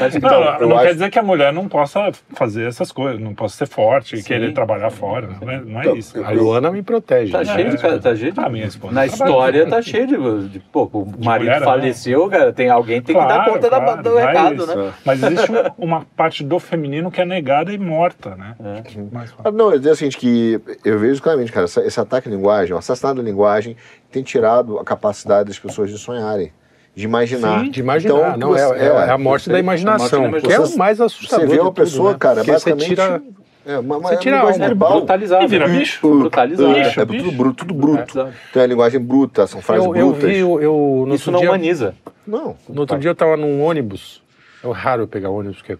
Mas, 0.00 0.14
Não, 0.14 0.18
Então, 0.18 0.44
não, 0.44 0.54
eu 0.60 0.68
não 0.68 0.76
acho- 0.76 0.86
quer 0.86 0.92
dizer 0.94 1.10
que 1.10 1.18
a 1.18 1.22
mulher 1.22 1.52
não 1.52 1.68
possa 1.68 2.10
fazer 2.34 2.66
essas 2.68 2.92
coisas, 2.92 3.20
não 3.20 3.34
possa 3.34 3.56
ser 3.56 3.66
forte 3.66 4.14
e 4.16 4.18
Sim. 4.18 4.24
querer 4.28 4.52
trabalhar 4.52 4.90
fora. 4.90 5.28
Não 5.40 5.50
é, 5.50 5.60
não 5.60 5.78
é 5.80 5.82
Então, 5.84 5.96
isso. 5.96 6.22
A 6.24 6.30
Luana 6.30 6.70
me 6.70 6.82
protege. 6.82 7.32
Tá 7.32 7.44
cheio 7.44 7.70
de 7.70 7.76
de, 7.76 7.82
cara, 7.82 7.98
tá 7.98 8.14
cheio 8.14 8.32
de. 8.32 8.40
A 8.40 8.48
minha 8.48 8.66
esposa 8.66 8.94
Na 8.94 9.06
trabalha. 9.06 9.14
história 9.30 9.66
tá 9.66 9.82
cheio 9.82 10.06
de. 10.06 10.48
de 10.48 10.58
pô, 10.60 10.84
o 10.92 11.04
marido 11.24 11.46
mulher, 11.46 11.62
faleceu, 11.62 12.28
cara, 12.28 12.52
tem 12.52 12.70
alguém 12.70 13.00
que 13.00 13.08
tem 13.08 13.16
que 13.16 13.22
dar 13.26 13.34
Claro, 13.36 13.52
conta 13.52 13.70
da- 13.70 13.80
claro, 13.80 14.02
do 14.02 14.10
não 14.10 14.18
é 14.18 14.26
recado, 14.26 14.66
né? 14.66 14.92
Mas 15.04 15.22
existe 15.22 15.45
um- 15.52 15.84
uma 15.86 16.06
parte 16.16 16.42
do 16.44 16.58
feminino 16.58 17.10
que 17.10 17.20
é 17.20 17.24
negada 17.24 17.72
e 17.72 17.78
morta, 17.78 18.34
né? 18.36 18.54
É. 18.60 18.82
Mas, 19.12 19.34
Ah, 19.44 19.50
Não, 19.50 19.72
eu 19.72 19.78
digo 19.78 19.92
o 19.92 19.96
seguinte, 19.96 20.16
que 20.18 20.60
eu 20.84 20.98
vejo 20.98 21.20
claramente, 21.22 21.52
cara, 21.52 21.64
essa- 21.64 21.84
esse 21.84 21.98
ataque 22.00 22.28
à 22.28 22.30
linguagem, 22.30 22.74
o 22.74 22.78
assassinato 22.78 23.16
da 23.16 23.22
linguagem, 23.22 23.76
tem 24.10 24.22
tirado 24.22 24.78
a 24.78 24.84
capacidade 24.84 25.48
das 25.48 25.58
pessoas 25.58 25.90
de 25.90 25.98
sonharem, 25.98 26.52
de 26.94 27.04
imaginar. 27.04 27.60
Sim, 27.64 27.70
De 27.70 27.80
imaginar, 27.80 28.36
Então, 28.36 28.36
não, 28.50 28.56
é, 28.56 28.66
você- 28.66 28.74
é, 28.74 28.86
é 28.86 29.10
a 29.10 29.18
morte 29.18 29.44
perfeito. 29.44 29.52
da 29.52 29.58
imaginação, 29.60 30.20
morte 30.28 30.42
da 30.42 30.48
que 30.48 30.54
é 30.54 30.60
o 30.60 30.76
mais 30.78 31.00
assustador 31.00 31.46
Você 31.46 31.54
vê 31.54 31.60
uma 31.60 31.70
tudo, 31.70 31.74
pessoa, 31.82 32.12
né? 32.12 32.16
cara, 32.18 32.34
Porque 32.36 32.50
basicamente... 32.52 32.82
Você 32.88 32.94
tira, 32.94 33.22
é, 33.66 33.78
uma, 33.78 33.96
uma, 33.98 34.08
você 34.08 34.14
é 34.14 34.18
tira 34.18 34.36
uma 34.36 34.40
linguagem 34.42 34.64
tribal. 34.66 34.92
Brutalizado. 34.98 35.44
E 35.44 35.46
vira 35.48 35.66
né? 35.68 35.78
bicho. 35.78 36.18
Brutalizado. 36.18 36.70
É, 36.76 36.84
Bicho, 36.84 37.00
é 37.00 37.04
bicho. 37.04 37.24
tudo 37.24 37.36
bruto, 37.36 37.66
tudo 37.66 37.74
bruto. 37.74 37.96
Brutalizado. 38.04 38.36
Então 38.50 38.62
é 38.62 38.66
linguagem 38.66 39.00
bruta, 39.00 39.46
são 39.46 39.60
frases 39.60 39.84
eu, 39.84 39.96
eu 39.96 40.10
brutas. 40.12 40.30
vi, 40.30 40.38
eu, 40.38 40.60
eu, 40.62 41.08
Isso 41.14 41.30
não 41.32 41.40
dia, 41.40 41.48
humaniza. 41.50 41.94
Não. 42.26 42.56
No 42.68 42.80
outro 42.82 42.98
dia 42.98 43.10
eu 43.10 43.14
tava 43.14 43.36
num 43.36 43.62
ônibus. 43.62 44.22
É 44.66 44.72
raro 44.72 45.02
eu 45.02 45.08
pegar 45.08 45.30
ônibus, 45.30 45.58
porque 45.58 45.72
eu 45.72 45.78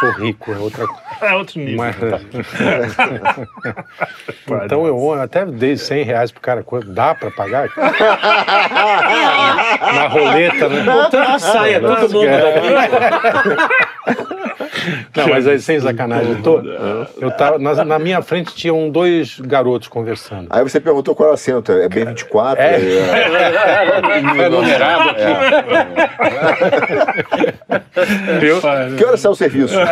sou 0.00 0.10
rico, 0.12 0.52
é 0.52 0.56
outra 0.56 0.86
É 1.20 1.34
outro 1.34 1.58
nível. 1.60 1.76
Mas- 1.78 1.96
tá? 1.96 2.20
Então 4.64 4.86
eu 4.86 5.12
até 5.20 5.44
dei 5.46 5.76
100 5.76 6.04
reais 6.04 6.30
pro 6.32 6.40
cara. 6.40 6.62
quanto- 6.62 6.88
Dá 6.92 7.14
pra 7.14 7.30
pagar? 7.30 7.68
Na 9.94 10.06
roleta, 10.08 10.68
né? 10.68 10.84
Tanto 11.10 11.32
que 11.32 11.38
saia 11.40 11.80
todo 11.80 12.12
mundo 12.12 12.26
daqui. 12.30 12.68
Não, 15.16 15.28
mas 15.28 15.46
aí 15.46 15.60
sem 15.60 15.78
sacanagem 15.80 16.42
toda. 16.42 16.68
Eu 17.20 17.30
tava, 17.30 17.58
na, 17.58 17.84
na 17.84 17.98
minha 17.98 18.20
frente 18.22 18.54
tinham 18.54 18.90
dois 18.90 19.38
garotos 19.40 19.88
conversando. 19.88 20.48
Aí 20.50 20.62
você 20.62 20.80
perguntou 20.80 21.14
qual 21.14 21.28
era 21.28 21.32
o 21.32 21.34
assento, 21.34 21.70
é 21.72 21.88
B24? 21.88 22.56
É. 22.58 22.76
É. 22.76 24.42
É 24.42 24.48
numerado 24.48 25.10
aqui. 25.10 25.22
Viu? 28.40 28.60
Que 28.96 29.04
hora 29.04 29.16
sai 29.16 29.30
o 29.30 29.34
serviço? 29.34 29.74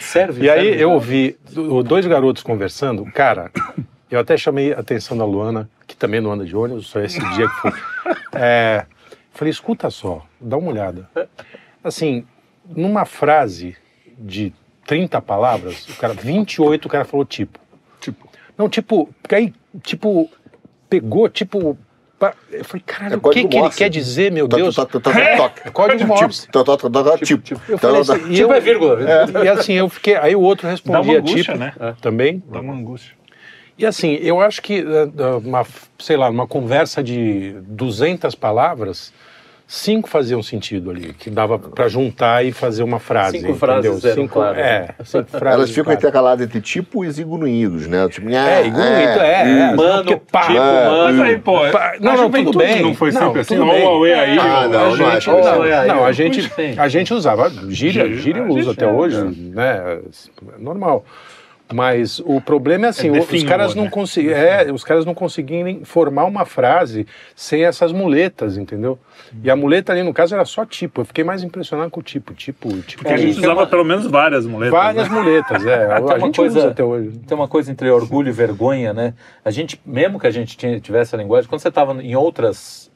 Serve. 0.00 0.44
E 0.44 0.50
aí 0.50 0.64
serve. 0.68 0.82
eu 0.82 0.90
ouvi 0.92 1.36
do- 1.52 1.82
dois 1.82 2.06
garotos 2.06 2.42
conversando, 2.42 3.04
cara, 3.06 3.50
eu 4.10 4.20
até 4.20 4.36
chamei 4.36 4.72
a 4.74 4.80
atenção 4.80 5.16
da 5.16 5.24
Luana, 5.24 5.68
que 5.86 5.96
também 5.96 6.20
não 6.20 6.32
anda 6.32 6.44
de 6.44 6.54
ônibus, 6.54 6.88
só 6.88 7.00
esse 7.00 7.18
dia 7.34 7.48
que 7.48 7.54
foi. 7.60 7.72
É, 8.34 8.84
falei, 9.32 9.50
escuta 9.50 9.88
só, 9.90 10.22
dá 10.40 10.56
uma 10.58 10.70
olhada. 10.70 11.08
Assim, 11.82 12.24
numa 12.68 13.04
frase 13.04 13.76
de 14.18 14.52
30 14.86 15.20
palavras, 15.20 15.88
o 15.88 15.96
cara, 15.96 16.14
28, 16.14 16.86
o 16.86 16.88
cara 16.88 17.04
falou 17.04 17.24
tipo. 17.24 17.58
Tipo. 18.00 18.28
Não, 18.56 18.68
tipo, 18.68 19.08
porque 19.22 19.34
aí, 19.34 19.52
tipo, 19.82 20.30
pegou, 20.88 21.28
tipo. 21.28 21.76
pa- 22.18 22.34
Eu 22.52 22.64
falei, 22.64 22.82
caralho, 22.86 23.14
É 23.14 23.16
o 23.16 23.18
que, 23.20 23.22
código 23.24 23.48
que 23.48 23.56
ele 23.56 23.62
Morse. 23.62 23.78
quer 23.78 23.88
dizer, 23.90 24.30
meu 24.30 24.46
Deus? 24.46 24.76
Código 25.72 26.06
Morse. 26.06 26.48
Tipo. 27.24 27.60
Eu 27.68 27.78
falei 27.78 28.00
assim, 28.02 28.12
e 28.30 28.34
Tipo 28.36 28.52
eu- 28.52 28.54
é 28.54 28.60
vírgula. 28.60 28.98
E 29.44 29.48
assim, 29.48 29.72
eu 29.72 29.88
fiquei. 29.88 30.16
Aí 30.16 30.36
o 30.36 30.40
outro 30.40 30.66
Dá 30.66 30.70
respondia 30.72 31.00
uma 31.00 31.18
angústia, 31.18 31.42
tipo 31.42 31.58
né? 31.58 31.72
também. 32.00 32.42
Dá 32.48 32.60
uma 32.60 32.74
angústia. 32.74 33.14
E 33.76 33.84
assim, 33.84 34.14
eu 34.22 34.40
acho 34.40 34.62
que 34.62 34.74
eh, 34.78 35.08
eh, 35.18 35.24
uma, 35.44 35.66
sei 35.98 36.16
lá, 36.16 36.28
uma 36.30 36.46
conversa 36.46 37.02
de 37.02 37.54
200 37.66 38.32
palavras, 38.36 39.12
cinco 39.66 40.08
faziam 40.08 40.42
sentido 40.42 40.90
ali, 40.90 41.14
que 41.14 41.30
dava 41.30 41.58
para 41.58 41.88
juntar 41.88 42.44
e 42.44 42.52
fazer 42.52 42.82
uma 42.82 42.98
frase. 42.98 43.40
Cinco 43.40 43.54
frases 43.54 43.90
entendeu? 43.90 44.10
eram 44.10 44.22
cinco, 44.22 44.34
claras. 44.34 44.58
É, 44.58 44.88
cinco 45.04 45.30
frases. 45.30 45.58
Elas 45.58 45.70
ficam 45.70 45.92
intercaladas 45.92 46.46
entre 46.46 46.60
tipos 46.60 47.18
e 47.18 47.24
gruídos, 47.24 47.86
né? 47.86 48.08
Tipo, 48.08 48.28
É, 48.30 48.66
igual 48.66 48.84
é, 48.84 49.04
é, 49.04 49.48
é, 49.48 49.74
Mano, 49.74 50.04
porque 50.04 50.20
pá, 50.30 50.42
tipo, 50.42 50.52
é, 50.52 50.88
mano. 50.88 51.18
Mas 51.18 51.20
aí, 51.20 51.38
pô, 51.38 51.60
Pá, 51.70 51.94
não, 52.00 52.12
a 52.12 52.16
não, 52.16 52.30
tudo 52.30 52.58
bem. 52.58 52.82
Não 52.82 52.94
foi 52.94 53.10
Não, 53.12 53.20
sempre 53.20 53.40
assim, 53.40 53.56
tudo 53.56 53.68
ó, 53.68 53.72
bem. 53.72 53.82
o 53.82 53.86
Huawei 53.86 54.12
aí. 54.14 54.38
Ah, 54.38 54.68
não, 54.68 54.80
a 54.80 54.88
não 54.88 54.96
gente, 54.96 55.16
acho. 55.16 55.30
Não, 55.30 55.40
não, 55.40 55.64
é 55.64 55.78
aí, 55.78 55.88
não, 55.88 56.04
a 56.04 56.12
gente, 56.12 56.52
a 56.78 56.88
gente 56.88 57.14
usava 57.14 57.50
gíria, 57.68 58.14
Gíria, 58.14 58.42
a 58.42 58.46
usa 58.46 58.62
gente 58.62 58.70
até 58.70 58.84
é, 58.84 58.92
hoje, 58.92 59.16
é. 59.16 59.24
né? 59.24 59.98
É 60.56 60.58
normal. 60.58 61.04
Mas 61.74 62.20
o 62.20 62.40
problema 62.40 62.86
é 62.86 62.88
assim, 62.90 63.08
É 63.08 63.20
os 63.20 63.42
caras 63.42 63.74
não 63.74 63.84
né? 63.84 63.90
conseguem, 63.90 64.30
é, 64.32 64.70
os 64.72 64.84
caras 64.84 65.04
não 65.04 65.12
conseguirem 65.12 65.84
formar 65.84 66.24
uma 66.24 66.44
frase 66.44 67.04
sem 67.34 67.64
essas 67.64 67.90
muletas, 67.90 68.56
entendeu? 68.56 68.96
E 69.42 69.50
a 69.50 69.56
muleta 69.56 69.90
ali 69.92 70.04
no 70.04 70.14
caso 70.14 70.36
era 70.36 70.44
só 70.44 70.64
tipo. 70.64 71.00
Eu 71.00 71.04
fiquei 71.04 71.24
mais 71.24 71.42
impressionado 71.42 71.90
com 71.90 71.98
o 71.98 72.02
tipo, 72.02 72.32
tipo, 72.32 72.68
tipo. 72.82 73.02
Porque 73.02 73.12
a 73.14 73.16
gente 73.16 73.38
usava 73.38 73.62
uma- 73.62 73.66
pelo 73.66 73.84
menos 73.84 74.06
várias 74.06 74.46
muletas. 74.46 74.78
Várias 74.78 75.08
né? 75.08 75.14
muletas, 75.20 75.66
é. 75.66 75.86
Tem 75.88 75.96
A 75.96 76.00
uma 76.00 76.20
gente 76.20 76.36
coisa- 76.36 76.58
usa 76.60 76.68
até 76.68 76.84
hoje. 76.84 77.18
Tem 77.26 77.36
uma 77.36 77.48
coisa 77.48 77.72
entre 77.72 77.90
orgulho 77.90 78.28
e 78.28 78.32
vergonha, 78.32 78.92
né? 78.92 79.12
A 79.44 79.50
gente, 79.50 79.80
mesmo 79.84 80.20
que 80.20 80.28
a 80.28 80.30
gente 80.30 80.56
tivesse 80.80 81.12
a 81.16 81.18
linguagem, 81.18 81.48
quando 81.48 81.60
você 81.60 81.68
estava 81.68 82.00
em 82.00 82.14
outras. 82.14 82.88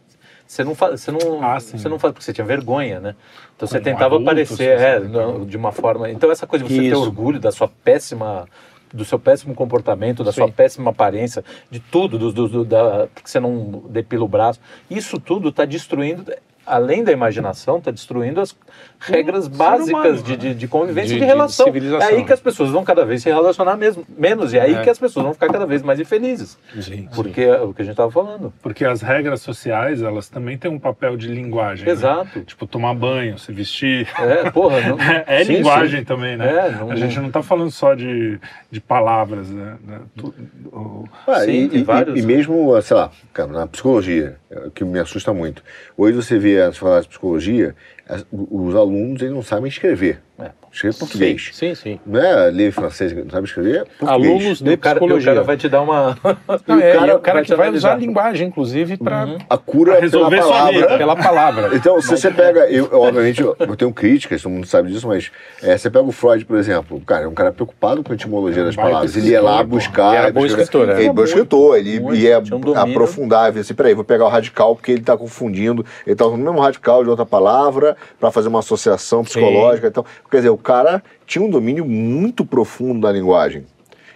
Você 0.48 0.64
não 0.64 0.74
faz, 0.74 1.02
você 1.02 1.12
não, 1.12 1.44
Ah, 1.44 1.60
você 1.60 1.88
não 1.90 1.98
faz 1.98 2.10
porque 2.14 2.24
você 2.24 2.32
tinha 2.32 2.44
vergonha, 2.46 2.98
né? 2.98 3.14
Então 3.54 3.68
você 3.68 3.74
Como 3.74 3.84
tentava 3.84 4.14
adulto, 4.14 4.30
aparecer 4.30 4.56
você 4.56 4.64
é, 4.64 4.98
de 5.44 5.56
uma 5.58 5.70
forma. 5.72 6.10
Então 6.10 6.30
essa 6.32 6.46
coisa 6.46 6.64
de 6.64 6.72
você 6.72 6.80
ter 6.80 6.86
Isso. 6.86 7.00
orgulho 7.02 7.38
da 7.38 7.52
sua 7.52 7.68
péssima, 7.68 8.48
do 8.92 9.04
seu 9.04 9.18
péssimo 9.18 9.54
comportamento, 9.54 10.24
da 10.24 10.32
sua 10.32 10.46
Sim. 10.46 10.52
péssima 10.52 10.90
aparência, 10.90 11.44
de 11.70 11.78
tudo, 11.80 12.18
do, 12.18 12.32
do- 12.32 12.48
do- 12.48 12.64
da, 12.64 13.06
porque 13.14 13.28
você 13.28 13.38
não 13.38 13.82
depila 13.90 14.24
o 14.24 14.28
braço, 14.28 14.58
isso 14.90 15.20
tudo 15.20 15.50
está 15.50 15.66
destruindo. 15.66 16.32
Além 16.68 17.02
da 17.02 17.10
imaginação, 17.12 17.78
está 17.78 17.90
destruindo 17.90 18.40
as 18.40 18.54
regras 19.00 19.44
ser 19.44 19.50
básicas 19.50 19.88
humano, 19.88 20.22
de, 20.22 20.30
né? 20.32 20.36
de, 20.36 20.54
de 20.54 20.68
convivência 20.68 21.08
De- 21.08 21.14
de, 21.14 21.20
de 21.20 21.24
relação. 21.26 21.66
É 22.00 22.04
aí 22.04 22.24
que 22.24 22.32
as 22.32 22.40
pessoas 22.40 22.70
vão 22.70 22.84
cada 22.84 23.04
vez 23.04 23.22
se 23.22 23.28
relacionar 23.30 23.76
mesmo, 23.76 24.04
menos, 24.16 24.52
e 24.52 24.58
é 24.58 24.62
aí 24.62 24.74
É. 24.74 24.82
que 24.82 24.90
as 24.90 24.98
pessoas 24.98 25.24
vão 25.24 25.32
ficar 25.34 25.48
cada 25.48 25.66
vez 25.66 25.82
mais 25.82 25.98
infelizes. 25.98 26.58
Sim, 26.80 27.08
Porque 27.14 27.40
é 27.42 27.60
o 27.60 27.72
que 27.72 27.82
a 27.82 27.84
gente 27.84 27.92
estava 27.92 28.10
falando. 28.10 28.52
Porque 28.62 28.84
as 28.84 29.00
regras 29.02 29.40
sociais, 29.40 30.02
elas 30.02 30.28
também 30.28 30.58
têm 30.58 30.70
um 30.70 30.78
papel 30.78 31.16
de 31.16 31.28
linguagem. 31.28 31.86
né? 31.86 31.92
Exato. 31.92 32.40
Tipo, 32.42 32.66
tomar 32.66 32.94
banho, 32.94 33.38
se 33.38 33.52
vestir. 33.52 34.08
É, 34.18 34.50
porra, 34.50 34.80
não, 34.80 34.96
É, 35.26 35.44
sim, 35.44 35.54
linguagem 35.56 36.00
sim. 36.00 36.04
também, 36.04 36.36
né? 36.36 36.48
É, 36.68 36.70
não- 36.72 36.90
a 36.90 36.96
gente 36.96 37.18
não 37.20 37.30
tá 37.30 37.42
falando 37.42 37.70
só 37.70 37.94
de, 37.94 38.38
de 38.70 38.80
palavras, 38.80 39.48
né? 39.50 39.76
né? 39.86 40.00
Tu- 40.16 40.34
o- 40.72 41.04
Ah, 41.26 41.40
Sim, 41.40 41.70
e, 41.72 41.78
e- 41.78 41.82
vários. 41.82 42.18
e 42.18 42.26
mesmo, 42.26 42.80
sei 42.82 42.96
lá, 42.96 43.10
cara, 43.32 43.50
na 43.52 43.66
psicologia, 43.66 44.36
é 44.50 44.66
o 44.66 44.70
que 44.70 44.84
me 44.84 44.98
assusta 44.98 45.32
muito. 45.32 45.62
Hoje 45.96 46.16
você 46.16 46.38
vê 46.38 46.57
as 46.60 46.76
falar 46.76 47.00
de 47.00 47.08
psicologia, 47.08 47.74
as- 48.08 48.26
os 48.32 48.74
alunos 48.74 49.20
eles 49.22 49.34
não 49.34 49.42
sabem 49.42 49.68
escrever. 49.68 50.20
É. 50.38 50.50
Escrever 50.78 50.96
português. 50.96 51.50
Sim, 51.52 51.74
sim. 51.74 52.00
Não 52.06 52.20
é 52.20 52.50
ler 52.50 52.70
francês, 52.72 53.12
não 53.12 53.28
sabe 53.28 53.46
escrever? 53.48 53.84
Português. 53.98 54.10
Alunos 54.10 54.60
E 54.60 54.64
de 54.64 54.70
o 54.74 54.78
cara, 54.78 54.98
e 54.98 54.98
o 54.98 55.00
psicologia. 55.00 55.32
cara 55.34 55.44
vai 55.44 55.56
te 55.56 55.68
dar 55.68 55.82
uma. 55.82 56.16
Não, 56.66 56.78
e 56.78 56.82
é, 56.82 56.96
e 56.96 57.10
o 57.10 57.18
cara 57.18 57.42
te 57.42 57.48
que 57.48 57.54
vai 57.56 57.70
usar 57.70 57.92
a 57.92 57.96
linguagem, 57.96 58.46
inclusive, 58.46 58.96
para 58.96 59.38
A 59.50 59.58
cura 59.58 59.92
Pra 59.92 60.00
resolver 60.00 60.36
pela 60.36 60.48
palavra. 60.52 60.72
vida. 60.72 60.98
pela 60.98 61.16
palavra. 61.16 61.70
Então, 61.78 62.00
se 62.00 62.08
você 62.08 62.30
pega, 62.30 62.70
eu, 62.70 62.88
obviamente, 62.92 63.40
eu, 63.40 63.54
tenho 63.76 63.92
críticas, 63.92 64.42
todo 64.42 64.52
mundo 64.52 64.66
sabe 64.66 64.90
disso, 64.92 65.06
mas 65.06 65.30
é, 65.62 65.76
você 65.76 65.90
pega 65.90 66.04
o 66.04 66.12
Freud, 66.12 66.44
por 66.44 66.56
exemplo, 66.56 67.00
cara, 67.00 67.24
é 67.24 67.28
um 67.28 67.34
cara 67.34 67.52
preocupado 67.52 68.02
com 68.02 68.12
a 68.12 68.14
etimologia 68.14 68.64
das 68.64 68.76
palavras. 68.76 69.16
Ele 69.16 69.30
ia 69.30 69.42
lá 69.42 69.62
buscar. 69.62 70.14
E 70.14 70.16
era 70.16 70.32
bom 70.32 70.46
escritor, 70.46 70.88
é. 70.88 70.92
Ele 70.98 71.08
é 71.08 71.12
bom 71.12 71.24
escritor, 71.24 71.76
ele 71.78 72.00
ia 72.16 72.38
um 72.38 72.78
aprofundar, 72.78 73.52
ver 73.52 73.60
assim, 73.60 73.74
peraí, 73.74 73.94
vou 73.94 74.04
pegar 74.04 74.24
o 74.24 74.28
radical 74.28 74.74
porque 74.76 74.92
ele 74.92 75.00
está 75.00 75.16
confundindo, 75.16 75.84
ele 76.06 76.12
está 76.14 76.26
usando 76.26 76.40
o 76.40 76.44
mesmo 76.44 76.60
radical 76.60 77.02
de 77.02 77.10
outra 77.10 77.26
palavra 77.26 77.96
para 78.20 78.30
fazer 78.30 78.48
uma 78.48 78.60
associação 78.60 79.24
psicológica. 79.24 79.88
Então, 79.88 80.04
quer 80.30 80.38
dizer, 80.38 80.50
o 80.50 80.58
cara 80.68 81.02
tinha 81.26 81.42
um 81.42 81.48
domínio 81.48 81.86
muito 81.86 82.44
profundo 82.44 83.00
da 83.00 83.10
linguagem. 83.10 83.64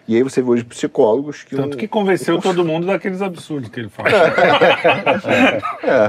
E 0.06 0.14
aí 0.16 0.22
você 0.22 0.42
vê 0.42 0.50
hoje 0.50 0.64
psicólogos 0.64 1.44
que. 1.44 1.56
Tanto 1.56 1.70
não- 1.70 1.76
que 1.78 1.88
convenceu 1.88 2.38
todo 2.42 2.62
mundo 2.64 2.86
daqueles 2.86 3.22
absurdos 3.22 3.70
que 3.70 3.80
ele 3.80 3.88
fala. 3.88 4.10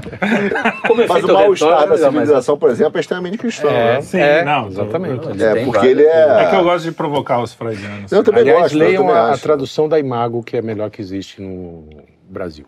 Como 0.88 1.02
Mas 1.02 1.10
efeito 1.10 1.30
o 1.30 1.34
mal-estar 1.34 1.80
da 1.82 1.88
mas- 1.88 2.00
civilização, 2.02 2.58
por 2.58 2.70
exemplo, 2.72 2.98
é 2.98 3.02
extremamente 3.02 3.38
cristão. 3.38 3.70
É, 3.70 3.94
né? 3.96 4.02
Sim, 4.02 4.20
é, 4.20 4.44
não, 4.44 4.68
exatamente. 4.68 5.44
É, 5.44 5.64
porque 5.64 5.86
ele 5.86 6.04
é. 6.04 6.44
É 6.44 6.50
que 6.50 6.56
eu 6.56 6.64
gosto 6.64 6.86
de 6.86 6.92
provocar 6.92 7.40
os 7.42 7.54
freudianos. 7.54 8.12
Eu 8.12 8.24
também 8.24 8.42
Aliás, 8.42 8.62
gosto, 8.64 8.74
eu 8.76 8.80
leiam 8.80 9.04
também 9.04 9.18
a, 9.18 9.34
a 9.34 9.38
tradução 9.38 9.88
da 9.88 10.00
Imago, 10.00 10.44
que 10.44 10.58
é 10.58 10.60
a 10.60 10.64
melhor 10.64 10.90
que 10.90 11.02
existe 11.02 11.42
no 11.42 11.88
Brasil. 12.30 12.66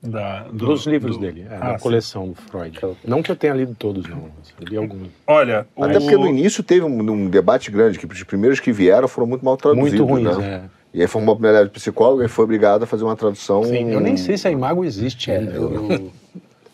Da- 0.00 0.44
do- 0.44 0.66
Dos 0.66 0.86
livros 0.86 1.16
do- 1.16 1.20
dele, 1.22 1.44
é, 1.50 1.56
Ah, 1.56 1.72
da 1.72 1.78
sim. 1.78 1.82
coleção 1.82 2.28
do 2.28 2.34
Freud. 2.36 2.78
Não 3.04 3.20
que 3.20 3.32
eu 3.32 3.36
tenha 3.36 3.52
lido 3.52 3.74
todos, 3.76 4.08
não. 4.08 4.30
mas 4.38 4.54
Eu 4.60 4.66
li 4.68 4.76
alguns. 4.76 5.08
Olha, 5.26 5.66
Até 5.76 5.98
o- 5.98 6.00
porque 6.00 6.16
no 6.16 6.28
início 6.28 6.62
teve 6.62 6.82
um, 6.84 7.00
um 7.00 7.28
debate 7.28 7.68
grande, 7.70 7.98
que 7.98 8.06
os 8.06 8.22
primeiros 8.22 8.60
que 8.60 8.70
vieram 8.70 9.08
foram 9.08 9.26
muito 9.26 9.44
mal 9.44 9.56
traduzidos. 9.56 9.92
Muito 9.98 10.04
ruins, 10.04 10.38
né? 10.38 10.62
é. 10.74 10.78
E 10.94 11.02
aí 11.02 11.08
formou 11.08 11.32
a 11.32 11.36
primeira 11.36 11.64
de 11.64 11.70
psicólogo 11.70 12.22
e 12.22 12.28
foi 12.28 12.44
obrigado 12.44 12.84
a 12.84 12.86
fazer 12.86 13.02
uma 13.04 13.16
tradução. 13.16 13.64
Sim, 13.64 13.90
eu 13.90 14.00
nem 14.00 14.16
sei 14.16 14.38
se 14.38 14.46
a 14.46 14.50
Imago 14.52 14.84
existe 14.84 15.30
É, 15.32 15.38
ainda. 15.38 15.52
eu- 15.52 15.72
eu- 15.90 16.12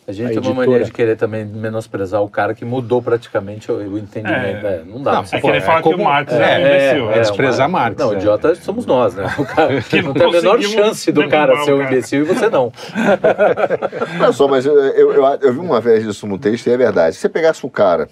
a 0.07 0.11
gente 0.11 0.37
A 0.37 0.41
tem 0.41 0.51
uma 0.51 0.65
mania 0.65 0.83
de 0.83 0.91
querer 0.91 1.15
também 1.17 1.43
menosprezar 1.43 2.21
o 2.21 2.29
cara 2.29 2.53
que 2.53 2.63
mudou 2.63 3.01
praticamente 3.01 3.71
o, 3.71 3.75
o 3.75 3.97
entendimento. 3.97 4.65
É. 4.67 4.75
É, 4.75 4.83
não 4.85 5.01
dá. 5.01 5.13
Não, 5.13 5.21
É 5.21 5.23
que 5.25 5.41
Pô, 5.41 5.49
ele 5.49 5.57
é 5.57 5.61
fala 5.61 5.77
que 5.77 5.83
como- 5.83 5.97
o 6.01 6.03
Marx 6.05 6.31
é, 6.31 6.35
é, 6.37 6.57
um 6.57 6.59
imbecil. 6.61 7.11
é, 7.11 7.19
desprezar 7.21 7.67
Marx, 7.69 7.97
Não, 7.97 8.13
é. 8.13 8.15
idiota 8.17 8.53
somos 8.55 8.85
nós, 8.85 9.15
né? 9.15 9.25
O 9.39 9.45
cara 9.45 9.81
Que 9.89 10.01
não 10.01 10.09
não 10.09 10.13
tem 10.13 10.27
a 10.27 10.31
menor 10.31 10.61
chance 10.61 11.11
do 11.11 11.27
cara 11.27 11.55
ser 11.63 11.73
um 11.73 11.77
cara. 11.79 11.89
imbecil 11.91 12.21
e 12.21 12.23
você 12.23 12.49
não. 12.49 12.71
Olha 14.21 14.31
só, 14.31 14.47
mas 14.47 14.65
eu, 14.65 14.73
eu, 14.77 15.11
eu- 15.13 15.25
eu 15.41 15.53
vi 15.53 15.59
uma 15.59 15.81
vez 15.81 16.05
isso 16.05 16.27
no 16.27 16.37
texto 16.37 16.67
e 16.67 16.71
é 16.71 16.77
verdade. 16.77 17.15
Se 17.15 17.21
você 17.21 17.29
pegasse 17.29 17.65
um 17.65 17.69
cara 17.69 18.07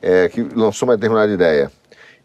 é, 0.00 0.28
que 0.28 0.42
lançou 0.54 0.88
uma 0.88 0.96
determinada 0.96 1.32
ideia 1.32 1.70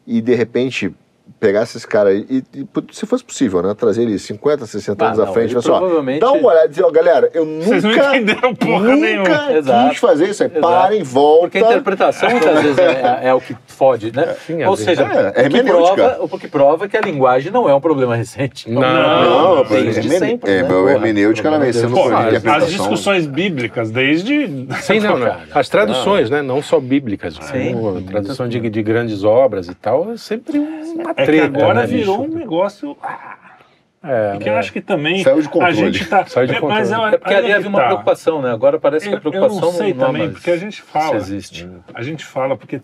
e 0.05 0.21
de 0.21 0.35
repente 0.35 0.93
pegasse 1.39 1.77
esse 1.77 1.87
cara 1.87 2.09
aí 2.09 2.25
e, 2.29 2.43
e, 2.53 2.67
se 2.91 3.05
fosse 3.05 3.23
possível, 3.23 3.61
né? 3.61 3.73
Trazer 3.73 4.03
ele 4.03 4.17
50, 4.19 4.65
60 4.65 5.03
Ah, 5.03 5.07
anos 5.07 5.19
à 5.19 5.25
não, 5.25 5.33
frente, 5.33 5.47
ele 5.47 5.55
olha 5.55 5.61
só, 5.61 5.77
provavelmente- 5.79 6.19
dá 6.19 6.31
uma 6.31 6.49
olhada 6.49 6.65
e 6.65 6.69
dizer, 6.69 6.83
ó, 6.83 6.91
galera, 6.91 7.29
eu 7.33 7.45
Vocês 7.61 7.83
não 7.83 7.91
nunca, 7.91 8.07
entenderam 8.17 8.55
porra 8.55 8.95
nenhuma. 8.95 9.29
nunca 9.29 9.53
Exato. 9.53 9.89
quis 9.89 9.99
fazer 9.99 10.29
isso 10.29 10.43
aí. 10.43 10.49
Exato. 10.49 10.61
Parem, 10.61 11.03
volta. 11.03 11.41
Porque 11.41 11.57
a 11.57 11.61
interpretação 11.61 12.29
muitas 12.29 12.61
vezes 12.61 12.77
é, 12.77 13.19
é 13.23 13.33
o 13.33 13.41
que 13.41 13.55
fode, 13.67 14.11
né? 14.15 14.35
Sim, 14.45 14.63
Ou 14.63 14.75
seja. 14.77 15.03
É, 15.35 15.43
é 15.43 15.47
o, 15.47 15.49
que 15.49 15.63
prova, 15.63 16.17
o 16.21 16.39
que 16.39 16.47
prova 16.47 16.87
que 16.87 16.97
a 16.97 17.01
linguagem 17.01 17.51
não 17.51 17.69
é 17.69 17.73
um 17.75 17.81
problema 17.81 18.15
recente. 18.15 18.69
Não, 18.69 18.81
Não, 18.81 19.55
não, 19.55 19.63
desde 19.65 19.99
hermene- 19.99 20.19
sempre. 20.19 20.51
é, 20.51 20.61
né? 20.63 20.67
meu 20.69 20.89
hermenêutica, 20.89 21.47
ela 21.47 21.59
vem 21.59 21.73
sendo 21.73 21.95
as, 22.51 22.67
discussões 22.69 23.25
bíblicas, 23.25 23.91
desde. 23.91 24.67
Sim, 24.81 24.99
não, 24.99 25.17
As 25.53 25.69
traduções, 25.69 26.29
né? 26.29 26.41
Não 26.41 26.61
só 26.61 26.79
bíblicas. 26.79 27.35
Sim. 27.41 28.03
Tradução 28.07 28.47
de, 28.47 28.59
de 28.69 28.83
grandes 28.83 29.23
obras 29.23 29.67
e 29.67 29.73
tal, 29.75 30.11
é 30.11 30.17
sempre 30.17 30.59
uma 30.59 31.13
É 31.21 31.25
treta. 31.25 31.49
que 31.49 31.57
agora 31.61 31.81
né, 31.81 31.85
virou 31.87 32.19
bicho? 32.23 32.31
um 32.35 32.37
negócio. 32.39 32.97
É, 34.03 34.31
Porque 34.31 34.49
eu 34.49 34.55
acho 34.57 34.73
que 34.73 34.81
também. 34.81 35.23
Saiu 35.23 35.41
de 35.41 35.47
controle. 35.49 35.71
A 35.71 35.75
gente 35.91 36.05
tá. 36.07 36.25
Saiu 36.25 36.47
de 36.47 36.55
é, 36.55 36.59
Mas 36.59 36.89
controle. 36.89 37.11
é, 37.11 37.15
É 37.15 37.17
porque 37.19 37.33
ali 37.35 37.51
havia 37.51 37.61
que 37.61 37.67
uma 37.67 37.79
tá. 37.79 37.85
preocupação, 37.87 38.41
né? 38.41 38.51
Agora 38.51 38.79
parece 38.79 39.07
que 39.07 39.13
a 39.13 39.17
Eu, 39.17 39.21
eu 39.23 39.29
preocupação 39.31 39.61
não 39.61 39.71
sei 39.77 39.93
não 39.93 40.03
é 40.03 40.07
também, 40.07 40.21
mais 40.23 40.33
porque 40.33 40.49
a 40.51 40.57
gente 40.57 40.81
fala. 40.81 41.15
existe. 41.17 41.69
A 41.93 42.01
gente 42.01 42.25
fala, 42.25 42.57
porque 42.57 42.81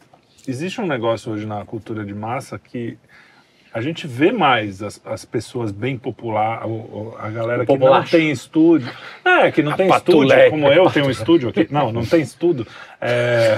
existe 0.47 0.79
um 0.79 0.85
negócio 0.85 1.31
hoje 1.31 1.45
na 1.47 1.65
cultura 1.65 2.05
de 2.05 2.13
massa 2.13 2.59
que 2.59 2.99
a 3.73 3.81
gente 3.81 4.07
vê 4.07 4.31
mais 4.31 4.81
as, 4.81 5.01
as 5.05 5.25
pessoas 5.25 5.71
bem 5.71 5.97
popular, 5.97 6.65
o- 6.65 7.15
a 7.19 7.29
galera 7.29 7.65
que 7.65 7.77
não 7.77 8.03
tem 8.03 8.31
estúdio. 8.31 8.91
É, 9.23 9.51
que 9.51 9.61
não 9.61 9.73
tem 9.73 9.87
estúdio, 9.89 10.19
patuleca. 10.27 10.49
como 10.49 10.67
eu 10.67 10.89
tenho 10.89 11.05
um 11.07 11.11
estúdio 11.11 11.49
aqui. 11.49 11.67
Não, 11.69 11.91
não 11.91 12.05
tem 12.05 12.21
estudo. 12.21 12.65
É... 12.99 13.55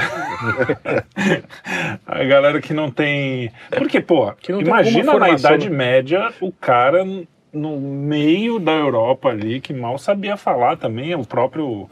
a 2.06 2.24
galera 2.24 2.62
que 2.62 2.74
não 2.74 2.90
tem. 2.92 3.52
Porque, 3.70 4.00
pô, 4.02 4.32
tem 4.34 4.60
imagina 4.60 5.14
na 5.18 5.30
Idade 5.30 5.70
Média 5.70 6.32
o 6.42 6.52
cara 6.52 7.06
no 7.52 7.80
meio 7.80 8.60
da 8.60 8.74
Europa 8.74 9.30
ali 9.30 9.60
que 9.60 9.74
mal 9.74 9.98
sabia 9.98 10.38
falar 10.38 10.78
também, 10.78 11.16
o 11.16 11.26
próprio, 11.26 11.90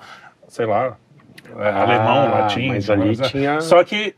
sei 0.47 0.65
lá, 0.65 0.95
é, 1.57 1.69
alemão, 1.69 2.29
latim. 2.31 2.67
mas 2.67 2.89
ali 2.89 3.15
sei 3.15 3.23
lá. 3.25 3.29
tinha- 3.31 3.61
Só 3.61 3.83
que 3.83 4.13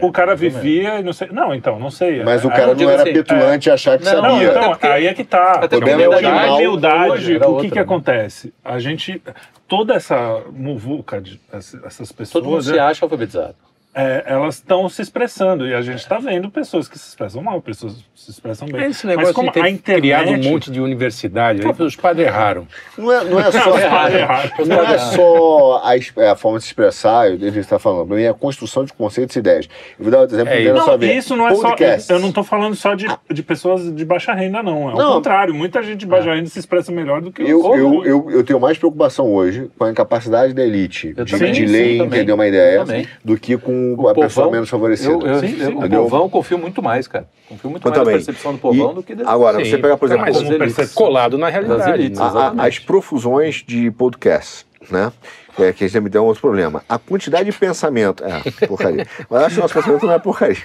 o 0.00 0.10
cara 0.12 0.32
ou 0.32 0.36
vivia 0.36 0.98
e 1.00 1.02
não 1.02 1.12
sei. 1.12 1.28
Não, 1.30 1.54
então, 1.54 1.78
não 1.78 1.90
sei. 1.90 2.22
Mas 2.22 2.44
o 2.44 2.48
Aí 2.50 2.56
cara 2.56 2.70
eu 2.72 2.76
não 2.76 2.90
era 2.90 3.02
assim, 3.02 3.12
petulante 3.12 3.68
e 3.68 3.72
achar 3.72 3.98
que 3.98 4.04
não, 4.04 4.12
Não, 4.22 4.30
sabia. 4.30 4.48
até 4.50 4.58
então, 4.58 4.70
porque- 4.70 4.86
aí 4.86 5.06
é 5.06 5.14
que 5.14 5.24
tá. 5.24 5.52
até 5.52 5.68
porque 5.76 5.90
a 5.90 5.94
Humildade, 5.96 6.24
humildade 6.26 6.46
a 6.48 6.54
humildade, 6.54 7.36
o 7.46 7.56
que 7.60 7.68
que 7.68 7.74
né? 7.76 7.80
acontece? 7.82 8.54
A 8.64 8.78
gente, 8.78 9.22
toda 9.68 9.94
essa 9.94 10.42
muvuca, 10.52 11.20
de, 11.20 11.40
ess- 11.52 11.78
essas 11.84 12.10
Todo 12.30 12.44
mundo 12.44 12.56
pessoas, 12.58 12.66
se 12.66 12.78
acha 12.78 13.04
alfabetizado. 13.04 13.54
É, 13.94 14.24
elas 14.26 14.56
estão 14.56 14.88
se 14.88 15.00
expressando 15.00 15.66
e 15.66 15.72
a 15.74 15.80
gente 15.80 15.98
está 15.98 16.18
vendo 16.18 16.50
pessoas 16.50 16.88
que 16.88 16.98
se 16.98 17.08
expressam 17.08 17.40
mal, 17.42 17.60
pessoas 17.62 17.94
que 17.94 18.02
se 18.20 18.30
expressam 18.32 18.66
bem. 18.68 18.82
É 18.82 18.88
esse 18.88 19.06
Mas 19.06 19.16
negócio 19.16 19.34
como 19.34 19.48
de 19.48 19.54
ter 19.54 19.62
a 19.62 19.70
internet, 19.70 20.00
criado 20.00 20.30
um 20.30 20.42
monte 20.50 20.70
de 20.70 20.80
universidade, 20.80 21.60
aí 21.64 21.86
os 21.86 21.96
padres 21.96 22.26
erraram. 22.26 22.66
Não 22.98 23.12
é, 23.12 23.24
não 23.24 23.38
é 23.40 23.52
só. 23.52 23.78
Errado. 23.78 24.14
Não 24.66 24.82
é 24.82 24.98
só 24.98 25.82
a, 25.84 25.96
é, 25.96 26.28
a 26.30 26.36
forma 26.36 26.58
de 26.58 26.64
se 26.64 26.70
expressar, 26.70 27.36
devia 27.36 27.60
estar 27.60 27.78
falando, 27.78 28.06
pra 28.06 28.16
mim 28.16 28.22
é 28.22 28.28
a 28.28 28.34
construção 28.34 28.84
de 28.84 28.92
conceitos 28.92 29.36
e 29.36 29.38
ideias. 29.38 29.68
Eu 29.98 30.04
vou 30.04 30.10
dar 30.10 30.20
um 30.20 30.24
exemplo 30.24 30.48
É, 30.48 30.54
primeiro 30.54 30.78
Não, 30.78 30.84
só 30.84 30.96
ver. 30.96 31.14
isso 31.16 31.36
não 31.36 31.46
é 31.48 31.54
Podcasts. 31.54 32.06
só. 32.06 32.14
Eu 32.14 32.18
não 32.20 32.28
estou 32.28 32.42
falando 32.44 32.74
só 32.74 32.94
de, 32.94 33.06
de 33.30 33.42
pessoas 33.42 33.94
de 33.94 34.04
baixa 34.04 34.32
renda, 34.32 34.62
não. 34.62 34.90
É 34.90 34.94
o 34.94 34.96
Não. 34.96 35.12
contrário. 35.14 35.54
Muita 35.54 35.82
gente 35.82 36.00
de 36.00 36.06
baixa 36.06 36.34
renda 36.34 36.48
se 36.48 36.58
expressa 36.58 36.90
melhor 36.90 37.20
do 37.20 37.30
que 37.30 37.42
Eu, 37.42 37.60
os 37.60 37.78
eu, 37.78 38.04
eu, 38.04 38.30
eu 38.30 38.44
tenho 38.44 38.58
mais 38.58 38.78
preocupação 38.78 39.32
hoje 39.32 39.70
com 39.78 39.84
a 39.84 39.90
incapacidade 39.90 40.52
da 40.52 40.62
elite 40.64 41.14
Eu 41.16 41.24
de, 41.24 41.32
também, 41.32 41.52
de 41.52 41.66
sim, 41.66 41.72
ler 41.72 41.96
e 41.96 41.98
entender 42.00 42.32
uma 42.32 42.46
ideia 42.46 42.84
do 43.24 43.38
que 43.38 43.56
com 43.56 43.83
O 43.98 44.08
a 44.08 44.14
pessoa 44.14 44.28
povão, 44.46 44.50
menos 44.52 44.68
favorecida. 44.68 45.12
Eu, 45.12 45.20
eu, 45.20 45.40
Sim, 45.40 45.46
eu- 45.58 45.66
sim. 45.66 45.74
o 45.74 45.78
Entendeu? 45.78 46.02
povão 46.04 46.22
eu 46.22 46.30
confio 46.30 46.58
muito 46.58 46.82
mais, 46.82 47.06
cara. 47.06 47.26
Confio 47.48 47.70
muito 47.70 47.86
Eu 47.86 47.90
mais 47.90 48.00
também. 48.00 48.14
na 48.14 48.24
percepção 48.24 48.52
do 48.52 48.58
povão 48.58 48.92
E 48.92 48.94
do 48.94 49.02
que 49.02 49.14
da... 49.14 49.30
Agora, 49.30 49.58
Sim, 49.64 49.70
você 49.70 49.78
pegar, 49.78 49.96
por 49.96 50.06
exemplo, 50.06 50.24
mas. 50.58 50.92
Colado 50.94 51.36
na 51.38 51.48
realidade. 51.48 51.78
Das 51.80 51.88
elites, 51.94 52.18
né? 52.20 52.26
a- 52.26 52.54
a- 52.62 52.66
as 52.66 52.78
profusões 52.78 53.56
de 53.66 53.90
podcasts, 53.90 54.64
né? 54.90 55.12
É, 55.56 55.72
que 55.72 55.84
a 55.84 55.86
gente 55.86 56.00
me 56.02 56.10
deu 56.10 56.24
um 56.24 56.26
outro 56.26 56.40
problema. 56.40 56.82
A 56.88 56.98
quantidade 56.98 57.48
de 57.48 57.56
pensamento. 57.56 58.24
É, 58.24 58.66
porcaria. 58.66 59.06
Mas 59.30 59.40
eu 59.40 59.46
acho 59.46 59.54
que 59.54 59.60
o 59.60 59.62
nosso 59.62 59.74
pensamento 59.74 60.04
não 60.04 60.12
é 60.14 60.18
porcaria. 60.18 60.56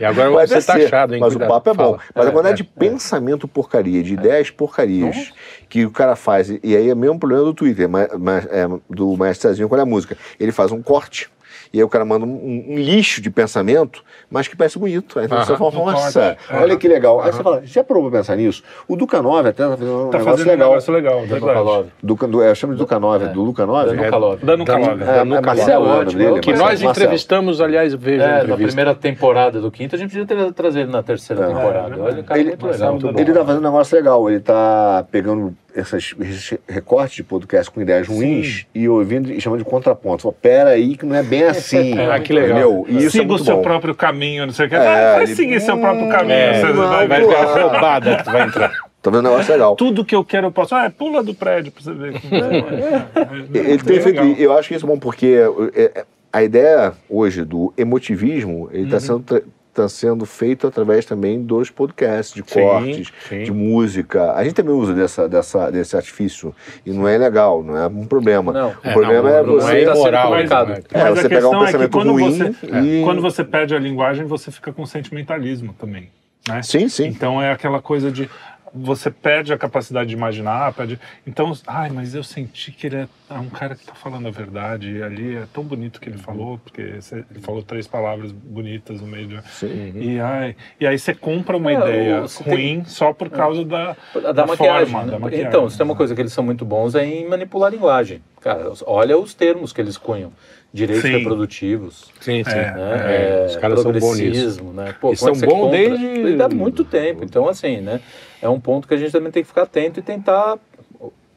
E 0.00 0.04
agora 0.06 0.30
Pode 0.30 0.48
você 0.48 0.62
tá 0.62 0.72
ser, 0.72 0.86
achado, 0.86 1.14
hein? 1.14 1.20
Mas 1.20 1.34
Cuidado, 1.34 1.50
o 1.50 1.52
papo 1.52 1.68
é 1.68 1.74
bom. 1.74 1.84
fala. 1.84 1.98
Mas 2.14 2.24
a 2.24 2.28
É, 2.30 2.32
quantidade 2.32 2.62
é, 2.62 2.64
de 2.64 2.64
pensamento 2.64 3.46
porcaria, 3.46 4.02
de 4.02 4.14
ideias 4.14 4.48
porcarias 4.48 5.32
que 5.68 5.84
o 5.84 5.90
cara 5.90 6.16
faz, 6.16 6.48
e 6.48 6.74
aí 6.74 6.88
é 6.88 6.94
o 6.94 6.96
mesmo 6.96 7.18
problema 7.18 7.44
do 7.44 7.52
Twitter, 7.52 7.86
mas, 7.90 8.08
mas, 8.18 8.46
é, 8.46 8.66
do 8.88 9.14
Maestro 9.18 9.50
Cezinho 9.50 9.68
com 9.68 9.74
a 9.74 9.84
música. 9.84 10.16
Ele 10.40 10.50
faz 10.50 10.72
um 10.72 10.80
corte. 10.80 11.28
E 11.72 11.78
aí 11.78 11.84
o 11.84 11.88
cara 11.88 12.04
manda 12.04 12.24
um, 12.24 12.64
um 12.70 12.76
lixo 12.76 13.20
de 13.20 13.30
pensamento, 13.30 14.02
mas 14.30 14.48
que 14.48 14.56
parece 14.56 14.78
bonito. 14.78 15.18
Aí 15.18 15.26
você 15.26 15.56
fala, 15.56 15.70
um 15.70 15.84
nossa, 15.86 16.36
corte. 16.36 16.62
olha 16.62 16.76
que 16.76 16.88
legal. 16.88 17.20
Aí 17.20 17.32
você 17.32 17.42
fala, 17.42 17.62
já 17.64 17.82
provou 17.84 18.10
pensar 18.10 18.36
nisso? 18.36 18.62
O 18.88 18.96
Duca 18.96 19.20
9 19.22 19.48
até 19.48 19.64
tá 19.64 19.70
fazendo 19.76 20.06
um 20.06 20.10
Tá 20.10 20.18
negócio 20.18 20.24
fazendo 20.24 20.46
um 20.46 20.50
legal. 20.50 20.68
negócio 20.70 20.92
legal, 20.92 21.26
Danuca 21.26 21.54
verdade. 21.54 21.88
Duca, 22.02 22.26
do, 22.28 22.42
é, 22.42 22.50
eu 22.50 22.54
chamo 22.54 22.72
de 22.74 22.78
Duca 22.78 22.98
9, 23.00 23.24
É. 23.24 23.28
do 23.28 23.42
Luca 23.42 23.66
9? 23.66 23.96
Danuca 23.96 24.16
Love. 24.16 24.44
Danuca 24.46 24.72
Danu- 24.72 24.86
Love. 24.86 25.02
É, 25.04 25.16
é 25.18 25.24
Marcelo, 25.40 25.86
é 25.86 25.88
ótimo, 25.90 26.18
dele, 26.18 26.36
é 26.36 26.40
Que 26.40 26.50
Marcelo. 26.50 26.68
nós 26.70 26.82
entrevistamos, 26.82 27.60
aliás, 27.60 27.94
veja 27.94 28.24
a 28.24 28.28
É, 28.38 28.44
na 28.44 28.56
primeira 28.56 28.94
temporada 28.94 29.60
do 29.60 29.70
quinto, 29.70 29.94
a 29.94 29.98
gente 29.98 30.10
podia 30.10 30.26
ter, 30.26 30.52
trazer 30.52 30.80
ele 30.80 30.90
na 30.92 31.02
terceira 31.02 31.44
É. 31.44 31.46
temporada. 31.48 32.02
Olha, 32.02 32.22
cara, 32.22 32.40
Ele- 32.40 32.48
muito 32.50 32.66
legal. 32.66 32.98
Ele 33.16 33.32
tá 33.32 33.44
fazendo 33.44 33.62
um 33.62 33.70
negócio 33.70 33.96
legal, 33.96 34.30
ele 34.30 34.40
tá 34.40 35.04
pegando 35.10 35.54
essas, 35.76 36.14
esses 36.20 36.58
recortes 36.68 37.16
de 37.16 37.22
podcast 37.22 37.70
com 37.70 37.80
ideias 37.80 38.08
ruins 38.08 38.66
e 38.74 38.88
ouvindo 38.88 39.30
e 39.32 39.40
chamando 39.40 39.58
de 39.62 39.64
contraponto. 39.68 40.22
Fala, 40.22 40.34
pera 40.40 40.70
aí 40.70 40.96
que 40.96 41.04
não 41.06 41.14
é 41.14 41.22
bem 41.22 41.44
assim. 41.44 41.94
Ah, 42.10 42.18
que 42.18 42.32
legal. 42.32 42.50
Entendeu? 42.58 42.86
E 42.88 42.98
isso 43.04 43.10
Siga 43.18 43.32
é 43.32 43.34
o 43.34 43.38
seu 43.38 43.56
bom. 43.56 43.62
próprio 43.62 43.94
caminho, 43.94 44.46
não 44.46 44.52
sei 44.52 44.66
o 44.66 44.68
que. 44.68 44.74
É, 44.74 44.78
vai 44.78 45.16
vai 45.16 45.26
seguir 45.26 45.60
seu 45.60 45.76
próprio 45.78 46.08
caminho. 46.08 46.32
É, 46.32 46.60
você 46.60 46.72
não, 46.72 46.88
vai, 46.88 47.06
vai 47.06 47.24
ver. 47.26 47.36
A 47.36 47.44
roubada 47.62 48.16
que 48.16 48.24
tu 48.24 48.30
vai 48.32 48.42
entrar. 48.46 48.72
Tá 49.02 49.10
vendo 49.10 49.20
um 49.20 49.30
negócio 49.30 49.52
legal. 49.52 49.76
Tudo 49.76 50.04
que 50.04 50.14
eu 50.16 50.24
quero 50.24 50.46
eu 50.48 50.52
posso. 50.52 50.74
Ah, 50.74 50.90
pula 50.90 51.22
do 51.22 51.34
prédio 51.34 51.70
pra 51.72 51.82
você 51.82 51.92
ver. 51.92 52.14
é. 52.32 53.70
Ele 53.72 53.78
tem 53.82 53.96
É 53.98 54.00
feito, 54.00 54.20
eu 54.40 54.56
acho 54.56 54.68
que 54.68 54.74
isso 54.74 54.86
é 54.86 54.88
bom 54.88 54.98
porque 54.98 55.36
é, 55.74 55.82
é, 55.82 56.04
a 56.32 56.42
ideia 56.42 56.92
hoje 57.08 57.44
do 57.44 57.72
emotivismo, 57.76 58.68
ele 58.72 58.80
Uhum. 58.82 58.86
está 58.86 59.00
sendo 59.00 59.42
tra- 59.76 59.84
tá 59.84 59.88
sendo 59.88 60.24
feito 60.24 60.66
através 60.66 61.04
também 61.04 61.42
dos 61.42 61.70
podcasts, 61.70 62.34
de 62.34 62.42
Sim, 62.50 62.60
cortes, 62.60 63.12
sim. 63.28 63.42
de 63.44 63.52
música. 63.52 64.32
A 64.32 64.42
gente 64.42 64.54
também 64.54 64.74
usa 64.74 64.94
dessa, 64.94 65.28
dessa, 65.28 65.70
desse 65.70 65.94
artifício 65.96 66.54
e 66.84 66.90
não 66.90 67.06
é 67.06 67.16
legal, 67.18 67.62
não 67.62 67.76
é 67.76 67.86
um 67.86 68.06
problema. 68.06 68.52
Não. 68.52 68.68
o 68.70 68.74
É, 68.82 68.92
problema 68.92 69.22
não, 69.30 69.36
é 69.38 69.42
não 69.42 69.52
você... 69.54 69.76
é 69.82 69.84
sendo 69.84 69.96
imoral, 69.96 70.28
comunicado. 70.30 70.70
né? 70.70 70.78
É, 70.92 71.02
Mas 71.04 71.18
você 71.18 71.26
a 71.26 71.28
pegar 71.28 71.48
um 71.48 71.50
questão 71.50 71.52
é 71.52 71.58
que 71.58 71.64
pensamento 71.66 71.90
quando 71.92 72.10
ruim 72.12 72.30
você, 72.38 72.54
é, 72.72 72.80
e- 72.80 73.04
quando 73.04 73.22
você 73.22 73.44
perde 73.44 73.74
a 73.74 73.78
linguagem, 73.78 74.24
você 74.26 74.50
fica 74.50 74.72
com 74.72 74.84
sentimentalismo 74.86 75.74
também. 75.78 76.08
Né? 76.48 76.62
Sim, 76.62 76.88
sim. 76.88 77.06
Então 77.08 77.42
é 77.42 77.50
aquela 77.52 77.80
coisa 77.82 78.10
de 78.10 78.30
você 78.74 79.10
perde 79.10 79.52
a 79.52 79.58
capacidade 79.58 80.08
de 80.08 80.14
imaginar, 80.14 80.72
perde. 80.74 80.98
Então, 81.26 81.52
ai, 81.66 81.88
mas 81.90 82.14
eu 82.14 82.22
senti 82.22 82.72
que 82.72 82.86
ele 82.88 82.96
é, 82.96 83.08
é 83.30 83.34
um 83.38 83.48
cara 83.48 83.74
que 83.74 83.82
está 83.82 83.94
falando 83.94 84.28
a 84.28 84.30
verdade. 84.30 84.90
E 84.96 85.02
ali 85.02 85.36
é 85.36 85.44
tão 85.52 85.62
bonito 85.64 86.00
que 86.00 86.08
ele 86.08 86.18
falou, 86.18 86.58
porque 86.58 87.00
você- 87.00 87.24
ele 87.30 87.40
falou 87.40 87.62
três 87.62 87.86
palavras 87.86 88.32
bonitas 88.32 89.00
no 89.00 89.06
meio 89.06 89.26
de. 89.28 89.42
Sim. 89.50 89.92
E, 89.96 90.20
ai, 90.20 90.56
e 90.80 90.86
aí 90.86 90.98
você 90.98 91.14
compra 91.14 91.56
uma 91.56 91.70
É, 91.72 91.74
ideia 91.74 92.20
você 92.22 92.42
ruim 92.44 92.84
só 92.84 93.12
por 93.12 93.30
causa 93.30 93.64
da, 93.64 93.96
Da, 94.14 94.32
da 94.32 94.46
maquiagem. 94.46 94.86
forma, 94.92 95.06
né? 95.06 95.12
da 95.12 95.18
maquiagem. 95.18 95.46
Então, 95.48 95.68
se 95.70 95.76
tem 95.76 95.84
uma 95.84 95.96
coisa 95.96 96.14
que 96.14 96.20
eles 96.20 96.32
são 96.32 96.44
muito 96.44 96.64
bons 96.64 96.94
é 96.94 97.04
em 97.06 97.28
manipular 97.28 97.68
a 97.68 97.70
linguagem. 97.74 98.22
Cara, 98.40 98.72
olha 98.86 99.18
os 99.18 99.34
termos 99.34 99.72
que 99.72 99.80
eles 99.80 99.96
cunham. 99.96 100.32
Direitos 100.72 101.02
Sim. 101.08 101.16
reprodutivos. 101.18 102.12
Sim, 102.20 102.44
sim. 102.44 102.50
É, 102.50 102.74
né? 102.74 103.42
é, 103.44 103.46
os 103.48 103.56
caras 103.56 103.80
são 103.80 103.92
bons 103.92 104.18
nisso. 104.18 104.62
Né? 104.64 104.94
Pô, 105.00 105.10
E 105.10 105.12
é 105.14 105.16
são 105.16 105.34
você 105.34 105.46
bons 105.46 105.70
desde- 105.70 106.42
Há 106.42 106.48
muito 106.48 106.84
tempo. 106.84 107.24
Então, 107.24 107.48
assim, 107.48 107.78
né? 107.80 108.00
É 108.42 108.48
um 108.48 108.60
ponto 108.60 108.86
que 108.86 108.94
a 108.94 108.96
gente 108.96 109.12
também 109.12 109.30
tem 109.32 109.42
que 109.42 109.48
ficar 109.48 109.62
atento 109.62 109.98
e 110.00 110.02
tentar 110.02 110.58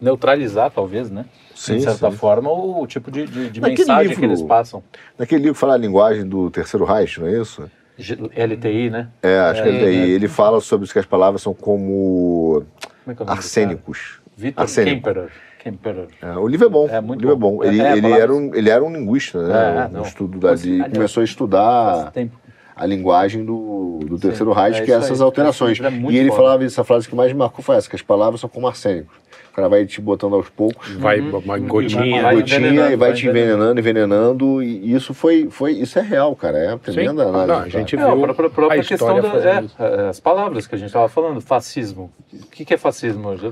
neutralizar, 0.01 0.71
talvez, 0.71 1.09
né? 1.09 1.25
Sim, 1.55 1.77
de 1.77 1.83
certa 1.83 2.09
sim. 2.09 2.15
forma, 2.17 2.49
o, 2.49 2.81
o 2.81 2.87
tipo 2.87 3.11
de, 3.11 3.25
de, 3.25 3.49
de 3.49 3.61
mensagem 3.61 4.03
livro- 4.09 4.19
que 4.19 4.25
eles 4.25 4.41
passam. 4.41 4.81
Naquele 5.17 5.41
livro 5.41 5.55
que 5.55 5.59
fala 5.59 5.73
a 5.73 5.77
linguagem 5.77 6.25
do 6.25 6.49
Terceiro 6.49 6.85
Reich, 6.85 7.19
não 7.19 7.27
é 7.27 7.41
isso? 7.41 7.69
G- 7.97 8.15
LTI, 8.15 8.89
né? 8.89 9.09
É, 9.21 9.37
acho 9.39 9.61
que 9.61 9.67
É, 9.67 9.71
ele, 9.73 9.85
tem. 9.85 9.99
é. 10.01 10.07
ele 10.07 10.27
fala 10.29 10.61
sobre 10.61 10.85
isso 10.85 10.93
que 10.93 10.99
as 10.99 11.05
palavras 11.05 11.41
são 11.41 11.53
como 11.53 12.63
Como 13.03 13.11
é 13.11 13.15
que 13.15 13.23
é 13.23 13.25
arsênicos. 13.29 14.21
Vitor 14.37 14.61
Arsênico. 14.61 14.95
Kemperer. 15.05 15.29
Kemperer. 15.61 16.07
É, 16.21 16.31
o 16.37 16.47
livro 16.47 16.67
é 16.67 16.69
bom. 16.69 16.87
É 16.89 17.01
muito 17.01 17.19
o 17.19 17.21
livro 17.23 17.35
bom. 17.35 17.55
é 17.55 17.57
bom. 17.57 17.63
Ele, 17.65 17.81
É, 17.81 17.87
é, 17.87 17.91
ele, 17.91 18.01
palavras- 18.03 18.23
era 18.23 18.33
um, 18.33 18.55
ele 18.55 18.69
era 18.69 18.83
um 18.85 18.93
linguista, 18.93 19.43
né? 19.45 19.53
É, 19.83 19.87
um 19.87 19.91
não. 19.91 20.01
estudo 20.03 20.39
começou 20.39 21.21
a 21.21 21.25
Faz 21.25 21.29
estudar 21.29 22.11
tempo. 22.11 22.39
A 22.79 22.85
linguagem 22.85 23.43
do, 23.43 23.99
do 24.05 24.17
Terceiro 24.17 24.53
Reich, 24.53 24.79
é 24.79 24.85
que 24.85 24.91
é 24.91 24.95
essas 24.95 25.19
aí. 25.19 25.25
alterações. 25.25 25.73
Esse 25.73 25.81
livro 25.83 26.09
é 26.09 26.13
e 26.13 26.17
ele 26.17 26.29
foda. 26.29 26.41
falava 26.41 26.63
essa 26.63 26.83
frase 26.85 27.09
que 27.09 27.13
mais 27.13 27.31
me 27.33 27.37
marcou 27.37 27.61
foi 27.61 27.75
essa, 27.75 27.89
que 27.89 27.95
as 27.95 28.01
palavras 28.01 28.39
são 28.39 28.49
como 28.49 28.67
arsênicos. 28.67 29.13
Cara 29.59 29.69
vai 29.69 29.85
te 29.85 29.99
botando 30.01 30.35
aos 30.35 30.49
poucos. 30.49 30.89
Vai 30.95 31.19
uma 31.19 31.57
gotinha. 31.59 32.21
Vai 32.21 32.35
gotinha 32.35 32.59
envenenando, 32.59 32.93
e 32.93 32.95
vai 32.95 33.09
vai 33.09 33.13
te 33.13 33.27
envenenando, 33.27 33.79
envenenando, 33.79 34.63
e 34.63 34.93
isso 34.93 35.13
foi, 35.13 35.47
foi 35.49 35.73
isso 35.73 35.99
é 35.99 36.01
real, 36.01 36.35
cara, 36.35 36.57
é 36.57 36.67
uma 36.69 36.79
tremenda 36.79 37.23
Sim. 37.23 37.29
análise. 37.29 37.47
Não, 37.47 37.59
a 37.59 37.67
gente 37.69 37.95
É, 37.95 38.01
a 38.01 38.05
viu 38.13 38.21
própria, 38.23 38.49
própria 38.49 38.79
a 38.81 38.83
questão 38.83 38.95
história 39.07 39.21
da, 39.21 39.29
fazendo 39.29 39.65
isso. 39.65 39.75
é, 39.79 40.05
é, 40.05 40.09
as 40.09 40.19
palavras 40.19 40.67
que 40.67 40.75
a 40.75 40.77
gente 40.77 40.87
estava 40.87 41.09
falando, 41.09 41.41
fascismo. 41.41 42.11
O 42.33 42.45
que, 42.51 42.63
que 42.65 42.73
é 42.73 42.77
fascismo 42.77 43.29
hoje? 43.29 43.51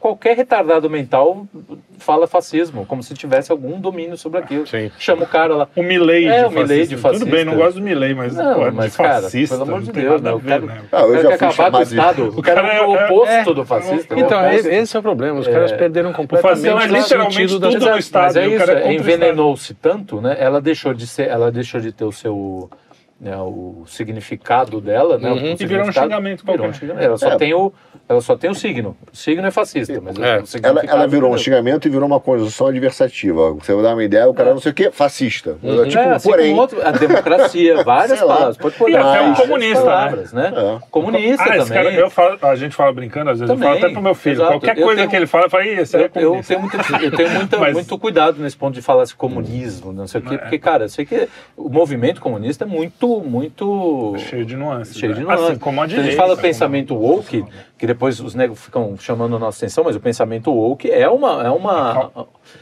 Qualquer 0.00 0.36
retardado 0.36 0.88
mental 0.88 1.46
fala 1.98 2.26
fascismo, 2.26 2.86
como 2.86 3.02
se 3.02 3.14
tivesse 3.14 3.50
algum 3.52 3.80
domínio 3.80 4.16
sobre 4.16 4.38
aquilo. 4.38 4.66
Sim. 4.66 4.90
Chama 4.98 5.24
o 5.24 5.26
cara 5.26 5.54
lá. 5.54 5.68
O 5.76 5.82
Milley 5.82 6.26
É, 6.26 6.40
de 6.40 6.44
o 6.46 6.50
Milley 6.50 6.86
de 6.86 6.96
fascista. 6.96 7.24
Tudo 7.24 7.34
bem, 7.34 7.44
não 7.44 7.56
gosto 7.56 7.76
do 7.76 7.82
Milley, 7.82 8.14
mas, 8.14 8.34
Não, 8.34 8.54
pô, 8.54 8.70
mas, 8.72 8.92
de 8.92 8.96
cara, 8.98 9.22
fascista. 9.22 9.56
pelo 9.56 9.68
amor 9.68 9.80
não 9.80 9.86
de 9.86 9.92
tem 9.92 10.02
Deus, 10.02 10.20
nada 10.22 10.24
né? 10.24 10.30
a 10.30 10.34
O 10.34 10.38
ver, 10.38 10.48
cara- 10.48 10.60
né? 10.66 10.82
Ah, 10.92 11.00
eu 11.02 11.22
já 11.22 11.34
acabar 11.34 11.70
com 11.70 11.78
o 11.78 11.82
Estado. 11.82 12.28
O 12.38 12.42
cara 12.42 12.62
é 12.72 12.82
o 12.82 12.92
oposto 12.92 13.54
do 13.54 13.64
fascista. 13.64 14.14
né? 14.14 14.22
Então, 14.22 14.50
esse 14.52 14.96
é 14.96 15.00
o 15.00 15.02
problema. 15.02 15.41
Os 15.42 15.48
caras 15.48 15.72
perderam 15.72 16.12
completamente 16.12 16.66
é 16.66 16.74
o 16.74 16.78
literalmente 16.78 17.34
sentido 17.34 17.58
da 17.58 17.70
tudo 17.70 17.90
no 17.90 17.98
Estado, 17.98 18.24
Mas 18.24 18.36
é 18.36 18.46
o 18.46 18.48
isso, 18.48 18.58
cara 18.58 18.80
é 18.80 18.88
é, 18.88 18.94
envenenou-se 18.94 19.74
tanto, 19.74 20.20
né? 20.20 20.36
Ela 20.38 20.60
deixou 20.60 20.94
de 20.94 21.06
ser, 21.06 21.28
ela 21.28 21.50
deixou 21.50 21.80
de 21.80 21.92
ter 21.92 22.04
o 22.04 22.12
seu 22.12 22.70
né, 23.22 23.36
o 23.38 23.84
significado 23.86 24.80
dela, 24.80 25.16
né? 25.16 25.30
Uhum. 25.30 25.56
E 25.58 25.64
virou 25.64 25.86
um 25.86 25.92
xingamento 25.92 26.44
virou 26.44 26.66
um 26.66 26.72
xingamento. 26.72 27.04
Ela 27.04 27.16
só 27.16 27.28
É. 27.30 27.36
tem 27.36 27.54
o 27.54 27.72
ela 28.08 28.20
só 28.20 28.36
tem 28.36 28.50
o 28.50 28.54
signo. 28.54 28.94
O 29.10 29.16
signo 29.16 29.46
é 29.46 29.50
fascista, 29.50 29.98
mas 30.02 30.18
É. 30.18 30.40
o 30.40 30.66
Ela, 30.66 30.82
ela 30.84 31.06
virou 31.06 31.32
um 31.32 31.38
xingamento 31.38 31.86
e 31.86 31.90
virou 31.90 32.06
uma 32.06 32.18
conjunção 32.20 32.66
adversativa. 32.66 33.52
Você 33.54 33.72
vai 33.72 33.82
dar 33.82 33.94
uma 33.94 34.02
ideia, 34.04 34.28
o 34.28 34.34
cara 34.34 34.50
não 34.52 34.60
sei 34.60 34.72
o 34.72 34.74
que, 34.74 34.90
fascista. 34.90 35.52
Tipo, 35.54 35.98
é, 35.98 36.10
assim 36.14 36.28
porém. 36.28 36.52
outro, 36.58 36.84
a 36.86 36.90
democracia, 36.90 37.82
várias 37.84 38.18
palavras. 38.18 38.56
Pode 38.56 38.74
pôr 38.76 38.90
E 38.90 38.96
até 38.96 39.22
um 39.22 39.34
comunista, 39.34 39.84
palavras, 39.84 40.32
né? 40.32 40.52
É. 40.54 40.78
Comunista 40.90 41.42
Ah, 41.44 41.58
também. 41.58 41.66
cara, 41.68 41.92
eu 41.94 42.10
falo, 42.10 42.38
a 42.42 42.56
gente 42.56 42.74
fala 42.74 42.92
brincando, 42.92 43.30
às 43.30 43.38
vezes 43.38 43.48
eu 43.50 43.56
Também, 43.56 43.68
falo 43.72 43.84
até 43.84 43.92
pro 43.94 44.02
meu 44.02 44.14
filho. 44.14 44.34
exato. 44.34 44.50
Qualquer 44.50 44.76
Eu 44.78 44.82
coisa 44.84 44.96
tenho- 44.98 45.10
que 45.10 45.16
ele 45.16 45.26
fala, 45.26 45.44
eu 45.46 45.50
falo, 45.50 45.62
esse 45.64 45.96
Eu, 45.96 46.00
é 46.00 46.04
eu 46.04 46.10
comunista. 46.10 46.54
tenho, 46.54 46.60
muito, 46.60 46.76
eu 47.04 47.10
tenho 47.16 47.30
muita- 47.30 47.58
Mas- 47.60 47.72
muito 47.74 47.98
cuidado 47.98 48.42
nesse 48.42 48.56
ponto 48.56 48.74
de 48.74 48.82
falar 48.82 49.04
esse 49.04 49.14
comunismo, 49.14 49.92
não 49.92 50.06
sei 50.08 50.20
o 50.20 50.24
quê, 50.24 50.36
porque, 50.38 50.58
cara, 50.58 50.84
eu 50.84 50.88
sei 50.88 51.06
que 51.06 51.28
o 51.56 51.68
movimento 51.70 52.20
comunista 52.20 52.64
é 52.64 52.66
muito, 52.66 53.11
muito 53.20 54.14
Cheio 54.18 54.44
de 54.46 54.56
nuances. 54.56 54.96
cheio 54.96 55.12
de 55.14 55.20
né? 55.20 55.24
nuances. 55.26 55.46
Assim 55.46 55.58
como 55.58 55.80
a 55.80 55.84
Quando 55.84 55.92
a 55.92 55.94
gente 55.96 56.02
direita, 56.04 56.22
fala 56.22 56.36
pensamento 56.36 56.94
woke, 56.94 57.44
que 57.82 57.86
depois 57.88 58.20
os 58.20 58.32
negros 58.32 58.60
ficam 58.60 58.96
chamando 58.96 59.34
a 59.34 59.40
nossa 59.40 59.58
atenção, 59.64 59.82
mas 59.82 59.96
o 59.96 60.00
pensamento 60.00 60.52
woke 60.52 60.88
é 60.88 61.08
uma, 61.08 61.42
é 61.44 61.50
uma, 61.50 62.12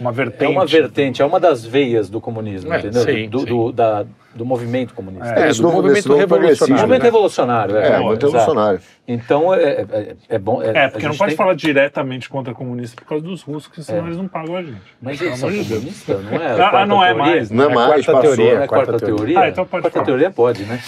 Uma 0.00 0.10
vertente. 0.10 0.44
é 0.44 0.48
uma 0.48 0.64
vertente, 0.64 1.20
é 1.20 1.26
uma 1.26 1.38
das 1.38 1.62
veias 1.62 2.08
do 2.08 2.22
comunismo, 2.22 2.72
É, 2.72 2.78
entendeu? 2.78 3.02
sim, 3.02 3.28
do, 3.28 3.40
sim. 3.40 3.44
do, 3.44 3.70
da, 3.70 4.06
do 4.34 4.46
movimento 4.46 4.94
comunista. 4.94 5.28
É, 5.34 5.50
É, 5.50 5.52
do 5.52 5.60
novo- 5.60 5.82
movimento 5.82 6.08
novo 6.08 6.20
revolucionário. 6.20 6.74
movimento 6.80 7.02
né? 7.02 7.04
revolucionário, 7.04 7.76
é. 7.76 7.86
É, 7.88 7.98
muito 8.00 8.24
revolucionário. 8.24 8.80
Então, 9.06 9.52
é, 9.52 9.62
é, 9.90 10.16
é 10.28 10.38
bom... 10.38 10.62
É, 10.62 10.88
porque 10.88 11.06
não 11.06 11.14
pode 11.16 11.30
tem- 11.32 11.36
falar 11.36 11.52
diretamente 11.54 12.26
contra 12.30 12.54
comunista 12.54 12.96
por 13.02 13.06
causa 13.06 13.22
dos 13.22 13.42
russos, 13.42 13.70
que 13.70 13.82
senão 13.84 14.06
eles 14.06 14.16
não 14.16 14.26
pagam 14.28 14.56
a 14.56 14.62
gente. 14.62 14.80
Mas 15.02 15.20
eles 15.20 15.38
são 15.38 15.50
comunistas, 15.50 16.24
não 16.24 16.32
é? 16.40 16.52
Ah, 16.52 16.56
quarta 16.70 16.86
não 16.86 17.04
é 17.04 17.12
teoria? 17.12 17.24
mais. 17.34 17.50
Não 17.50 17.64
é 17.64 17.66
É 17.66 17.74
mais, 17.74 17.88
quarta 18.06 18.12
passou. 18.12 18.36
teoria. 18.36 18.54
Não 18.56 18.62
é 18.62 18.66
quarta, 18.66 18.86
quarta 18.92 19.04
teoria? 19.06 19.38
Ah, 19.40 19.48
então 19.50 19.66
pode 19.66 19.82
quarta 19.82 19.90
falar. 19.90 20.06
teoria 20.06 20.30
pode, 20.30 20.62
né? 20.62 20.80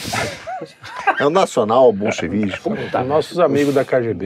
É 1.19 1.27
o 1.27 1.31
nacional 1.31 1.93
bolchevismo. 1.93 2.77
Nossos 3.07 3.41
amigos 3.41 3.75
da 3.75 3.85
KGB. 3.85 4.22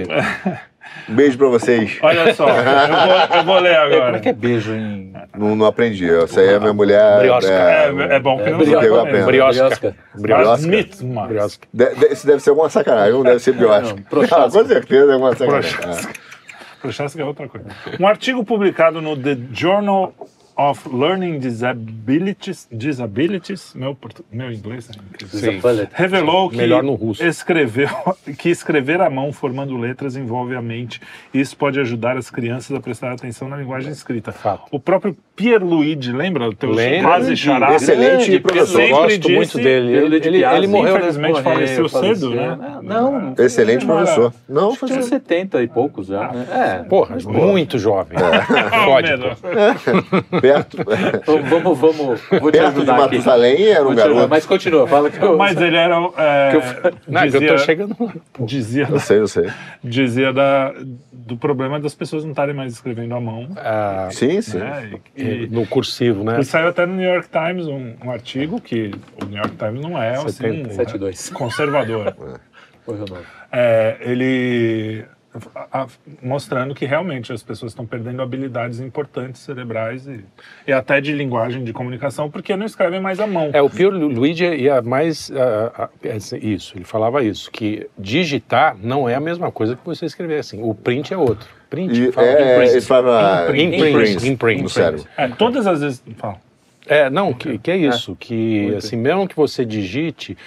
Um 1.08 1.14
beijo 1.14 1.38
pra 1.38 1.48
vocês. 1.48 1.98
Olha 2.02 2.34
só, 2.34 2.48
eu 2.48 2.54
vou, 2.64 3.36
eu 3.38 3.44
vou 3.44 3.58
ler 3.60 3.74
Como 3.76 3.94
agora. 3.94 4.16
é 4.16 4.20
que 4.20 4.28
é 4.28 4.32
beijo 4.32 4.74
em... 4.74 5.12
Não, 5.36 5.54
não 5.56 5.66
aprendi. 5.66 6.08
Essa 6.08 6.40
aí 6.40 6.48
é 6.54 6.58
minha 6.58 6.72
mulher. 6.72 7.18
Briosca. 7.20 7.52
É, 7.52 8.14
é 8.16 8.20
bom 8.20 8.38
que 8.42 8.50
não 8.50 8.58
brio- 8.58 8.80
pegou 8.80 9.00
a 9.00 9.04
pena. 9.06 9.26
Briosca. 9.26 9.94
Briosca. 10.14 10.66
Briosca. 10.66 11.26
Briosca. 11.28 11.68
De, 11.72 11.94
de, 11.94 12.06
isso 12.12 12.26
deve 12.26 12.40
ser 12.40 12.50
alguma 12.50 12.70
sacanagem, 12.70 13.12
não 13.12 13.22
deve 13.22 13.38
ser 13.40 13.52
briosca. 13.52 13.94
Não, 13.96 14.02
prochasca. 14.04 14.46
Ah, 14.46 14.50
com 14.62 14.68
certeza 14.68 15.10
é 15.10 15.14
alguma 15.14 15.34
sacanagem. 15.36 15.72
Prochasca. 15.76 16.12
Prochaska 16.80 17.22
é 17.22 17.24
outra 17.24 17.48
coisa. 17.48 17.66
Um 17.98 18.06
artigo 18.06 18.44
publicado 18.44 19.02
no 19.02 19.16
The 19.16 19.36
Journal 19.52 20.14
of 20.56 20.88
Learning 20.88 21.38
Disabilities, 21.38 22.66
Disabilities 22.72 23.74
meu, 23.74 23.96
meu 24.32 24.50
inglês 24.50 24.88
é 24.90 24.92
incrível. 24.98 25.38
Sim. 25.38 25.88
revelou 25.92 26.48
que 26.50 26.56
Melhor 26.56 26.82
no 26.82 26.94
russo. 26.94 27.22
escreveu 27.24 27.88
que 28.38 28.48
escrever 28.48 29.00
à 29.00 29.10
mão 29.10 29.32
formando 29.32 29.76
letras 29.76 30.16
envolve 30.16 30.54
a 30.56 30.62
mente 30.62 31.00
e 31.34 31.40
isso 31.40 31.56
pode 31.56 31.78
ajudar 31.80 32.16
as 32.16 32.30
crianças 32.30 32.76
a 32.76 32.80
prestar 32.80 33.12
atenção 33.12 33.48
na 33.48 33.56
linguagem 33.56 33.90
escrita. 33.92 34.32
Fato. 34.32 34.64
O 34.70 34.80
próprio 34.80 35.16
Pierluigi, 35.36 36.12
lembra? 36.12 36.48
O 36.48 36.54
teu 36.54 36.70
Lembro. 36.70 37.08
quase 37.08 37.36
xará? 37.36 37.74
Excelente 37.74 38.24
Grande, 38.26 38.40
professor. 38.40 38.80
Eu 38.80 38.88
gosto 38.88 39.18
disse- 39.18 39.34
muito 39.34 39.56
dele. 39.58 39.92
Ele 39.92 40.06
Ele, 40.06 40.16
ele, 40.28 40.38
Piazzi, 40.38 40.56
ele 40.56 40.66
morreu, 40.66 40.92
né? 40.94 40.98
infelizmente, 41.00 41.42
faleceu 41.42 41.88
cedo, 41.90 42.30
né? 42.34 42.56
Não, 42.82 43.20
não 43.20 43.34
Excelente 43.44 43.84
Não 43.84 43.96
era- 43.98 44.04
professor. 44.06 44.32
Não, 44.48 44.68
Acho 44.70 44.78
foi 44.78 44.88
tinha 44.88 45.00
uns 45.00 45.06
70 45.06 45.62
e 45.62 45.68
poucos 45.68 46.06
já, 46.06 46.32
né? 46.32 46.46
É. 46.50 46.88
Porra, 46.88 47.16
muito 47.26 47.78
jovem. 47.78 48.16
Fode, 48.86 49.10
medo. 49.10 49.26
perto. 50.46 50.76
Vamos, 51.48 51.78
vamos, 51.78 52.20
vou 52.40 52.50
te 52.50 52.58
Perto 52.58 52.74
de 52.74 52.78
ajudar 52.80 52.92
aqui. 52.94 53.16
Matusalém 53.16 53.66
era 53.68 53.82
um 53.82 53.86
Vou 53.86 53.94
garoto. 53.94 54.28
Mas 54.28 54.46
continua, 54.46 54.86
fala 54.86 55.10
que 55.10 55.22
eu... 55.22 55.36
Mas 55.36 55.60
ele 55.60 55.76
era. 55.76 55.94
É, 56.16 56.92
Não, 57.08 57.20
é 57.22 57.28
que 57.30 57.36
eu 57.36 57.40
dizia, 57.40 57.48
tô 57.48 57.58
chegando 57.58 57.96
lá. 57.98 58.12
dizia, 58.40 58.86
Eu 58.90 58.98
sei, 59.00 59.18
eu 59.18 59.26
sei. 59.28 59.50
dizia 59.82 60.32
da, 60.32 60.72
do 61.12 61.36
problema 61.36 61.80
das 61.80 61.94
pessoas 61.94 62.22
não 62.24 62.30
estarem 62.30 62.54
mais 62.54 62.72
escrevendo 62.72 63.14
à 63.14 63.20
mão. 63.20 63.48
Ah, 63.56 64.08
Sim, 64.10 64.40
sim. 64.40 64.58
Né? 64.58 64.92
E, 65.16 65.22
e- 65.22 65.46
no 65.48 65.66
cursivo, 65.66 66.22
né? 66.24 66.38
e 66.40 66.44
saiu 66.44 66.68
até 66.68 66.86
no 66.86 66.94
New 66.94 67.08
York 67.08 67.28
Times 67.28 67.66
um, 67.66 67.94
um 68.04 68.10
artigo 68.10 68.60
que 68.60 68.92
o 69.22 69.26
New 69.26 69.36
York 69.38 69.56
Times 69.56 69.80
não 69.82 70.00
é 70.00 70.12
assim, 70.16 70.28
70, 70.30 70.68
um, 70.68 70.72
72. 70.72 71.30
conservador. 71.30 72.16
Foi 72.84 72.94
o 72.94 72.98
nome. 72.98 73.24
É, 73.50 73.96
ele 74.00 75.04
a- 75.54 75.82
a- 75.82 75.86
mostrando 76.22 76.74
que 76.74 76.84
realmente 76.84 77.32
as 77.32 77.42
pessoas 77.42 77.72
estão 77.72 77.84
perdendo 77.86 78.22
habilidades 78.22 78.80
importantes 78.80 79.40
cerebrais 79.42 80.06
e, 80.06 80.24
e 80.66 80.72
até 80.72 81.00
de 81.00 81.12
linguagem 81.12 81.62
de 81.64 81.72
comunicação 81.72 82.30
porque 82.30 82.56
não 82.56 82.66
escrevem 82.66 83.00
mais 83.00 83.20
à 83.20 83.26
mão. 83.26 83.50
É, 83.52 83.60
o 83.62 83.70
Pio 83.70 83.90
Luigi 83.90 84.44
ia 84.44 84.80
mais. 84.82 85.30
ah, 85.30 85.72
ah, 85.84 85.88
é, 86.02 86.16
isso, 86.38 86.76
ele 86.76 86.84
falava 86.84 87.22
isso, 87.22 87.50
que 87.50 87.88
digitar 87.98 88.76
não 88.82 89.08
é 89.08 89.14
a 89.14 89.20
mesma 89.20 89.50
coisa 89.52 89.76
que 89.76 89.84
você 89.84 90.06
escrever 90.06 90.38
assim. 90.38 90.62
O 90.62 90.74
print 90.74 91.12
é 91.12 91.16
outro. 91.16 91.48
Print, 91.68 92.00
E, 92.00 92.12
fala 92.12 92.26
é, 92.28 92.52
imprint. 92.54 92.70
eles 92.72 92.86
falam 92.86 93.44
Imprint. 93.56 93.76
Imprint, 93.76 94.28
imprint. 94.28 94.62
no 94.62 94.68
cérebro. 94.68 95.04
É, 95.16 95.26
todas 95.28 95.66
as 95.66 95.80
vezes. 95.80 96.02
Fala. 96.16 96.36
É, 96.88 97.10
não, 97.10 97.32
que, 97.32 97.58
que 97.58 97.68
é 97.72 97.76
isso, 97.76 98.14
que 98.14 98.72
assim, 98.76 98.94
mesmo 98.94 99.26
que 99.26 99.34
você 99.34 99.64
digite, 99.64 100.38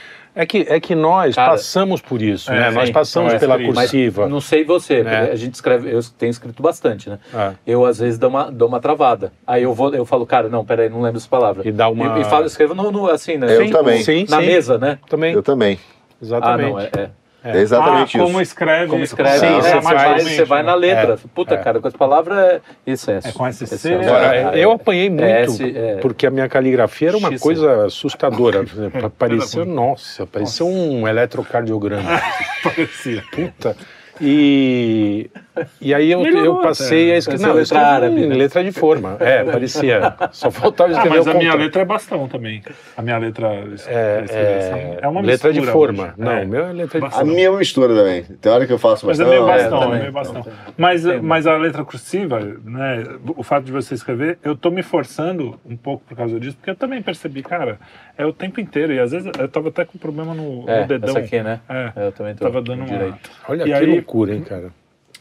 é 0.42 0.46
que, 0.46 0.66
é 0.70 0.80
que 0.80 0.96
nós 0.96 1.36
Cara, 1.36 1.52
passamos 1.52 2.02
por 2.02 2.22
isso, 2.22 2.50
é, 2.52 2.60
né? 2.60 2.72
Nós 2.72 2.88
sim, 2.88 2.94
passamos 2.94 3.30
não 3.32 3.36
é 3.36 3.40
pela 3.40 3.56
escrito. 3.56 3.76
Mas 3.76 3.92
cursiva. 3.92 4.28
não 4.30 4.40
sei 4.40 4.64
você, 4.64 5.04
Né? 5.04 5.18
porque 5.18 5.32
a 5.32 5.36
gente 5.36 5.54
escreve, 5.56 5.92
eu 5.94 6.00
tenho 6.18 6.30
escrito 6.30 6.64
bastante, 6.64 7.10
né? 7.10 7.20
Ah. 7.34 7.54
Eu 7.68 7.86
às 7.86 8.00
vezes 8.00 8.18
dou 8.18 8.30
uma, 8.30 8.50
dou 8.52 8.68
uma 8.68 8.80
travada. 8.80 9.34
Aí 9.46 9.64
eu 9.64 9.74
vou, 9.74 9.94
eu 9.94 10.06
falo, 10.06 10.26
cara, 10.26 10.48
não, 10.48 10.64
peraí, 10.64 10.88
não 10.90 11.02
lembro 11.02 11.18
essa 11.18 11.28
palavra. 11.28 11.68
E 11.68 11.72
dá 11.72 11.90
uma- 11.90 12.18
E, 12.18 12.22
e 12.22 12.26
falo, 12.26 12.46
escrevo 12.46 12.74
no, 12.74 12.90
no- 12.92 13.10
assim, 13.10 13.38
né? 13.38 13.54
Eu 13.56 13.66
Sim, 13.66 13.72
também. 13.72 14.02
Sim, 14.04 14.26
Na 14.30 14.40
sim. 14.40 14.46
mesa, 14.46 14.78
né? 14.78 14.98
Também, 15.10 15.34
Eu 15.34 15.44
também. 15.44 15.78
Ah, 15.82 16.16
exatamente. 16.22 16.70
não, 16.72 16.80
é. 16.80 16.90
é. 16.98 17.10
É, 17.44 17.58
exatamente 17.58 18.18
ah, 18.18 18.20
isso. 18.20 18.26
como 18.28 18.42
escreve. 18.42 18.88
Como 18.88 19.04
escreve, 19.04 19.40
Sim, 19.40 19.54
você, 19.56 19.70
você 19.70 19.80
vai, 19.80 19.96
faz- 19.96 20.24
você 20.24 20.46
vai 20.46 20.64
na 20.64 20.76
letra. 20.76 21.18
Puta, 21.34 21.56
é. 21.56 21.58
cara, 21.58 21.80
com 21.80 21.88
as 21.88 21.94
palavras 21.94 22.38
é 22.38 22.62
excesso. 22.86 23.28
É 23.30 23.32
com 23.32 23.48
esse 23.48 23.64
Excesso. 23.64 23.82
C, 23.82 23.94
Agora, 23.94 24.36
É, 24.36 24.64
eu 24.64 24.72
apanhei 24.72 25.10
muito, 25.10 25.24
é, 25.24 25.46
é, 25.94 25.96
porque 26.02 26.28
a 26.28 26.32
minha 26.32 26.50
caligrafia 26.50 27.10
era 27.10 27.18
uma 27.18 27.32
X, 27.32 27.42
coisa 27.42 27.86
assustadora. 27.86 28.66
Parecia, 29.18 29.64
nossa, 29.64 30.26
parecia 30.26 30.66
um 30.66 31.08
eletrocardiograma. 31.08 32.10
Parecia. 32.62 33.24
Puta. 33.32 33.76
E, 34.22 35.30
e 35.82 35.94
aí 35.94 36.12
eu, 36.12 36.22
Melhorou 36.22 36.58
eu 36.58 36.62
passei 36.62 37.08
até. 37.08 37.16
a 37.16 37.18
escrever. 37.18 37.42
Não, 37.42 37.48
letra 37.50 37.62
escrevi 37.64 37.86
árabe, 37.86 38.28
né? 38.28 38.36
letra 38.36 38.64
de 38.64 38.72
forma. 38.72 39.18
É, 39.20 39.44
parecia. 39.44 40.14
Só 40.32 40.52
faltava 40.52 40.90
Ah, 40.90 40.94
escrever 40.94 41.18
mas 41.18 41.28
o 41.28 41.30
a 41.30 41.34
minha 41.34 41.44
contrário. 41.46 41.66
letra 41.66 41.82
é 41.82 41.86
bastão 41.86 42.28
também. 42.28 42.62
A 42.98 43.02
minha 43.02 43.18
letra 43.18 43.48
É, 43.88 44.24
é, 44.30 45.00
é, 45.02 45.08
uma 45.08 45.22
letra 45.22 45.52
de 45.54 45.62
forma. 45.64 46.04
hoje. 46.04 46.14
Não, 46.18 46.32
É. 46.32 46.46
meu 46.46 46.66
é 46.66 46.74
letra 46.74 47.00
de 47.00 47.06
Bastão. 47.06 47.08
A 47.08 47.12
forma. 47.22 47.34
minha 47.34 47.48
é 47.48 47.50
uma 47.50 47.60
mistura 47.60 47.94
também. 47.96 48.24
Tem 48.24 48.52
hora 48.52 48.66
que 48.68 48.74
eu 48.74 48.80
faço 48.80 49.06
Mas 49.06 49.20
é 49.20 49.24
bastante. 49.24 49.40
meio 49.42 49.50
é, 49.52 49.58
bastão, 49.58 49.80
também. 49.80 49.96
é 49.98 50.02
meio 50.02 50.12
bastão. 50.12 50.46
Mas, 50.78 51.06
mas 51.22 51.48
a 51.48 51.58
letra 51.58 51.84
cursiva, 51.84 52.40
né, 52.64 53.04
o 53.36 53.44
fato 53.44 53.66
de 53.66 53.72
você 53.72 53.94
escrever, 53.94 54.38
eu 54.44 54.56
tô 54.56 54.70
me 54.72 54.84
forçando 54.84 55.60
um 55.66 55.76
pouco 55.78 56.04
por 56.08 56.16
causa 56.18 56.40
disso, 56.40 56.56
porque 56.58 56.70
eu 56.70 56.76
também 56.76 57.02
percebi, 57.02 57.42
cara, 57.42 57.80
é 58.18 58.26
o 58.26 58.34
tempo 58.34 58.60
inteiro. 58.60 58.94
E 58.94 59.00
às 59.00 59.12
vezes 59.12 59.30
eu 59.38 59.48
tava 59.48 59.70
até 59.70 59.86
com 59.86 59.98
problema 59.98 60.34
no, 60.34 60.64
É, 60.70 60.82
no 60.82 60.88
dedão. 60.88 61.10
essa 61.10 61.20
aqui, 61.20 61.42
né? 61.42 61.60
É. 61.70 62.08
Eu 62.08 62.12
também 62.12 62.36
tô 62.36 62.46
Tava 62.46 62.62
dando 62.62 62.84
uma-. 62.84 63.18
Olha 63.48 63.64
E 63.64 63.66
que 63.66 63.74
aí- 63.74 63.86
loucura, 63.86 64.34
hein, 64.34 64.42
cara. 64.42 64.70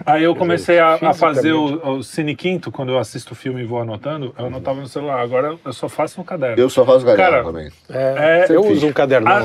Aí 0.07 0.25
eu 0.25 0.35
comecei 0.35 0.79
a, 0.79 0.95
a 0.95 1.13
fazer 1.15 1.53
o, 1.53 1.97
o 1.99 2.03
Cine 2.03 2.35
Quinto, 2.35 2.71
quando 2.71 2.93
eu 2.93 2.99
assisto 2.99 3.33
o 3.33 3.37
filme 3.37 3.63
e 3.63 3.65
vou 3.65 3.81
anotando, 3.81 4.35
eu 4.39 4.47
anotava 4.47 4.81
no 4.81 4.87
celular. 4.87 5.21
Agora 5.21 5.57
eu 5.65 5.73
só 5.73 5.89
faço 5.89 6.19
no 6.19 6.25
caderno. 6.25 6.57
Eu 6.63 6.71
só 6.71 6.85
faço 6.85 7.05
caderno 7.05 7.31
Cara, 7.33 7.45
também. 7.45 7.69
É, 7.91 8.47
É, 8.51 8.55
eu 8.55 8.61
uso 8.65 8.87
um 8.87 8.93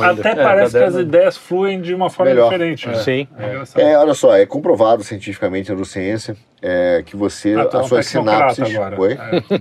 ainda. 0.10 0.22
até 0.22 0.36
parece 0.36 0.74
que 0.74 0.80
caderno. 0.80 1.00
as 1.00 1.04
ideias 1.06 1.38
fluem 1.38 1.82
de 1.82 1.94
uma 1.94 2.10
forma 2.10 2.32
Melhor. 2.32 2.50
diferente. 2.52 2.88
né? 2.88 2.96
Sim. 2.96 3.28
É. 3.76 3.82
É, 3.82 3.98
olha 3.98 4.14
só, 4.14 4.36
é 4.36 4.46
comprovado 4.46 5.04
cientificamente 5.04 5.70
na 5.70 5.76
neurociência 5.76 6.36
é, 6.66 7.04
que 7.06 7.16
você, 7.18 7.50
Ah, 7.50 7.68
é 7.72 7.76
um 7.78 7.80
as 7.82 7.88
suas 7.88 8.08
tecnocrata 8.10 8.54
sinapses. 8.56 8.76
agora. 8.78 9.02
Oi? 9.02 9.18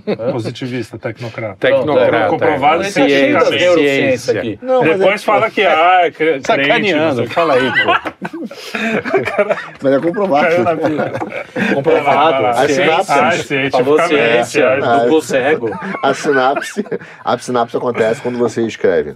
É. 0.07 0.31
Positivista, 0.31 0.97
tecnocrata. 0.97 1.57
Tecnocrata. 1.59 2.27
Comprovado 2.29 2.83
é. 2.83 2.91
Tá 2.91 3.01
neurociências 3.01 4.21
Ciência. 4.21 4.39
aqui. 4.39 4.59
Não, 4.61 4.81
mas 4.83 4.97
Depois 4.99 5.21
é- 5.21 5.25
fala 5.25 5.51
que 5.51 5.61
ah, 5.63 6.01
é 6.03 6.11
cre- 6.11 6.25
crente, 6.39 6.47
Sacaneando, 6.47 7.27
fala 7.29 7.55
aí, 7.55 7.71
pô. 7.83 8.11
Mas 9.81 9.93
é 9.93 9.99
comprovado. 9.99 10.45
Caiu 10.47 10.63
na 10.63 10.75
pilha. 10.77 11.11
Comprovado. 11.75 12.45
Ah, 12.47 12.67
ciência. 12.67 13.03
cientificamente. 13.43 13.71
Falou 13.71 14.01
ciência. 14.01 14.75
Duplo 14.77 15.17
é. 15.17 15.21
cego. 15.21 15.69
A 16.01 16.13
sinapse, 16.13 16.85
a 17.25 17.37
sinapse 17.37 17.77
acontece 17.77 18.21
quando 18.21 18.37
você 18.37 18.61
escreve. 18.65 19.15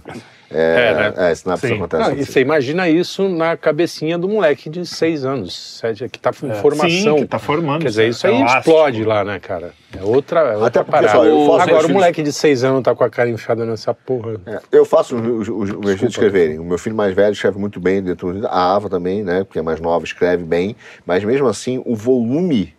É, 0.50 0.90
É, 0.90 0.94
né? 0.94 1.06
é, 1.16 1.32
acontece. 1.74 2.02
Não, 2.10 2.12
e 2.16 2.24
você 2.24 2.40
imagina 2.40 2.88
isso 2.88 3.28
na 3.28 3.54
cabecinha 3.56 4.16
do 4.16 4.26
moleque 4.28 4.70
de 4.70 4.86
seis 4.86 5.22
anos, 5.24 5.78
sete, 5.78 6.08
que 6.08 6.18
tá 6.18 6.30
em 6.30 6.54
formação. 6.54 6.88
Sim, 6.88 7.16
que 7.16 7.26
tá 7.26 7.38
formando. 7.38 7.82
Quer 7.82 7.88
dizer, 7.88 8.08
isso 8.08 8.26
É 8.26 8.30
aí 8.30 8.36
elástico. 8.40 8.58
explode 8.70 9.04
lá, 9.04 9.24
né, 9.24 9.38
cara? 9.38 9.72
É 9.94 10.02
outra, 10.02 10.40
é 10.40 10.56
outra 10.56 10.82
porque, 10.84 10.90
parada. 11.02 11.12
só, 11.18 11.24
eu 11.24 11.46
faço 11.46 11.68
Agora, 11.70 11.86
o 11.86 11.90
moleque 11.92 12.22
de 12.22 12.32
seis 12.32 12.64
anos 12.64 12.82
tá 12.82 12.94
com 12.94 13.04
a 13.04 13.10
cara 13.10 13.28
enfiada 13.28 13.66
nessa 13.66 13.92
porra. 13.92 14.40
É, 14.46 14.58
eu 14.72 14.86
faço 14.86 15.16
os, 15.16 15.48
os, 15.48 15.70
os 15.70 15.70
meus 15.76 15.98
filhos 15.98 16.14
escreverem. 16.14 16.58
O 16.58 16.64
meu 16.64 16.78
filho 16.78 16.96
mais 16.96 17.14
velho 17.14 17.32
escreve 17.32 17.58
muito 17.58 17.78
bem, 17.78 18.02
dentro 18.02 18.32
do- 18.32 18.46
a 18.46 18.74
Ava 18.74 18.88
também, 18.88 19.22
né? 19.22 19.44
Porque 19.44 19.58
é 19.58 19.62
mais 19.62 19.80
nova, 19.80 20.04
escreve 20.04 20.44
bem. 20.44 20.74
Mas 21.04 21.22
mesmo 21.24 21.46
assim, 21.46 21.82
o 21.84 21.94
volume 21.94 22.74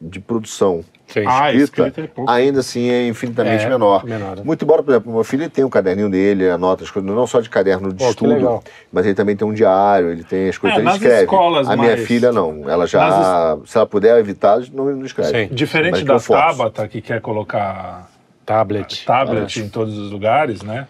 de 0.00 0.20
produção 0.20 0.84
Sim. 1.06 1.24
Ah, 1.26 1.52
escrita, 1.52 1.88
escrita 1.88 2.00
é 2.00 2.06
pouco. 2.08 2.30
ainda 2.30 2.60
assim 2.60 2.90
é 2.90 3.06
infinitamente 3.06 3.64
É, 3.64 3.68
menor. 3.68 4.04
menor. 4.04 4.44
Muito 4.44 4.64
embora, 4.64 4.82
por 4.82 4.90
exemplo, 4.90 5.12
o 5.12 5.14
meu 5.14 5.24
filho 5.24 5.48
tem 5.48 5.64
um 5.64 5.70
caderninho 5.70 6.10
dele, 6.10 6.50
anota 6.50 6.82
as 6.82 6.90
coisas, 6.90 7.08
não 7.10 7.26
só 7.26 7.40
de 7.40 7.48
caderno 7.48 7.92
de 7.92 8.02
Pô, 8.02 8.10
estudo, 8.10 8.60
mas 8.92 9.06
ele 9.06 9.14
também 9.14 9.36
tem 9.36 9.46
um 9.46 9.52
diário, 9.52 10.10
ele 10.10 10.24
tem 10.24 10.48
as 10.48 10.58
coisas 10.58 10.74
É, 10.78 10.80
que 10.80 10.80
ele 10.80 10.84
nas 10.86 10.96
escreve. 10.96 11.22
escolas 11.22 11.68
a 11.70 11.76
minha 11.76 11.88
mais- 11.94 12.06
filha 12.06 12.32
não, 12.32 12.68
ela 12.68 12.86
já, 12.86 13.08
Nas 13.08 13.68
se 13.70 13.76
ela 13.76 13.86
puder 13.86 14.18
evitar, 14.18 14.58
não, 14.72 14.86
não 14.86 15.04
escreve. 15.06 15.30
Sim. 15.30 15.46
Mas 15.48 15.56
Diferente 15.56 16.04
da. 16.04 16.18
Tabata, 16.18 16.88
que 16.88 17.00
quer 17.00 17.20
colocar 17.20 18.10
Tablet. 18.44 19.04
tablet 19.06 19.60
em 19.60 19.68
todos 19.68 19.96
os 19.96 20.10
lugares, 20.10 20.62
né? 20.62 20.86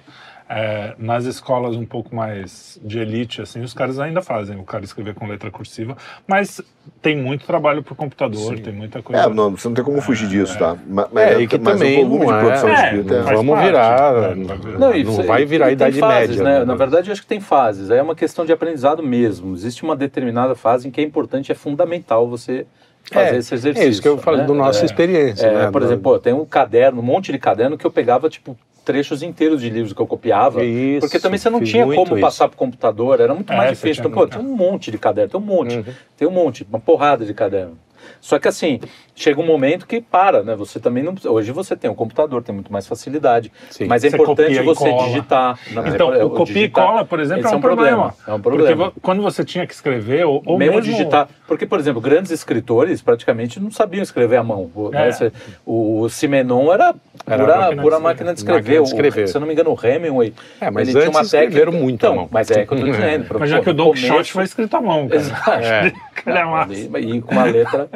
É, 0.48 0.94
nas 0.96 1.24
escolas 1.24 1.74
um 1.74 1.84
pouco 1.84 2.14
mais 2.14 2.78
de 2.84 3.00
elite, 3.00 3.42
assim, 3.42 3.62
os 3.62 3.74
caras 3.74 3.98
ainda 3.98 4.22
fazem 4.22 4.56
o 4.56 4.62
cara 4.62 4.84
escrever 4.84 5.12
com 5.12 5.26
letra 5.26 5.50
cursiva, 5.50 5.96
mas 6.24 6.60
tem 7.02 7.16
muito 7.16 7.44
trabalho 7.44 7.82
por 7.82 7.96
computador, 7.96 8.56
tem 8.60 8.72
muita 8.72 9.02
coisa. 9.02 9.22
É, 9.24 9.28
não, 9.28 9.50
você 9.56 9.66
não 9.66 9.74
tem 9.74 9.84
como 9.84 10.00
fugir 10.00 10.28
disso, 10.28 10.56
tá? 10.56 10.76
Ma- 10.86 11.08
Mas, 11.12 11.32
É, 11.32 11.40
e 11.40 11.48
que 11.48 11.58
mas 11.58 11.72
também 11.76 11.98
o 12.04 12.08
volume 12.08 12.26
não 12.26 12.32
de 12.38 12.44
produção 12.44 12.68
é- 12.68 12.74
de 12.74 12.80
é, 12.80 12.84
escrita 12.84 13.14
é... 13.16 13.22
Vamos 13.34 13.54
parte. 13.56 13.66
virar. 13.66 14.14
É, 14.22 14.34
virar. 14.34 14.78
Não, 14.78 14.94
e 14.94 15.02
Não 15.02 15.12
você- 15.12 15.22
vai 15.24 15.44
virar 15.44 15.70
e 15.70 15.72
Idade 15.72 15.98
fases, 15.98 16.28
Média, 16.36 16.44
Né? 16.44 16.58
né? 16.60 16.64
Na 16.64 16.74
verdade, 16.76 17.08
eu 17.08 17.12
acho 17.12 17.22
que 17.22 17.26
tem 17.28 17.40
fases. 17.40 17.90
Aí 17.90 17.98
é 17.98 18.02
uma 18.02 18.14
questão 18.14 18.44
de 18.46 18.52
aprendizado 18.52 19.02
mesmo. 19.02 19.52
Existe 19.52 19.82
uma 19.82 19.96
determinada 19.96 20.54
fase 20.54 20.86
em 20.86 20.92
que 20.92 21.00
é 21.00 21.04
importante, 21.04 21.50
é 21.50 21.56
fundamental 21.56 22.28
você 22.28 22.64
fazer 23.10 23.34
É, 23.34 23.38
esse 23.38 23.52
exercício. 23.52 23.84
É 23.84 23.90
isso 23.90 24.00
que 24.00 24.06
eu 24.06 24.16
falo 24.16 24.36
né? 24.36 24.44
do 24.44 24.54
nossa 24.54 24.82
É. 24.82 24.84
experiência. 24.84 25.44
É, 25.44 25.64
né? 25.64 25.70
por 25.72 25.82
exemplo, 25.82 26.02
pô, 26.04 26.18
tem 26.20 26.32
um 26.32 26.44
caderno, 26.44 27.00
um 27.00 27.04
monte 27.04 27.32
de 27.32 27.38
caderno 27.38 27.76
que 27.76 27.84
eu 27.84 27.90
pegava, 27.90 28.28
tipo, 28.30 28.56
trechos 28.86 29.20
inteiros 29.20 29.60
de 29.60 29.68
livros 29.68 29.92
que 29.92 30.00
eu 30.00 30.06
copiava. 30.06 30.64
Isso, 30.64 31.00
porque 31.00 31.18
também 31.18 31.38
você 31.38 31.50
não 31.50 31.60
tinha 31.60 31.84
como 31.84 32.12
isso. 32.14 32.20
passar 32.20 32.48
pro 32.48 32.56
computador, 32.56 33.20
era 33.20 33.34
muito 33.34 33.52
É, 33.52 33.56
mais 33.56 33.76
você 33.76 33.88
difícil. 33.88 34.08
Então, 34.08 34.12
pô, 34.12 34.28
tem 34.28 34.40
um 34.40 34.56
monte 34.56 34.92
de 34.92 34.96
caderno, 34.96 35.30
tem 35.32 35.40
um 35.40 35.44
monte. 35.44 35.76
Uhum. 35.76 35.84
Tem 36.16 36.28
um 36.28 36.30
monte, 36.30 36.64
uma 36.70 36.78
porrada 36.78 37.26
de 37.26 37.34
caderno. 37.34 37.76
Só 38.20 38.38
que 38.38 38.46
assim, 38.46 38.78
chega 39.16 39.40
um 39.40 39.46
momento 39.46 39.86
que 39.86 40.00
para, 40.00 40.42
né? 40.44 40.54
Você 40.54 40.78
também 40.78 41.02
não. 41.02 41.14
Hoje 41.24 41.50
você 41.50 41.74
tem 41.74 41.90
um 41.90 41.94
computador, 41.94 42.42
tem 42.42 42.54
muito 42.54 42.70
mais 42.72 42.86
facilidade. 42.86 43.50
Sim. 43.70 43.86
Mas 43.86 44.04
é 44.04 44.10
Você 44.10 44.16
importante 44.16 44.52
e 44.52 44.62
você 44.62 44.92
digitar. 44.92 45.58
na- 45.72 45.88
Então, 45.88 46.14
é, 46.14 46.22
o 46.22 46.30
copia 46.30 46.52
e 46.52 46.54
digitar. 46.54 46.86
cola, 46.86 47.04
por 47.04 47.18
exemplo, 47.18 47.44
Esse 47.46 47.54
é 47.54 47.56
um 47.56 47.60
problema. 47.60 48.14
É 48.28 48.32
um 48.32 48.40
problema. 48.40 48.76
Porque 48.90 49.00
quando 49.00 49.22
você 49.22 49.42
tinha 49.44 49.66
que 49.66 49.72
escrever, 49.74 50.24
ou, 50.26 50.42
ou 50.46 50.58
mesmo, 50.58 50.76
mesmo, 50.76 50.92
digitar. 50.92 51.28
Porque, 51.48 51.66
por 51.66 51.80
exemplo, 51.80 52.00
grandes 52.00 52.30
escritores 52.30 53.00
praticamente 53.02 53.58
não 53.58 53.70
sabiam 53.70 54.02
escrever 54.02 54.36
à 54.36 54.42
mão. 54.44 54.70
O, 54.74 54.90
né, 54.90 55.08
É. 55.08 55.12
você- 55.12 55.32
o, 55.64 56.02
o 56.02 56.08
Simenon 56.10 56.72
era 56.72 56.94
Era 57.26 57.38
pura, 57.38 57.56
máquina 57.56 57.74
de 57.74 57.80
pura 57.82 57.96
escrever. 57.96 58.00
máquina 58.02 58.32
de 58.34 58.38
escrever. 58.38 58.56
Máquina 58.62 58.74
de 58.74 58.80
O- 58.80 58.84
escrever. 58.84 59.28
se 59.28 59.36
eu 59.36 59.40
não 59.40 59.46
me 59.48 59.54
engano, 59.54 59.70
o 59.72 59.86
Hemingway. 59.86 60.34
É, 60.60 60.70
mas 60.70 60.88
ele 60.88 60.98
tinha 60.98 61.10
uma 61.10 61.20
técnica. 61.20 61.44
escreveram 61.46 61.72
muito 61.72 62.04
à 62.04 62.08
então, 62.08 62.16
mão. 62.16 62.28
Mas 62.30 62.50
é 62.50 62.66
que 62.66 62.72
eu 62.74 62.78
tô 62.78 62.84
dizendo. 62.84 63.24
pra- 63.28 63.38
Mas 63.38 63.50
já 63.50 63.56
pô, 63.58 63.62
que 63.64 63.70
o 63.70 63.74
Don 63.74 63.92
Quixote 63.92 64.32
foi 64.32 64.44
escrito 64.44 64.76
à 64.76 64.80
mão, 64.80 65.08
cara. 65.08 65.16
Exato. 65.20 65.50
É. 65.50 65.92
É. 66.26 66.72
E, 66.72 67.16
e 67.16 67.20
com 67.22 67.30
uma 67.32 67.44
letra. 67.44 67.88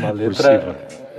uma 0.00 0.10
letra. 0.10 0.19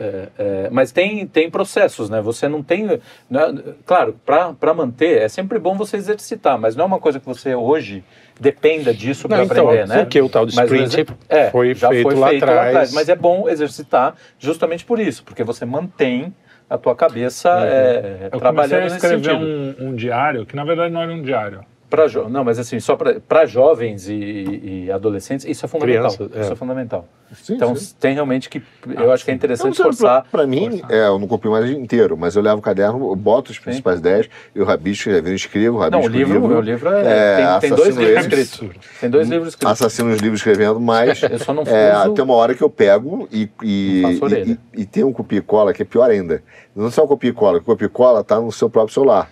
É, 0.01 0.29
é, 0.37 0.69
mas 0.71 0.91
tem, 0.91 1.27
tem 1.27 1.49
processos, 1.49 2.09
né? 2.09 2.21
Você 2.21 2.47
não 2.47 2.63
tem. 2.63 2.85
né, 3.29 3.41
claro, 3.85 4.19
para 4.25 4.73
manter, 4.73 5.21
é 5.21 5.29
sempre 5.29 5.59
bom 5.59 5.75
você 5.75 5.97
exercitar, 5.97 6.57
mas 6.57 6.75
não 6.75 6.85
é 6.85 6.87
uma 6.87 6.99
coisa 6.99 7.19
que 7.19 7.25
você 7.25 7.53
hoje 7.53 8.03
dependa 8.39 8.93
disso 8.93 9.27
para 9.27 9.37
Não, 9.37 9.43
então, 9.43 9.69
aprender, 9.69 9.87
né? 9.87 9.99
porque 9.99 10.19
o 10.19 10.27
tal 10.27 10.45
do 10.45 10.49
sprint 10.49 11.05
é, 11.29 11.51
foi 11.51 11.75
feito 11.75 12.01
foi 12.01 12.15
lá 12.15 12.29
feito 12.29 12.43
atrás. 12.43 12.91
Mas 12.93 13.09
é 13.09 13.15
bom 13.15 13.47
exercitar 13.47 14.15
justamente 14.39 14.83
por 14.83 14.99
isso, 14.99 15.23
porque 15.23 15.43
você 15.43 15.65
mantém 15.65 16.33
a 16.67 16.77
tua 16.77 16.95
cabeça 16.95 17.49
é, 17.49 18.29
Eu 18.31 18.39
comecei 18.39 18.39
trabalhando 18.39 18.79
a 18.79 18.83
nesse 18.85 18.95
escrever 18.95 19.35
um, 19.35 19.75
um 19.87 19.95
diário, 19.95 20.45
que 20.45 20.55
na 20.55 20.63
verdade 20.63 20.91
não 20.91 21.01
era 21.01 21.11
um 21.11 21.21
diário. 21.21 21.63
Pra 21.91 22.07
jo- 22.07 22.29
não, 22.29 22.41
mas 22.45 22.57
assim, 22.57 22.79
só 22.79 22.95
para 22.95 23.45
jovens 23.45 24.07
e, 24.07 24.85
e 24.85 24.91
adolescentes, 24.91 25.45
isso 25.45 25.65
é 25.65 25.67
fundamental. 25.67 26.09
Criança, 26.15 26.37
é. 26.37 26.41
Isso 26.41 26.53
é 26.53 26.55
fundamental. 26.55 27.05
Sim, 27.33 27.55
então, 27.55 27.75
sim. 27.75 27.93
tem 27.99 28.13
realmente 28.13 28.49
que. 28.49 28.63
Eu 28.87 29.11
acho 29.11 29.25
que 29.25 29.31
é 29.31 29.33
interessante 29.33 29.77
Não, 29.77 29.85
forçar. 29.85 30.25
Pra 30.31 30.47
mim, 30.47 30.81
é, 30.89 31.07
eu 31.07 31.19
não 31.19 31.27
copio 31.27 31.51
mais 31.51 31.69
inteiro, 31.69 32.15
mas 32.15 32.37
eu 32.37 32.41
levo 32.41 32.59
o 32.59 32.61
caderno, 32.61 33.09
eu 33.11 33.15
boto 33.15 33.51
as 33.51 33.59
principais 33.59 33.99
ideias, 33.99 34.29
eu 34.55 34.63
rabisco, 34.63 35.09
eu 35.09 35.35
escrevo, 35.35 35.75
Não, 35.79 35.83
rabisco 35.83 36.05
o 36.07 36.15
livro, 36.17 36.45
o 36.45 36.47
meu 36.47 36.61
livro 36.61 36.89
é, 36.89 37.01
É, 37.01 37.59
tem, 37.59 37.69
tem 37.69 37.77
dois 37.77 37.97
livros 37.97 38.25
escritos. 38.25 38.69
Tem 39.01 39.09
dois 39.09 39.27
livros 39.29 39.49
escritos. 39.49 39.81
assassino 39.81 40.11
os 40.13 40.19
livros 40.21 40.39
escrevendo, 40.39 40.79
mas 40.79 41.21
Eu 41.29 41.39
só 41.39 41.53
não 41.53 41.63
é, 41.63 41.93
uso- 42.05 42.13
tem 42.13 42.23
uma 42.23 42.35
hora 42.35 42.55
que 42.55 42.63
eu 42.63 42.69
pego 42.69 43.27
e, 43.29 43.49
e, 43.61 44.01
e, 44.01 44.59
e, 44.75 44.81
e 44.81 44.85
tem 44.85 45.03
um 45.03 45.11
copia 45.11 45.39
e 45.39 45.41
cola 45.41 45.73
que 45.73 45.81
é 45.81 45.85
pior 45.85 46.09
ainda. 46.09 46.41
Não 46.73 46.89
só 46.89 47.03
o 47.03 47.07
copia 47.07 47.31
e 47.31 47.33
cola, 47.33 47.57
o 47.57 47.61
copia 47.61 47.87
e 47.87 47.89
cola 47.89 48.23
tá 48.23 48.39
no 48.39 48.49
seu 48.49 48.69
próprio 48.69 48.93
celular. 48.93 49.29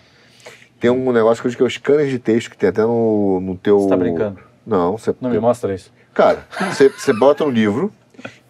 Tem 0.80 0.90
um 0.90 1.12
negócio 1.12 1.42
que 1.42 1.48
eu 1.48 1.52
digo 1.52 1.58
que 1.58 1.64
é 1.64 1.68
o 1.68 1.70
scanner 1.70 2.08
de 2.08 2.20
texto 2.20 2.50
que 2.50 2.58
tem 2.58 2.70
até 2.70 2.82
no, 2.84 3.40
no 3.42 3.58
teu... 3.58 3.80
Você 3.80 3.90
tá 3.90 3.98
brincando? 3.98 4.40
Não, 4.66 4.98
você... 4.98 5.14
Não 5.20 5.30
me 5.30 5.40
mostra 5.40 5.74
isso. 5.74 5.92
Cara, 6.14 6.46
você, 6.72 6.90
você 6.90 7.14
bota 7.14 7.44
no 7.44 7.52
livro, 7.52 7.92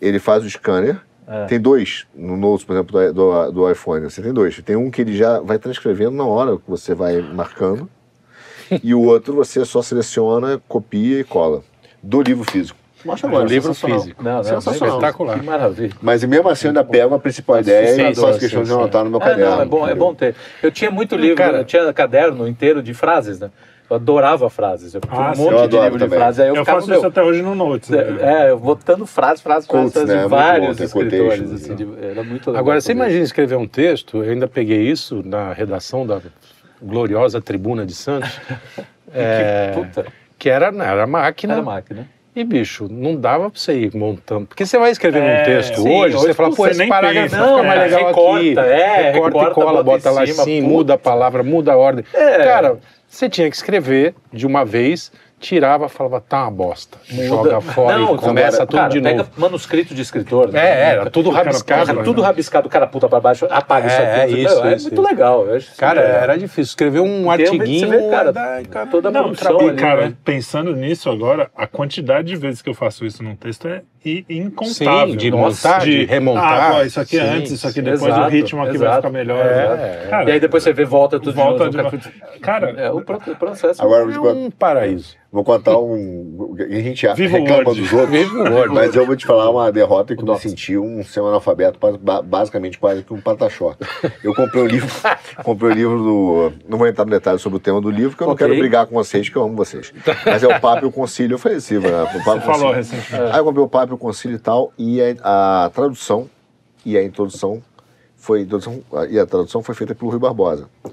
ele 0.02 0.20
faz 0.20 0.44
o 0.44 0.50
scanner. 0.50 1.02
É. 1.28 1.46
Tem 1.46 1.60
dois 1.60 2.08
no 2.16 2.36
Notes, 2.36 2.66
por 2.66 2.74
exemplo, 2.74 3.00
do, 3.00 3.14
do, 3.14 3.52
do 3.52 3.72
iPhone. 3.72 4.04
Você 4.04 4.22
tem 4.22 4.34
dois. 4.34 4.60
Tem 4.64 4.76
um 4.76 4.90
que 4.90 5.02
ele 5.02 5.16
já 5.16 5.40
vai 5.40 5.60
transcrevendo 5.60 6.12
na 6.12 6.26
hora 6.26 6.58
que 6.58 6.68
você 6.68 6.96
vai 6.96 7.22
marcando. 7.22 7.88
e 8.84 8.94
o 8.94 9.02
outro 9.02 9.36
você 9.36 9.64
só 9.66 9.82
seleciona, 9.82 10.60
copia 10.68 11.20
e 11.20 11.24
cola. 11.24 11.64
Do 12.02 12.22
livro 12.22 12.50
físico. 12.50 12.79
Mostra 13.06 13.30
Do 13.30 13.44
livro 13.46 13.74
sensacional. 13.74 14.00
físico. 14.02 14.24
Não, 14.24 14.36
não, 14.38 14.44
Sensacional. 14.44 14.96
Espetacular. 14.98 15.40
Que 15.40 15.46
maravilha. 15.46 15.94
Mas 16.02 16.24
mesmo 16.24 16.50
assim 16.50 16.68
eu 16.68 16.70
ainda 16.72 16.84
pego 16.84 17.16
a 17.16 17.20
principal 17.20 17.60
ideia 17.60 18.10
e 18.12 18.16
faço 18.16 18.40
questão 18.40 18.64
de 18.64 18.72
anotar 18.72 19.04
no 19.06 19.10
meu 19.12 19.22
Ah, 19.22 19.26
caderno. 19.26 19.52
não, 19.56 19.62
é 19.62 19.66
bom, 19.66 19.88
é 19.88 19.96
bom 19.96 20.14
ter. 20.14 20.36
Eu 20.62 20.70
tinha 20.72 20.92
muito 20.92 21.16
livro, 21.16 21.38
Cara- 21.38 21.58
eu 21.60 21.64
tinha 21.66 21.92
caderno 21.94 22.48
inteiro 22.48 22.84
de 22.84 22.94
frases, 22.94 23.40
né? 23.40 23.50
Eu 23.90 23.96
adorava 23.96 24.50
frases. 24.52 24.94
Eu 24.94 25.02
tinha 25.02 25.14
Ah, 25.14 25.32
um 25.34 25.38
monte 25.38 25.54
Eu 25.54 25.68
de 25.68 25.76
livro 25.80 25.98
de 25.98 26.04
também. 26.06 26.20
frases. 26.20 26.40
Aí 26.42 26.48
eu, 26.50 26.56
Eu, 26.56 26.62
ficava, 26.64 26.80
faço 26.82 26.92
isso 26.92 27.02
meu, 27.02 27.10
até 27.10 27.24
hoje 27.24 27.42
no 27.42 27.56
Notes. 27.56 27.90
né? 27.90 27.98
É, 28.22 28.52
eu 28.52 28.60
botando 28.60 29.06
frases, 29.08 29.42
frases, 29.42 29.68
frases 29.68 29.94
Quotes, 29.94 30.08
né? 30.08 30.14
de 30.14 30.20
Muito 30.20 30.30
vários 30.30 30.78
bom, 30.78 30.84
escritores. 30.84 31.52
Assim, 31.54 31.70
né? 31.70 31.76
de- 31.76 32.06
era 32.06 32.24
muito 32.24 32.48
legal 32.52 32.60
Agora, 32.62 32.80
você 32.82 32.92
isso. 32.92 33.00
imagina 33.02 33.24
escrever 33.24 33.56
um 33.56 33.68
texto, 33.68 34.24
eu 34.24 34.32
ainda 34.32 34.48
peguei 34.48 34.82
isso 34.84 35.24
na 35.26 35.54
redação 35.54 36.06
da 36.06 36.22
gloriosa 36.82 37.42
Tribuna 37.42 37.84
de 37.86 37.96
Santos, 37.96 38.30
é, 39.12 39.72
Puta, 39.74 40.06
que 40.38 40.50
era, 40.50 40.68
era 40.68 41.08
máquina. 41.08 41.54
era 41.54 41.64
máquina. 41.64 42.08
E, 42.36 42.44
bicho, 42.44 42.88
não 42.90 43.16
dava 43.16 43.50
pra 43.50 43.60
você 43.60 43.74
ir 43.74 43.96
montando. 43.96 44.46
Porque 44.46 44.66
você 44.66 44.78
vai 44.78 44.92
escrever 44.92 45.22
É, 45.22 45.42
um 45.42 45.46
texto 45.46 45.82
sim, 45.82 45.90
hoje, 45.90 46.16
hoje 46.16 46.28
você 46.28 46.34
fala, 46.34 46.56
pô, 46.56 46.68
esse 46.68 46.88
parágrafo 46.88 47.30
pensa. 47.32 47.36
fica 47.38 47.48
Não, 47.58 47.64
mais 47.64 47.80
é, 47.82 47.84
legal 47.86 48.08
recorta, 48.08 48.40
aqui. 48.62 48.72
é, 48.72 49.12
recorta, 49.12 49.38
recorta, 49.40 49.52
e 49.52 49.54
cola, 49.54 49.84
bota 49.84 49.84
bota 49.84 50.10
em 50.10 50.14
lá 50.14 50.28
cima, 50.28 50.42
assim, 50.44 50.62
muda 50.62 50.94
a 50.94 50.98
palavra, 50.98 51.44
muda 51.44 51.74
a 51.74 51.78
ordem. 51.78 52.06
É. 52.14 52.44
Cara, 52.44 52.78
você 53.08 53.28
tinha 53.28 53.50
que 53.50 53.56
escrever 53.56 54.14
de 54.32 54.46
uma 54.46 54.64
vez, 54.64 55.12
tirava, 55.40 55.88
falava, 55.90 56.20
tá 56.22 56.44
uma 56.44 56.52
bosta. 56.52 56.98
Joga 57.08 57.62
fora 57.62 57.98
Não, 57.98 58.16
e 58.16 58.18
começa 58.18 58.58
agora, 58.58 58.68
tudo 58.68 58.78
cara, 58.78 58.90
de 58.90 59.02
pega 59.02 59.18
novo. 59.20 59.30
manuscrito 59.38 59.96
de 59.96 60.02
escritor. 60.02 60.52
né? 60.52 60.60
É, 60.60 60.90
era 60.92 61.10
tudo 61.10 61.30
rabiscado. 61.30 61.86
Cara, 61.88 62.04
tudo 62.04 62.22
rabiscado, 62.22 62.68
o 62.68 62.70
cara 62.70 62.86
puta 62.88 63.08
pra 63.08 63.20
baixo, 63.20 63.48
apaga 63.50 63.88
isso 63.88 63.96
É, 63.96 64.24
aqui. 64.24 64.34
é 64.36 64.38
isso, 64.40 64.64
é 64.66 64.76
isso, 64.76 64.88
muito 64.90 65.02
isso. 65.02 65.10
legal. 65.10 65.56
isso 65.56 65.78
Cara, 65.78 66.02
legal. 66.02 66.18
era 66.22 66.38
difícil. 66.38 66.64
Escrever 66.64 67.00
um 67.00 67.24
Porque 67.24 67.44
artiguinho, 67.44 67.88
você 67.90 67.98
vê, 67.98 68.10
cara, 68.10 68.32
dá- 68.34 68.62
cara, 68.70 68.86
toda 68.88 69.10
a 69.10 69.12
Não, 69.12 69.24
produção 69.24 69.62
e, 69.62 69.70
ali, 69.70 69.78
cara, 69.78 70.02
né? 70.10 70.14
pensando 70.26 70.76
nisso 70.76 71.10
agora, 71.10 71.50
a 71.56 71.66
quantidade 71.66 72.28
de 72.28 72.36
vezes 72.36 72.62
que 72.62 72.70
eu 72.70 72.74
faço 72.74 73.06
isso 73.06 73.24
num 73.24 73.36
texto 73.36 73.68
é 73.68 73.82
incontável. 74.30 75.12
Sim, 75.12 75.18
de 75.18 75.32
montar, 75.32 75.80
de 75.80 76.06
remontar. 76.06 76.72
Ah, 76.72 76.76
ó, 76.78 76.84
isso 76.84 77.00
aqui 77.00 77.18
é 77.20 77.22
Sim, 77.24 77.30
antes, 77.38 77.52
isso 77.52 77.68
aqui 77.68 77.76
sim. 77.76 77.82
depois, 77.84 78.04
Exato, 78.04 78.22
o 78.28 78.30
ritmo 78.30 78.62
aqui 78.62 78.78
vai 78.78 78.88
exato. 78.88 78.96
ficar 79.02 79.10
melhor. 79.10 79.46
É, 79.46 80.04
é. 80.06 80.08
Cara, 80.10 80.30
E 80.30 80.34
aí 80.34 80.40
depois 80.40 80.64
você 80.64 80.74
vê, 80.74 80.86
volta 80.86 81.20
tudo 81.20 81.34
volta 81.34 81.66
de 81.66 81.72
de 81.72 81.78
novo. 81.84 82.00
Cara, 82.42 82.70
É, 82.78 82.92
o 82.92 83.02
pro- 83.02 83.18
o 83.28 83.36
processo. 83.36 83.82
Agora, 83.82 84.04
É 84.12 84.20
um 84.20 84.50
paraíso. 84.50 85.18
Vou 85.32 85.44
contar 85.44 85.78
um. 85.78 86.56
A 86.60 86.80
gente 86.82 87.08
Viva 87.14 87.38
o 87.38 87.40
reclama 87.42 87.64
Word. 87.70 87.82
dos 87.82 87.94
outros. 87.94 88.10
Viva 88.12 88.50
Word. 88.50 88.74
Mas 88.74 88.96
eu 88.96 89.06
vou 89.06 89.16
te 89.16 89.26
falar 89.26 89.50
uma 89.50 89.72
derrota 89.72 90.16
que 90.16 90.22
eu 90.24 90.26
me 90.34 90.40
senti 90.40 90.78
um 90.78 91.04
semi-analfabeto, 91.04 91.80
ba- 92.00 92.22
basicamente 92.22 92.78
quase 92.80 93.04
que 93.04 93.14
um 93.14 93.22
pataxó. 93.22 93.76
Eu 94.24 94.34
comprei 94.34 94.64
o 94.64 94.66
livro, 94.68 94.90
comprei 95.44 95.72
o 95.72 95.74
livro 95.74 95.98
do. 95.98 96.54
Não 96.68 96.78
vou 96.78 96.88
entrar 96.88 97.06
no 97.06 97.12
detalhe 97.12 97.40
sobre 97.40 97.58
o 97.58 97.60
tema 97.60 97.80
do 97.80 97.90
livro, 97.90 98.12
porque 98.12 98.24
eu 98.24 98.28
não 98.28 98.34
Ok. 98.34 98.48
quero 98.48 98.60
brigar 98.60 98.86
com 98.88 98.96
vocês, 98.96 99.30
que 99.30 99.36
eu 99.36 99.44
amo 99.44 99.56
vocês. 99.56 99.94
Mas 100.26 100.44
é 100.44 100.48
o 100.48 100.60
Papa 100.60 100.82
e 100.84 100.86
o 100.86 100.92
Concílio, 100.92 101.36
eu 101.36 101.40
falei 101.40 101.58
assim, 101.60 101.78
né? 101.80 101.90
O 102.04 102.24
Papa 102.24 102.38
e 102.38 102.40
você 102.42 102.46
falou 102.46 102.72
recentemente. 102.74 103.32
Aí 103.32 103.40
eu 103.40 103.44
comprei 103.46 103.64
o 103.64 103.68
Papa 103.68 103.92
e 103.92 103.96
o 103.96 103.98
Concílio 103.98 104.36
e 104.36 104.40
tal, 104.40 104.74
e 104.78 105.00
a, 105.02 105.66
a 105.66 105.70
tradução 105.70 106.30
e 106.86 106.98
a 106.98 107.04
introdução 107.04 107.62
foi. 108.18 108.42
introdução- 108.42 108.82
e 109.10 109.20
a 109.20 109.26
tradução 109.26 109.62
foi 109.62 109.76
feita 109.76 109.94
pelo 109.94 110.10
Rui 110.12 110.20
Barbosa. 110.20 110.68
Aí 110.86 110.92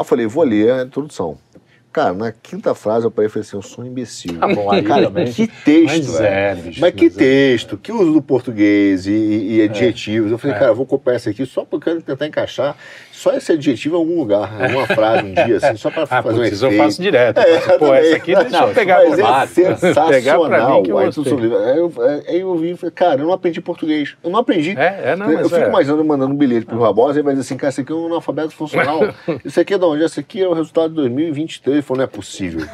eu 0.00 0.04
falei, 0.04 0.26
vou 0.26 0.44
ler 0.44 0.70
a 0.72 0.82
introdução. 0.82 1.38
Cara, 1.96 2.12
na 2.12 2.30
quinta 2.30 2.74
frase 2.74 3.06
eu 3.06 3.10
parei 3.10 3.26
e 3.26 3.30
falei 3.30 3.40
assim, 3.48 3.56
eu 3.56 3.62
sou 3.62 3.82
um 3.82 3.86
imbecil. 3.86 4.38
Tá 4.38 4.46
bom, 4.48 4.70
aí 4.70 4.82
Cara, 4.82 5.04
também. 5.06 5.32
que 5.32 5.46
texto, 5.46 5.86
Mas 5.86 6.18
velho. 6.18 6.26
é, 6.26 6.54
bicho. 6.54 6.78
Mas 6.82 6.94
que 6.94 7.04
mas 7.06 7.14
é. 7.16 7.18
texto, 7.18 7.78
que 7.78 7.90
uso 7.90 8.12
do 8.12 8.20
português 8.20 9.06
e, 9.06 9.12
e- 9.12 9.56
e 9.56 9.62
adjetivos. 9.62 10.30
Eu 10.30 10.36
falei, 10.36 10.54
É. 10.56 10.58
cara, 10.58 10.72
eu 10.72 10.74
vou 10.74 10.84
copiar 10.84 11.16
isso 11.16 11.30
aqui 11.30 11.46
só 11.46 11.64
porque 11.64 11.88
eu 11.88 11.94
quero 11.94 12.02
tentar 12.02 12.26
encaixar 12.26 12.76
só 13.16 13.32
esse 13.32 13.52
adjetivo 13.52 13.96
em 13.96 13.98
algum 13.98 14.18
lugar, 14.18 14.62
alguma 14.62 14.86
frase 14.86 15.24
um 15.24 15.32
dia, 15.32 15.56
assim, 15.56 15.76
só 15.76 15.90
pra 15.90 16.02
Ah, 16.04 16.22
fazer 16.22 16.38
um 16.38 16.42
putz, 16.42 16.62
eu 16.62 16.68
efeito. 16.68 16.84
faço 16.84 17.02
direto. 17.02 17.38
É, 17.38 17.56
Eu 17.56 17.60
faço, 17.62 17.78
Pô, 17.78 17.94
essa 17.94 18.16
aqui 18.16 18.34
deixa 18.34 18.50
Não, 18.50 18.68
eu 18.68 18.74
pegar 18.74 18.96
Mas 19.08 19.18
é 19.18 19.46
sensacional. 19.46 20.10
Pegar 20.10 20.38
pra 20.38 20.70
mim 20.70 20.82
que 20.82 20.90
eu. 20.92 20.98
Aí 20.98 21.78
eu, 21.78 21.92
aí 22.28 22.40
eu 22.40 22.56
vi 22.56 22.70
e 22.72 22.76
falei, 22.76 22.92
cara, 22.94 23.20
eu 23.22 23.26
não 23.26 23.32
aprendi 23.32 23.60
português. 23.60 24.16
Eu 24.22 24.30
não 24.30 24.38
aprendi. 24.40 24.74
É, 24.78 25.12
é, 25.12 25.16
não, 25.16 25.30
eu 25.30 25.48
fico 25.48 25.60
é. 25.60 25.68
imaginando 25.68 26.04
mandando 26.04 26.34
um 26.34 26.36
bilhete 26.36 26.66
pro 26.66 26.78
Rabosa 26.80 27.18
e 27.18 27.22
vai 27.22 27.32
dizer 27.34 27.46
assim, 27.46 27.56
cara, 27.56 27.70
isso 27.70 27.80
aqui 27.80 27.92
é 27.92 27.94
um 27.94 28.06
analfabeto 28.06 28.52
funcional. 28.54 29.00
isso 29.44 29.58
aqui 29.60 29.74
é 29.74 29.78
de 29.78 29.84
onde? 29.84 30.04
Isso 30.04 30.20
aqui 30.20 30.42
é 30.42 30.48
o 30.48 30.52
resultado 30.52 30.90
de 30.90 30.94
2023. 30.96 31.74
Ele 31.76 31.82
falou, 31.82 31.98
não 31.98 32.04
é 32.04 32.06
possível. 32.06 32.66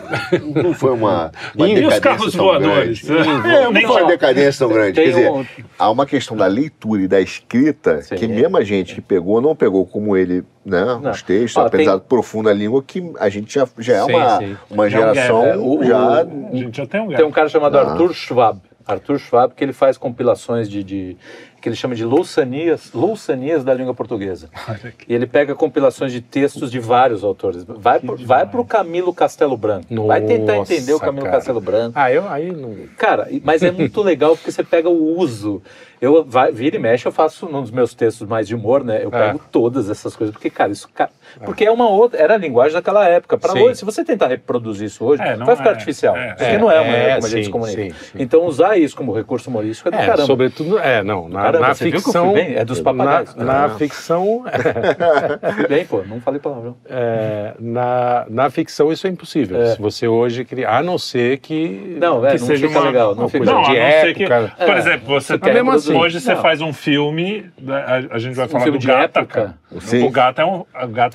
Não 0.55 0.75
foi 0.75 0.91
uma, 0.91 1.31
uma 1.55 1.69
E 1.69 1.87
os 1.87 1.99
carros 2.01 2.35
voadores? 2.35 3.03
É, 3.09 3.71
Nem 3.71 3.83
não 3.85 3.93
foi 3.93 4.03
uma 4.03 4.09
decadência 4.11 4.67
tão 4.67 4.75
grande. 4.75 4.93
Quer 5.01 5.09
dizer, 5.09 5.31
um- 5.31 5.45
há 5.79 5.91
uma 5.91 6.07
questão 6.07 6.37
da 6.37 6.47
leitura 6.47 7.03
e 7.03 7.09
da 7.09 7.21
escrita 7.21 8.01
que 8.17 8.27
mesmo 8.27 8.57
a 8.57 8.65
gente 8.65 8.95
que 8.95 9.01
pegou, 9.01 9.41
não 9.41 9.55
pegou 9.55 9.87
como 9.87 10.17
ele, 10.17 10.32
né, 10.65 10.85
Não. 10.85 11.11
os 11.11 11.23
textos, 11.23 11.57
Ó, 11.57 11.67
apesar 11.67 11.93
tem- 11.93 12.01
de 12.01 12.07
profunda 12.07 12.51
a 12.51 12.55
língua, 12.55 12.83
que 12.83 13.13
a 13.19 13.29
gente 13.29 13.53
já, 13.55 13.67
já 13.79 13.97
é 13.97 14.05
Sim, 14.05 14.13
uma, 14.15 14.39
sim. 14.39 14.57
uma 14.71 14.89
Já 14.91 14.99
é 14.99 15.01
um 15.11 15.15
geração 15.15 15.47
é. 15.47 15.57
O- 15.59 15.85
já... 15.85 16.23
A 16.23 16.25
gente 16.57 16.77
já 16.77 16.87
tem 16.87 17.01
um 17.01 17.09
Tem 17.09 17.17
gap. 17.17 17.25
um 17.29 17.31
cara 17.33 17.49
chamado 17.49 17.77
Ah. 17.79 17.83
Arthur 17.91 18.15
Schwab. 18.15 18.61
Arthur 18.87 19.19
Schwab, 19.19 19.55
que 19.55 19.63
ele 19.63 19.73
faz 19.73 19.97
compilações 19.99 20.69
de, 20.69 20.83
de- 20.83 21.17
que 21.63 21.69
ele 21.69 21.77
chama 21.77 21.95
de 21.95 22.05
louçanias, 22.05 22.91
louçanias 22.93 23.63
da 23.65 23.73
língua 23.73 23.95
portuguesa. 23.95 24.51
E 25.09 25.15
ele 25.15 25.27
pega 25.27 25.55
compilações 25.55 26.13
de 26.13 26.21
textos 26.21 26.71
de 26.71 26.79
vários 26.81 27.23
autores. 27.23 27.65
Vai 27.65 28.01
pro, 28.01 28.17
vai 28.17 28.47
pro 28.47 28.65
Camilo 28.65 29.15
Castelo 29.15 29.57
Branco. 29.57 30.07
vai 30.07 30.21
tentar 30.21 30.57
Nossa, 30.57 30.75
entender 30.75 30.93
o 30.95 30.99
Camilo 31.01 31.25
cara. 31.25 31.37
Castelo 31.39 31.61
Branco. 31.61 31.93
Ah, 31.95 32.13
eu 32.13 32.29
aí 32.29 32.51
não. 32.53 32.75
Cara, 32.99 33.29
mas 33.45 33.63
é 33.63 33.71
muito 33.71 34.01
legal 34.03 34.37
porque 34.37 34.51
você 34.51 34.63
pega 34.65 34.89
o 34.89 35.19
uso. 35.19 35.63
Eu 36.01 36.25
vai, 36.25 36.51
vira 36.51 36.77
e 36.77 36.79
mexe, 36.81 37.07
eu 37.07 37.13
faço 37.13 37.47
num 37.47 37.63
dos 37.63 37.71
meus 37.71 37.95
textos 37.95 38.27
mais 38.27 38.49
de 38.49 38.55
humor, 38.57 38.83
né? 38.85 39.05
Eu 39.05 39.09
É. 39.13 39.27
pego 39.27 39.41
todas 39.53 39.89
essas 39.89 40.17
coisas, 40.17 40.33
porque, 40.33 40.51
cara, 40.51 40.73
isso. 40.73 40.89
Ca- 41.39 41.45
Porque 41.45 41.65
é 41.65 41.71
uma 41.71 41.89
outra. 41.89 42.21
Era 42.21 42.35
a 42.35 42.37
linguagem 42.37 42.73
daquela 42.75 43.07
época. 43.09 43.37
Para 43.39 43.53
hoje, 43.55 43.77
se 43.79 43.85
você 43.85 44.05
tentar 44.05 44.29
reproduzir 44.29 44.87
isso 44.87 45.05
hoje, 45.05 45.23
É, 45.23 45.37
não 45.37 45.47
vai 45.47 45.57
ficar 45.57 45.71
é. 45.71 45.73
artificial. 45.73 46.17
É, 46.17 46.29
porque 46.35 46.45
é, 46.45 46.59
não 46.59 46.71
é 46.71 46.79
a 46.79 46.83
é, 46.83 46.91
maneira 46.91 47.15
como 47.15 47.27
a 47.27 47.29
gente 47.31 47.39
sim, 47.39 47.45
se 47.45 47.51
comunica. 47.51 47.83
sim, 47.83 47.91
sim. 47.91 48.19
Então, 48.19 48.45
usar 48.45 48.77
isso 48.77 48.97
como 48.97 49.13
recurso 49.13 49.49
humorístico 49.51 49.89
é 49.89 49.93
do 49.93 49.99
É, 49.99 50.07
caramba. 50.07 50.27
sobretudo, 50.27 50.79
é, 50.79 51.03
não, 51.03 51.29
na, 51.29 51.43
Caramba, 51.43 51.69
na 51.69 51.75
ficção? 51.75 52.37
É 52.37 52.65
dos 52.65 52.81
papagaios. 52.81 53.35
Na, 53.35 53.45
na 53.45 53.69
ficção, 53.77 54.45
Bem, 55.69 55.85
pô, 55.87 56.03
não 56.07 56.21
falei 56.21 56.41
palavrão. 56.41 56.77
é, 56.89 57.55
na, 57.59 58.27
na 58.29 58.51
ficção 58.51 58.93
isso 58.93 59.07
é 59.07 59.11
impossível. 59.11 59.61
É. 59.61 59.67
Se 59.75 59.81
você 59.81 60.07
hoje 60.09 60.45
criar, 60.45 60.79
a 60.79 60.83
não 60.83 60.99
ser 60.99 61.39
que, 61.39 61.97
Não, 62.01 62.25
é, 62.27 62.33
que 62.35 62.41
não 62.41 62.47
seja 62.47 62.67
fica 62.69 62.79
uma, 62.81 62.87
legal, 62.89 63.15
não 63.15 63.23
uma 63.25 63.29
fica 63.29 63.45
Não, 63.45 63.63
de 63.63 63.71
que, 63.71 63.77
época. 64.25 64.53
por 64.59 64.69
É, 64.75 64.79
exemplo, 64.79 65.21
você 65.21 65.39
tem, 65.39 65.53
reproduzir. 65.53 65.97
hoje 65.97 66.21
você 66.21 66.37
faz 66.37 66.61
um 66.61 66.73
filme, 66.73 67.47
né, 67.61 67.75
a, 68.11 68.15
a 68.17 68.19
gente 68.19 68.35
vai 68.35 68.47
Um 68.47 68.49
falar 68.49 68.65
filme 68.65 68.79
do 68.79 68.83
de 68.83 68.87
Gattaca. 68.87 69.41
época. 69.41 69.55
Sim. 69.81 70.05
O 70.05 70.11
Gata 70.11 70.43
é 70.43 70.45
um, 70.45 70.65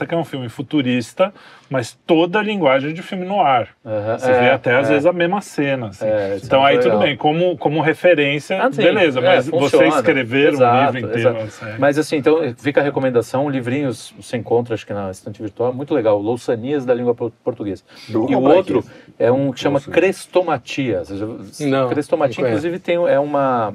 Gattaca 0.07 0.15
é 0.15 0.17
um 0.17 0.23
filme 0.23 0.47
futurista, 0.49 1.33
mas 1.69 1.97
toda 2.07 2.39
a 2.39 2.41
linguagem 2.41 2.93
de 2.93 3.01
filme 3.01 3.25
no 3.25 3.41
ar. 3.41 3.69
Aham, 3.85 4.17
Você 4.17 4.31
é, 4.31 4.39
vê 4.39 4.49
até 4.49 4.75
às 4.75 4.87
é. 4.87 4.93
vezes 4.93 5.05
a 5.05 5.13
mesma 5.13 5.41
cena. 5.41 5.87
assim. 5.87 6.05
É, 6.07 6.35
isso 6.37 6.45
então 6.45 6.63
é 6.65 6.69
aí 6.69 6.73
muito 6.75 6.83
tudo 6.83 6.93
legal. 6.93 7.07
bem, 7.07 7.17
como, 7.17 7.57
como 7.57 7.81
referência, 7.81 8.61
Ah, 8.63 8.71
sim. 8.71 8.81
beleza, 8.81 9.19
É, 9.19 9.23
mas 9.23 9.45
você 9.45 9.51
funciona. 9.51 9.87
escrever 9.89 10.53
Exato, 10.53 10.73
um 10.73 10.85
livro 10.85 10.99
inteiro. 10.99 11.37
exato. 11.37 11.51
sério. 11.51 11.75
Mas 11.79 11.97
assim, 11.99 12.15
então 12.17 12.37
fica 12.57 12.79
a 12.81 12.83
recomendação, 12.83 13.49
livrinhos 13.49 14.13
você 14.19 14.37
encontra, 14.37 14.73
acho 14.73 14.85
que 14.85 14.93
na 14.93 15.11
estante 15.11 15.41
virtual, 15.41 15.73
muito 15.73 15.93
legal, 15.93 16.17
Louçanias 16.19 16.85
da 16.85 16.93
língua 16.93 17.13
por- 17.13 17.31
portuguesa. 17.43 17.83
Vou 18.07 18.29
E 18.29 18.35
o 18.35 18.41
outro 18.41 18.79
aqui. 18.79 18.89
é 19.19 19.31
um 19.31 19.51
que 19.51 19.59
chama 19.59 19.73
Louçania. 19.75 19.93
Crestomatia. 19.95 21.03
Você 21.03 21.65
Não, 21.65 21.89
Crestomatia, 21.89 22.41
não 22.43 22.49
inclusive, 22.49 22.79
tem, 22.79 22.95
é 22.95 23.19
uma, 23.19 23.73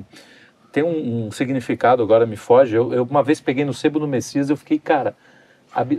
tem 0.73 0.83
um, 0.83 1.27
um 1.27 1.31
significado, 1.31 2.03
agora 2.03 2.25
me 2.27 2.37
foge. 2.37 2.75
Eu, 2.77 2.93
eu 2.95 3.03
uma 3.05 3.23
vez 3.23 3.41
peguei 3.41 3.65
no 3.65 3.75
Sebo 3.75 3.99
do 3.99 4.09
Messias 4.09 4.49
eu 4.51 4.57
fiquei, 4.57 4.79
cara, 4.79 5.15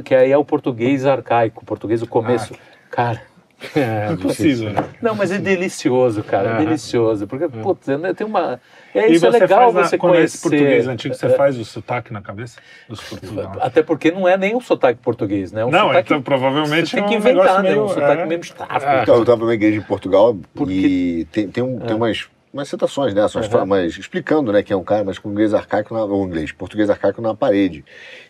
que 0.03 0.13
aí 0.15 0.31
é 0.31 0.37
o 0.37 0.45
português 0.45 1.05
arcaico, 1.05 1.61
o 1.63 1.65
português 1.65 1.99
do 2.01 2.07
começo. 2.07 2.53
Cara, 2.89 3.21
É, 3.77 4.11
Impossível, 4.11 4.71
né? 4.71 4.83
não, 5.01 5.15
mas 5.15 5.31
é 5.31 5.37
delicioso, 5.37 6.21
cara, 6.21 6.49
é 6.49 6.57
delicioso. 6.57 7.25
Porque, 7.25 7.47
putz, 7.47 7.87
né, 7.87 8.13
tem 8.13 8.27
uma. 8.27 8.59
É, 8.93 9.07
E 9.09 9.13
isso 9.13 9.25
é 9.25 9.29
legal 9.29 9.71
faz, 9.71 9.73
na- 9.73 9.83
você 9.85 9.97
quando 9.97 10.15
é 10.15 10.23
esse 10.23 10.37
conhecer. 10.41 10.57
português 10.57 10.87
antigo, 10.89 11.13
você 11.15 11.25
É, 11.27 11.29
faz 11.29 11.57
o 11.57 11.63
sotaque 11.63 12.11
na 12.11 12.21
cabeça? 12.21 12.59
Dos 12.89 12.99
Portugal. 13.01 13.53
Até 13.61 13.81
porque 13.81 14.11
não 14.11 14.27
é 14.27 14.35
nem 14.35 14.53
um 14.53 14.59
sotaque 14.59 14.99
português, 15.01 15.53
né? 15.53 15.61
É 15.61 15.65
um 15.65 15.71
Não, 15.71 15.87
sotaque, 15.87 16.07
então 16.11 16.21
provavelmente 16.21 16.89
você 16.89 16.97
tem 16.97 17.05
é 17.05 17.07
que 17.07 17.13
um 17.13 17.17
inventar, 17.19 17.35
negócio 17.45 17.63
né? 17.63 17.69
meio- 17.69 17.83
Um 17.85 17.87
sotaque 17.87 18.21
é. 18.21 18.25
meio 18.25 18.41
estático. 18.41 18.91
Então, 19.01 19.15
eu 19.15 19.21
estava 19.21 19.39
numa 19.39 19.53
igreja 19.53 19.77
em 19.77 19.81
Portugal 19.81 20.37
Porque- 20.53 20.73
e 20.73 21.25
tem, 21.31 21.47
tem, 21.47 21.63
um, 21.63 21.79
tem 21.79 21.95
umas, 21.95 22.27
umas 22.53 22.69
citações, 22.69 23.13
né? 23.15 23.21
Umas 23.21 23.47
formas, 23.47 23.97
explicando, 23.97 24.51
né, 24.53 24.61
que 24.61 24.71
é 24.71 24.75
um 24.75 24.83
cara, 24.83 25.03
mas 25.03 25.17
com 25.17 25.31
inglês 25.31 25.53
arcaico, 25.55 25.91
na, 25.93 26.05
ou 26.05 26.23
inglês, 26.25 26.51
português 26.51 26.87
arcaico 26.89 27.19
na 27.19 27.33
parede. 27.33 27.83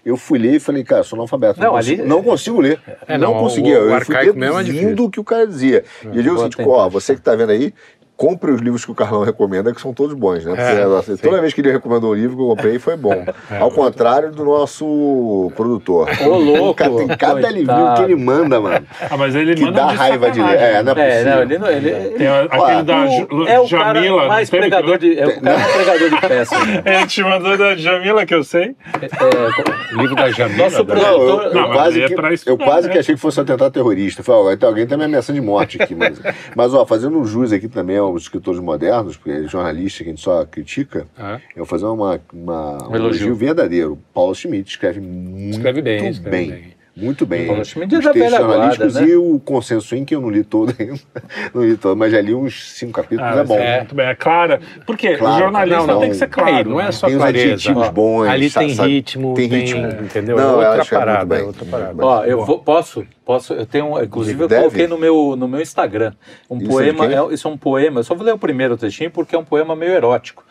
Eu 0.06 0.16
fui 0.16 0.40
ler 0.40 0.56
e 0.56 0.60
falei, 0.62 0.82
cara, 0.84 1.04
sou 1.04 1.18
analfabeto, 1.18 1.60
não, 1.60 1.68
Não, 1.68 1.74
consigo, 1.74 2.02
ali- 2.02 2.10
não 2.10 2.24
consigo 2.24 2.62
ler. 2.62 2.80
É, 3.06 3.18
não, 3.18 3.34
não, 3.34 3.40
conseguia. 3.42 3.80
o- 3.82 3.88
o 3.88 3.94
eu 3.94 4.02
fui 4.02 4.16
é 4.16 4.24
deduzindo 4.64 5.06
o 5.06 5.12
que 5.12 5.20
o 5.20 5.24
cara 5.26 5.46
dizia. 5.46 5.84
E 6.04 6.08
eu 6.18 6.24
digo 6.24 6.36
assim, 6.36 6.50
tipo, 6.50 6.70
ó, 6.70 6.88
você 6.88 7.16
que 7.16 7.22
tá 7.22 7.36
vendo 7.36 7.50
aí, 7.52 7.74
compre 8.16 8.52
os 8.52 8.62
livros 8.62 8.86
que 8.86 8.92
o 8.92 8.96
Carlão 8.96 9.24
recomenda, 9.24 9.74
que 9.74 9.82
são 9.82 9.94
todos 9.94 10.14
bons, 10.16 10.46
né? 10.46 10.52
Porque, 10.56 10.62
É, 10.62 10.84
assim, 11.00 11.18
toda 11.18 11.42
vez 11.42 11.54
que 11.54 11.62
ele 11.62 11.72
recomendou 11.72 12.12
um 12.12 12.14
livro 12.14 12.36
que 12.38 12.42
eu 12.44 12.48
comprei, 12.48 12.80
foi 12.80 12.96
bom. 12.96 13.26
Ao 13.60 13.70
contrário 13.72 14.32
do 14.32 14.46
nosso 14.46 15.52
produtor. 15.56 16.08
Ô, 16.26 16.38
louco, 16.38 16.84
tem 16.98 17.08
cada 17.08 17.34
coitado. 17.34 17.54
livrinho 17.54 17.94
que 17.96 18.02
ele 18.04 18.16
manda, 18.16 18.62
mano. 18.62 18.86
Ah, 19.10 19.18
mas 19.18 19.36
ele 19.36 19.56
Que 19.56 19.66
manda 19.66 19.82
dá 19.82 19.88
de 19.88 19.96
raiva 19.96 20.32
de 20.32 20.42
ler. 20.42 20.56
É, 20.60 20.84
não 20.84 20.94
é 20.94 21.02
É, 21.02 21.12
possível. 21.12 21.34
não, 21.36 21.42
ele 21.42 21.58
não. 21.58 21.68
Ele, 21.70 22.18
Tem 22.18 22.28
a- 22.28 22.42
aquele 22.44 22.62
Olha, 22.62 22.84
da 22.84 23.06
o- 23.32 23.48
é 23.48 23.60
o 23.60 23.66
Jamila. 23.68 24.18
cara 24.20 24.28
mais 24.30 24.50
que- 24.50 24.58
pregador 24.58 24.98
de. 24.98 25.20
É 25.20 25.28
o 25.28 25.42
cara 25.42 25.58
mais 25.60 25.74
pregador 25.76 26.10
de 26.10 26.22
peças. 26.28 26.60
né? 26.68 26.82
É, 26.86 27.06
te 27.08 27.24
mandou 27.24 27.58
da 27.58 27.76
Jamila, 27.76 28.26
que 28.26 28.36
eu 28.36 28.44
sei. 28.44 28.76
É, 28.94 29.96
livro 29.98 30.16
da 30.16 30.30
Jamila. 30.32 30.64
Nosso 30.64 30.84
da- 30.84 30.96
Não, 30.96 31.02
eu, 31.04 31.18
Produtor- 31.20 31.44
eu 31.46 31.54
Não, 31.54 31.72
quase, 31.72 32.02
é 32.04 32.08
que, 32.08 32.14
eu 32.50 32.58
quase 32.58 32.88
né? 32.88 32.94
que 32.94 33.00
achei 33.00 33.16
que 33.16 33.22
fosse 33.22 33.40
um 33.40 33.44
atentado 33.44 33.72
terrorista. 33.72 34.24
Falei, 34.24 34.42
ó, 34.42 34.52
então 34.52 34.70
alguém 34.70 34.86
tá 34.86 34.96
me 34.98 35.04
ameaçando 35.06 35.40
de 35.40 35.46
morte 35.46 35.82
aqui. 35.82 35.96
Mas, 35.96 36.20
mas 36.56 36.74
ó, 36.74 36.86
fazendo 36.86 37.18
um 37.20 37.26
jus 37.26 37.52
aqui 37.52 37.68
também 37.68 38.00
aos 38.14 38.24
escritores 38.24 38.60
modernos, 38.60 39.18
porque 39.18 39.32
é 39.32 39.44
jornalista 39.48 40.04
que 40.04 40.10
a 40.10 40.14
gente 40.14 40.22
só 40.22 40.46
critica, 40.46 41.08
Ah, 41.18 41.40
eu 41.56 41.58
vou 41.58 41.66
fazer 41.66 41.86
uma, 41.86 42.20
uma, 42.34 42.90
um 42.90 42.96
elogio. 42.96 43.36
verdadeiro. 43.36 43.98
Paulo 44.14 44.34
Schmidt 44.34 44.70
escreve 44.70 45.00
muito 45.00 45.58
Escreve 45.58 45.82
bem, 45.82 46.02
bem. 46.02 46.10
escreve 46.12 46.46
bem. 46.52 46.73
Muito 46.96 47.26
bem. 47.26 47.50
Os 47.60 47.74
textos 47.74 48.30
jornalísticos 48.30 48.96
né? 48.96 49.08
e 49.08 49.16
o 49.16 49.40
Consenso 49.40 49.96
em 49.96 50.06
que 50.06 50.14
eu 50.14 50.22
não 50.22 50.30
li 50.30 50.44
todo 50.44 50.76
ainda. 50.80 51.00
não 51.54 51.64
li 51.66 51.76
todo, 51.76 51.98
mas 51.98 52.12
já 52.12 52.22
li 52.22 52.36
uns 52.36 52.74
cinco 52.78 52.92
capítulos, 52.94 53.32
Ah, 53.36 53.40
é 53.40 53.44
bom. 53.44 53.58
é, 53.58 53.78
Muito 53.80 53.96
bem, 53.96 54.06
é 54.06 54.14
clara. 54.16 54.62
Porque 54.86 55.16
Claro, 55.18 55.36
o 55.36 55.40
jornalista 55.40 55.78
não, 55.80 55.88
não. 55.88 56.00
tem 56.02 56.10
que 56.12 56.16
ser 56.18 56.28
claro. 56.28 56.70
não 56.70 56.80
é 56.80 56.92
só 56.92 57.08
Tem 57.08 57.16
os 57.16 57.22
clareza. 57.24 57.74
ó. 57.76 57.92
bons, 57.92 58.28
Ali 58.28 58.52
tem 58.52 58.68
ritmo, 58.70 59.34
tem 59.34 59.50
tem, 59.50 59.60
ritmo. 59.62 59.88
entendeu? 60.04 60.38
Não, 60.38 60.44
é 60.44 60.66
eu 60.66 60.68
outra 60.70 60.82
acho 60.82 60.90
que 60.90 60.96
é 60.96 60.98
muito 61.00 61.08
parada, 61.12 61.36
é 61.36 61.38
bem, 61.40 61.48
outra 61.48 61.66
parada. 61.66 61.94
bem. 61.94 62.06
Ó, 62.06 62.24
eu 62.26 62.46
vou, 62.46 62.60
posso, 62.60 63.04
posso, 63.26 63.54
eu 63.54 63.66
tenho, 63.66 64.04
inclusive 64.04 64.44
eu 64.44 64.48
Deve. 64.48 64.62
coloquei 64.62 64.88
no 64.88 64.98
meu, 65.00 65.36
no 65.36 65.48
meu 65.48 65.62
Instagram 65.62 66.14
um 66.48 66.58
Isso 66.60 66.80
é 66.80 66.94
poema, 66.94 67.06
é, 67.32 67.34
isso 67.34 67.48
é 67.48 67.52
um 67.52 67.58
poema, 67.58 68.00
eu 68.02 68.04
só 68.04 68.14
vou 68.14 68.24
ler 68.24 68.34
o 68.34 68.38
primeiro 68.38 68.78
trechinho 68.78 69.10
porque 69.10 69.36
é 69.36 69.40
um 69.40 69.44
poema 69.44 69.76
meio 69.76 69.94
erótico. 69.94 70.44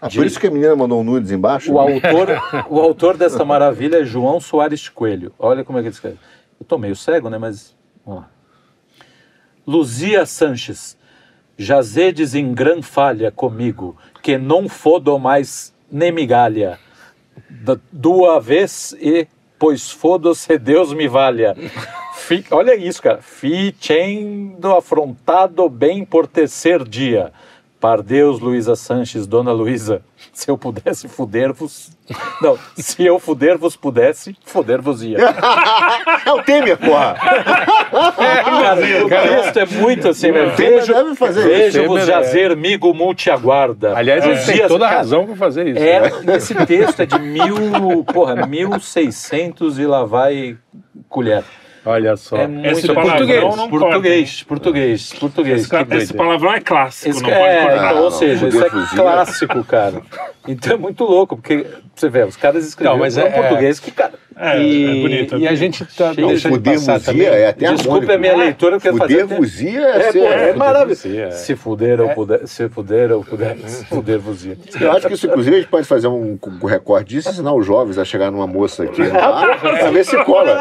Ah, 0.00 0.08
De- 0.08 0.16
por 0.16 0.26
isso 0.26 0.40
que 0.40 0.46
a 0.46 0.50
menina 0.50 0.74
mandou 0.74 1.00
um 1.00 1.04
nudes 1.04 1.30
embaixo? 1.30 1.72
O 1.72 1.78
autor, 1.78 2.28
o 2.70 2.80
autor 2.80 3.16
dessa 3.16 3.44
maravilha 3.44 3.98
é 3.98 4.04
João 4.04 4.40
Soares 4.40 4.88
Coelho. 4.88 5.32
Olha 5.38 5.64
como 5.64 5.78
é 5.78 5.82
que 5.82 5.88
ele 5.88 5.94
escreve. 5.94 6.18
Eu 6.58 6.66
tô 6.66 6.78
meio 6.78 6.96
cego, 6.96 7.28
né, 7.28 7.38
mas 7.38 7.76
vamos 8.04 8.22
lá. 8.22 8.28
Luzia 9.66 10.24
Sanches, 10.26 10.96
jazedes 11.56 12.34
em 12.34 12.52
gran 12.52 12.82
falha 12.82 13.30
comigo, 13.30 13.96
que 14.22 14.38
não 14.38 14.68
fodo 14.68 15.18
mais 15.18 15.74
nem 15.90 16.10
migalha. 16.10 16.78
Da, 17.48 17.76
dua 17.92 18.40
vez 18.40 18.94
e, 19.00 19.26
pois 19.58 19.90
fodo-se 19.90 20.58
Deus 20.58 20.92
me 20.92 21.06
valha. 21.08 21.54
Fi, 22.14 22.44
olha 22.50 22.74
isso, 22.74 23.02
cara. 23.02 23.20
Fichendo 23.22 24.72
afrontado 24.74 25.68
bem 25.68 26.04
por 26.04 26.26
terceiro 26.26 26.84
dia. 26.88 27.32
Par 27.80 28.02
Deus, 28.02 28.40
Luísa 28.40 28.76
Sanches, 28.76 29.26
Dona 29.26 29.52
Luísa, 29.52 30.02
se 30.34 30.50
eu 30.50 30.58
pudesse 30.58 31.08
fuder-vos... 31.08 31.90
Não, 32.42 32.58
se 32.76 33.06
eu 33.06 33.18
fuder-vos 33.18 33.74
pudesse, 33.76 34.36
fuder-vos-ia. 34.44 35.16
é 36.26 36.32
o 36.32 36.42
Temer, 36.42 36.76
porra! 36.76 37.14
Cara, 37.88 38.80
o 39.04 39.08
texto 39.08 39.56
é 39.58 39.66
muito 39.66 40.08
assim, 40.08 40.30
né? 40.30 40.50
Temer 40.56 40.86
deve 40.86 41.14
fazer 41.14 41.40
isso. 41.40 41.78
Vejo-vos 41.78 42.02
é- 42.02 42.06
jazer, 42.06 42.56
migo 42.56 42.92
multi 42.92 43.30
aguarda. 43.30 43.96
Aliás, 43.96 44.24
ele 44.24 44.36
tem 44.38 44.54
dias- 44.56 44.68
toda 44.68 44.84
a 44.84 44.88
cara, 44.88 45.00
razão 45.00 45.24
para 45.24 45.36
fazer 45.36 45.68
isso. 45.68 45.78
É, 45.78 46.00
né? 46.22 46.36
esse 46.36 46.54
texto 46.66 47.00
é 47.00 47.06
de 47.06 47.18
mil, 47.18 48.04
porra, 48.04 48.46
1600 48.46 49.78
e 49.78 49.86
lá 49.86 50.04
vai 50.04 50.56
colher. 51.08 51.44
Olha 51.84 52.14
só. 52.16 52.36
É 52.36 52.46
muito 52.46 52.68
Esse 52.68 52.86
palavrão 52.88 53.10
português, 53.16 53.56
não 53.56 53.70
português, 53.70 54.42
português, 54.42 55.12
português, 55.14 55.60
Esse, 55.62 55.68
ca- 55.70 55.78
que 55.78 55.94
esse 55.94 56.12
doideira. 56.12 56.24
palavrão 56.24 56.52
é 56.52 56.60
clássico, 56.60 57.08
Esse- 57.10 57.22
não 57.22 57.30
pode 57.30 57.42
é, 57.42 57.62
cortar. 57.62 57.90
então, 57.92 58.02
ou 58.04 58.10
seja, 58.10 58.48
isso 58.48 58.64
é 58.64 58.70
clássico, 58.96 59.64
cara. 59.64 60.02
Então 60.48 60.72
é 60.72 60.76
muito 60.76 61.04
louco, 61.04 61.36
porque 61.36 61.66
você 61.94 62.08
vê, 62.08 62.24
os 62.24 62.36
caras 62.36 62.66
escreveram 62.66 62.96
Não, 62.96 63.00
mas 63.04 63.16
um 63.16 63.20
é- 63.20 63.30
português 63.30 63.78
que, 63.78 63.90
cara. 63.90 64.12
É, 64.42 64.58
e, 64.62 64.84
é 64.98 65.02
bonito. 65.02 65.34
é 65.34 65.38
e 65.40 65.48
a 65.48 65.54
gente 65.54 65.84
tá 65.84 66.14
Cheio. 66.14 66.28
deixando 66.28 66.52
de 66.58 66.70
Fuder 66.70 66.74
passar 66.76 66.94
vuzia 66.98 67.12
também. 67.12 67.26
é 67.42 67.46
até 67.48 67.72
Desculpe 67.74 68.10
a 68.10 68.16
minha 68.16 68.34
leitura, 68.34 68.80
porque 68.80 68.88
fazia 68.96 69.00
Fuder 69.18 69.26
tempo. 69.28 69.42
vuzia 69.42 69.80
é, 69.82 69.96
É, 69.98 70.12
ser- 70.12 70.18
é 70.22 70.54
maravilhoso. 70.54 71.08
É. 71.14 71.30
Se 71.32 71.54
fuder 71.54 72.00
ou 72.00 72.08
puder, 72.10 72.46
se 72.48 72.66
fuder 72.70 73.12
ou 73.12 73.22
puder, 73.22 73.54
se 73.68 73.84
fuder 73.84 74.18
vuzia. 74.18 74.56
Eu 74.80 74.92
acho 74.92 75.06
que 75.08 75.12
isso, 75.12 75.26
inclusive, 75.26 75.56
a 75.56 75.58
gente 75.60 75.68
pode 75.68 75.86
fazer 75.86 76.06
um, 76.08 76.38
um 76.62 76.66
recorde 76.66 77.16
disso 77.16 77.28
e 77.28 77.32
ensinar 77.32 77.52
os 77.52 77.66
jovens 77.66 77.98
a 77.98 78.04
chegar 78.04 78.30
numa 78.30 78.46
moça 78.46 78.84
aqui 78.84 79.02
no 79.02 79.12
bar, 79.12 79.60
pra 79.60 79.90
ver 79.90 80.04
se 80.06 80.16
cola. 80.24 80.56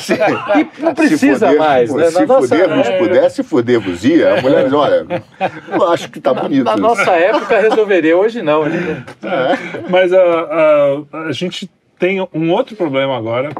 Se, 0.00 0.14
E 0.14 0.82
não 0.82 0.92
precisa 0.92 1.18
se 1.38 1.44
fuder, 1.46 1.58
mais, 1.60 1.94
né? 1.94 2.06
Se 2.10 2.26
fuder, 2.26 2.84
se 2.84 2.92
puder, 2.98 3.30
se 3.30 3.42
fuder 3.44 3.78
vuzia, 3.80 4.34
a 4.34 4.42
mulher 4.42 4.64
diz, 4.64 4.72
olha, 4.72 5.06
eu 5.70 5.88
acho 5.92 6.10
que 6.10 6.20
tá 6.20 6.34
bonito. 6.34 6.64
Na 6.64 6.76
nossa 6.76 7.12
época 7.12 7.60
resolveria, 7.60 8.16
hoje 8.16 8.42
não. 8.42 8.62
Hoje 8.62 9.04
não. 9.22 9.88
Mas 9.90 10.12
a, 10.12 10.22
a, 10.22 11.26
a 11.28 11.32
gente 11.32 11.70
tem 11.98 12.26
um 12.34 12.50
outro 12.52 12.74
problema 12.76 13.16
agora, 13.16 13.50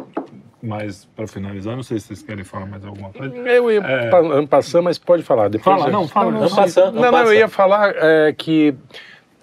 mas 0.63 1.05
para 1.17 1.27
finalizar, 1.27 1.75
não 1.77 1.83
sei 1.83 1.99
se 1.99 2.09
vocês 2.09 2.23
querem 2.23 2.45
falar 2.45 2.67
mais 2.67 2.85
alguma 2.85 3.11
coisa. 3.11 3.35
Eu 3.37 3.71
ia 3.71 3.81
É. 3.81 4.11
pa- 4.11 4.23
passando, 4.49 4.85
mas 4.85 4.99
pode 4.99 5.23
falar. 5.23 5.49
Depois 5.49 5.77
Fala, 5.77 5.89
eu- 5.89 5.93
não, 5.93 6.09
fala. 6.09 6.31
Não 6.31 6.49
passando, 6.49 7.01
Não, 7.01 7.11
não, 7.11 7.25
eu 7.25 7.35
ia 7.35 7.49
falar 7.49 7.93
é, 7.97 8.33
que 8.33 8.75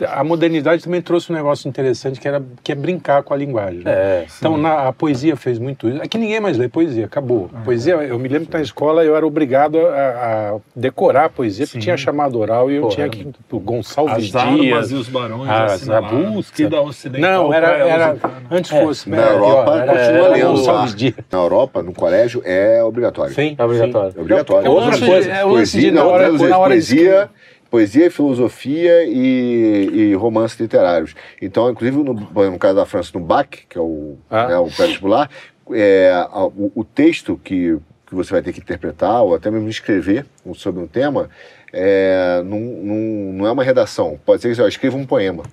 a 0.06 0.24
modernidade 0.24 0.84
também 0.84 1.02
trouxe 1.02 1.32
um 1.32 1.36
negócio 1.36 1.68
interessante 1.68 2.20
que, 2.20 2.28
era, 2.28 2.42
que 2.64 2.72
é 2.72 2.76
brincar 2.76 3.24
com 3.24 3.34
a 3.34 3.38
linguagem. 3.38 3.80
né? 3.84 3.92
É, 3.92 4.26
Então 4.38 4.58
na, 4.58 4.88
a 4.88 4.94
poesia 4.94 5.36
fez 5.36 5.60
muito 5.60 5.88
isso. 5.90 6.02
É 6.02 6.08
que 6.08 6.18
ninguém 6.18 6.40
mais 6.40 6.58
lê 6.58 6.68
poesia, 6.68 7.06
acabou. 7.06 7.50
Ah. 7.54 7.62
Poesia, 7.66 7.94
eu 7.96 8.18
me 8.20 8.28
lembro 8.28 8.48
que 8.48 8.54
na 8.54 8.62
escola 8.62 9.04
eu 9.04 9.16
era 9.16 9.26
obrigado 9.26 9.78
a, 9.88 10.52
a 10.54 10.58
decorar 10.76 11.26
a 11.26 11.30
poesia, 11.30 11.66
porque 11.66 11.80
tinha 11.80 11.98
chamado 11.98 12.40
oral 12.40 12.72
e 12.72 12.76
eu 12.76 12.84
Pô, 12.84 12.90
tinha 12.90 13.06
era 13.06 13.12
que. 13.12 13.28
O 13.52 13.60
Gonçalves 13.60 14.30
As 14.30 14.36
armas 14.36 14.60
Dias. 14.62 14.92
e 14.92 14.96
os 14.96 15.10
barões 15.10 15.50
as 15.50 16.52
que 16.52 16.68
da 16.68 16.82
ocidental 16.82 17.44
Não, 17.46 17.54
era, 17.54 17.68
era 17.68 18.16
antes 18.52 18.72
É, 18.72 18.82
fosse. 18.82 19.10
Na 19.10 19.18
era 19.18 19.32
Europa, 19.34 19.72
era- 19.76 19.86
continua 19.94 20.26
era 20.26 20.30
lendo 20.36 20.48
Gonçalves. 20.52 20.96
Dias. 20.96 21.14
Na 21.32 21.38
Europa, 21.40 21.84
no 21.84 21.94
colégio, 21.94 22.42
é 22.46 22.84
obrigatório. 22.84 23.34
Sim, 23.34 23.56
É 23.58 23.64
obrigatório. 23.64 24.14
É 24.16 24.22
obrigatório. 24.22 24.68
É 24.68 24.70
Outra 24.70 24.98
coisa, 25.00 25.32
é 25.32 25.44
Poesia, 25.44 25.92
na 25.92 26.04
hora, 26.06 26.24
traduzir, 26.26 27.30
poesia, 27.70 28.10
poesia, 28.10 28.12
filosofia 28.12 29.04
e, 29.06 29.90
e 29.94 30.14
romances 30.16 30.60
literários. 30.60 31.16
Então, 31.42 31.70
inclusive, 31.70 31.98
no, 32.04 32.14
no 32.14 32.60
caso 32.60 32.76
da 32.76 32.86
França, 32.86 33.12
no 33.14 33.20
BAC, 33.20 33.66
que 33.70 33.78
é 33.78 33.82
o, 33.82 34.18
Ah. 34.30 34.48
né, 34.48 34.58
o 34.58 34.68
pré-vestibular, 34.68 35.30
é, 35.72 36.12
o, 36.34 36.72
o 36.76 36.84
texto 36.84 37.40
que, 37.44 37.78
que 38.08 38.16
você 38.16 38.32
vai 38.32 38.42
ter 38.42 38.54
que 38.54 38.60
interpretar, 38.60 39.22
ou 39.24 39.36
até 39.36 39.50
mesmo 39.52 39.70
escrever 39.70 40.26
sobre 40.56 40.82
um 40.82 40.88
tema, 40.88 41.30
é, 41.72 42.42
não, 42.46 42.60
não, 42.60 42.96
não 43.34 43.48
é 43.48 43.52
uma 43.52 43.64
redação. 43.64 44.20
Pode 44.26 44.42
ser 44.42 44.50
que 44.50 44.56
você 44.56 44.68
escreva 44.68 44.98
um 44.98 45.06
poema, 45.06 45.44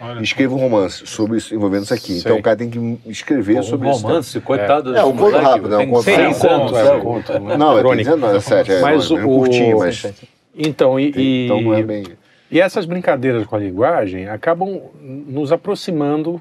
Olha, 0.00 0.20
escreva 0.22 0.54
um 0.54 0.58
romance 0.58 1.06
sobre 1.06 1.38
isso, 1.38 1.54
envolvendo 1.54 1.84
isso 1.84 1.94
aqui. 1.94 2.12
Sei. 2.14 2.18
Então, 2.20 2.36
o 2.38 2.42
cara 2.42 2.56
tem 2.56 2.68
que 2.70 2.98
escrever 3.06 3.58
Um 3.58 3.62
sobre 3.62 3.88
isso. 3.90 4.02
romance, 4.02 4.40
coitado. 4.40 4.94
É, 4.96 5.04
um 5.04 5.12
desse 5.12 5.22
conto 5.22 5.36
rápido, 5.38 5.68
né? 5.68 5.76
Um 5.78 5.90
conto 5.90 6.10
rápido. 6.10 6.20
anos, 6.24 6.38
Conto, 6.38 6.76
é, 6.76 6.84
sabe? 6.84 6.96
um 6.96 7.00
conto, 7.00 7.32
né? 7.40 7.56
Não, 7.56 7.70
eu 7.70 7.76
tô 7.76 7.80
Crônica. 7.88 8.10
dizendo, 8.10 8.20
não, 8.26 8.36
é 8.36 8.40
sete, 8.40 8.72
é, 8.72 8.80
Mas 8.80 9.10
é, 9.10 9.14
um 9.14 9.24
o- 9.24 9.38
curtinho, 9.38 9.78
mas... 9.78 10.12
Então, 10.56 10.98
e, 11.00 11.10
e- 11.16 11.44
Então 11.46 11.60
não 11.60 11.74
é 11.74 11.82
bem... 11.82 12.04
e 12.50 12.60
essas 12.60 12.86
brincadeiras 12.86 13.46
com 13.46 13.56
a 13.56 13.58
linguagem 13.58 14.28
acabam 14.28 14.80
nos 15.02 15.50
aproximando 15.52 16.40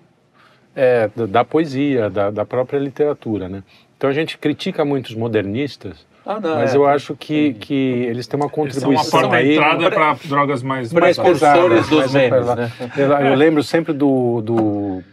é, 0.76 1.10
da, 1.16 1.26
da 1.26 1.44
poesia, 1.46 2.10
da, 2.10 2.30
da 2.32 2.46
própria 2.46 2.78
literatura, 2.80 3.48
né? 3.50 3.64
Então 3.98 4.10
a 4.10 4.14
gente 4.14 4.38
critica 4.38 4.84
muito 4.84 5.08
os 5.08 5.16
modernistas, 5.16 6.06
Ah, 6.26 6.40
não, 6.40 6.56
mas 6.56 6.74
é. 6.74 6.78
eu 6.78 6.86
acho 6.86 7.16
que, 7.16 7.54
que 7.54 7.74
eles 7.74 8.28
têm 8.28 8.40
uma 8.40 8.46
Eles 8.58 8.76
são 8.76 8.90
uma 8.90 8.98
contribuição 9.00 9.22
porta 9.22 9.36
aí. 9.38 9.54
entrada 9.56 9.90
para 9.92 10.14
drogas 10.26 10.62
mais 10.64 10.92
mais 10.92 11.18
Precursores 11.18 11.88
pesadas, 11.88 11.90
dos 11.90 12.12
mais 12.12 12.14
memes, 12.14 12.56
né? 12.56 12.72
Eu, 12.98 13.12
eu 13.12 13.36
lembro 13.36 13.64
sempre 13.64 13.94
do, 13.94 14.42
do 14.42 15.04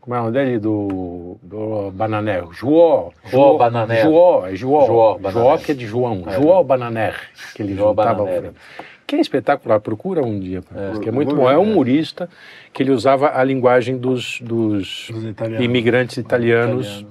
como 0.00 0.14
é 0.16 0.20
o 0.20 0.22
nome 0.24 0.32
dele? 0.32 0.58
Do, 0.58 1.38
do 1.42 1.90
Bananer. 1.92 2.44
Joó. 2.52 3.10
Joó 3.26 3.56
Bananer. 3.58 4.02
Joó, 4.02 4.46
é 4.46 4.54
Joó, 4.56 5.18
Bananer. 5.18 5.58
que 5.64 5.72
é 5.72 5.74
de 5.74 5.86
João. 5.86 6.24
É. 6.26 6.32
Joó 6.40 6.62
Bananer. 6.62 7.14
Que 7.54 7.62
ele 7.62 7.74
Joó 7.74 7.90
juntava. 7.90 8.24
Bananer. 8.24 8.52
Que 9.06 9.16
é 9.16 9.20
espetacular, 9.20 9.78
procura 9.80 10.22
um 10.22 10.38
dia. 10.40 10.62
É. 10.74 10.98
que 10.98 11.08
é 11.08 11.12
muito 11.12 11.34
bom. 11.36 11.50
É 11.50 11.58
um 11.58 11.62
humorista 11.62 12.28
que 12.72 12.82
ele 12.82 12.90
usava 12.92 13.32
a 13.38 13.44
linguagem 13.44 13.98
dos, 13.98 14.40
dos 14.40 15.08
Dos 15.10 15.24
italianos. 15.24 15.64
imigrantes 15.64 16.16
italianos, 16.16 17.04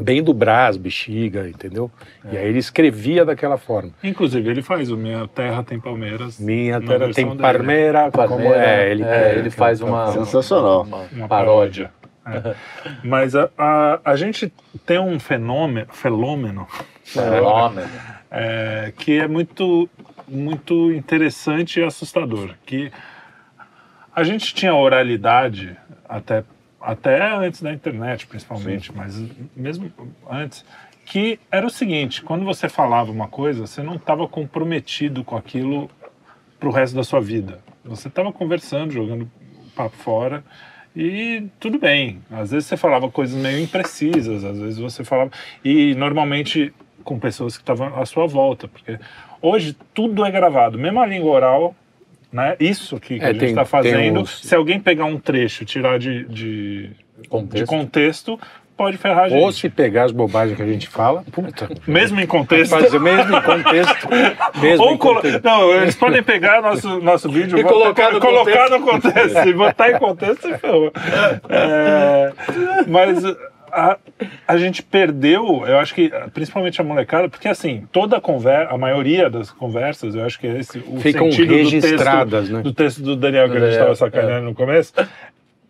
bem 0.00 0.22
do 0.22 0.32
Brás, 0.34 0.76
Bexiga, 0.76 1.48
entendeu? 1.48 1.90
E 2.30 2.36
aí 2.36 2.46
ele 2.48 2.58
escrevia 2.58 3.24
daquela 3.24 3.56
forma. 3.58 3.90
Inclusive, 4.02 4.48
ele 4.48 4.62
faz 4.62 4.90
o 4.90 4.96
Minha 4.96 5.26
Terra 5.28 5.62
Tem 5.62 5.78
Palmeiras. 5.80 6.38
Minha 6.38 6.80
terra 6.80 7.10
tem 7.12 7.26
dele. 7.26 7.38
Parmeira, 7.40 8.10
como 8.10 8.28
Palmeira, 8.28 8.56
é, 8.64 8.90
ele, 8.90 9.02
é, 9.02 9.34
ele 9.38 9.50
faz 9.50 9.80
uma- 9.80 10.12
Sensacional. 10.12 10.82
uma, 10.82 11.06
Uma 11.12 11.28
paródia. 11.28 11.90
É. 12.26 12.54
Mas 13.02 13.34
a, 13.34 13.48
a, 13.56 14.00
a 14.04 14.16
gente 14.16 14.52
tem 14.84 14.98
um 14.98 15.18
fenômeno, 15.18 15.86
fenômeno 15.90 16.66
Fenômeno. 17.02 17.88
é, 18.30 18.92
que 18.98 19.18
é 19.18 19.26
muito, 19.26 19.88
muito 20.28 20.92
interessante 20.92 21.80
e 21.80 21.82
assustador. 21.82 22.50
Que 22.66 22.92
a 24.14 24.22
gente 24.24 24.52
tinha 24.54 24.74
oralidade 24.74 25.74
até, 26.06 26.44
até 26.80 27.34
antes 27.34 27.62
da 27.62 27.72
internet, 27.72 28.26
principalmente, 28.26 28.94
mas 28.94 29.20
mesmo 29.56 29.92
antes, 30.30 30.64
que 31.04 31.38
era 31.50 31.66
o 31.66 31.70
seguinte: 31.70 32.22
quando 32.22 32.44
você 32.44 32.68
falava 32.68 33.10
uma 33.10 33.28
coisa, 33.28 33.66
você 33.66 33.82
não 33.82 33.96
estava 33.96 34.26
comprometido 34.28 35.24
com 35.24 35.36
aquilo 35.36 35.90
para 36.58 36.68
o 36.68 36.72
resto 36.72 36.94
da 36.94 37.04
sua 37.04 37.20
vida. 37.20 37.60
Você 37.84 38.08
estava 38.08 38.32
conversando, 38.32 38.92
jogando 38.92 39.30
papo 39.74 39.96
fora. 39.96 40.44
E 40.94 41.46
tudo 41.60 41.78
bem. 41.78 42.20
Às 42.30 42.50
vezes 42.50 42.66
você 42.66 42.76
falava 42.76 43.08
coisas 43.10 43.40
meio 43.40 43.62
imprecisas, 43.62 44.44
às 44.44 44.58
vezes 44.58 44.78
você 44.78 45.04
falava. 45.04 45.30
E 45.64 45.94
normalmente 45.94 46.74
com 47.04 47.18
pessoas 47.18 47.56
que 47.56 47.62
estavam 47.62 47.98
à 47.98 48.04
sua 48.04 48.26
volta. 48.26 48.68
Porque 48.68 48.98
hoje 49.40 49.76
tudo 49.94 50.24
é 50.24 50.30
gravado, 50.30 50.78
mesmo 50.78 51.00
a 51.00 51.06
língua 51.06 51.30
oral. 51.30 51.76
Né? 52.32 52.56
Isso 52.60 52.96
aqui 52.96 53.18
que 53.18 53.24
É, 53.24 53.28
a 53.28 53.32
gente 53.32 53.44
está 53.46 53.64
fazendo, 53.64 54.20
uns- 54.20 54.40
se 54.42 54.54
alguém 54.54 54.78
pegar 54.78 55.06
um 55.06 55.18
trecho 55.18 55.62
e 55.62 55.66
tirar 55.66 55.98
de, 55.98 56.24
de, 56.24 56.90
de 57.22 57.28
Contexto. 57.28 57.66
contexto, 57.66 58.40
pode 58.76 58.98
ferrar 58.98 59.24
a 59.24 59.28
gente. 59.30 59.42
Ou 59.42 59.50
se 59.50 59.68
pegar 59.70 60.04
as 60.04 60.12
bobagens 60.12 60.54
que 60.56 60.62
a 60.62 60.66
gente 60.66 60.88
fala, 60.88 61.24
puta. 61.32 61.68
Mesmo 61.86 62.20
em 62.20 62.26
contexto. 62.26 62.70
Fazer 62.70 63.00
mesmo 63.00 63.34
em 63.34 63.42
contexto. 63.42 64.08
Mesmo 64.60 64.84
Ou 64.84 64.92
em 64.92 64.96
colo... 64.98 65.14
contexto. 65.16 65.42
Não, 65.42 65.72
eles 65.72 65.96
podem 65.96 66.22
pegar 66.22 66.60
nosso, 66.60 67.00
nosso 67.00 67.30
vídeo 67.30 67.58
E 67.58 67.64
colocar 67.64 68.12
no 68.12 68.20
colocar 68.20 68.68
no 68.70 68.80
contexto. 68.80 69.48
E 69.48 69.52
botar 69.54 69.90
em 69.90 69.98
contexto, 69.98 70.42
você 70.42 70.58
ferrou. 70.58 70.92
É, 71.48 72.32
mas 72.86 73.22
a, 73.72 73.98
a 74.46 74.56
gente 74.56 74.82
perdeu, 74.82 75.64
eu 75.66 75.78
acho 75.78 75.94
que, 75.94 76.10
principalmente 76.32 76.80
a 76.80 76.84
molecada, 76.84 77.28
porque 77.28 77.48
assim, 77.48 77.86
toda 77.92 78.16
a 78.16 78.20
conversa, 78.20 78.72
a 78.72 78.78
maioria 78.78 79.28
das 79.30 79.50
conversas, 79.50 80.14
eu 80.14 80.24
acho 80.24 80.38
que 80.38 80.46
é 80.46 80.58
esse 80.58 80.78
o 80.78 81.00
Ficam 81.00 81.30
sentido 81.30 81.54
registradas, 81.54 82.26
do 82.26 82.38
texto, 82.38 82.52
né? 82.52 82.62
do 82.62 82.72
texto 82.72 83.02
do 83.02 83.16
Daniel 83.16 83.50
que 83.50 83.56
a 83.56 83.60
gente 83.60 83.72
estava 83.72 83.94
sacaneando 83.94 84.46
no 84.46 84.54
começo. 84.54 84.92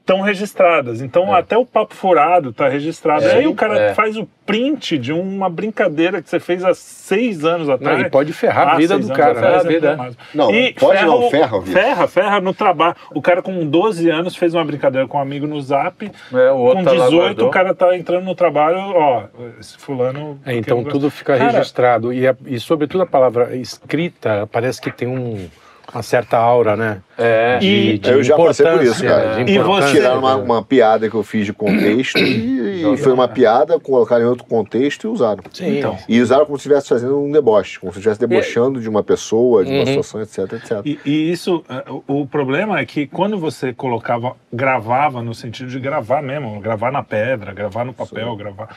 Estão 0.08 0.22
registradas. 0.22 1.02
Então, 1.02 1.34
até 1.34 1.54
o 1.58 1.66
papo 1.66 1.94
furado 1.94 2.48
está 2.48 2.66
registrado. 2.66 3.26
É, 3.26 3.32
Aí 3.34 3.46
o 3.46 3.54
cara 3.54 3.78
é. 3.78 3.94
faz 3.94 4.16
o 4.16 4.26
print 4.46 4.96
de 4.96 5.12
uma 5.12 5.50
brincadeira 5.50 6.22
que 6.22 6.30
você 6.30 6.40
fez 6.40 6.64
há 6.64 6.72
seis 6.72 7.44
anos 7.44 7.68
Não, 7.68 7.74
atrás. 7.74 8.00
e 8.00 8.08
pode 8.08 8.32
ferrar 8.32 8.68
a 8.70 8.76
vida 8.76 8.98
do 8.98 9.06
cara. 9.12 9.32
atrás, 9.32 9.46
ferra 9.48 9.60
a 9.60 9.68
vida, 9.68 9.88
é 9.88 9.92
é. 9.92 9.96
mais. 9.96 10.16
Não, 10.34 10.50
E 10.50 10.72
pode 10.72 11.04
não, 11.04 11.28
ferra 11.30 11.58
a 11.58 11.60
vida. 11.60 11.78
Ferra, 11.78 12.08
ferra 12.08 12.40
no 12.40 12.54
trabalho. 12.54 12.96
O 13.14 13.20
cara 13.20 13.42
com 13.42 13.66
12 13.66 14.08
anos 14.08 14.34
fez 14.34 14.54
uma 14.54 14.64
brincadeira 14.64 15.06
com 15.06 15.18
um 15.18 15.20
amigo 15.20 15.46
no 15.46 15.60
zap. 15.60 16.10
É, 16.32 16.50
o 16.52 16.56
outro 16.56 16.78
com 16.78 16.84
tá 16.84 16.92
lá 16.92 17.04
18, 17.04 17.20
guardou. 17.20 17.48
o 17.48 17.50
cara 17.50 17.74
tá 17.74 17.94
entrando 17.94 18.24
no 18.24 18.34
trabalho, 18.34 18.78
ó, 18.78 19.24
esse 19.60 19.76
fulano... 19.76 20.40
É, 20.46 20.56
então 20.56 20.82
tudo 20.84 21.10
fica 21.10 21.36
Cara, 21.36 21.50
registrado. 21.50 22.14
E, 22.14 22.26
a- 22.26 22.34
e, 22.46 22.58
sobretudo, 22.58 23.02
a 23.02 23.06
palavra 23.06 23.54
escrita 23.56 24.48
parece 24.50 24.80
que 24.80 24.90
tem 24.90 25.06
um, 25.06 25.50
uma 25.92 26.02
certa 26.02 26.36
aura, 26.36 26.76
né? 26.76 27.00
É. 27.16 27.58
E- 27.62 28.00
Eu 28.04 28.22
já 28.22 28.36
passei 28.36 28.66
por 28.66 28.82
isso, 28.82 29.02
cara. 29.02 29.42
de 29.44 29.52
E 29.52 29.58
você- 29.58 29.92
Tiraram 29.92 30.18
uma, 30.18 30.36
uma 30.36 30.62
piada 30.62 31.08
que 31.08 31.14
eu 31.14 31.22
fiz 31.22 31.46
de 31.46 31.52
contexto 31.52 32.18
e, 32.18 32.82
e 32.92 32.96
foi 32.98 33.12
uma 33.12 33.26
piada, 33.26 33.80
colocaram 33.80 34.24
em 34.24 34.28
outro 34.28 34.44
contexto 34.44 35.04
e 35.04 35.06
usaram. 35.10 35.42
Sim. 35.52 35.78
Então. 35.78 35.96
E 36.08 36.20
usaram 36.20 36.44
como 36.44 36.58
se 36.58 36.62
estivesse 36.62 36.88
fazendo 36.88 37.18
um 37.18 37.30
deboche, 37.32 37.80
como 37.80 37.92
se 37.92 37.98
estivesse 37.98 38.20
debochando 38.20 38.80
de 38.80 38.88
uma 38.88 39.02
pessoa, 39.02 39.64
de 39.64 39.70
uma 39.70 39.80
Uhum. 39.80 39.86
situação, 39.86 40.20
etc, 40.20 40.52
etc. 40.52 40.72
E, 40.84 40.98
e 41.06 41.30
isso, 41.32 41.64
é, 41.68 41.90
o, 41.90 42.20
o 42.22 42.26
problema 42.26 42.78
é 42.78 42.84
que 42.84 43.06
quando 43.06 43.38
você 43.38 43.72
colocava, 43.72 44.36
gravava 44.52 45.22
no 45.22 45.34
sentido 45.34 45.70
de 45.70 45.80
gravar 45.80 46.22
mesmo, 46.22 46.60
gravar 46.60 46.92
na 46.92 47.02
pedra, 47.02 47.52
gravar 47.52 47.84
no 47.84 47.92
papel, 47.94 48.36
gravar 48.36 48.68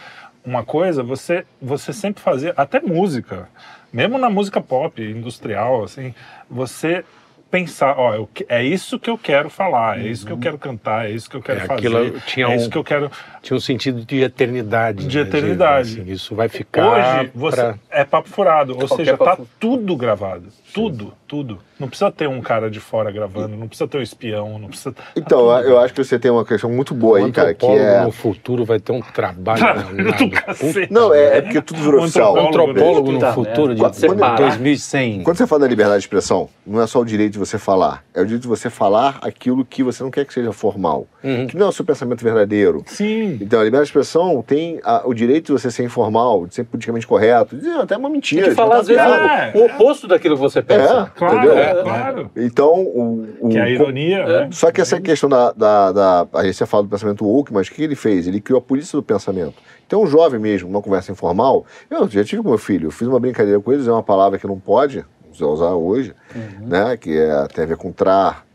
uma 0.46 0.64
coisa, 0.64 1.04
você, 1.04 1.44
você 1.62 1.92
sempre 1.94 2.24
fazia, 2.24 2.54
até 2.58 2.80
música, 2.80 3.48
mesmo 3.92 4.18
na 4.18 4.30
música 4.30 4.62
pop, 4.62 5.02
industrial, 5.02 5.84
assim, 5.84 6.14
você 6.50 7.04
pensar, 7.52 7.96
ó, 8.00 8.16
eu 8.16 8.30
é 8.48 8.64
isso 8.64 8.98
que 8.98 9.10
eu 9.10 9.18
quero 9.18 9.50
falar, 9.50 10.00
é 10.00 10.04
isso 10.08 10.26
que 10.26 10.32
eu 10.32 10.38
quero 10.38 10.58
cantar, 10.58 11.06
é 11.08 11.12
isso 11.12 11.30
que 11.30 11.36
eu 11.36 11.42
quero 11.42 11.60
É, 11.60 11.66
fazer, 11.66 11.88
aquilo 11.88 12.20
tinha 12.22 12.46
é 12.46 12.50
um- 12.50 12.56
isso 12.56 12.70
que 12.70 12.78
eu 12.78 12.84
quero. 12.84 13.12
Tinha 13.42 13.58
um 13.58 13.60
sentido 13.60 14.06
de 14.06 14.22
eternidade. 14.22 15.08
De 15.08 15.18
né? 15.18 15.24
eternidade. 15.24 16.00
assim, 16.02 16.12
isso 16.12 16.36
vai 16.36 16.48
ficar. 16.48 17.20
Hoje 17.22 17.32
você 17.34 17.56
pra- 17.58 17.76
é 17.90 18.04
papo 18.06 18.30
furado, 18.30 18.74
ou 18.74 18.78
Qualquer 18.80 18.96
seja, 18.98 19.18
tá 19.18 19.26
papo- 19.26 19.48
tudo 19.60 19.96
gravado, 19.96 20.44
tudo, 20.74 21.12
tudo. 21.28 21.58
Não 21.80 21.88
precisa 21.90 22.12
ter 22.12 22.30
um 22.30 22.40
cara 22.40 22.70
de 22.70 22.80
fora 22.80 23.12
gravando, 23.12 23.58
não 23.58 23.68
precisa 23.68 23.88
ter 23.88 23.98
um 23.98 24.02
espião, 24.02 24.60
não 24.60 24.68
precisa. 24.68 24.92
tá 24.92 25.02
Então, 25.16 25.40
tudo 25.40 25.68
eu 25.68 25.80
acho 25.80 25.92
que 25.92 26.04
você 26.04 26.20
tem 26.20 26.30
uma 26.30 26.46
questão 26.46 26.70
muito 26.72 26.94
boa 26.94 27.18
aí, 27.18 27.32
cara, 27.32 27.56
que 27.56 27.66
antropólogo 27.66 27.84
é. 28.00 28.04
no 28.04 28.12
futuro 28.12 28.64
vai 28.64 28.80
ter 28.80 28.92
um 28.92 29.02
trabalho. 29.02 29.64
Cacete. 30.46 30.94
Não, 30.94 31.12
é, 31.12 31.38
é 31.38 31.42
porque 31.42 31.62
tudo 31.62 31.80
virou 31.82 32.02
O 32.02 32.04
oficial. 32.04 32.38
antropólogo- 32.38 32.72
Antropólogo 32.80 33.12
no 33.14 33.34
futuro 33.34 33.74
de 33.74 33.82
Quando 33.82 33.94
você 33.96 34.16
parar- 34.16 34.36
2100. 34.36 35.24
Quando 35.24 35.38
você 35.38 35.48
fala 35.48 35.62
da 35.62 35.68
liberdade 35.68 35.98
de 36.00 36.04
expressão, 36.06 36.48
não 36.66 36.80
é 36.80 36.86
só 36.86 37.00
o 37.00 37.06
direito 37.06 37.34
de 37.34 37.40
você 37.46 37.58
falar, 37.58 38.04
é 38.14 38.22
o 38.22 38.26
direito 38.26 38.44
de 38.44 38.48
você 38.48 38.70
falar 38.70 39.20
aquilo 39.22 39.66
que 39.66 39.84
você 39.84 40.02
não 40.04 40.10
quer 40.12 40.26
que 40.26 40.34
seja 40.34 40.52
formal, 40.54 41.08
Uhum. 41.24 41.48
que 41.48 41.58
não 41.58 41.68
é 41.68 41.70
o 41.70 41.72
seu 41.72 41.84
pensamento 41.86 42.24
verdadeiro. 42.24 42.84
Sim. 42.88 43.38
Então, 43.42 43.60
a 43.60 43.64
liberdade 43.64 43.86
de 43.86 43.90
expressão 43.90 44.42
tem 44.46 44.80
a- 44.84 45.02
o 45.06 45.14
direito 45.14 45.48
de 45.48 45.52
você 45.52 45.70
ser 45.70 45.84
informal, 45.84 46.48
de 46.48 46.56
ser 46.56 46.64
politicamente 46.64 47.06
correto, 47.06 47.56
de 47.56 47.62
dizer 47.64 47.78
até 47.80 47.98
uma 47.98 48.10
mentira. 48.10 48.50
de 48.50 48.56
falar, 48.56 48.80
às 48.80 48.88
vezes, 48.88 49.02
É. 49.04 49.52
o, 49.56 49.66
oposto 49.66 50.08
daquilo 50.08 50.36
que 50.36 50.42
você 50.42 50.62
pensa. 50.62 51.12
É, 51.16 51.20
Claro, 51.20 51.38
entendeu? 51.38 51.58
é, 51.58 51.84
claro. 51.84 52.32
Então, 52.36 52.74
o, 52.76 53.28
o- 53.42 53.50
Que 53.50 53.58
é 53.58 53.62
a 53.62 53.70
ironia, 53.70 54.26
né? 54.26 54.50
Só 54.52 54.72
que 54.72 54.80
essa 54.82 55.00
questão 55.02 55.30
da, 55.30 55.52
da, 55.52 55.92
da 55.92 56.28
a 56.34 56.44
gente 56.44 56.66
fala 56.66 56.84
do 56.84 56.90
pensamento 56.90 57.26
woke, 57.26 57.54
mas 57.54 57.68
o 57.68 57.72
que 57.72 57.84
ele 57.84 57.96
fez? 57.96 58.28
Ele 58.28 58.40
criou 58.42 58.60
a 58.60 58.62
polícia 58.62 58.96
do 58.98 59.04
pensamento. 59.04 59.56
Então, 59.86 60.02
um 60.04 60.08
jovem 60.08 60.40
mesmo, 60.40 60.70
numa 60.70 60.82
conversa 60.82 61.12
informal, 61.12 61.66
eu 61.90 62.08
já 62.08 62.24
tive 62.24 62.42
com 62.42 62.50
meu 62.50 62.58
filho, 62.58 62.88
eu 62.88 62.92
fiz 62.92 63.08
uma 63.08 63.20
brincadeira 63.20 63.60
com 63.60 63.74
eles, 63.74 63.88
é 63.88 63.92
uma 63.92 64.02
palavra 64.04 64.40
que 64.40 64.48
não 64.48 64.58
pode 64.60 65.04
usar 65.32 65.46
usar 65.48 65.72
hoje, 65.74 66.14
Uhum. 66.36 66.68
né? 66.68 66.98
Que 66.98 67.18
é, 67.18 67.48
tem 67.48 67.64
a 67.64 67.68
ver 67.68 67.78
com 67.78 67.92
trar, 67.92 68.46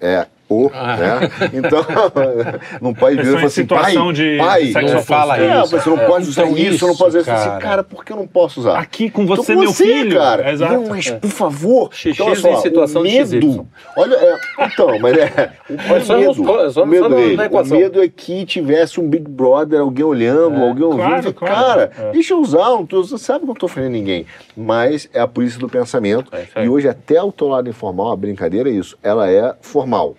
é 0.00 0.26
o, 0.48 0.70
Ah. 0.72 0.96
né? 0.96 1.30
Então, 1.52 1.84
não 2.80 2.94
pode 2.94 3.16
dizer 3.18 3.38
em 3.38 3.44
assim, 3.44 3.66
pai, 3.66 3.92
de 4.12 4.36
pai, 4.38 4.72
não 4.82 5.02
fala 5.02 5.38
é, 5.38 5.60
isso. 5.62 5.70
você 5.78 5.90
não 5.90 5.98
pode 5.98 6.28
usar 6.28 6.42
Então 6.46 6.56
isso, 6.56 6.84
não 6.86 6.92
isso, 6.92 6.98
pode 6.98 7.18
dizer 7.18 7.30
assim, 7.30 7.48
cara. 7.48 7.60
cara, 7.60 7.84
por 7.84 8.04
que 8.04 8.12
eu 8.12 8.16
não 8.16 8.26
posso 8.26 8.60
usar? 8.60 8.78
Aqui 8.78 9.10
com 9.10 9.26
você, 9.26 9.54
com 9.54 9.60
meu 9.60 9.72
você, 9.72 9.84
filho. 9.84 10.16
cara. 10.16 10.50
Exato. 10.50 10.72
Não, 10.72 10.86
mas 10.88 11.10
por 11.10 11.30
favor. 11.30 11.90
Xixis 11.92 12.20
olha 12.20 12.36
só, 12.36 12.48
em 12.52 12.56
situação 12.62 13.02
de 13.02 13.10
medo. 13.10 13.28
XY. 13.52 13.60
Olha, 13.96 14.14
é, 14.14 14.38
então, 14.66 14.98
mas 14.98 15.16
é. 15.18 15.52
O, 15.68 15.74
É 15.94 16.00
só 16.00 16.16
medo, 16.16 16.30
é 16.30 16.70
só 16.70 16.82
o 16.82 16.86
medo, 16.86 17.02
só 17.04 17.08
no- 17.08 17.60
o 17.62 17.66
medo 17.66 18.02
é 18.02 18.08
que 18.08 18.46
tivesse 18.46 19.00
um 19.00 19.08
Big 19.08 19.28
Brother, 19.28 19.80
alguém 19.80 20.04
olhando, 20.04 20.62
alguém 20.62 20.84
ouvindo. 20.84 21.02
claro, 21.04 21.28
e 21.28 21.32
claro. 21.32 21.54
Cara, 21.90 22.10
deixa 22.12 22.34
eu 22.34 22.40
usar, 22.40 22.64
não 22.70 22.86
tô, 22.86 23.02
você 23.04 23.18
sabe 23.18 23.40
que 23.40 23.44
eu 23.44 23.48
não 23.48 23.54
tô 23.54 23.66
ofendendo 23.66 23.92
ninguém. 23.92 24.24
Mas 24.56 25.08
é 25.12 25.20
a 25.20 25.26
polícia 25.28 25.58
do 25.60 25.68
pensamento. 25.68 26.34
É 26.34 26.42
isso 26.42 26.58
e 26.58 26.68
hoje, 26.68 26.88
até 26.88 27.22
o 27.22 27.30
teu 27.30 27.48
lado 27.48 27.68
informal, 27.68 28.10
a 28.12 28.16
brincadeira 28.16 28.68
é 28.68 28.72
isso. 28.72 28.96
Ela 29.02 29.30
é 29.30 29.54
formal. 29.60 30.14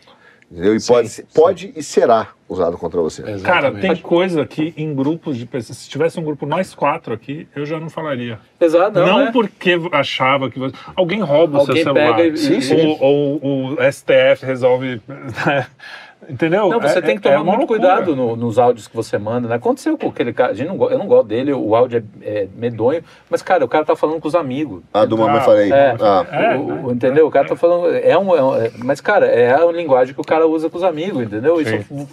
Entendeu? 0.51 0.75
E 0.75 0.79
Sim, 0.79 0.93
pode, 0.93 1.09
sim. 1.09 1.23
pode 1.33 1.73
e 1.75 1.83
será 1.83 2.29
usado 2.47 2.75
contra 2.75 2.99
você. 2.99 3.21
Cara, 3.21 3.35
Exatamente. 3.67 3.81
tem 3.81 3.95
coisa 3.97 4.43
que 4.47 4.73
em 4.75 4.95
grupos 4.95 5.37
de 5.37 5.45
pessoas. 5.45 5.77
Se 5.77 5.87
tivesse 5.89 6.19
um 6.19 6.23
grupo 6.23 6.47
nós 6.47 6.73
quatro 6.73 7.13
aqui, 7.13 7.47
eu 7.55 7.65
já 7.67 7.79
não 7.79 7.87
falaria. 7.89 8.39
Exato, 8.59 8.97
não, 8.99 9.05
Não, 9.05 9.19
é. 9.27 9.31
porque 9.31 9.75
achava 9.91 10.49
que 10.49 10.57
você... 10.57 10.73
alguém 10.95 11.21
rouba 11.21 11.57
o 11.57 11.61
Alguém 11.61 11.75
seu 11.83 11.93
celular. 11.93 12.15
pega 12.15 12.27
e- 12.33 12.37
Sim, 12.37 12.61
sim. 12.61 12.97
Ou, 12.99 13.39
ou 13.43 13.73
o 13.73 13.91
STF 13.91 14.43
resolve. 14.43 14.99
Entendeu? 16.27 16.69
Não, 16.69 16.79
você 16.81 16.99
É- 16.99 17.01
tem 17.01 17.17
que 17.17 17.27
é 17.27 17.31
tomar 17.31 17.43
uma 17.43 17.55
muito 17.57 17.69
loucura. 17.71 17.79
cuidado 17.95 18.15
no- 18.15 18.35
nos 18.35 18.59
áudios 18.59 18.87
que 18.87 18.95
você 18.95 19.17
manda. 19.17 19.47
Né? 19.47 19.55
Aconteceu 19.55 19.97
com 19.97 20.09
aquele 20.09 20.33
cara. 20.33 20.51
a 20.51 20.53
gente 20.53 20.67
não 20.67 20.89
eu 20.91 20.97
não 20.99 21.07
gosto 21.07 21.27
dele, 21.27 21.53
o 21.53 21.75
áudio 21.75 22.03
é, 22.21 22.29
é 22.41 22.47
medonho. 22.55 23.01
Mas, 23.29 23.41
cara, 23.41 23.63
o 23.63 23.67
cara 23.67 23.85
tá 23.85 23.95
falando 23.95 24.19
com 24.19 24.27
os 24.27 24.35
amigos. 24.35 24.81
Ah, 24.93 25.05
do 25.05 25.17
mamãe 25.17 25.37
Ah, 25.37 25.41
falei. 25.41 25.71
é. 25.71 25.95
Ah, 25.99 26.25
É, 26.31 26.55
O- 26.57 26.87
o- 26.87 26.91
entendeu? 26.91 27.25
O 27.27 27.31
cara 27.31 27.47
tá 27.47 27.55
falando. 27.55 27.87
É 27.95 28.17
um, 28.17 28.35
é 28.35 28.43
um- 28.43 28.55
é- 28.55 28.71
mas, 28.83 28.99
cara, 29.01 29.25
é 29.27 29.53
a 29.53 29.65
linguagem 29.71 30.13
que 30.13 30.21
o 30.21 30.23
cara 30.25 30.45
usa 30.45 30.69
com 30.69 30.77
os 30.77 30.83
amigos, 30.83 31.23
entendeu? 31.23 31.59
Isso, 31.61 32.07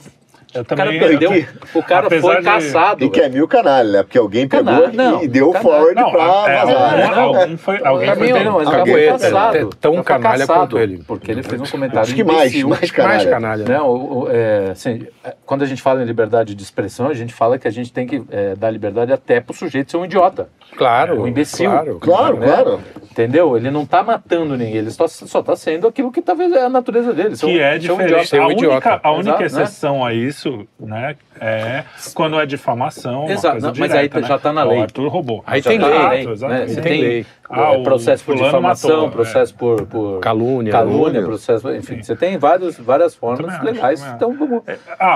Eu 0.56 0.62
o 0.62 0.64
cara 0.64 0.90
perdeu. 0.90 1.32
eu- 1.34 1.44
O 1.74 1.82
cara 1.82 2.08
foi 2.20 2.36
de- 2.36 2.42
caçado. 2.42 3.04
E 3.04 3.10
que 3.10 3.20
é 3.20 3.28
mil 3.28 3.46
canalha, 3.46 3.90
né? 3.90 4.02
Porque 4.02 4.18
alguém 4.18 4.48
pegou 4.48 4.64
Canalha, 4.66 4.92
não, 4.92 5.22
e 5.22 5.28
deu 5.28 5.52
canalha. 5.52 5.62
forward 5.62 5.94
Não, 6.00 6.10
pra 6.10 6.22
é, 6.22 6.64
vazar. 6.64 6.96
né? 6.96 7.04
algum- 7.20 7.56
foi, 7.58 7.80
alguém 7.84 8.14
foi 8.16 8.44
não, 8.44 8.52
mas 8.54 8.66
Alguém 8.68 8.92
foi 8.94 9.06
caçado. 9.06 9.52
pego. 9.52 9.70
Tão 9.76 10.02
canalha 10.02 10.46
quanto 10.46 10.78
ele. 10.78 11.02
Porque 11.06 11.30
ele 11.30 11.42
fez 11.42 11.60
um 11.60 11.66
comentário 11.66 12.00
Acho 12.02 12.14
que 12.14 12.24
mais, 12.24 12.52
mais 12.54 12.64
Mais 12.80 12.90
canalha. 12.90 13.30
canalha. 13.30 13.64
Né, 13.64 13.80
o- 13.80 13.84
o- 14.24 14.28
é, 14.30 14.70
assim, 14.70 15.02
é, 15.02 15.08
quando 15.44 15.62
a 15.62 15.66
gente 15.66 15.80
fala 15.82 16.02
em 16.02 16.04
liberdade 16.04 16.54
de 16.54 16.62
expressão, 16.62 17.08
a 17.08 17.14
gente 17.14 17.32
fala 17.32 17.58
que 17.58 17.66
a 17.66 17.70
gente 17.70 17.92
tem 17.92 18.06
que 18.06 18.22
é, 18.30 18.54
dar 18.54 18.70
liberdade 18.70 19.12
até 19.12 19.40
pro 19.40 19.54
sujeito 19.54 19.90
ser 19.90 19.96
um 19.96 20.04
idiota. 20.04 20.48
Claro. 20.76 21.22
um 21.22 21.26
imbecil. 21.26 21.70
Claro, 21.70 21.98
Claro, 22.00 22.36
né? 22.38 22.46
claro. 22.46 22.80
Entendeu? 23.10 23.56
Ele 23.56 23.70
não 23.70 23.86
tá 23.86 24.02
matando 24.02 24.56
ninguém, 24.56 24.76
ele 24.76 24.90
só, 24.90 25.06
só 25.08 25.42
tá 25.42 25.56
sendo 25.56 25.86
aquilo 25.86 26.12
que 26.12 26.20
talvez 26.20 26.52
é 26.52 26.64
a 26.64 26.68
natureza 26.68 27.12
dele. 27.14 27.34
ser 27.36 27.46
um- 27.46 27.48
Que 27.50 27.60
é 27.60 27.70
ser 27.70 27.76
um 27.92 27.96
diferente. 27.96 28.02
idiota. 28.10 28.26
Ser 28.26 28.40
um 28.40 28.42
a 28.42 28.46
única, 28.46 28.64
idiota. 28.66 29.00
a 29.02 29.12
única 29.12 29.30
Exato, 29.44 29.56
né? 29.56 29.62
exceção 29.62 30.04
a 30.04 30.12
isso, 30.12 30.66
né, 30.78 31.16
é 31.40 31.84
quando 32.14 32.38
é 32.38 32.44
difamação, 32.46 33.22
uma 33.24 33.30
Exato, 33.32 33.52
coisa 33.54 33.66
não, 33.68 33.74
mas 33.78 33.90
aí 33.92 34.08
direta, 34.08 34.26
já 34.26 34.34
né? 34.34 34.40
tá 34.42 34.52
na 34.52 34.64
O 34.64 34.68
lei. 34.68 34.80
Arthur 34.82 35.08
roubou. 35.08 35.42
Aí 35.46 35.60
Já 35.62 35.70
tem 35.70 35.80
tá 35.80 35.86
lei, 35.86 35.98
né? 36.26 36.32
exatamente. 36.32 36.68
Você 36.74 36.80
Tem 36.80 36.92
tem 36.92 37.00
lei. 37.00 37.26
Ah, 37.48 37.74
é, 37.74 37.76
o 37.76 37.82
processo 37.84 38.24
por 38.24 38.34
difamação, 38.36 38.90
matou, 38.90 39.06
é. 39.06 39.10
processo 39.12 39.54
por, 39.54 39.86
por 39.86 40.18
Calúnia. 40.20 40.72
calúnia, 40.72 40.72
Calúnia. 40.72 41.22
processo, 41.22 41.70
enfim, 41.74 42.02
você 42.02 42.16
tem 42.16 42.36
vários, 42.38 42.76
várias 42.76 43.14
formas 43.14 43.56
Também 43.56 43.72
legais. 43.74 44.04
Então, 44.14 44.36
vamos. 44.36 44.62
É, 44.66 44.76
Ah, 44.98 45.15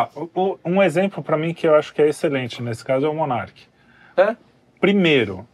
um 0.65 0.83
exemplo 0.83 1.23
para 1.23 1.37
mim 1.37 1.53
que 1.55 1.67
eu 1.67 1.75
acho 1.75 1.93
que 1.93 2.01
é 2.03 2.09
excelente 2.09 2.63
nesse 2.63 2.85
caso 2.85 3.07
é 3.07 3.09
o 3.09 3.15
Monark. 3.15 3.53
É, 4.17 4.37
Primeiro, 4.81 5.47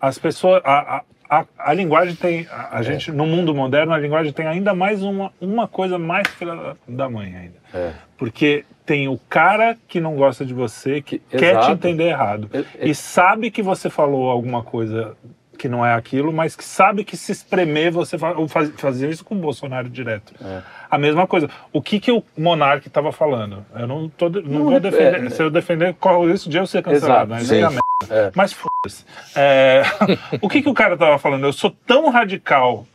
as 0.00 0.18
pessoas. 0.18 0.60
A, 0.64 1.02
a, 1.30 1.44
a, 1.58 1.72
linguagem 1.72 2.14
tem. 2.14 2.46
A, 2.50 2.54
É. 2.74 2.78
a 2.78 2.82
gente, 2.82 3.10
no 3.10 3.26
mundo 3.26 3.54
moderno, 3.54 3.92
a 3.92 3.98
linguagem 3.98 4.32
tem 4.32 4.46
ainda 4.46 4.74
mais 4.74 5.02
uma, 5.02 5.32
uma 5.40 5.66
coisa 5.66 5.98
mais 5.98 6.26
filha 6.28 6.76
da- 6.86 7.08
mãe 7.08 7.34
ainda. 7.34 7.56
é. 7.72 7.92
Porque 8.16 8.64
tem 8.84 9.06
o 9.08 9.18
cara 9.28 9.76
que 9.86 10.00
não 10.00 10.16
gosta 10.16 10.44
de 10.44 10.52
você, 10.54 11.00
que 11.00 11.18
Que- 11.18 11.36
quer 11.38 11.52
te 11.52 11.58
exato. 11.58 11.72
entender 11.72 12.04
errado. 12.08 12.50
É, 12.52 12.58
é. 12.58 12.88
E 12.88 12.94
sabe 12.94 13.50
que 13.50 13.62
você 13.62 13.88
falou 13.90 14.28
alguma 14.30 14.62
coisa 14.62 15.16
que 15.58 15.68
não 15.68 15.84
é 15.84 15.92
aquilo, 15.94 16.32
mas 16.32 16.54
que 16.56 16.64
sabe 16.64 17.04
que 17.04 17.16
se 17.16 17.32
espremer 17.32 17.90
você 17.92 18.16
faz, 18.18 18.70
fazia 18.76 19.08
isso 19.08 19.24
com 19.24 19.34
o 19.34 19.38
Bolsonaro 19.38 19.88
direto. 19.88 20.32
É. 20.44 20.62
A 20.90 20.96
mesma 20.98 21.26
coisa. 21.26 21.48
O 21.72 21.82
que, 21.82 22.00
que 22.00 22.10
o 22.10 22.22
Monark 22.36 22.86
estava 22.88 23.12
falando? 23.12 23.64
Eu 23.78 23.86
não, 23.86 24.08
tô, 24.08 24.28
não 24.28 24.42
Não, 24.42 24.64
vou 24.64 24.72
é- 24.74 24.80
defender. 24.80 25.26
é- 25.26 25.30
se 25.30 25.42
eu 25.42 25.50
defender, 25.50 25.94
corre 26.00 26.32
isso 26.32 26.48
de 26.48 26.56
eu 26.56 26.66
ser 26.66 26.82
cancelado. 26.82 27.34
Exato, 27.34 27.54
aí 27.54 27.80
é. 28.10 28.16
É. 28.26 28.32
mas 28.34 28.52
foda-se. 28.52 29.04
É, 29.36 29.82
o 30.40 30.48
que, 30.48 30.62
que 30.62 30.68
o 30.68 30.74
cara 30.74 30.94
estava 30.94 31.18
falando? 31.18 31.44
Eu 31.44 31.52
sou 31.52 31.70
tão 31.86 32.08
radical 32.10 32.86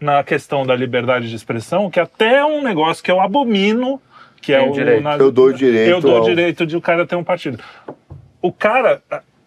na 0.00 0.22
questão 0.24 0.64
da 0.66 0.74
liberdade 0.74 1.28
de 1.28 1.36
expressão 1.36 1.90
que 1.90 2.00
até 2.00 2.44
um 2.44 2.62
negócio 2.62 3.02
que 3.04 3.10
eu 3.10 3.20
abomino, 3.20 4.00
que 4.40 4.52
é 4.52 4.58
Tem 4.58 4.68
o 4.68 4.70
o. 4.70 4.74
direito. 4.74 5.02
na- 5.02 5.16
Eu 5.16 5.30
dou 5.30 5.46
o 5.48 5.52
direito 5.52 5.90
Eu 5.90 6.00
dou 6.00 6.16
ao- 6.18 6.24
direito 6.24 6.64
de 6.66 6.76
o 6.76 6.80
cara 6.80 7.06
ter 7.06 7.16
um 7.16 7.24
partido. 7.24 7.62
O 8.40 8.52
cara. 8.52 9.02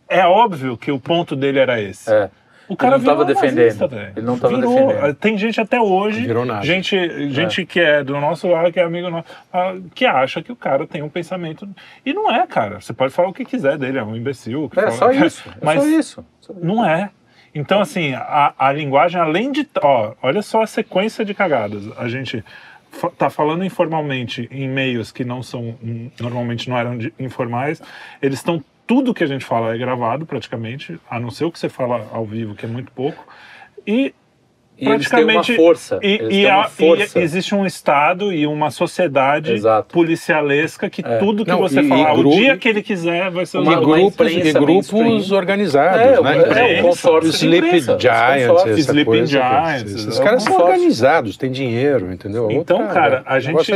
É 0.07 0.23
óbvio 0.27 0.77
que 0.77 0.91
o 0.91 0.99
ponto 0.99 1.35
dele 1.35 1.57
era 1.57 1.81
esse. 1.81 2.13
É. 2.13 2.29
O 2.67 2.75
cara 2.75 2.95
Ele 2.95 3.03
não 3.05 3.13
tava 3.13 3.25
virou 3.25 3.41
defendendo. 3.41 3.65
nazista. 3.79 4.11
Ele 4.15 4.25
não 4.25 4.39
tava 4.39 4.55
Virou. 4.55 4.87
defendendo. 4.87 5.15
Tem 5.15 5.37
gente 5.37 5.61
até 5.61 5.79
hoje, 5.79 6.27
gente, 6.63 7.29
gente 7.31 7.65
que 7.65 7.79
é 7.79 8.03
do 8.03 8.19
nosso 8.19 8.47
lado, 8.47 8.71
que 8.71 8.79
é 8.79 8.83
amigo 8.83 9.09
nosso, 9.09 9.27
ah, 9.53 9.75
que 9.93 10.05
acha 10.05 10.41
que 10.41 10.51
o 10.51 10.55
cara 10.55 10.87
tem 10.87 11.01
um 11.03 11.09
pensamento. 11.09 11.67
E 12.05 12.13
não 12.13 12.31
é, 12.33 12.45
cara. 12.47 12.81
Você 12.81 12.93
pode 12.93 13.13
falar 13.13 13.29
o 13.29 13.33
que 13.33 13.45
quiser 13.45 13.77
dele, 13.77 13.99
é 13.99 14.03
um 14.03 14.15
imbecil. 14.15 14.69
que 14.69 14.79
É 14.79 14.83
fala- 14.91 14.95
só 14.95 15.11
isso. 15.11 15.47
É 15.61 15.65
Mas 15.65 15.81
só 15.81 15.87
isso. 15.87 16.25
não 16.61 16.83
é. 16.85 17.09
Então, 17.53 17.79
assim, 17.79 18.13
a, 18.13 18.53
a 18.57 18.71
linguagem, 18.73 19.19
além 19.21 19.51
de. 19.51 19.67
Ó, 19.81 20.13
olha 20.21 20.41
só 20.41 20.63
a 20.63 20.67
sequência 20.67 21.23
de 21.23 21.33
cagadas. 21.33 21.83
A 21.97 22.07
gente 22.09 22.43
tá 23.17 23.29
falando 23.29 23.63
informalmente 23.63 24.47
em 24.51 24.67
meios 24.67 25.11
que 25.11 25.23
não 25.23 25.41
são. 25.43 25.75
hum, 25.83 26.09
normalmente 26.19 26.69
não 26.69 26.77
eram 26.77 26.97
de- 26.97 27.13
informais. 27.19 27.81
Eles 28.21 28.39
estão. 28.39 28.61
Tudo 28.87 29.13
que 29.13 29.23
a 29.23 29.27
gente 29.27 29.43
fala 29.43 29.73
é 29.73 29.77
gravado 29.77 30.25
praticamente, 30.25 30.99
a 31.09 31.19
não 31.19 31.31
ser 31.31 31.45
o 31.45 31.51
que 31.51 31.57
você 31.59 31.69
fala 31.69 32.07
ao 32.11 32.25
vivo, 32.25 32.53
que 32.55 32.65
é 32.65 32.69
muito 32.69 32.91
pouco. 32.91 33.25
E 33.85 34.13
E 34.77 34.89
eles 34.89 35.09
têm 35.09 35.23
uma 35.23 35.33
praticamente. 35.33 35.55
força. 35.55 35.99
E, 36.03 36.07
eles 36.15 36.27
e 36.27 36.29
têm 36.29 36.45
uma 36.47 36.65
a- 36.65 36.67
e 36.67 36.69
força. 36.69 37.19
existe 37.19 37.55
um 37.55 37.65
Estado 37.65 38.31
e 38.33 38.45
uma 38.45 38.69
sociedade 38.69 39.53
Exato. 39.53 39.93
policialesca 39.93 40.89
que 40.89 41.01
É. 41.03 41.17
tudo 41.17 41.45
que 41.45 41.49
Não, 41.51 41.59
você 41.59 41.79
e- 41.81 41.87
falar, 41.87 42.15
e 42.15 42.19
o 42.19 42.29
dia 42.29 42.57
que 42.57 42.67
ele 42.67 42.83
quiser, 42.83 43.31
vai 43.31 43.45
ser 43.45 43.57
Uma- 43.57 43.71
E 43.71 43.75
usado. 43.75 43.87
uma 43.87 43.95
grupos, 43.97 44.31
e 44.33 44.51
grupos 44.53 45.31
organizados, 45.31 46.01
É, 46.01 46.21
né? 46.21 46.43
é, 46.73 46.77
é 46.77 46.81
o 46.81 46.83
consórcio 46.87 47.31
de 47.31 47.37
Sleep 47.37 47.79
Giants, 47.79 48.77
Sleeping 48.79 49.05
coisa. 49.05 49.25
Giants, 49.27 49.93
Esses 49.95 50.19
é 50.19 50.23
caras 50.23 50.43
são 50.43 50.57
organizados, 50.57 51.37
têm 51.37 51.51
dinheiro, 51.51 52.11
entendeu? 52.11 52.51
Então, 52.51 52.79
Outra- 52.81 52.93
cara, 52.93 53.23
a 53.25 53.39
gente 53.39 53.71
é, 53.71 53.75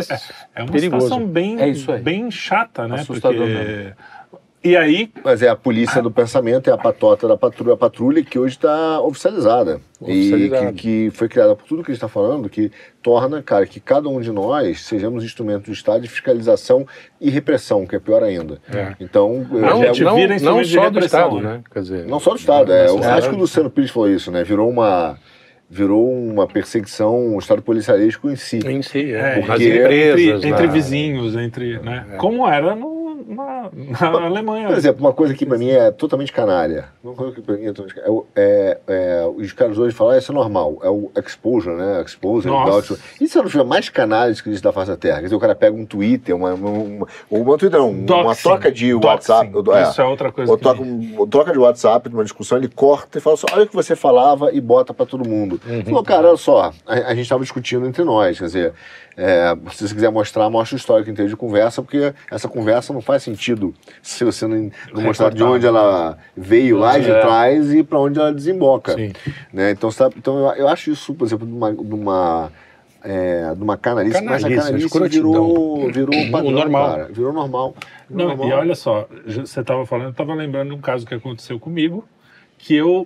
é 0.53 0.63
uma 0.63 0.71
perigoso. 0.71 1.05
situação 1.05 1.25
bem, 1.25 1.57
É 1.61 1.97
bem 1.99 2.29
chata, 2.29 2.87
né? 2.89 2.95
Assustador 2.99 3.37
Porque 3.37 3.53
mesmo. 3.53 3.93
E 4.63 4.75
aí 4.75 5.09
Mas 5.23 5.41
é 5.41 5.49
a 5.49 5.55
polícia 5.55 6.01
do 6.01 6.11
pensamento, 6.11 6.69
é 6.69 6.73
a 6.73 6.77
patota 6.77 7.27
da 7.27 7.37
patrulha, 7.37 7.73
a 7.73 7.77
patrulha 7.77 8.23
que 8.23 8.37
hoje 8.37 8.55
está 8.55 8.99
oficializada. 9.01 9.79
Oficializada. 10.01 10.69
E 10.69 10.73
que, 10.73 11.07
que 11.09 11.17
foi 11.17 11.27
criada 11.29 11.55
por 11.55 11.65
tudo 11.65 11.83
que 11.83 11.91
a 11.91 11.93
gente 11.93 11.97
está 12.03 12.07
falando, 12.07 12.49
que 12.49 12.71
torna, 13.01 13.41
cara, 13.41 13.65
que 13.65 13.79
cada 13.79 14.09
um 14.09 14.19
de 14.19 14.31
nós 14.31 14.81
sejamos 14.81 15.23
instrumentos 15.23 15.65
do 15.67 15.73
Estado 15.73 16.01
de 16.01 16.07
fiscalização 16.09 16.85
e 17.21 17.29
repressão, 17.29 17.85
que 17.85 17.95
é 17.95 17.99
pior 17.99 18.23
ainda. 18.23 18.59
É. 18.73 18.95
Então, 18.99 19.45
Não, 19.49 19.83
é- 19.83 19.87
gente 19.93 20.03
não, 20.03 20.15
vira 20.15 20.39
não 20.39 20.63
só 20.63 20.89
do 20.89 20.99
Estado, 20.99 21.35
né? 21.41 21.53
né? 21.53 21.61
Quer 21.71 21.79
dizer, 21.81 22.05
não 22.05 22.19
só 22.19 22.31
do 22.31 22.37
Estado, 22.37 22.71
é, 22.73 22.87
eu 22.89 22.99
é. 23.03 23.07
acho 23.07 23.29
que 23.29 23.35
o 23.35 23.39
Luciano 23.39 23.69
Pires 23.69 23.91
falou 23.91 24.09
isso, 24.09 24.31
né? 24.31 24.43
Virou 24.43 24.69
uma. 24.69 25.17
virou 25.69 26.11
uma 26.11 26.47
perseguição, 26.47 27.15
um 27.35 27.37
estado 27.37 27.61
policialesco 27.61 28.29
em 28.29 28.35
si. 28.35 28.59
Em 28.65 28.81
si, 28.81 29.13
é. 29.13 29.17
É, 29.17 29.35
Nas 29.37 29.45
porque- 29.45 29.77
empresas. 29.77 30.21
entre, 30.37 30.49
entre 30.49 30.67
na- 30.67 30.73
vizinhos, 30.73 31.35
entre, 31.35 31.77
né? 31.79 32.05
É. 32.13 32.15
Como 32.17 32.47
era 32.47 32.73
no, 32.75 32.98
na, 33.27 33.69
na 34.11 34.25
Alemanha. 34.25 34.67
Por 34.67 34.77
exemplo, 34.77 34.99
uma 35.05 35.13
coisa 35.13 35.33
que 35.33 35.45
pra 35.45 35.57
mim 35.57 35.69
é 35.69 35.91
totalmente 35.91 36.31
canalha. 36.31 36.85
Uma 37.03 37.13
coisa 37.13 37.33
que 37.35 37.41
pra 37.41 37.55
mim 37.55 37.65
é 37.65 37.73
totalmente 37.73 37.95
canalha. 37.95 38.23
É, 38.35 38.79
é, 38.87 39.21
é, 39.21 39.25
os 39.27 39.51
caras 39.53 39.77
hoje 39.77 39.95
falam, 39.95 40.13
ah, 40.13 40.17
isso 40.17 40.31
é 40.31 40.35
normal. 40.35 40.79
É 40.83 40.89
o 40.89 41.11
exposure, 41.17 41.75
né? 41.75 42.01
Exposure. 42.05 42.49
Nossa. 42.53 42.93
doubt. 42.95 43.03
Isso 43.21 43.37
é 43.37 43.41
uma 43.41 43.63
mais 43.63 43.89
canalha 43.89 44.33
que 44.33 44.49
existe 44.49 44.63
da 44.63 44.71
face 44.71 44.91
da 44.91 44.97
Terra. 44.97 45.17
Quer 45.17 45.23
dizer, 45.23 45.35
o 45.35 45.39
cara 45.39 45.55
pega 45.55 45.75
um 45.75 45.85
Twitter, 45.85 46.35
uma, 46.35 46.53
uma, 46.53 47.07
ou 47.29 47.41
uma 47.41 47.57
Twitter 47.57 47.79
não, 47.79 47.89
uma 47.91 48.05
Doxing, 48.05 48.41
troca 48.43 48.71
de 48.71 48.91
doxing. 48.91 49.07
WhatsApp. 49.07 49.51
é, 49.73 49.83
Isso 49.89 50.01
é 50.01 50.05
outra 50.05 50.31
coisa 50.31 50.51
ou 50.51 50.57
que 50.57 50.63
troca, 50.63 50.81
um- 50.81 51.27
troca 51.27 51.51
de 51.51 51.59
WhatsApp, 51.59 52.09
numa 52.09 52.23
discussão, 52.23 52.57
ele 52.57 52.67
corta 52.67 53.17
e 53.17 53.21
fala 53.21 53.35
assim, 53.35 53.47
olha 53.51 53.63
o 53.63 53.67
que 53.67 53.75
você 53.75 53.95
falava 53.95 54.51
e 54.53 54.61
bota 54.61 54.93
pra 54.93 55.05
todo 55.05 55.27
mundo. 55.27 55.59
Uhum. 55.67 55.83
Falou, 55.85 56.03
cara, 56.03 56.27
olha 56.29 56.37
só, 56.37 56.71
a, 56.85 56.93
a 56.93 57.09
gente 57.15 57.21
estava 57.23 57.41
discutindo 57.41 57.85
entre 57.85 58.03
nós, 58.03 58.37
quer 58.39 58.45
dizer, 58.45 58.73
é, 59.21 59.53
se 59.73 59.85
você 59.85 59.93
quiser 59.93 60.09
mostrar, 60.09 60.49
mostra 60.49 60.75
o 60.75 60.79
histórico 60.79 61.09
inteiro 61.09 61.29
de 61.29 61.35
conversa, 61.35 61.81
porque 61.81 62.13
essa 62.31 62.47
conversa 62.47 62.93
não 62.93 63.01
faz 63.01 63.21
sentido 63.21 63.73
se 64.01 64.23
você 64.23 64.47
não, 64.47 64.71
não 64.93 65.01
mostrar 65.01 65.29
de 65.29 65.43
onde 65.43 65.65
ela 65.67 66.17
veio 66.37 66.77
lá 66.77 66.97
de 66.97 67.11
É. 67.11 67.19
trás 67.19 67.73
e 67.73 67.83
para 67.83 67.99
onde 67.99 68.17
ela 68.17 68.33
desemboca. 68.33 68.95
Né? 69.51 69.71
Então, 69.71 69.91
sabe, 69.91 70.15
então 70.17 70.39
eu, 70.39 70.53
eu 70.53 70.67
acho 70.69 70.89
isso, 70.89 71.13
por 71.13 71.25
exemplo, 71.25 71.45
numa, 71.45 71.69
numa, 71.71 72.51
é, 73.03 73.53
numa 73.57 73.75
canalice, 73.75 74.21
mas 74.21 74.43
a 74.45 74.49
Canalice, 74.49 74.99
virou, 75.09 75.91
virou 75.91 76.31
padrão, 76.31 76.51
normal. 76.51 76.89
cara. 76.89 77.09
Virou 77.11 77.33
normal. 77.33 77.75
Virou 78.09 78.27
Não, 78.27 78.37
normal. 78.37 78.47
e 78.47 78.53
olha 78.61 78.75
só, 78.75 79.05
você 79.25 79.59
estava 79.59 79.85
falando, 79.85 80.05
eu 80.05 80.11
estava 80.11 80.33
lembrando 80.33 80.69
de 80.69 80.75
um 80.75 80.81
caso 80.81 81.05
que 81.05 81.13
aconteceu 81.13 81.59
comigo, 81.59 82.05
que 82.57 82.73
eu 82.73 83.05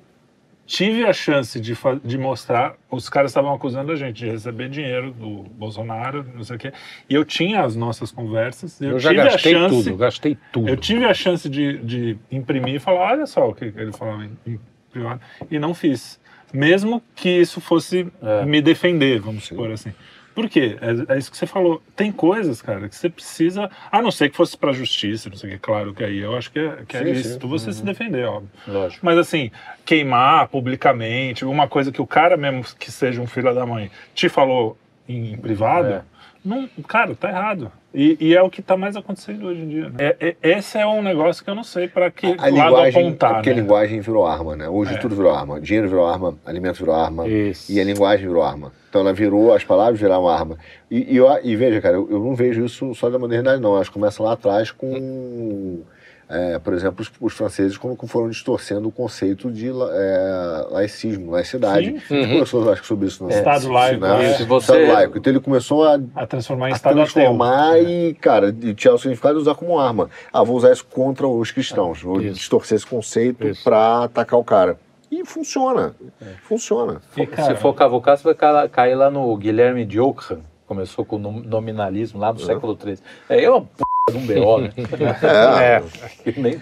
tive 0.66 1.06
a 1.06 1.12
chance 1.14 1.60
de, 1.60 1.76
de 2.04 2.18
mostrar, 2.18 2.76
os 2.90 3.10
caras 3.10 3.32
estavam 3.32 3.54
acusando 3.54 3.92
a 3.92 3.96
gente 3.96 4.18
de 4.18 4.30
receber 4.30 4.70
dinheiro 4.70 5.12
do 5.12 5.44
Bolsonaro, 5.56 6.26
não 6.34 6.44
sei 6.44 6.56
o 6.56 6.60
quê, 6.60 6.74
e 7.10 7.14
eu 7.14 7.26
tinha 7.26 7.62
as 7.64 7.76
nossas 7.76 8.12
conversas, 8.12 8.80
eu, 8.82 8.92
Eu 8.92 9.00
já 9.00 9.10
tive 9.10 9.24
gastei 9.24 9.56
a 9.56 9.60
chance, 9.60 9.84
tudo, 9.84 9.98
gastei 9.98 10.38
tudo. 10.52 10.70
eu 10.70 10.78
tive 10.78 11.06
a 11.06 11.14
chance 11.14 11.50
de, 11.50 11.78
de 11.80 12.18
imprimir 12.32 12.76
e 12.76 12.80
falar, 12.80 13.12
olha 13.12 13.26
só 13.26 13.50
o 13.50 13.54
que 13.54 13.66
ele 13.66 13.92
falava 13.92 14.24
em, 14.26 14.38
em 14.54 14.60
privado, 14.92 15.20
e 15.52 15.60
não 15.60 15.74
fiz. 15.74 16.20
Mesmo 16.54 17.02
que 17.16 17.30
isso 17.30 17.60
fosse 17.60 18.08
É. 18.22 18.46
me 18.46 18.62
defender, 18.62 19.20
vamos 19.20 19.46
supor 19.46 19.72
assim. 19.72 19.92
Por 20.34 20.50
quê? 20.50 20.78
É, 20.82 21.14
é 21.14 21.18
isso 21.18 21.30
que 21.32 21.38
você 21.38 21.46
falou. 21.46 21.82
Tem 21.96 22.12
coisas, 22.12 22.62
cara, 22.62 22.90
que 22.90 22.96
você 22.96 23.10
precisa. 23.10 23.70
A 23.92 24.02
não 24.02 24.10
ser 24.12 24.30
que 24.30 24.36
fosse 24.38 24.58
pra 24.58 24.72
justiça, 24.72 25.30
não 25.30 25.38
sei 25.38 25.50
o 25.50 25.54
que. 25.54 25.60
Claro 25.60 25.94
que 25.94 26.04
aí 26.04 26.20
eu 26.20 26.36
acho 26.36 26.52
que 26.52 26.60
é, 26.60 26.78
que 26.88 26.98
é 26.98 27.00
Sim, 27.04 27.12
lícito 27.12 27.42
sim. 27.46 27.48
você 27.52 27.72
se 27.72 27.84
defender, 27.84 28.26
óbvio. 28.26 28.50
Lógico. 28.68 29.06
Mas 29.06 29.18
assim, 29.18 29.52
queimar 29.86 30.48
publicamente, 30.48 31.46
uma 31.46 31.68
coisa 31.68 31.92
que 31.92 32.02
o 32.02 32.08
cara 32.08 32.36
mesmo 32.38 32.64
que 32.80 32.92
seja 32.92 33.22
um 33.22 33.28
filho 33.28 33.54
da 33.54 33.66
mãe 33.66 33.92
te 34.16 34.28
falou 34.30 34.78
em 35.08 35.38
privado, 35.38 35.88
É. 35.88 36.02
não, 36.44 36.68
cara, 36.88 37.14
tá 37.16 37.30
errado. 37.30 37.72
E, 37.94 38.18
e 38.20 38.36
é 38.36 38.42
o 38.42 38.50
que 38.50 38.62
tá 38.62 38.76
mais 38.76 38.96
acontecendo 38.96 39.46
hoje 39.46 39.62
em 39.62 39.68
dia. 39.68 39.90
né? 39.90 39.96
É, 40.00 40.18
é- 40.42 40.58
esse 40.58 40.80
é 40.80 40.88
um 40.88 41.04
negócio 41.04 41.44
que 41.44 41.50
eu 41.50 41.54
não 41.54 41.64
sei 41.64 41.88
para 41.88 42.10
que 42.10 42.26
A 42.26 42.30
lado 42.32 42.50
linguagem, 42.56 43.02
apontar. 43.08 43.34
porque 43.36 43.50
a 43.52 43.54
né? 43.54 43.62
linguagem 43.62 44.00
virou 44.00 44.26
arma, 44.26 44.56
né? 44.56 44.68
Hoje 44.68 44.96
É. 44.96 44.98
tudo 44.98 45.16
virou 45.16 45.32
arma. 45.36 45.62
Dinheiro 45.62 45.88
virou 45.88 46.08
arma, 46.08 46.36
alimento 46.44 46.80
virou 46.80 46.96
arma. 46.96 47.28
Isso. 47.28 47.72
E 47.72 47.80
a 47.80 47.84
linguagem 47.84 48.28
virou 48.28 48.42
arma. 48.42 48.72
Então 48.94 49.02
ela 49.02 49.12
virou, 49.12 49.52
as 49.52 49.64
palavras 49.64 50.00
viraram 50.00 50.28
arma. 50.30 50.56
E, 50.92 51.16
e, 51.16 51.18
eu- 51.18 51.28
e 51.44 51.56
veja, 51.56 51.82
cara, 51.82 51.96
eu, 51.96 52.08
eu 52.12 52.20
não 52.20 52.36
vejo 52.36 52.64
isso 52.64 52.94
só 52.94 53.10
da 53.10 53.18
modernidade, 53.18 53.60
não. 53.60 53.76
Acho 53.76 53.90
que 53.90 53.96
começa 53.96 54.22
lá 54.22 54.34
atrás 54.34 54.70
com, 54.70 55.80
é, 56.30 56.60
por 56.60 56.76
exemplo, 56.76 57.02
os, 57.02 57.12
os 57.20 57.34
franceses 57.34 57.76
como 57.76 57.98
que 57.98 58.06
foram 58.08 58.30
distorcendo 58.30 58.88
o 58.88 58.92
conceito 58.92 59.50
de 59.52 59.70
é, 59.70 60.68
laicismo, 60.70 61.32
laicidade. 61.32 61.88
Sim, 62.08 62.18
gente 62.22 62.28
conversou, 62.34 62.72
acho 62.72 62.82
que, 62.84 62.88
sobre 62.88 63.08
isso 63.08 63.24
no 63.24 63.32
Estado 63.32 63.68
laico, 63.72 64.00
né? 64.02 64.26
é. 64.30 64.34
Se 64.36 64.44
você- 64.44 64.74
Estado 64.78 64.94
laico. 64.94 65.18
Então 65.18 65.34
ele 65.34 65.40
começou 65.40 65.84
a 65.86 66.00
A 66.14 66.28
transformar 66.28 66.70
em 66.70 66.74
a 66.74 66.76
estado 66.76 67.02
ateu. 67.02 67.12
transformar 67.14 67.80
e, 67.82 68.14
cara, 68.14 68.56
e 68.62 68.76
tirar 68.76 68.94
o 68.94 69.00
significado 69.00 69.40
e 69.40 69.42
usar 69.42 69.56
como 69.56 69.80
arma. 69.80 70.08
Ah, 70.32 70.44
vou 70.44 70.56
usar 70.56 70.72
isso 70.72 70.86
contra 70.86 71.28
os 71.28 71.50
cristãos, 71.50 72.00
vou 72.00 72.22
Isso. 72.22 72.36
distorcer 72.36 72.76
esse 72.76 72.86
conceito 72.86 73.48
Isso. 73.48 73.64
pra 73.64 74.04
atacar 74.04 74.40
o 74.40 74.44
cara. 74.44 74.78
E 75.20 75.26
funciona, 75.26 75.96
funciona. 76.44 77.02
E, 77.16 77.26
cara, 77.28 77.56
Se 77.56 77.62
for 77.62 77.74
cavucar, 77.74 78.18
você 78.18 78.24
vai 78.24 78.34
ca- 78.34 78.68
cair 78.68 78.96
lá 78.96 79.12
no 79.12 79.36
Guilherme 79.38 79.86
de 79.86 80.00
Ockham. 80.00 80.40
Começou 80.66 81.06
com 81.06 81.18
o 81.18 81.20
nom- 81.20 81.42
nominalismo 81.46 82.20
lá 82.20 82.34
no 82.34 82.40
século 82.40 82.76
XIII. 82.82 82.98
É, 83.30 83.44
é 83.44 83.50
uma 83.50 83.62
p 83.62 83.68
de 84.12 84.18
um 84.18 84.26
B.O., 84.26 84.58
né? 84.60 84.70
É, 85.62 85.84
Eu 86.26 86.34
nem- 86.42 86.60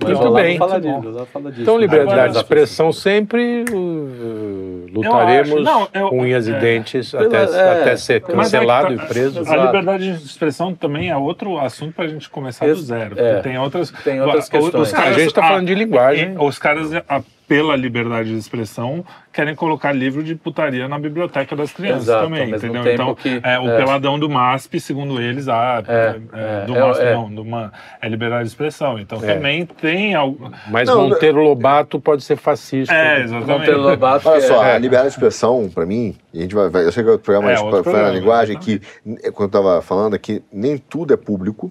Mas 0.00 0.18
Muito 0.18 0.32
bem. 0.32 0.56
Fala 0.56 0.80
disso, 0.80 1.26
fala 1.32 1.50
disso. 1.50 1.62
Então, 1.62 1.76
liberdade 1.76 2.32
de 2.32 2.38
expressão 2.38 2.92
sempre 2.92 3.64
uh, 3.70 4.86
lutaremos 4.92 5.62
não, 5.64 5.88
eu- 5.92 6.08
com 6.08 6.20
unhas 6.20 6.48
é. 6.48 6.52
e 6.52 6.60
dentes 6.60 7.10
Pela- 7.10 7.26
até, 7.26 7.36
é. 7.58 7.80
até 7.82 7.96
ser 7.96 8.14
é 8.14 8.20
cancelado 8.20 8.96
tá- 8.96 9.04
e 9.04 9.06
preso. 9.08 9.40
A 9.52 9.56
liberdade 9.56 10.16
de 10.16 10.24
expressão 10.24 10.72
também 10.74 11.10
é 11.10 11.16
outro 11.16 11.58
assunto 11.58 11.92
para 11.92 12.04
a 12.04 12.08
gente 12.08 12.30
começar 12.30 12.64
do 12.66 12.72
Esse- 12.72 12.82
zero. 12.84 13.18
é. 13.18 13.34
porque 13.34 13.48
Tem 13.48 13.58
outras, 13.58 13.90
Tem 13.90 14.20
outras 14.22 14.44
Os- 14.44 14.48
questões. 14.50 14.74
Os 14.88 14.94
A 14.94 14.96
caras, 14.96 15.16
gente 15.16 15.26
está 15.26 15.44
ah, 15.44 15.48
falando 15.48 15.66
de 15.66 15.74
linguagem. 15.74 16.36
Os 16.38 16.58
caras, 16.58 16.90
ah, 17.08 17.20
pela 17.50 17.74
liberdade 17.74 18.28
de 18.30 18.38
expressão, 18.38 19.04
querem 19.32 19.56
colocar 19.56 19.90
livro 19.90 20.22
de 20.22 20.36
putaria 20.36 20.86
na 20.86 20.96
biblioteca 21.00 21.56
das 21.56 21.72
crianças 21.72 22.04
Exato, 22.04 22.26
também, 22.26 22.48
entendeu? 22.48 22.86
Então, 22.92 23.12
que- 23.12 23.40
é, 23.42 23.58
o 23.58 23.68
é. 23.68 23.76
peladão 23.76 24.16
do 24.20 24.30
MASP, 24.30 24.78
segundo 24.78 25.20
eles, 25.20 25.48
ah, 25.48 25.82
É, 25.88 25.92
é, 25.92 26.62
é, 26.62 26.64
do 26.66 26.76
é, 26.76 26.80
MASP 26.80 27.02
é. 27.02 27.12
não, 27.12 27.28
do 27.28 27.44
Ma- 27.44 27.72
é 28.00 28.08
liberdade 28.08 28.44
de 28.44 28.50
expressão. 28.50 29.00
Então 29.00 29.18
É. 29.24 29.34
também 29.34 29.66
tem 29.66 30.14
algo. 30.14 30.48
Mas 30.70 30.88
Não, 30.88 31.08
Monteiro 31.08 31.42
Lobato 31.42 31.98
pode 31.98 32.22
ser 32.22 32.36
fascista. 32.36 32.94
É, 32.94 33.22
exatamente. 33.24 33.48
Monteiro 33.58 33.80
Lobato, 33.82 34.28
Olha 34.28 34.40
que 34.40 34.46
só, 34.46 34.64
é- 34.64 34.76
a 34.76 34.78
liberdade 34.78 35.08
de 35.08 35.14
expressão, 35.14 35.68
pra 35.68 35.84
mim, 35.84 36.14
e 36.32 36.38
a 36.38 36.42
gente 36.42 36.54
vai, 36.54 36.68
vai- 36.68 36.84
eu 36.84 36.92
sei 36.92 37.02
que 37.02 37.10
o 37.10 37.18
programa 37.18 37.50
É, 37.50 37.56
é, 37.56 37.58
outro 37.58 37.82
foi 37.82 37.92
na 37.92 37.98
programa, 37.98 38.16
linguagem, 38.16 38.56
que, 38.60 38.80
eh, 39.24 39.32
quando 39.32 39.52
eu 39.52 39.60
tava 39.60 39.82
falando 39.82 40.14
aqui, 40.14 40.40
nem 40.52 40.78
tudo 40.78 41.12
é 41.12 41.16
público, 41.16 41.68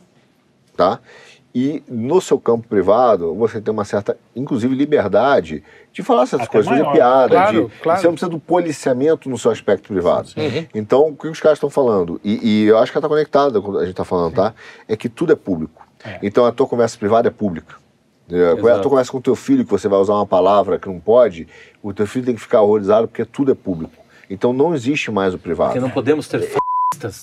tá? 0.75 0.99
E 1.61 1.83
no 1.89 2.21
seu 2.21 2.39
campo 2.39 2.65
privado, 2.69 3.35
você 3.35 3.59
tem 3.59 3.73
uma 3.73 3.83
certa, 3.83 4.17
inclusive, 4.33 4.73
liberdade 4.73 5.61
de 5.91 6.01
falar 6.01 6.23
essas 6.23 6.39
Até 6.39 6.49
coisas, 6.49 6.69
fazer 6.69 6.83
maior. 6.83 6.93
piada, 6.95 7.29
Claro, 7.35 7.65
de, 7.67 7.81
claro. 7.81 7.99
você 7.99 8.07
não 8.07 8.13
precisa 8.13 8.31
do 8.31 8.39
policiamento 8.39 9.29
no 9.29 9.37
seu 9.37 9.51
aspecto 9.51 9.89
privado. 9.89 10.29
Então, 10.73 11.09
o 11.09 11.15
que 11.17 11.27
os 11.27 11.41
caras 11.41 11.57
estão 11.57 11.69
falando, 11.69 12.17
e, 12.23 12.63
e 12.63 12.63
eu 12.67 12.77
acho 12.77 12.93
que 12.93 12.97
ela 12.97 13.05
está 13.05 13.09
conectada 13.09 13.59
com 13.59 13.71
o 13.71 13.71
que 13.73 13.77
a 13.79 13.81
gente 13.81 13.91
está 13.91 14.05
falando, 14.05 14.35
tá? 14.35 14.53
É 14.87 14.95
que 14.95 15.09
tudo 15.09 15.33
é 15.33 15.35
público. 15.35 15.85
É. 16.05 16.19
Então, 16.23 16.45
a 16.45 16.51
tua 16.53 16.65
conversa 16.65 16.97
privada 16.97 17.27
é 17.27 17.31
pública. 17.31 17.75
É, 18.31 18.55
Quando 18.55 18.81
tua 18.81 18.91
conversa 18.91 19.11
com 19.11 19.17
o 19.17 19.21
teu 19.21 19.35
filho, 19.35 19.65
que 19.65 19.71
você 19.71 19.89
vai 19.89 19.99
usar 19.99 20.13
uma 20.13 20.25
palavra 20.25 20.79
que 20.79 20.87
não 20.87 20.97
pode, 20.97 21.45
o 21.83 21.91
teu 21.93 22.07
filho 22.07 22.25
tem 22.25 22.35
que 22.35 22.41
ficar 22.41 22.61
horrorizado 22.61 23.05
porque 23.05 23.25
tudo 23.25 23.51
é 23.51 23.55
público. 23.55 23.91
Então, 24.29 24.53
não 24.53 24.73
existe 24.73 25.11
mais 25.11 25.33
o 25.33 25.37
privado. 25.37 25.71
Porque 25.71 25.81
não 25.81 25.89
podemos 25.89 26.25
ter 26.25 26.37
fascistas 26.39 26.68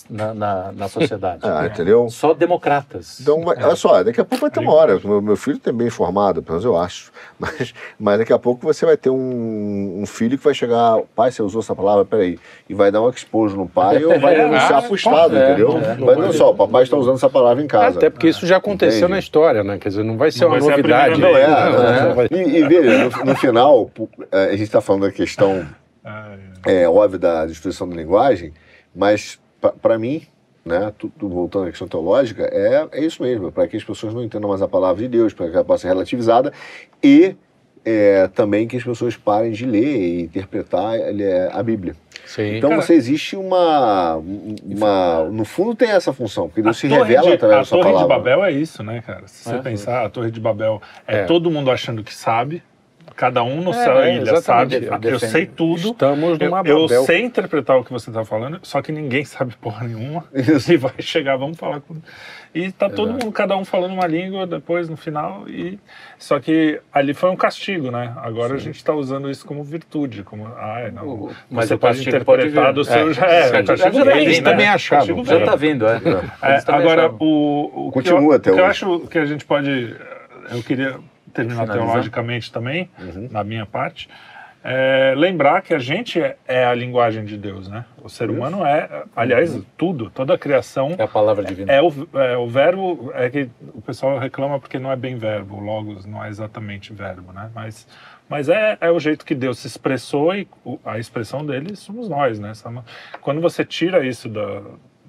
na, 0.08 0.32
na, 0.34 0.72
na 0.72 0.88
sociedade. 0.88 1.40
Ah, 1.46 1.66
entendeu? 1.66 2.08
Só 2.10 2.32
democratas. 2.34 3.20
Então, 3.20 3.40
mas, 3.40 3.62
olha 3.62 3.76
só, 3.76 4.02
daqui 4.02 4.20
a 4.20 4.24
pouco 4.24 4.42
vai 4.42 4.50
ter 4.50 4.60
uma 4.60 4.72
hora. 4.72 5.00
Meu, 5.02 5.20
meu 5.22 5.36
filho 5.36 5.58
tem 5.58 5.72
bem 5.72 5.86
informado, 5.88 6.42
pelo 6.42 6.54
menos 6.54 6.64
eu 6.64 6.76
acho. 6.76 7.10
Mas, 7.38 7.74
mas 8.00 8.18
daqui 8.18 8.32
a 8.32 8.38
pouco 8.38 8.64
você 8.64 8.86
vai 8.86 8.96
ter 8.96 9.10
um, 9.10 10.00
um 10.00 10.06
filho 10.06 10.38
que 10.38 10.44
vai 10.44 10.54
chegar, 10.54 10.98
pai, 11.14 11.30
você 11.30 11.42
usou 11.42 11.60
essa 11.60 11.74
palavra, 11.76 12.02
peraí, 12.02 12.38
e 12.66 12.72
vai 12.72 12.90
dar 12.90 13.02
um 13.02 13.10
expose 13.10 13.54
no 13.54 13.68
pai 13.68 14.02
ou 14.02 14.18
vai 14.18 14.32
É, 14.36 14.38
denunciar 14.44 14.78
ah, 14.78 14.82
pro 14.82 14.94
Estado, 14.94 15.36
é, 15.36 15.48
entendeu? 15.52 15.76
é. 15.78 15.94
Mas 15.96 16.16
não 16.16 16.32
só, 16.32 16.50
o 16.50 16.54
papai 16.54 16.84
está 16.84 16.96
usando 16.96 17.16
essa 17.16 17.28
palavra 17.28 17.62
em 17.62 17.66
casa. 17.66 17.98
Até 17.98 18.08
porque 18.08 18.28
isso 18.28 18.46
já 18.46 18.56
aconteceu 18.56 19.00
Entende? 19.00 19.12
na 19.12 19.18
história, 19.18 19.62
né? 19.62 19.76
Quer 19.78 19.90
dizer, 19.90 20.02
não 20.02 20.16
vai 20.16 20.30
ser 20.30 20.40
Não 20.40 20.48
uma 20.48 20.52
vai 20.52 20.62
ser 20.62 20.70
novidade. 20.70 21.10
primeira 21.12 21.38
Não 21.38 21.38
é, 21.38 21.46
Não, 21.70 21.72
não 21.78 21.88
é. 21.88 22.02
Não 22.08 22.14
vai- 22.14 22.28
E, 22.30 22.56
e 22.58 22.66
veja, 22.68 23.04
no, 23.18 23.24
no 23.26 23.34
final, 23.36 23.90
a 24.32 24.50
gente 24.52 24.62
está 24.62 24.80
falando 24.80 25.02
da 25.02 25.12
questão 25.12 25.66
Ah, 26.02 26.36
é 26.64 26.88
óbvio 26.88 27.18
da 27.18 27.44
destruição 27.44 27.86
da 27.86 27.96
linguagem, 27.96 28.54
mas 28.94 29.38
para 29.82 29.98
mim, 29.98 30.22
né, 30.64 30.92
tudo 30.98 31.28
voltando 31.28 31.66
à 31.66 31.70
questão 31.70 31.86
teológica, 31.88 32.42
é, 32.52 32.88
é 32.92 33.04
isso 33.04 33.22
mesmo, 33.22 33.52
para 33.52 33.66
que 33.68 33.76
as 33.76 33.84
pessoas 33.84 34.12
não 34.12 34.22
entendam 34.24 34.48
mais 34.50 34.60
a 34.62 34.68
palavra 34.68 35.02
de 35.02 35.08
Deus, 35.08 35.32
para 35.32 35.48
que 35.48 35.54
ela 35.54 35.64
possa 35.64 35.82
ser 35.82 35.88
relativizada 35.88 36.52
e 37.02 37.36
é, 37.84 38.26
também 38.34 38.66
que 38.66 38.76
as 38.76 38.82
pessoas 38.82 39.16
parem 39.16 39.52
de 39.52 39.64
ler 39.64 39.96
e 39.96 40.22
interpretar 40.22 40.96
é, 40.98 41.48
a 41.52 41.62
Bíblia. 41.62 41.94
Sim. 42.24 42.56
Então 42.56 42.70
Cara, 42.70 42.82
você 42.82 42.94
existe 42.94 43.36
uma, 43.36 44.16
uma, 44.64 45.24
no 45.30 45.44
fundo 45.44 45.72
tem 45.76 45.90
essa 45.90 46.12
função, 46.12 46.48
porque 46.48 46.60
A 46.62 46.64
Deus 46.64 46.78
se 46.78 46.88
revela 46.88 47.28
de- 47.28 47.34
através 47.34 47.58
a 47.58 47.60
da 47.60 47.64
sua 47.64 47.78
Torre 47.78 47.90
de 47.90 47.94
palavra. 47.94 48.16
Babel 48.16 48.44
é 48.44 48.50
isso, 48.50 48.82
né, 48.82 49.00
cara? 49.06 49.28
Se 49.28 49.44
você 49.44 49.54
É. 49.54 49.58
pensar, 49.62 50.04
a 50.04 50.08
Torre 50.10 50.32
de 50.32 50.40
Babel 50.40 50.82
é, 51.06 51.18
É. 51.18 51.24
todo 51.26 51.48
mundo 51.48 51.70
achando 51.70 52.02
que 52.02 52.12
sabe, 52.12 52.60
cada 53.16 53.42
um 53.42 53.62
no 53.62 53.70
É, 53.70 53.84
seu 53.84 53.98
é, 53.98 54.14
ilha 54.16 54.36
sabe, 54.42 54.76
exatamente. 54.76 55.08
eu 55.12 55.18
sei 55.18 55.46
tudo. 55.46 55.90
Estamos 55.90 56.38
Eu, 56.38 56.46
numa 56.50 56.58
eu 56.64 56.82
Babel. 56.82 57.04
sei 57.04 57.22
interpretar 57.22 57.78
o 57.78 57.84
que 57.84 57.92
você 57.92 58.10
está 58.10 58.24
falando, 58.24 58.58
só 58.62 58.82
que 58.82 58.92
ninguém 58.92 59.24
sabe 59.24 59.54
porra 59.60 59.86
nenhuma. 59.86 60.24
Isso. 60.34 60.72
E 60.72 60.76
vai 60.76 60.92
chegar, 61.00 61.36
vamos 61.36 61.56
falar 61.58 61.80
com. 61.80 61.96
E 62.54 62.70
tá 62.72 62.88
todo 62.88 63.10
Exato. 63.10 63.24
mundo, 63.26 63.32
cada 63.34 63.56
um 63.56 63.64
falando 63.64 63.92
uma 63.92 64.06
língua 64.06 64.46
depois 64.46 64.88
no 64.88 64.96
final. 64.96 65.44
E 65.48 65.78
só 66.18 66.38
que 66.40 66.80
ali 66.92 67.12
foi 67.12 67.30
um 67.30 67.36
castigo, 67.36 67.90
né? 67.90 68.12
Agora 68.16 68.54
a 68.54 68.58
gente 68.58 68.76
está 68.76 68.94
usando 68.94 69.30
isso 69.30 69.44
como 69.46 69.62
virtude, 69.62 70.22
como 70.22 70.46
ah, 70.46 70.90
não. 70.92 71.06
O- 71.08 71.30
mas 71.50 71.68
você 71.68 71.76
pode 71.76 72.00
interpretar 72.00 72.72
do 72.72 72.82
vir. 72.84 72.90
seu. 72.92 73.24
É, 73.24 73.40
É, 73.40 73.48
já- 73.52 73.60
o 73.60 73.64
castigo 73.66 74.04
já 74.04 74.16
eles 74.18 74.38
né? 74.40 74.50
também 74.50 74.66
achavam. 74.68 75.06
castigo 75.06 75.24
Já 75.26 75.36
vem. 75.36 75.44
tá 75.46 75.56
vindo, 75.56 75.86
é. 75.86 75.96
É, 76.42 76.62
agora, 76.68 77.02
achavam. 77.06 77.18
o, 77.20 77.88
o 77.88 77.92
Continua 77.92 78.18
que 78.20 78.24
eu, 78.26 78.32
até 78.32 78.50
o 78.50 78.54
que 78.54 78.60
eu 78.60 78.64
acho 78.66 79.00
que 79.00 79.18
a 79.18 79.24
gente 79.26 79.44
pode. 79.44 79.94
Eu 80.50 80.62
queria 80.62 80.96
terminar 81.36 81.62
Finalizar. 81.62 81.86
teologicamente 81.86 82.50
também, 82.52 82.90
Uhum. 82.98 83.28
na 83.30 83.44
minha 83.44 83.64
parte. 83.66 84.08
é, 84.68 85.14
lembrar 85.16 85.62
que 85.62 85.72
a 85.72 85.78
gente 85.78 86.20
é, 86.20 86.36
é 86.44 86.64
a 86.64 86.74
linguagem 86.74 87.24
de 87.24 87.36
Deus, 87.36 87.68
né? 87.68 87.84
O 88.02 88.08
ser 88.08 88.28
humano 88.30 88.66
é, 88.66 89.04
aliás, 89.14 89.56
tudo, 89.78 90.10
toda 90.10 90.34
a 90.34 90.38
criação 90.38 90.96
É 90.98 91.04
a 91.04 91.06
palavra 91.06 91.44
divina. 91.44 91.72
é 91.72 91.80
o, 91.80 91.92
é 92.14 92.36
o 92.36 92.48
verbo, 92.48 93.12
é 93.14 93.30
que 93.30 93.48
o 93.74 93.80
pessoal 93.80 94.18
reclama 94.18 94.58
porque 94.58 94.76
não 94.76 94.90
é 94.90 94.96
bem 94.96 95.14
verbo, 95.16 95.60
logos 95.60 96.04
não 96.04 96.24
é 96.24 96.28
exatamente 96.28 96.92
verbo, 96.92 97.32
né? 97.32 97.48
Mas, 97.54 97.86
mas 98.28 98.48
é, 98.48 98.76
é 98.80 98.90
o 98.90 98.98
jeito 98.98 99.24
que 99.24 99.36
Deus 99.36 99.60
se 99.60 99.68
expressou 99.68 100.34
e 100.34 100.48
a 100.84 100.98
expressão 100.98 101.46
dele 101.46 101.76
somos 101.76 102.08
nós, 102.08 102.40
né? 102.40 102.50
Quando 103.20 103.40
você 103.40 103.64
tira 103.64 104.04
isso 104.04 104.28
da, 104.28 104.62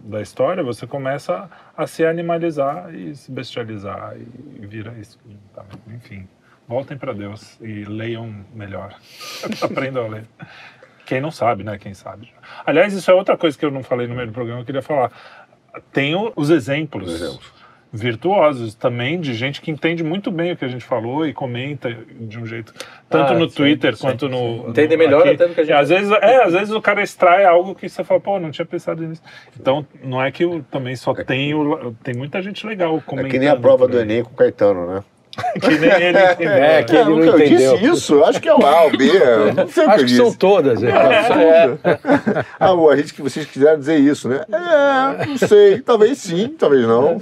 da 0.03 0.22
história, 0.22 0.64
você 0.64 0.88
começa 0.88 1.49
a 1.76 1.86
se 1.88 2.06
animalizar 2.06 2.94
e 2.94 3.15
se 3.15 3.32
bestializar 3.32 4.15
e 4.18 4.65
vira 4.65 4.94
isso. 4.99 5.19
tá? 5.53 5.65
Enfim, 5.88 6.28
voltem 6.68 6.98
para 6.98 7.14
Deus 7.14 7.57
e 7.61 7.84
leiam 7.84 8.45
melhor. 8.53 8.95
Aprendam 9.61 10.06
a 10.06 10.07
ler. 10.10 10.26
Quem 11.06 11.22
não 11.22 11.32
sabe, 11.32 11.64
né? 11.64 11.78
Quem 11.78 11.94
sabe. 11.94 12.32
Aliás, 12.65 12.94
isso 12.94 13.10
é 13.10 13.14
outra 13.14 13.38
coisa 13.38 13.57
que 13.57 13.65
eu 13.65 13.72
não 13.72 13.84
falei 13.84 14.07
no 14.07 14.15
meio 14.15 14.28
do 14.28 14.34
programa, 14.34 14.61
eu 14.61 14.65
queria 14.65 14.82
falar. 14.82 15.11
Tem 15.91 16.14
os 16.36 16.49
exemplos 16.49 17.11
Exemplos. 17.11 17.56
Virtuosos 17.99 18.74
também 18.76 19.19
de 19.19 19.34
gente 19.34 19.61
que 19.61 19.69
entende 19.72 20.03
muito 20.03 20.32
bem 20.32 20.52
o 20.52 20.57
que 20.57 20.65
a 20.65 20.68
gente 20.68 20.84
falou 20.86 21.26
e 21.28 21.34
comenta 21.34 21.95
de 22.19 22.40
um 22.40 22.45
jeito 22.45 22.74
tanto 23.10 23.34
Ah, 23.34 23.38
no 23.38 23.49
sim, 23.49 23.56
Twitter 23.56 23.95
sim, 23.95 24.02
quanto 24.02 24.26
sim. 24.28 24.32
no 24.32 24.69
Entende 24.69 24.95
no- 24.95 25.03
melhor 25.03 25.22
aqui. 25.22 25.30
até 25.32 25.48
do 25.48 25.53
que 25.53 25.61
a 25.61 25.64
gente- 25.64 25.74
E 25.74 25.80
às 25.80 25.90
vezes 25.90 26.11
é 26.11 26.44
às 26.44 26.53
vezes 26.53 26.72
o 26.74 26.82
cara 26.82 27.02
extrai 27.02 27.45
algo 27.45 27.74
que 27.76 27.88
você 27.90 28.03
fala 28.03 28.19
pô 28.19 28.40
não 28.40 28.52
tinha 28.52 28.65
pensado 28.65 29.02
nisso 29.06 29.22
então 29.60 29.86
não 30.03 30.22
é 30.24 30.32
que 30.32 30.44
eu 30.44 30.64
também 30.72 30.95
só 30.95 31.14
tem 31.14 31.53
o, 31.53 31.94
tem 32.03 32.14
muita 32.15 32.41
gente 32.41 32.65
legal 32.65 32.98
É 32.98 33.02
comentando 33.02 33.32
que 33.32 33.40
nem 33.40 33.49
a 33.49 33.56
prova 33.56 33.88
do. 33.88 33.99
Enem 33.99 34.24
com 34.24 34.32
o 34.32 34.36
Caetano, 34.36 34.86
né? 34.88 35.03
que 35.61 35.77
nem 35.80 35.91
ele 35.91 36.19
entendeu. 36.19 36.53
É, 36.68 36.84
que 36.84 36.91
ele 36.95 37.01
eu 37.01 37.05
não 37.09 37.15
nunca 37.18 37.38
entendeu. 37.43 37.77
disse 37.77 37.85
isso, 37.91 38.14
eu 38.15 38.26
acho 38.26 38.41
que 38.41 38.49
é 38.49 38.53
o 38.53 38.65
A, 38.65 38.85
o 38.88 38.91
B, 38.91 39.05
eu 39.09 39.53
não 39.55 39.68
sei 39.68 39.84
o 39.84 39.88
que 39.88 39.93
Acho 39.93 40.01
eu 40.03 40.05
que 40.07 40.15
são 40.15 40.34
todas. 40.34 40.84
é. 40.84 40.91
Ah, 42.59 42.73
bom, 42.73 42.89
a 42.89 42.95
gente 42.95 43.14
que 43.14 43.22
vocês 43.22 43.45
quiseram 43.45 43.77
dizer 43.80 43.97
isso, 43.97 44.27
né? 44.30 44.41
É, 44.51 45.26
não 45.26 45.38
sei, 45.38 45.80
talvez 45.81 46.18
sim, 46.18 46.49
talvez 46.57 46.85
não. 46.88 47.19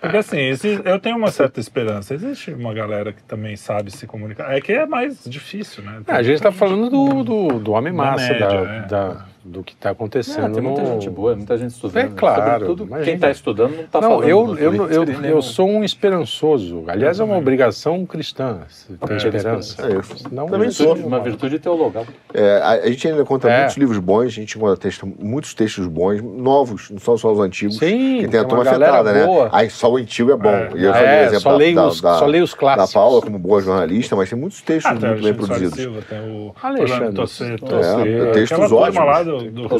Porque 0.00 0.16
assim, 0.16 0.50
eu 0.84 0.98
tenho 0.98 1.16
uma 1.16 1.30
certa 1.30 1.60
esperança. 1.60 2.14
Existe 2.14 2.52
uma 2.52 2.72
galera 2.74 3.12
que 3.12 3.22
também 3.22 3.56
sabe 3.56 3.90
se 3.90 4.06
comunicar. 4.06 4.52
É 4.54 4.60
que 4.60 4.72
é 4.72 4.86
mais 4.86 5.18
difícil, 5.24 5.82
né? 5.82 6.00
É, 6.06 6.12
a 6.12 6.22
gente 6.22 6.36
está 6.36 6.52
falando 6.52 6.88
do, 6.90 7.24
do, 7.24 7.48
do 7.60 7.72
homem 7.72 7.92
Da 7.92 7.96
massa, 8.02 8.32
média, 8.32 8.46
da, 8.48 8.54
é. 8.54 8.80
da- 8.86 9.26
do 9.44 9.62
que 9.62 9.72
está 9.72 9.88
Ah, 9.90 9.92
acontecendo. 9.92 10.52
tem 10.54 10.62
muita 10.62 10.82
no- 10.82 10.88
gente 10.94 11.08
boa, 11.10 11.34
muita 11.36 11.56
gente 11.56 11.70
estudando. 11.70 12.04
É 12.04 12.08
claro, 12.14 12.42
Sobretudo 12.52 12.84
imagina. 12.84 13.04
quem 13.04 13.14
está 13.14 13.30
estudando 13.30 13.76
não 13.76 13.84
está 13.84 14.02
falando. 14.02 14.24
eu, 14.28 14.56
eu, 14.58 14.90
eu, 14.90 15.04
nem 15.04 15.30
eu 15.30 15.40
sou 15.42 15.68
um 15.68 15.82
esperançoso. 15.84 16.84
Aliás, 16.86 17.20
é 17.20 17.24
uma 17.24 17.36
obrigação 17.36 18.04
cristã 18.04 18.60
ter 19.06 19.12
É, 19.12 19.16
esperança. 19.16 19.82
É, 19.86 19.92
eu 19.96 20.02
Não, 20.32 20.46
também 20.46 20.70
sou. 20.70 20.94
Uma 20.96 21.20
virtude 21.20 21.58
teologal. 21.58 22.04
É, 22.34 22.56
a, 22.62 22.70
a 22.72 22.86
gente 22.90 23.06
ainda 23.08 23.24
conta 23.24 23.48
É. 23.48 23.58
muitos 23.60 23.76
livros 23.76 23.98
bons, 23.98 24.24
a 24.24 24.28
gente 24.28 24.56
encontra 24.56 24.76
texto, 24.76 25.06
muitos 25.18 25.54
textos 25.54 25.86
bons, 25.86 26.20
novos, 26.22 26.90
não 26.90 26.98
são 26.98 27.16
só 27.16 27.32
os 27.32 27.38
antigos. 27.40 27.76
Sim, 27.78 28.18
que 28.20 28.28
tem 28.28 28.40
a 28.40 28.44
turma 28.44 28.64
afetada, 28.64 29.12
né? 29.12 29.24
boa. 29.24 29.48
Aí 29.52 29.70
só 29.70 29.90
o 29.90 29.96
antigo 29.96 30.32
é 30.32 30.36
bom. 30.36 30.48
É. 30.50 30.70
E 30.74 30.84
eu 30.84 30.92
só 30.92 30.98
dei 30.98 31.06
É, 31.08 31.22
exemplo 31.24 31.40
só 31.40 31.50
da- 31.52 31.56
leio 31.56 31.74
da, 31.76 31.86
os- 31.86 32.00
da, 32.00 32.18
só 32.18 32.26
leio 32.26 32.44
os 32.44 32.50
da 32.52 32.56
clássicos. 32.56 32.92
Paula 32.92 33.20
como 33.22 33.38
boa 33.38 33.60
jornalista, 33.62 34.16
mas 34.16 34.28
tem 34.28 34.38
muitos 34.38 34.60
textos 34.62 34.84
Ah, 34.86 34.90
muito 34.94 35.02
bem 35.02 35.10
Alexandre 35.32 35.34
produzidos. 35.46 35.74
Silva, 35.78 36.02
tem 36.08 36.18
o 36.20 36.54
Alexandre 36.62 37.22
É, 37.22 38.28
é, 38.28 38.32
textos 38.32 38.72
ótimos. 38.72 39.27
Do. 39.50 39.74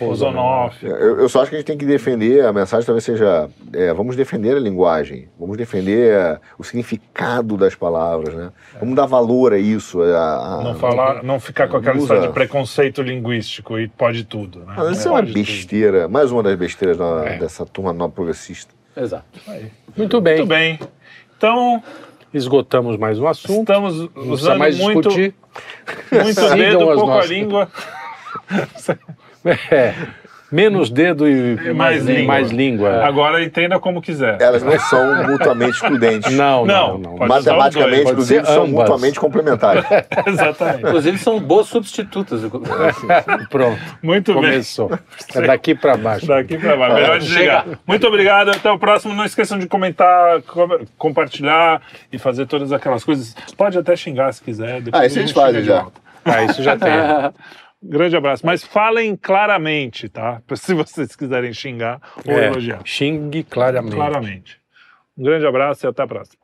Ozonoff. 0.00 0.84
Eu, 0.86 1.20
eu 1.20 1.28
só 1.28 1.40
acho 1.42 1.50
que 1.50 1.56
a 1.56 1.58
gente 1.58 1.66
tem 1.66 1.76
que 1.78 1.84
defender, 1.84 2.44
a 2.44 2.52
mensagem 2.52 2.86
talvez 2.86 3.04
seja, 3.04 3.48
é, 3.72 3.92
vamos 3.92 4.16
defender 4.16 4.56
a 4.56 4.60
linguagem, 4.60 5.28
vamos 5.38 5.56
defender 5.56 6.12
é, 6.12 6.40
o 6.58 6.64
significado 6.64 7.56
das 7.56 7.74
palavras, 7.74 8.34
né? 8.34 8.50
Vamos 8.80 8.94
dar 8.94 9.06
valor 9.06 9.52
a 9.52 9.58
isso. 9.58 10.02
A, 10.02 10.06
a- 10.60 10.64
Não, 10.64 10.74
falar, 10.76 11.22
não 11.22 11.38
ficar 11.40 11.68
com 11.68 11.76
aquela 11.76 11.96
Usa- 11.96 12.02
história 12.04 12.28
de 12.28 12.32
preconceito 12.32 13.02
linguístico 13.02 13.78
e 13.78 13.88
pode 13.88 14.24
tudo. 14.24 14.60
Né? 14.60 14.74
Ah, 14.76 14.90
isso 14.90 15.08
é 15.08 15.10
uma 15.10 15.18
Pode 15.20 15.32
tudo. 15.32 15.40
besteira, 15.44 16.08
mais 16.08 16.30
uma 16.32 16.42
das 16.42 16.56
besteiras 16.56 16.96
da- 16.96 17.24
É. 17.26 17.38
dessa 17.38 17.64
turma 17.66 17.92
nova 17.92 18.12
progressista. 18.12 18.72
Exato. 18.96 19.24
Muito 19.96 20.20
bem. 20.20 20.36
Muito 20.36 20.48
bem. 20.48 20.78
Então, 21.36 21.82
Esgotamos 22.34 22.96
mais 22.96 23.18
um 23.18 23.26
assunto. 23.26 23.60
estamos 23.60 24.08
usando 24.16 24.58
mais 24.58 24.78
muito, 24.78 25.08
discutir. 25.08 25.34
muito 26.10 26.54
dedo, 26.56 26.78
pouco 26.86 27.06
nossas- 27.06 27.30
a 27.30 27.34
língua. 27.34 27.68
É, 29.72 29.92
menos 30.52 30.88
dedo 30.88 31.26
e 31.26 31.54
E 31.56 31.72
mais 31.74 32.04
língua. 32.04 32.26
mais 32.26 32.50
língua. 32.50 33.04
Agora 33.04 33.42
entenda 33.42 33.80
como 33.80 34.00
quiser. 34.00 34.40
Elas 34.40 34.62
não 34.62 34.78
são 34.78 35.24
mutuamente 35.26 35.72
excludentes. 35.72 36.30
Não, 36.36 36.64
Não, 36.64 36.98
não, 36.98 37.16
não. 37.16 37.26
Matematicamente, 37.26 38.10
inclusive, 38.10 38.46
são 38.46 38.66
mutuamente 38.68 39.18
complementares. 39.18 39.84
Exatamente. 40.26 40.86
Inclusive 40.86 41.18
são 41.18 41.40
boas 41.40 41.66
substitutas. 41.66 42.40
Pronto, 43.50 43.80
Muito 44.02 44.32
bem. 44.34 44.42
começou. 44.42 44.90
É 45.34 45.40
daqui 45.42 45.74
para 45.74 45.96
baixo. 45.96 46.26
Daqui 46.26 46.56
pra 46.58 46.76
baixo. 46.76 46.94
Melhor 46.94 47.18
desligar. 47.18 47.66
Muito 47.86 48.06
obrigado. 48.06 48.50
Até 48.50 48.70
o 48.70 48.78
próximo. 48.78 49.12
Não 49.14 49.24
esqueçam 49.24 49.58
de 49.58 49.66
comentar, 49.66 50.40
com- 50.42 50.86
compartilhar 50.96 51.82
e 52.12 52.18
fazer 52.18 52.46
todas 52.46 52.70
aquelas 52.72 53.02
coisas. 53.02 53.34
Pode 53.56 53.76
até 53.78 53.96
xingar 53.96 54.32
se 54.32 54.40
quiser. 54.42 54.80
depois 54.82 55.02
Ah, 55.02 55.06
isso 55.06 55.18
a 55.18 55.22
gente 55.22 55.60
de 55.60 55.64
já. 55.64 55.80
volta. 55.80 56.00
Ah, 56.24 56.44
isso 56.44 56.62
já 56.62 56.76
tem. 56.76 56.92
Grande 57.82 58.16
abraço. 58.16 58.46
Mas 58.46 58.64
falem 58.64 59.16
claramente, 59.16 60.08
tá? 60.08 60.40
Se 60.54 60.72
vocês 60.74 61.16
quiserem 61.16 61.52
xingar 61.52 62.00
ou 62.26 62.32
É, 62.38 62.46
elogiar. 62.46 62.80
xingue 62.84 63.42
claramente. 63.42 63.94
Claramente. 63.94 64.60
Um 65.18 65.24
grande 65.24 65.46
abraço 65.46 65.84
e 65.84 65.88
até 65.88 66.02
a 66.02 66.06
próxima. 66.06 66.38